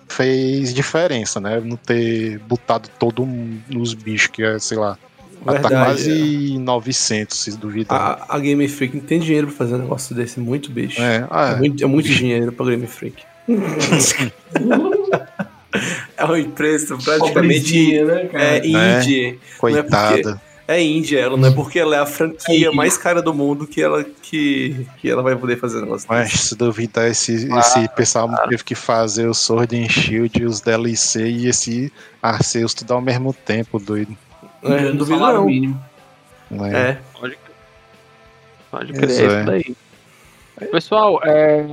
fez 0.09 0.73
diferença, 0.73 1.39
né? 1.39 1.61
Não 1.61 1.77
ter 1.77 2.39
botado 2.39 2.89
todo 2.99 3.27
nos 3.69 3.93
bichos, 3.93 4.29
que 4.29 4.43
é, 4.43 4.59
sei 4.59 4.79
lá, 4.79 4.97
tá 5.45 5.53
Verdade, 5.53 5.75
é. 5.75 5.85
quase 5.85 6.59
900, 6.59 7.39
se 7.39 7.57
duvidar. 7.57 8.25
A, 8.29 8.37
a 8.37 8.39
Game 8.39 8.67
Freak 8.69 8.97
não 8.97 9.05
tem 9.05 9.21
dinheiro 9.21 9.49
pra 9.49 9.57
fazer 9.57 9.75
um 9.75 9.79
negócio 9.79 10.15
desse, 10.15 10.41
muito 10.41 10.71
bicho. 10.71 11.01
É, 11.01 11.17
É, 11.19 11.27
ah, 11.31 11.51
é. 11.51 11.57
muito, 11.57 11.83
é 11.83 11.87
muito 11.87 12.09
dinheiro 12.09 12.53
pra 12.53 12.67
Game 12.67 12.87
Freak. 12.87 13.23
É 16.17 16.25
uma 16.25 16.39
empresa 16.39 16.97
praticamente 16.97 17.33
Pobrezinha, 17.33 18.05
né, 18.05 18.25
cara? 18.25 18.45
é 18.45 18.67
indie. 18.67 19.39
coitada. 19.59 20.41
É 20.67 20.83
indie 20.83 21.17
ela, 21.17 21.37
não 21.37 21.49
é 21.49 21.51
porque 21.51 21.79
ela 21.79 21.97
é 21.97 21.99
a 21.99 22.07
franquia 22.07 22.71
Sim. 22.71 22.77
mais 22.77 22.99
cara 22.99 23.23
do 23.23 23.33
mundo 23.33 23.67
que 23.67 23.81
ela, 23.81 24.05
que, 24.05 24.87
que 24.99 25.09
ela 25.09 25.23
vai 25.23 25.35
poder 25.37 25.59
fazer 25.59 25.81
negócio 25.81 26.07
Mas 26.09 26.33
se 26.33 26.55
duvidar, 26.55 27.09
esse, 27.09 27.49
esse 27.51 27.89
pessoal 27.95 28.29
teve 28.49 28.65
que 28.65 28.75
fazer 28.75 29.27
o 29.29 29.35
Sword 29.35 29.77
and 29.79 29.89
Shield, 29.89 30.45
os 30.45 30.61
DLC 30.61 31.27
e 31.27 31.47
esse 31.47 31.93
Arceus 32.21 32.75
tudo 32.75 32.93
ao 32.93 33.01
mesmo 33.01 33.33
tempo, 33.33 33.79
doido. 33.79 34.15
É, 34.63 34.81
não 34.83 34.93
Do 34.93 34.99
duvido 34.99 35.19
não. 35.21 35.45
mínimo. 35.45 35.85
Né? 36.51 36.91
É. 36.91 36.99
Pode, 37.13 37.39
pode 38.71 38.93
Pois 38.93 39.17
crer, 39.17 39.31
é 39.31 39.35
é. 39.35 39.37
isso 39.37 39.47
daí. 39.47 40.71
Pessoal, 40.71 41.21
é, 41.25 41.67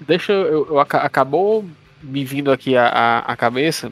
deixa 0.00 0.32
eu, 0.32 0.66
eu 0.68 0.78
aca- 0.80 0.98
acabou 0.98 1.64
me 2.02 2.24
vindo 2.24 2.50
aqui 2.52 2.76
a, 2.76 2.86
a, 2.86 3.18
a 3.20 3.36
cabeça. 3.36 3.90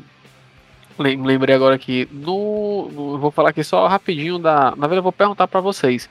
Lem- 0.99 1.23
Lembrei 1.25 1.55
agora 1.55 1.79
que 1.79 2.09
no, 2.13 2.89
no- 2.93 3.15
eu 3.15 3.19
vou 3.19 3.31
falar 3.31 3.51
aqui 3.51 3.63
só 3.65 3.87
rapidinho 3.87 4.39
da. 4.39 4.71
Na 4.73 4.87
verdade, 4.87 4.97
eu 4.99 5.03
vou 5.03 5.13
perguntar 5.13 5.47
para 5.49 5.61
vocês. 5.61 6.09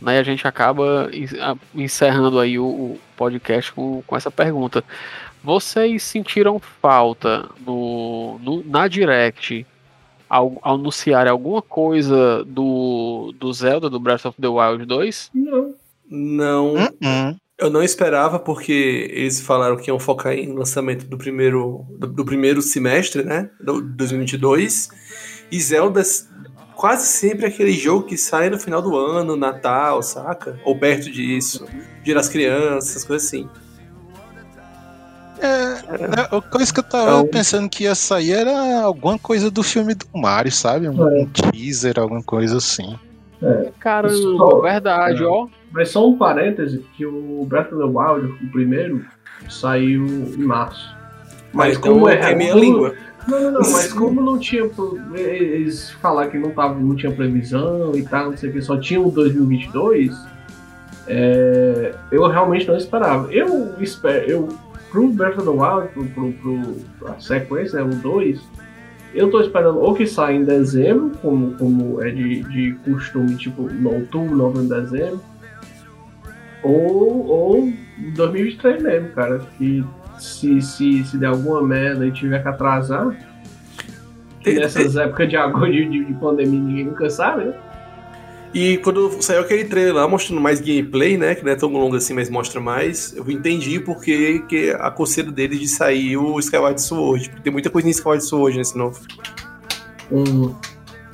Né, 0.00 0.16
e 0.16 0.18
a 0.18 0.22
gente 0.22 0.48
acaba 0.48 1.10
encerrando 1.74 2.40
aí 2.40 2.58
o, 2.58 2.64
o 2.64 3.00
podcast 3.18 3.70
com, 3.72 4.02
com 4.06 4.16
essa 4.16 4.30
pergunta. 4.30 4.82
Vocês 5.44 6.02
sentiram 6.02 6.58
falta 6.58 7.46
no, 7.66 8.38
no- 8.42 8.64
na 8.64 8.88
Direct 8.88 9.66
ao, 10.30 10.56
ao 10.62 10.76
anunciar 10.76 11.26
alguma 11.26 11.60
coisa 11.60 12.44
do, 12.44 13.34
do 13.38 13.52
Zelda, 13.52 13.90
do 13.90 13.98
Breath 13.98 14.24
of 14.26 14.40
the 14.40 14.48
Wild 14.48 14.86
2? 14.86 15.30
Não. 15.34 15.74
Não, 16.12 16.74
Hum, 16.74 17.36
eu 17.56 17.70
não 17.70 17.82
esperava 17.82 18.38
porque 18.38 19.08
eles 19.12 19.40
falaram 19.40 19.76
que 19.76 19.90
iam 19.90 19.98
focar 19.98 20.32
em 20.32 20.52
lançamento 20.52 21.06
do 21.06 21.16
primeiro, 21.16 21.84
do, 21.98 22.06
do 22.08 22.24
primeiro 22.24 22.62
semestre, 22.62 23.22
né? 23.22 23.50
Do 23.60 23.80
2022. 23.80 24.88
E 25.52 25.60
Zelda 25.60 26.02
quase 26.74 27.06
sempre 27.06 27.44
é 27.44 27.48
aquele 27.48 27.72
jogo 27.72 28.06
que 28.06 28.16
sai 28.16 28.50
no 28.50 28.58
final 28.58 28.80
do 28.80 28.96
ano, 28.96 29.36
Natal, 29.36 30.02
saca? 30.02 30.58
Ou 30.64 30.76
perto 30.76 31.10
disso. 31.10 31.66
Dia 32.02 32.14
das 32.14 32.28
crianças, 32.28 33.04
coisas 33.04 33.28
assim. 33.28 33.48
É, 35.42 36.36
a 36.36 36.40
coisa 36.42 36.72
que 36.72 36.80
eu 36.80 36.84
tava 36.84 37.10
Então- 37.10 37.26
pensando 37.28 37.68
que 37.68 37.84
ia 37.84 37.94
sair 37.94 38.32
era 38.32 38.82
alguma 38.82 39.18
coisa 39.18 39.50
do 39.50 39.62
filme 39.62 39.94
do 39.94 40.06
Mario, 40.14 40.52
sabe? 40.52 40.88
Um, 40.88 41.08
É. 41.08 41.22
um 41.22 41.26
teaser, 41.26 41.98
alguma 41.98 42.22
coisa 42.22 42.58
assim. 42.58 42.98
Caramba, 43.78 44.14
Só- 44.14 44.60
verdade, 44.60 45.22
é. 45.22 45.26
ó. 45.26 45.46
Mas 45.72 45.88
só 45.90 46.06
um 46.06 46.18
parêntese, 46.18 46.84
que 46.96 47.06
o 47.06 47.44
Breath 47.48 47.72
of 47.72 47.76
the 47.78 47.84
Wild, 47.84 48.26
o 48.44 48.50
primeiro, 48.50 49.04
saiu 49.48 50.04
em 50.06 50.42
março. 50.44 50.94
Mas 51.52 51.78
então 51.78 51.94
como 51.94 52.08
eu 52.08 52.12
é- 52.12 52.16
queimei 52.18 52.48
a 52.48 52.52
como- 52.52 52.64
língua. 52.64 52.94
Não, 53.28 53.40
não, 53.40 53.50
não, 53.52 53.60
mas 53.60 53.92
como 53.94 54.20
não 54.20 54.38
tinha. 54.38 54.68
Eles 55.14 55.90
falaram 56.02 56.30
que 56.30 56.38
não, 56.38 56.50
tava, 56.50 56.74
não 56.78 56.94
tinha 56.96 57.12
previsão 57.12 57.92
e 57.94 58.02
tal, 58.02 58.30
não 58.30 58.36
sei 58.36 58.50
o 58.50 58.52
que, 58.52 58.60
só 58.62 58.76
tinha 58.78 59.00
o 59.00 59.10
2022. 59.10 60.14
é, 61.12 61.94
eu 62.12 62.26
realmente 62.28 62.68
não 62.68 62.76
esperava. 62.76 63.32
Eu 63.32 63.74
espero. 63.80 64.30
Eu, 64.30 64.48
pro 64.90 65.08
Breath 65.08 65.38
of 65.38 65.44
the 65.44 65.50
Wild, 65.50 65.88
pro, 65.92 66.04
pro, 66.06 66.32
pro, 66.32 67.10
a 67.10 67.20
sequência, 67.20 67.82
né, 67.82 67.90
o 67.90 67.96
2, 67.96 68.40
eu 69.14 69.30
tô 69.30 69.40
esperando 69.40 69.78
ou 69.78 69.94
que 69.94 70.06
saia 70.06 70.36
em 70.36 70.44
dezembro, 70.44 71.10
como, 71.20 71.52
como 71.54 72.02
é 72.02 72.10
de, 72.10 72.42
de 72.44 72.72
costume, 72.84 73.36
tipo, 73.36 73.62
no 73.62 73.94
outubro, 73.94 74.36
novembro, 74.36 74.80
dezembro. 74.80 75.20
Ou, 76.62 77.26
ou 77.26 77.58
em 77.98 78.12
2023 78.14 78.82
mesmo, 78.82 79.08
cara. 79.10 79.40
Que 79.58 79.84
se, 80.18 80.60
se, 80.60 81.04
se 81.04 81.18
der 81.18 81.28
alguma 81.28 81.62
merda 81.62 82.06
e 82.06 82.12
tiver 82.12 82.40
que 82.42 82.48
atrasar, 82.48 83.16
nessas 84.44 84.96
épocas 84.96 85.28
de 85.28 85.36
agora 85.36 85.72
de, 85.72 85.88
de, 85.88 86.04
de 86.04 86.14
pandemia 86.14 86.60
ninguém 86.60 86.84
nunca 86.84 87.10
sabe, 87.10 87.44
né? 87.44 87.54
E 88.52 88.78
quando 88.78 89.22
saiu 89.22 89.42
aquele 89.42 89.64
trailer 89.64 89.94
lá 89.94 90.08
mostrando 90.08 90.40
mais 90.40 90.60
gameplay, 90.60 91.16
né? 91.16 91.34
Que 91.34 91.44
não 91.44 91.52
é 91.52 91.54
tão 91.54 91.68
longo 91.70 91.96
assim, 91.96 92.14
mas 92.14 92.28
mostra 92.28 92.60
mais, 92.60 93.14
eu 93.14 93.28
entendi 93.30 93.78
porque 93.78 94.40
que 94.48 94.70
a 94.70 94.90
coceira 94.90 95.30
deles 95.30 95.60
de 95.60 95.68
sair 95.68 96.16
o 96.16 96.38
Skyward 96.40 96.80
Sword. 96.82 97.28
Porque 97.28 97.42
tem 97.42 97.52
muita 97.52 97.70
coisa 97.70 97.86
em 97.86 97.92
Skyward 97.92 98.24
Sword 98.24 98.58
nesse 98.58 98.76
novo. 98.76 99.00
Um, 100.10 100.54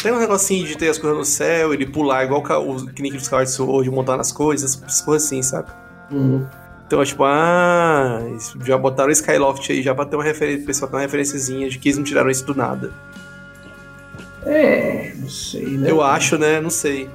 Tem 0.02 0.12
um 0.12 0.18
negocinho 0.18 0.66
de 0.66 0.76
ter 0.78 0.88
as 0.88 0.96
coisas 0.98 1.18
no 1.18 1.24
céu, 1.24 1.74
ele 1.74 1.84
pular 1.84 2.24
igual 2.24 2.42
o 2.42 2.86
que 2.86 3.02
nem 3.02 3.10
que 3.10 3.18
o 3.18 3.20
Skyward 3.20 3.50
Sword, 3.50 3.90
montar 3.90 4.16
nas 4.16 4.32
coisas, 4.32 4.82
essas 4.82 5.02
coisas 5.02 5.26
assim, 5.26 5.42
sabe? 5.42 5.68
Então, 6.86 7.02
é 7.02 7.04
tipo, 7.04 7.24
ah, 7.24 8.20
já 8.64 8.78
botaram 8.78 9.08
o 9.08 9.12
Skyloft 9.12 9.72
aí 9.72 9.82
já 9.82 9.94
pra 9.94 10.06
ter 10.06 10.16
uma 10.16 10.22
referência, 10.22 10.62
o 10.62 10.66
pessoal 10.66 10.88
ter 10.90 10.96
uma 10.96 11.02
referenciazinha 11.02 11.68
de 11.68 11.78
que 11.78 11.88
eles 11.88 11.98
não 11.98 12.04
tiraram 12.04 12.30
isso 12.30 12.46
do 12.46 12.54
nada. 12.54 12.92
É, 14.47 15.12
não 15.16 15.28
sei, 15.28 15.66
né? 15.66 15.90
Eu 15.90 16.01
acho, 16.01 16.39
né? 16.39 16.60
Não 16.60 16.70
sei. 16.70 17.09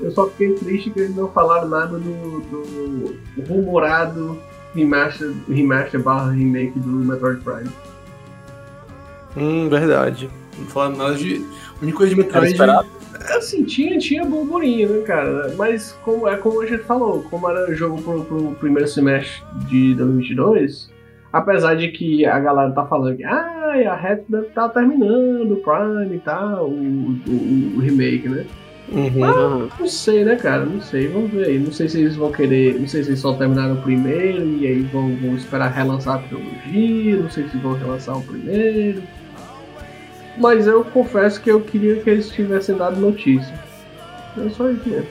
Eu 0.00 0.10
só 0.10 0.28
fiquei 0.28 0.54
triste 0.54 0.90
que 0.90 1.00
eles 1.00 1.14
não 1.14 1.30
falaram 1.30 1.68
nada 1.68 1.98
do, 1.98 2.40
do 2.40 3.42
rumorado 3.46 4.38
remaster, 4.74 5.32
remaster 5.48 6.00
barra 6.00 6.30
remake 6.30 6.78
do 6.78 6.88
Metroid 6.88 7.40
Prime. 7.42 7.70
Hum, 9.36 9.68
verdade. 9.68 10.30
Não 10.58 10.66
falaram 10.66 10.96
nada 10.96 11.14
de. 11.14 11.46
A 11.78 11.82
única 11.82 11.98
coisa 11.98 12.14
de 12.14 12.20
Metroid. 12.20 12.52
esperado. 12.52 12.88
Assim, 13.36 13.64
tinha, 13.64 13.98
tinha 13.98 14.24
burburinho, 14.24 14.88
né, 14.88 15.02
cara? 15.02 15.54
Mas 15.56 15.92
como, 16.02 16.26
é 16.26 16.36
como 16.36 16.62
a 16.62 16.66
gente 16.66 16.82
falou, 16.84 17.22
como 17.24 17.48
era 17.48 17.72
jogo 17.74 18.00
pro, 18.02 18.24
pro 18.24 18.52
primeiro 18.58 18.88
semestre 18.88 19.42
de 19.68 19.94
2022, 19.94 20.90
apesar 21.32 21.74
de 21.74 21.88
que 21.88 22.24
a 22.26 22.38
galera 22.38 22.72
tá 22.72 22.86
falando 22.86 23.16
que 23.16 23.24
ah, 23.24 23.72
a 23.90 23.96
reta 23.96 24.42
tá 24.54 24.68
terminando, 24.68 25.52
o 25.52 25.56
Prime 25.56 26.16
e 26.16 26.20
tal, 26.20 26.68
o, 26.68 27.20
o, 27.26 27.76
o 27.76 27.80
remake, 27.80 28.28
né? 28.28 28.46
Uhum. 28.90 29.24
Aham. 29.24 29.68
Não 29.78 29.86
sei, 29.86 30.24
né, 30.24 30.36
cara? 30.36 30.64
Não 30.64 30.80
sei, 30.80 31.06
vamos 31.08 31.30
ver 31.30 31.46
aí. 31.46 31.58
Não 31.58 31.70
sei 31.70 31.88
se 31.88 32.00
eles 32.00 32.16
vão 32.16 32.32
querer. 32.32 32.78
Não 32.78 32.88
sei 32.88 33.04
se 33.04 33.10
eles 33.10 33.20
só 33.20 33.32
terminaram 33.34 33.74
o 33.74 33.82
primeiro 33.82 34.42
e 34.58 34.66
aí 34.66 34.82
vão, 34.82 35.14
vão 35.16 35.36
esperar 35.36 35.68
relançar 35.68 36.16
a 36.16 36.18
trilogia. 36.18 37.16
Não 37.16 37.30
sei 37.30 37.48
se 37.48 37.56
vão 37.58 37.74
relançar 37.74 38.18
o 38.18 38.22
primeiro. 38.22 39.02
Mas 40.36 40.66
eu 40.66 40.84
confesso 40.84 41.40
que 41.40 41.50
eu 41.50 41.60
queria 41.60 41.96
que 41.96 42.10
eles 42.10 42.30
tivessem 42.30 42.76
dado 42.76 43.00
notícia. 43.00 43.54
É 44.36 44.48
só 44.50 44.68
isso 44.70 44.88
mesmo. 44.88 45.08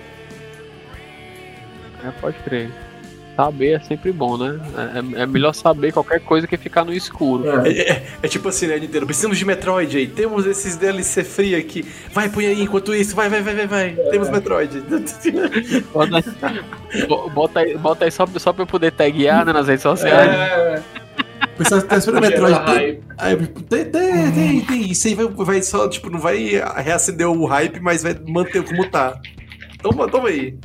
É, 2.03 2.11
pode 2.19 2.37
crer. 2.39 2.69
Saber 3.39 3.71
é 3.71 3.79
sempre 3.79 4.11
bom, 4.11 4.37
né? 4.37 4.59
É, 5.15 5.21
é 5.21 5.25
melhor 5.25 5.53
saber 5.53 5.93
qualquer 5.93 6.19
coisa 6.19 6.45
que 6.45 6.57
ficar 6.57 6.83
no 6.83 6.91
escuro. 6.91 7.49
É, 7.65 7.69
é, 7.71 8.03
é 8.21 8.27
tipo 8.27 8.49
assim, 8.49 8.67
né, 8.67 8.77
Nintendo? 8.77 9.05
Precisamos 9.05 9.37
de 9.37 9.45
Metroid 9.45 9.95
aí. 9.97 10.07
Temos 10.07 10.45
esses 10.45 10.75
DLC 10.75 11.23
free 11.23 11.55
aqui. 11.55 11.85
Vai, 12.11 12.27
põe 12.27 12.47
aí 12.47 12.61
enquanto 12.61 12.93
isso. 12.93 13.15
Vai, 13.15 13.29
vai, 13.29 13.41
vai, 13.41 13.55
vai, 13.55 13.67
vai. 13.67 13.91
Temos 14.11 14.29
Metroid. 14.29 14.81
Bota, 15.93 16.23
bo- 17.07 17.29
bota 17.29 17.59
aí, 17.61 17.77
bota 17.77 18.03
aí 18.05 18.11
só, 18.11 18.27
só 18.37 18.51
pra 18.51 18.63
eu 18.63 18.67
poder 18.67 18.91
taguear 18.91 19.45
né, 19.45 19.53
nas 19.53 19.67
redes 19.69 19.83
sociais. 19.83 20.29
É, 20.29 20.81
O 21.53 21.57
pessoal 21.57 21.81
tá 21.81 21.95
esperando 21.95 22.21
Metroid. 22.21 22.59
Tem, 22.65 22.99
tem, 23.37 23.85
tem, 23.85 24.31
tem, 24.31 24.61
tem. 24.65 24.91
Isso 24.91 25.07
aí 25.07 25.15
vai, 25.15 25.27
vai 25.27 25.61
só, 25.61 25.87
tipo, 25.87 26.09
não 26.09 26.19
vai 26.19 26.61
reacender 26.83 27.25
o 27.29 27.45
hype, 27.45 27.79
mas 27.79 28.03
vai 28.03 28.17
manter 28.27 28.63
como 28.65 28.85
tá. 28.89 29.17
Toma, 29.81 30.07
toma 30.09 30.27
aí. 30.27 30.55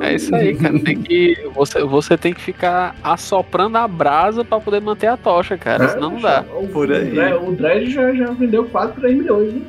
É 0.00 0.14
isso 0.14 0.34
aí, 0.34 0.54
cara. 0.54 0.78
Tem 0.78 1.02
que, 1.02 1.48
você, 1.54 1.82
você 1.82 2.16
tem 2.16 2.32
que 2.32 2.40
ficar 2.40 2.94
assoprando 3.02 3.76
a 3.76 3.88
brasa 3.88 4.44
pra 4.44 4.60
poder 4.60 4.80
manter 4.80 5.08
a 5.08 5.16
tocha, 5.16 5.58
cara. 5.58 5.88
Senão 5.88 6.10
não 6.10 6.20
dá. 6.20 6.44
O, 6.54 6.68
Por 6.68 6.92
aí. 6.92 7.10
O 7.34 7.52
Dredd, 7.52 7.90
já, 7.90 8.14
já 8.14 8.26
vendeu 8.26 8.64
quase 8.66 8.92
3 8.94 9.16
milhões, 9.16 9.52
né? 9.52 9.62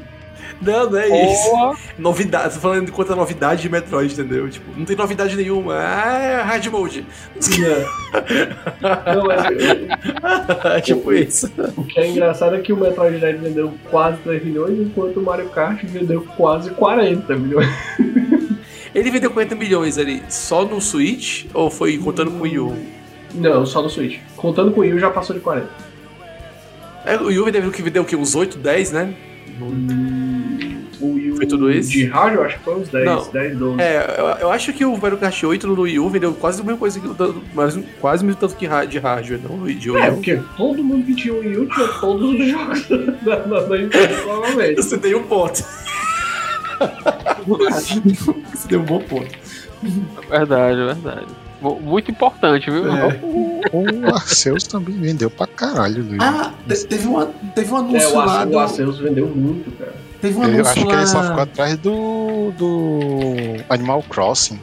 Não, 0.62 0.90
não 0.90 0.98
é 0.98 1.32
isso. 1.32 1.52
Novidade, 1.98 2.56
tô 2.56 2.60
falando 2.60 2.88
enquanto 2.88 3.14
a 3.14 3.16
novidade 3.16 3.62
de 3.62 3.70
Metroid, 3.70 4.14
entendeu? 4.14 4.50
Tipo, 4.50 4.72
não 4.78 4.86
tem 4.86 4.96
novidade 4.96 5.36
nenhuma. 5.36 5.76
Ah, 5.76 6.18
é 6.18 6.42
hard 6.42 6.66
mode. 6.68 7.06
Não, 8.82 9.26
mas 9.26 9.46
É 10.78 10.82
tipo 10.82 11.14
isso. 11.14 11.52
o, 11.78 11.82
o 11.82 11.84
que 11.84 12.00
é 12.00 12.08
engraçado 12.10 12.56
é 12.56 12.60
que 12.60 12.74
o 12.74 12.78
Metroid 12.78 13.20
Dread 13.20 13.38
vendeu 13.40 13.74
quase 13.90 14.18
3 14.20 14.44
milhões, 14.44 14.80
enquanto 14.80 15.20
o 15.20 15.24
Mario 15.24 15.50
Kart 15.50 15.84
vendeu 15.84 16.26
quase 16.36 16.72
40 16.72 17.36
milhões. 17.36 17.70
Ele 18.98 19.12
vendeu 19.12 19.30
40 19.30 19.54
milhões 19.54 19.98
ali 20.00 20.24
só 20.28 20.66
no 20.66 20.82
Switch 20.82 21.46
ou 21.54 21.70
foi 21.70 21.98
contando 22.00 22.32
com 22.32 22.40
o 22.40 22.42
Wii 22.42 22.60
U? 22.60 22.76
Não, 23.36 23.64
só 23.64 23.82
no 23.84 23.90
Switch. 23.90 24.18
Contando 24.36 24.72
com 24.72 24.80
o 24.80 24.84
Wii 24.84 24.94
U 24.96 25.00
já 25.00 25.12
passou 25.12 25.36
de 25.36 25.42
40. 25.42 25.70
É, 27.06 27.16
o 27.18 27.26
Wii 27.28 27.40
U 27.40 27.46
vendeu 27.46 27.70
que 27.72 27.82
vendeu 27.84 28.02
o 28.02 28.06
quê? 28.06 28.16
Uns 28.16 28.34
8, 28.34 28.58
10, 28.58 28.92
né? 28.94 29.14
O 31.00 31.14
Wii 31.14 31.32
U 31.32 31.36
Foi 31.38 31.46
tudo 31.46 31.72
isso? 31.72 31.92
de 31.92 32.06
rádio, 32.08 32.42
acho 32.42 32.58
que 32.58 32.64
foi 32.64 32.76
uns 32.76 32.90
10, 32.90 33.06
Não. 33.06 33.30
10, 33.32 33.58
12. 33.58 33.82
É, 33.82 34.16
eu, 34.18 34.26
eu 34.26 34.52
acho 34.52 34.74
que 34.74 34.84
o 34.84 34.98
Mario 34.98 35.18
Kart 35.20 35.44
8 35.44 35.68
no 35.68 35.80
Wii 35.84 36.00
U 36.00 36.10
vendeu 36.10 36.34
quase 36.34 36.60
a 36.62 36.64
mesma 36.64 36.80
coisa 36.80 37.00
que 37.00 37.08
mas 37.54 37.80
quase 38.02 38.24
o 38.24 38.26
mesmo 38.26 38.40
tanto 38.42 38.56
que 38.56 38.68
de 38.88 38.98
rádio, 38.98 39.40
não 39.48 39.64
de 39.68 39.92
Wii 39.92 40.02
É, 40.02 40.10
U. 40.10 40.14
porque 40.16 40.40
todo 40.58 40.84
mundo 40.84 41.06
que 41.06 41.14
tinha 41.14 41.36
o 41.36 41.40
Wii 41.42 41.58
U 41.58 41.66
tinha 41.68 41.88
todos 41.88 42.32
os 42.32 42.46
jogos 42.50 42.88
da, 43.22 43.36
da, 43.36 43.60
da 43.62 43.78
Nintendo, 43.78 44.16
provavelmente. 44.24 44.76
Você 44.82 44.98
tem 44.98 45.14
um 45.14 45.22
ponto. 45.24 45.64
Você 47.46 48.68
deu 48.70 48.82
um 48.82 48.86
bom 48.86 49.00
ponto. 49.00 49.28
verdade, 50.30 50.78
verdade. 50.86 51.26
Mu- 51.62 51.80
Muito 51.82 52.12
importante, 52.12 52.70
viu? 52.70 52.86
É. 52.92 53.20
O 53.74 54.14
Arceus 54.14 54.64
também 54.68 54.96
vendeu 54.96 55.30
pra 55.30 55.48
caralho, 55.48 56.04
Luiz. 56.04 56.20
Ah, 56.22 56.54
te- 56.68 56.86
teve, 56.86 57.08
uma, 57.08 57.26
teve 57.56 57.74
um 57.74 57.78
É, 57.78 57.80
anúncio 57.80 58.10
o, 58.10 58.16
lá 58.18 58.24
Arce- 58.24 58.48
o 58.48 58.52
do. 58.52 58.60
Arceus 58.60 59.00
vendeu 59.00 59.28
muito, 59.28 59.72
cara. 59.78 59.94
Teve 60.22 60.38
um 60.38 60.44
Eu 60.44 60.50
anúncio 60.50 60.72
acho 60.72 60.86
que 60.86 60.92
lá. 60.92 60.98
ele 60.98 61.08
só 61.08 61.24
ficou 61.24 61.42
atrás 61.42 61.78
do, 61.78 62.52
do 62.58 63.00
Animal 63.70 64.04
Crossing. 64.10 64.60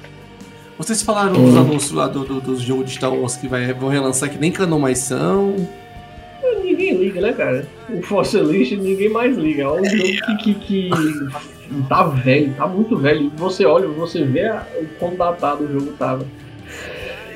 Vocês 0.78 1.02
falaram 1.02 1.32
dos 1.32 1.56
anúncios 1.56 1.92
lá 1.92 2.08
do, 2.08 2.24
do, 2.24 2.40
dos 2.40 2.60
jogos 2.60 2.86
de 2.86 2.92
Star 2.96 3.12
Wars 3.12 3.36
que 3.36 3.46
vai, 3.46 3.72
vão 3.72 3.88
relançar 3.88 4.28
que 4.28 4.38
nem 4.38 4.50
canon 4.50 4.78
mais 4.80 4.98
são. 4.98 5.54
Ninguém 6.62 6.96
liga, 6.96 7.20
né, 7.20 7.32
cara? 7.32 7.66
O 7.88 8.02
Force 8.02 8.36
List 8.38 8.72
ninguém 8.72 9.08
mais 9.08 9.36
liga. 9.36 9.62
É 9.62 9.68
um 9.70 9.84
jogo 9.84 10.02
que, 10.42 10.54
que, 10.54 10.54
que 10.54 10.90
tá 11.88 12.04
velho, 12.04 12.52
tá 12.54 12.66
muito 12.66 12.96
velho. 12.96 13.26
E 13.26 13.28
Você 13.38 13.64
olha, 13.64 13.86
você 13.88 14.24
vê 14.24 14.50
o 14.80 14.86
quão 14.98 15.14
datado 15.16 15.64
o 15.64 15.72
jogo 15.72 15.92
tava. 15.98 16.26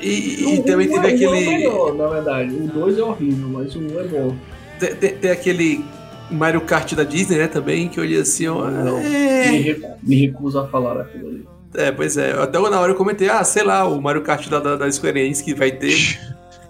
E, 0.00 0.42
e 0.42 0.58
O 0.60 0.62
também 0.62 0.88
teve 0.88 1.06
é- 1.06 1.10
é 1.10 1.14
aquele. 1.14 1.46
melhor, 1.46 1.94
na 1.94 2.06
verdade. 2.06 2.54
O 2.54 2.66
2 2.68 2.98
é 2.98 3.02
horrível, 3.02 3.48
mas 3.48 3.74
o 3.74 3.80
1 3.80 3.82
um 3.94 4.00
é 4.00 4.04
bom. 4.04 4.36
Tem, 4.78 4.94
tem- 4.94 5.14
tem 5.16 5.30
aquele 5.30 5.84
Mario 6.30 6.60
Kart 6.60 6.94
da 6.94 7.02
Disney, 7.04 7.38
né? 7.38 7.48
Também, 7.48 7.88
que 7.88 7.98
eu 7.98 8.04
olhei 8.04 8.20
assim, 8.20 8.46
ó. 8.46 8.70
Não. 8.70 8.98
Me, 9.00 9.04
É, 9.06 9.50
recu- 9.50 9.88
me 10.02 10.16
recuso 10.26 10.58
a 10.60 10.68
falar 10.68 11.00
aquilo 11.00 11.28
ali. 11.28 11.44
é, 11.74 11.90
pois 11.90 12.16
é. 12.16 12.30
Até 12.32 12.58
na 12.58 12.80
hora 12.80 12.92
eu 12.92 12.96
comentei, 12.96 13.28
ah, 13.28 13.42
sei 13.42 13.64
lá, 13.64 13.84
o 13.88 14.00
Mario 14.00 14.22
Kart 14.22 14.48
da, 14.48 14.60
da, 14.60 14.76
da 14.76 14.90
Square 14.92 15.18
Enix 15.18 15.40
que 15.42 15.52
vai 15.54 15.72
ter. 15.72 16.18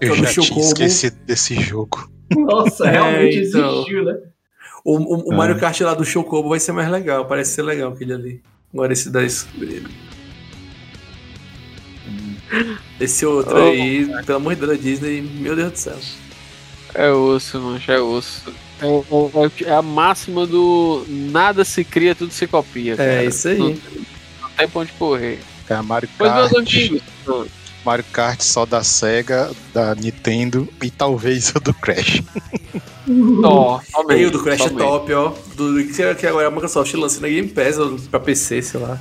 Eu 0.01 0.15
já 0.15 0.27
tinha 0.31 0.61
esquecido 0.61 1.17
desse 1.27 1.55
jogo. 1.57 2.09
Nossa, 2.35 2.87
É, 2.89 2.93
realmente 2.93 3.39
então. 3.47 3.73
existiu, 3.75 4.05
né? 4.05 4.17
O, 4.89 4.97
o, 4.97 5.35
o. 5.35 5.37
Mario 5.37 5.59
Kart 5.59 5.79
lá 5.83 5.93
do 5.93 6.03
Chocobo 6.03 6.49
vai 6.49 6.59
ser 6.59 6.73
mais 6.73 6.91
legal, 6.91 7.27
parece 7.27 7.53
ser 7.53 7.63
legal 7.63 7.93
aquele 7.93 8.15
ali. 8.15 8.43
Agora 8.73 8.91
esse 8.91 9.11
da 9.11 9.29
Square. 9.29 9.85
Esse 12.99 13.27
outro 13.27 13.55
Oh, 13.55 13.69
aí, 13.69 14.09
pelo 14.25 14.39
amor 14.39 14.55
de 14.55 14.61
Deus, 14.63 14.79
da 14.79 14.83
Disney, 14.83 15.21
meu 15.21 15.55
Deus 15.55 15.73
do 15.73 15.77
céu. 15.79 15.99
É 16.95 17.11
osso, 17.11 17.61
mancha, 17.61 17.93
é 17.93 18.01
osso. 18.01 18.51
É, 18.81 18.87
é- 18.87 19.69
é 19.69 19.75
a 19.75 19.83
máxima 19.83 20.47
do 20.47 21.05
nada 21.07 21.67
se 21.67 21.85
cria, 21.85 22.15
tudo 22.15 22.33
se 22.33 22.47
copia. 22.47 22.95
É 22.95 22.97
cara. 22.97 23.25
isso 23.25 23.47
aí. 23.47 23.59
Não, 23.59 23.69
não 23.69 24.51
tem 24.57 24.69
pra 24.69 24.81
onde 24.81 24.93
correr. 24.93 25.39
É 25.69 25.75
a 25.75 25.83
Mario 25.83 26.09
Pois, 26.17 26.33
meus 26.33 26.51
Kart, 26.51 26.67
amigos, 26.67 27.03
Mario 27.89 28.05
Kart 28.13 28.43
só 28.43 28.67
da 28.67 28.85
Sega, 28.85 29.51
da 29.73 29.95
Nintendo 29.95 30.69
e 30.83 30.91
talvez 30.91 31.51
o 31.57 31.59
do 31.59 31.73
Crash. 31.73 32.23
ó, 33.43 33.81
o 33.95 34.31
do 34.31 34.43
Crash 34.43 34.61
é 34.67 34.69
top, 34.69 35.15
ó. 35.15 35.33
Do, 35.57 35.83
que, 35.87 36.15
que 36.17 36.27
agora 36.27 36.49
a 36.49 36.51
Microsoft 36.51 36.93
lança 36.93 37.19
na 37.23 37.29
Game 37.29 37.49
Pass 37.49 37.77
pra 38.11 38.21
PC, 38.21 38.61
sei 38.61 38.81
lá. 38.81 39.01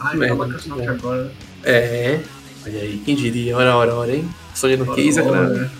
Ai, 0.00 0.16
Merda, 0.16 0.36
tava 0.36 0.46
Microsoft 0.46 0.76
muito 0.76 1.02
bom. 1.02 1.08
agora. 1.08 1.32
É. 1.64 2.20
Olha 2.66 2.80
aí, 2.80 3.02
quem 3.02 3.16
diria? 3.16 3.56
Ora, 3.56 3.76
ora, 3.76 3.94
ora, 3.94 4.14
hein? 4.14 4.28
Sony 4.54 4.76
não 4.76 4.94
quis, 4.94 5.16
é 5.16 5.22
Ora, 5.22 5.30
claro. 5.30 5.54
ora. 5.54 5.70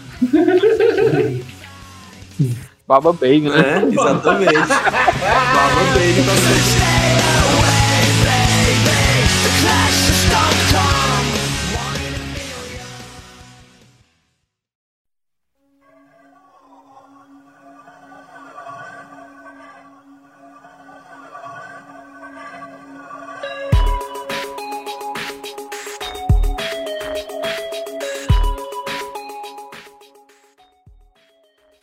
Baba 2.88 3.12
Baby, 3.12 3.40
né? 3.42 3.82
É, 3.82 3.92
exatamente. 3.92 4.54
Baba 4.56 5.84
Baby 5.92 6.22
tá 6.24 6.34
certo. 6.34 7.01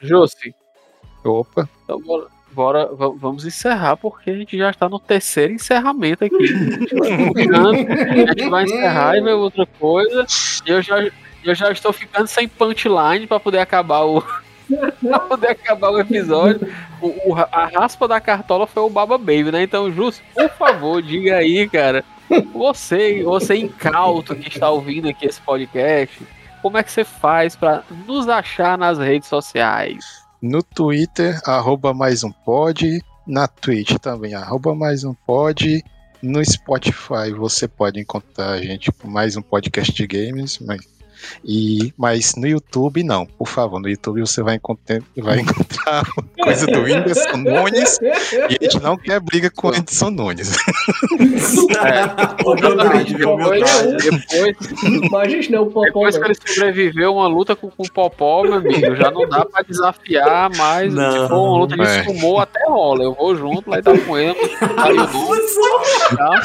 Josi, 0.10 0.54
Opa, 1.24 1.68
então 1.84 2.00
bora, 2.02 2.28
bora, 2.52 2.86
va- 2.96 3.10
vamos 3.16 3.46
encerrar, 3.46 3.98
porque 3.98 4.30
a 4.32 4.36
gente 4.36 4.58
já 4.58 4.70
está 4.70 4.88
no 4.90 5.00
terceiro 5.00 5.54
encerramento 5.54 6.24
aqui. 6.26 6.36
A 6.44 6.48
gente 6.48 6.96
vai 6.96 7.18
puxando, 7.34 7.92
a 7.92 8.16
gente 8.34 8.50
vai 8.50 8.64
encerrar 8.64 9.18
e 9.18 9.22
ver 9.22 9.34
outra 9.34 9.66
coisa. 9.66 10.26
E 10.66 10.70
eu 10.72 10.82
já, 10.82 10.98
eu 11.44 11.54
já 11.56 11.72
estou 11.72 11.92
ficando 11.94 12.28
sem 12.28 12.48
punchline 12.48 13.28
para 13.28 13.40
poder 13.40 13.60
acabar 13.60 14.04
o. 14.06 14.24
pra 15.02 15.20
poder 15.20 15.48
acabar 15.50 15.90
o 15.92 16.00
episódio. 16.00 16.72
O, 17.02 17.08
o- 17.34 17.36
a 17.36 17.66
raspa 17.66 18.08
da 18.08 18.22
cartola 18.22 18.66
foi 18.66 18.84
o 18.84 18.90
Baba 18.90 19.18
Baby, 19.18 19.52
né? 19.52 19.64
Então, 19.64 19.92
Justo, 19.92 20.24
por 20.34 20.50
favor, 20.52 21.02
diga 21.02 21.36
aí, 21.36 21.68
cara. 21.68 22.04
Você, 22.54 23.24
você 23.24 23.56
incauto 23.56 24.36
que 24.36 24.48
está 24.50 24.70
ouvindo 24.70 25.10
aqui 25.10 25.26
esse 25.26 25.42
podcast, 25.42 26.22
como 26.62 26.78
é 26.78 26.84
que 26.84 26.92
você 26.92 27.04
faz 27.04 27.56
para 27.56 27.84
nos 28.08 28.28
achar 28.28 28.78
nas 28.78 28.98
redes 28.98 29.28
sociais? 29.28 30.20
no 30.42 30.64
Twitter, 30.64 31.40
arroba 31.46 31.94
mais 31.94 32.24
um 32.24 32.32
pod, 32.32 33.04
na 33.28 33.48
Twitch 33.48 33.98
também, 34.00 34.34
arroba 34.34 34.74
mais 34.74 35.04
um 35.04 35.14
pod, 35.14 35.84
no 36.22 36.44
Spotify 36.44 37.32
você 37.36 37.68
pode 37.68 38.00
encontrar 38.00 38.52
a 38.52 38.62
gente 38.62 38.92
com 38.92 39.08
mais 39.08 39.36
um 39.36 39.42
podcast 39.42 39.92
de 39.94 40.08
games, 40.08 40.60
mas, 40.60 40.82
e, 41.44 41.94
mas 41.98 42.36
no 42.36 42.48
YouTube 42.48 43.04
não, 43.04 43.26
por 43.26 43.48
favor, 43.48 43.80
no 43.80 43.90
YouTube 43.90 44.22
você 44.22 44.42
vai 44.42 44.56
encontrar, 44.56 45.02
vai 45.18 45.40
encontrar 45.42 46.04
coisa 46.42 46.66
do 46.68 46.82
Whindersson 46.82 47.38
Nunes 47.38 48.00
e 48.02 48.08
a 48.08 48.64
gente 48.64 48.80
não 48.82 48.98
quer 48.98 49.20
briga 49.20 49.50
com 49.50 49.68
o 49.68 49.72
Whindersson 49.72 50.10
Nunes. 50.10 50.56
Humildade, 52.46 53.24
humildade. 53.24 53.98
Depois, 53.98 55.48
Popó, 55.70 55.84
depois 55.86 56.18
que 56.18 56.26
ele 56.26 56.36
sobreviveu 56.36 57.14
uma 57.16 57.28
luta 57.28 57.56
com, 57.56 57.70
com 57.70 57.84
o 57.84 57.92
Popó, 57.92 58.44
meu 58.44 58.56
amigo, 58.56 58.96
já 58.96 59.12
não 59.12 59.28
dá 59.28 59.46
pra 59.46 59.62
desafiar 59.62 60.50
mais. 60.56 60.94
Não, 60.94 61.28
for 61.28 61.36
uma 61.36 61.60
luta 61.60 61.76
de 61.76 61.82
é. 61.82 62.04
sumô, 62.04 62.40
até 62.40 62.64
rola. 62.68 63.04
Eu 63.04 63.14
vou 63.14 63.36
junto, 63.36 63.70
lá 63.70 63.80
e 63.80 63.82
tá 63.82 63.98
com 63.98 64.18
ele. 64.18 64.38
Aí 64.78 64.96
eu 64.96 65.08
tá? 66.18 66.42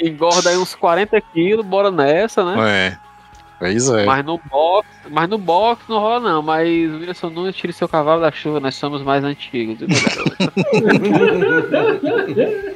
Engorda 0.00 0.50
aí 0.50 0.56
uns 0.56 0.74
40 0.74 1.20
quilos, 1.20 1.64
bora 1.66 1.90
nessa, 1.90 2.44
né? 2.44 2.96
É, 2.96 3.08
Pois 3.58 3.88
é. 3.90 4.04
Mas 4.04 4.24
no 4.24 4.38
box, 4.38 4.88
mas 5.10 5.28
no 5.28 5.36
box 5.36 5.82
não 5.88 5.98
rola 5.98 6.20
não, 6.20 6.40
mas 6.42 6.68
o 6.68 6.98
Wilson 6.98 7.30
Nunes 7.30 7.56
tire 7.56 7.72
seu 7.72 7.88
cavalo 7.88 8.20
da 8.20 8.30
chuva, 8.30 8.60
nós 8.60 8.76
somos 8.76 9.02
mais 9.02 9.24
antigos. 9.24 9.78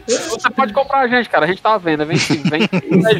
Você 0.06 0.50
pode 0.50 0.72
comprar 0.72 1.00
a 1.02 1.08
gente, 1.08 1.28
cara, 1.28 1.44
a 1.44 1.48
gente 1.48 1.62
tá 1.62 1.74
à 1.74 1.78
venda, 1.78 2.04
vem 2.04 2.16
sim, 2.16 2.42
vem 2.42 2.62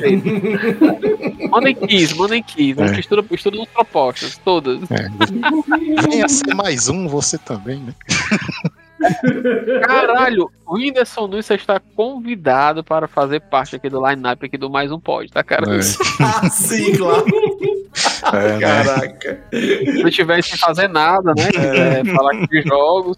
jeito. 0.00 1.48
Mandem 1.50 1.74
15, 1.76 2.14
mandem 2.16 2.42
15, 2.42 2.82
a 2.82 2.86
gente 2.88 2.96
É. 2.96 3.00
estuda, 3.00 3.24
estuda 3.30 3.62
as 3.62 3.68
propostas, 3.68 4.38
todas. 4.38 4.80
É. 4.90 5.08
Venha 6.08 6.28
ser 6.28 6.54
mais 6.54 6.88
um, 6.88 7.06
você 7.06 7.38
também, 7.38 7.78
né? 7.78 7.94
Caralho, 9.86 10.50
o 10.66 10.74
Whindersson 10.74 11.26
Nunes 11.26 11.50
está 11.50 11.80
convidado 11.94 12.82
para 12.84 13.06
fazer 13.06 13.40
parte 13.40 13.76
aqui 13.76 13.88
do 13.88 14.06
line-up 14.06 14.44
aqui 14.44 14.56
do 14.56 14.70
Mais 14.70 14.90
Um 14.90 15.00
Pod, 15.00 15.30
tá, 15.30 15.42
cara? 15.42 15.76
É. 15.76 15.80
Ah, 16.24 16.48
sim, 16.48 16.96
claro. 16.96 17.24
É, 18.32 18.52
né? 18.52 18.60
Caraca. 18.60 19.44
Se 19.50 20.02
não 20.02 20.10
tiver 20.10 20.42
sem 20.42 20.58
fazer 20.58 20.88
nada, 20.88 21.32
né? 21.36 21.46
quiser 21.50 22.06
falar 22.06 22.32
aqui 22.32 22.46
de 22.46 22.62
jogos, 22.62 23.16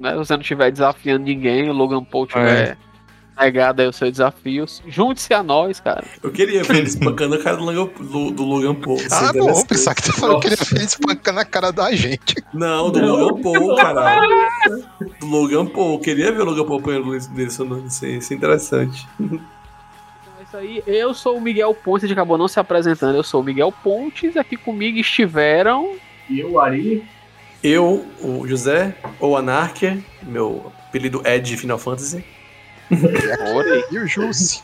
né? 0.00 0.10
Se 0.12 0.16
você 0.16 0.32
não 0.34 0.40
estiver 0.40 0.70
desafiando 0.70 1.24
ninguém, 1.24 1.68
o 1.68 1.72
Logan 1.72 2.02
Paul 2.02 2.26
tiver 2.26 2.76
negado 3.38 3.82
aí 3.82 3.88
o 3.88 3.92
seu 3.92 4.10
desafio, 4.10 4.64
junte-se 4.86 5.32
a 5.34 5.42
nós, 5.42 5.78
cara. 5.80 6.04
Eu 6.22 6.30
queria 6.30 6.62
ver 6.62 6.76
ele 6.78 6.86
espancando 6.88 7.34
a 7.34 7.42
cara 7.42 7.56
do 7.56 7.64
Logan, 7.64 7.90
do, 8.00 8.30
do 8.30 8.44
Logan 8.44 8.74
Paul. 8.74 8.98
Ah, 9.10 9.32
bom, 9.32 9.38
interessante. 9.40 9.66
pensar 9.68 9.94
que 9.94 10.02
tu 10.02 10.12
falou 10.14 10.40
que 10.40 10.46
ele 10.48 10.56
ia 10.76 10.84
espancando 10.84 11.40
a 11.40 11.44
cara 11.44 11.70
da 11.70 11.94
gente. 11.94 12.34
Não, 12.52 12.90
do 12.90 12.98
Logan 13.00 13.40
Paul, 13.42 13.76
caralho. 13.76 14.46
Do 15.20 15.26
Logan 15.26 15.66
Paul. 15.66 15.94
Eu 15.94 15.98
queria 16.00 16.32
ver 16.32 16.40
o 16.40 16.44
Logan 16.44 16.64
Paul 16.66 16.80
apanhando 16.80 17.04
o 17.04 17.06
Nunes. 17.08 17.26
Isso, 17.36 18.04
é- 18.04 18.08
isso 18.08 18.32
é 18.32 18.36
interessante. 18.36 19.06
Então 19.20 19.40
é 20.40 20.42
isso 20.44 20.56
aí. 20.56 20.82
Eu 20.86 21.12
sou 21.14 21.36
o 21.36 21.40
Miguel 21.40 21.74
Pontes, 21.74 22.04
a 22.04 22.06
gente 22.08 22.16
acabou 22.16 22.38
não 22.38 22.48
se 22.48 22.58
apresentando. 22.58 23.16
Eu 23.16 23.22
sou 23.22 23.40
o 23.40 23.44
Miguel 23.44 23.72
Pontes, 23.82 24.36
aqui 24.36 24.56
comigo 24.56 24.98
estiveram. 24.98 25.94
E 26.30 26.42
o 26.42 26.58
Ari, 26.58 27.04
Eu, 27.62 28.04
o 28.20 28.46
José, 28.46 28.94
ou 29.20 29.36
Anarquia, 29.36 29.98
meu 30.22 30.72
apelido 30.88 31.20
é 31.24 31.38
de 31.38 31.56
Final 31.56 31.78
Fantasy. 31.78 32.24
E 33.90 33.98
o 33.98 34.06
Jussi. 34.06 34.62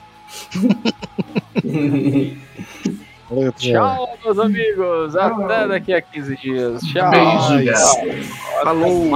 Pessoal. 3.28 3.52
Tchau, 3.56 4.18
meus 4.24 4.38
amigos. 4.38 5.16
Até 5.16 5.68
daqui 5.68 5.92
a 5.94 6.02
15 6.02 6.36
dias. 6.36 6.82
Tchau. 6.82 7.10
Tchau. 7.10 8.62
Falou. 8.62 9.10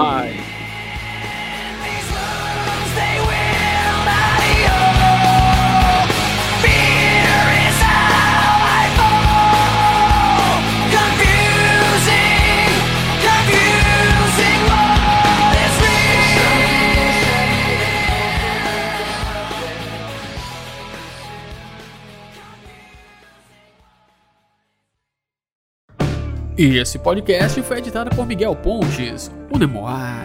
E 26.59 26.79
esse 26.79 26.99
podcast 26.99 27.61
foi 27.63 27.79
editado 27.79 28.09
por 28.17 28.27
Miguel 28.27 28.57
Pontes, 28.57 29.31
o 29.51 29.59
Nemoar. 29.59 30.23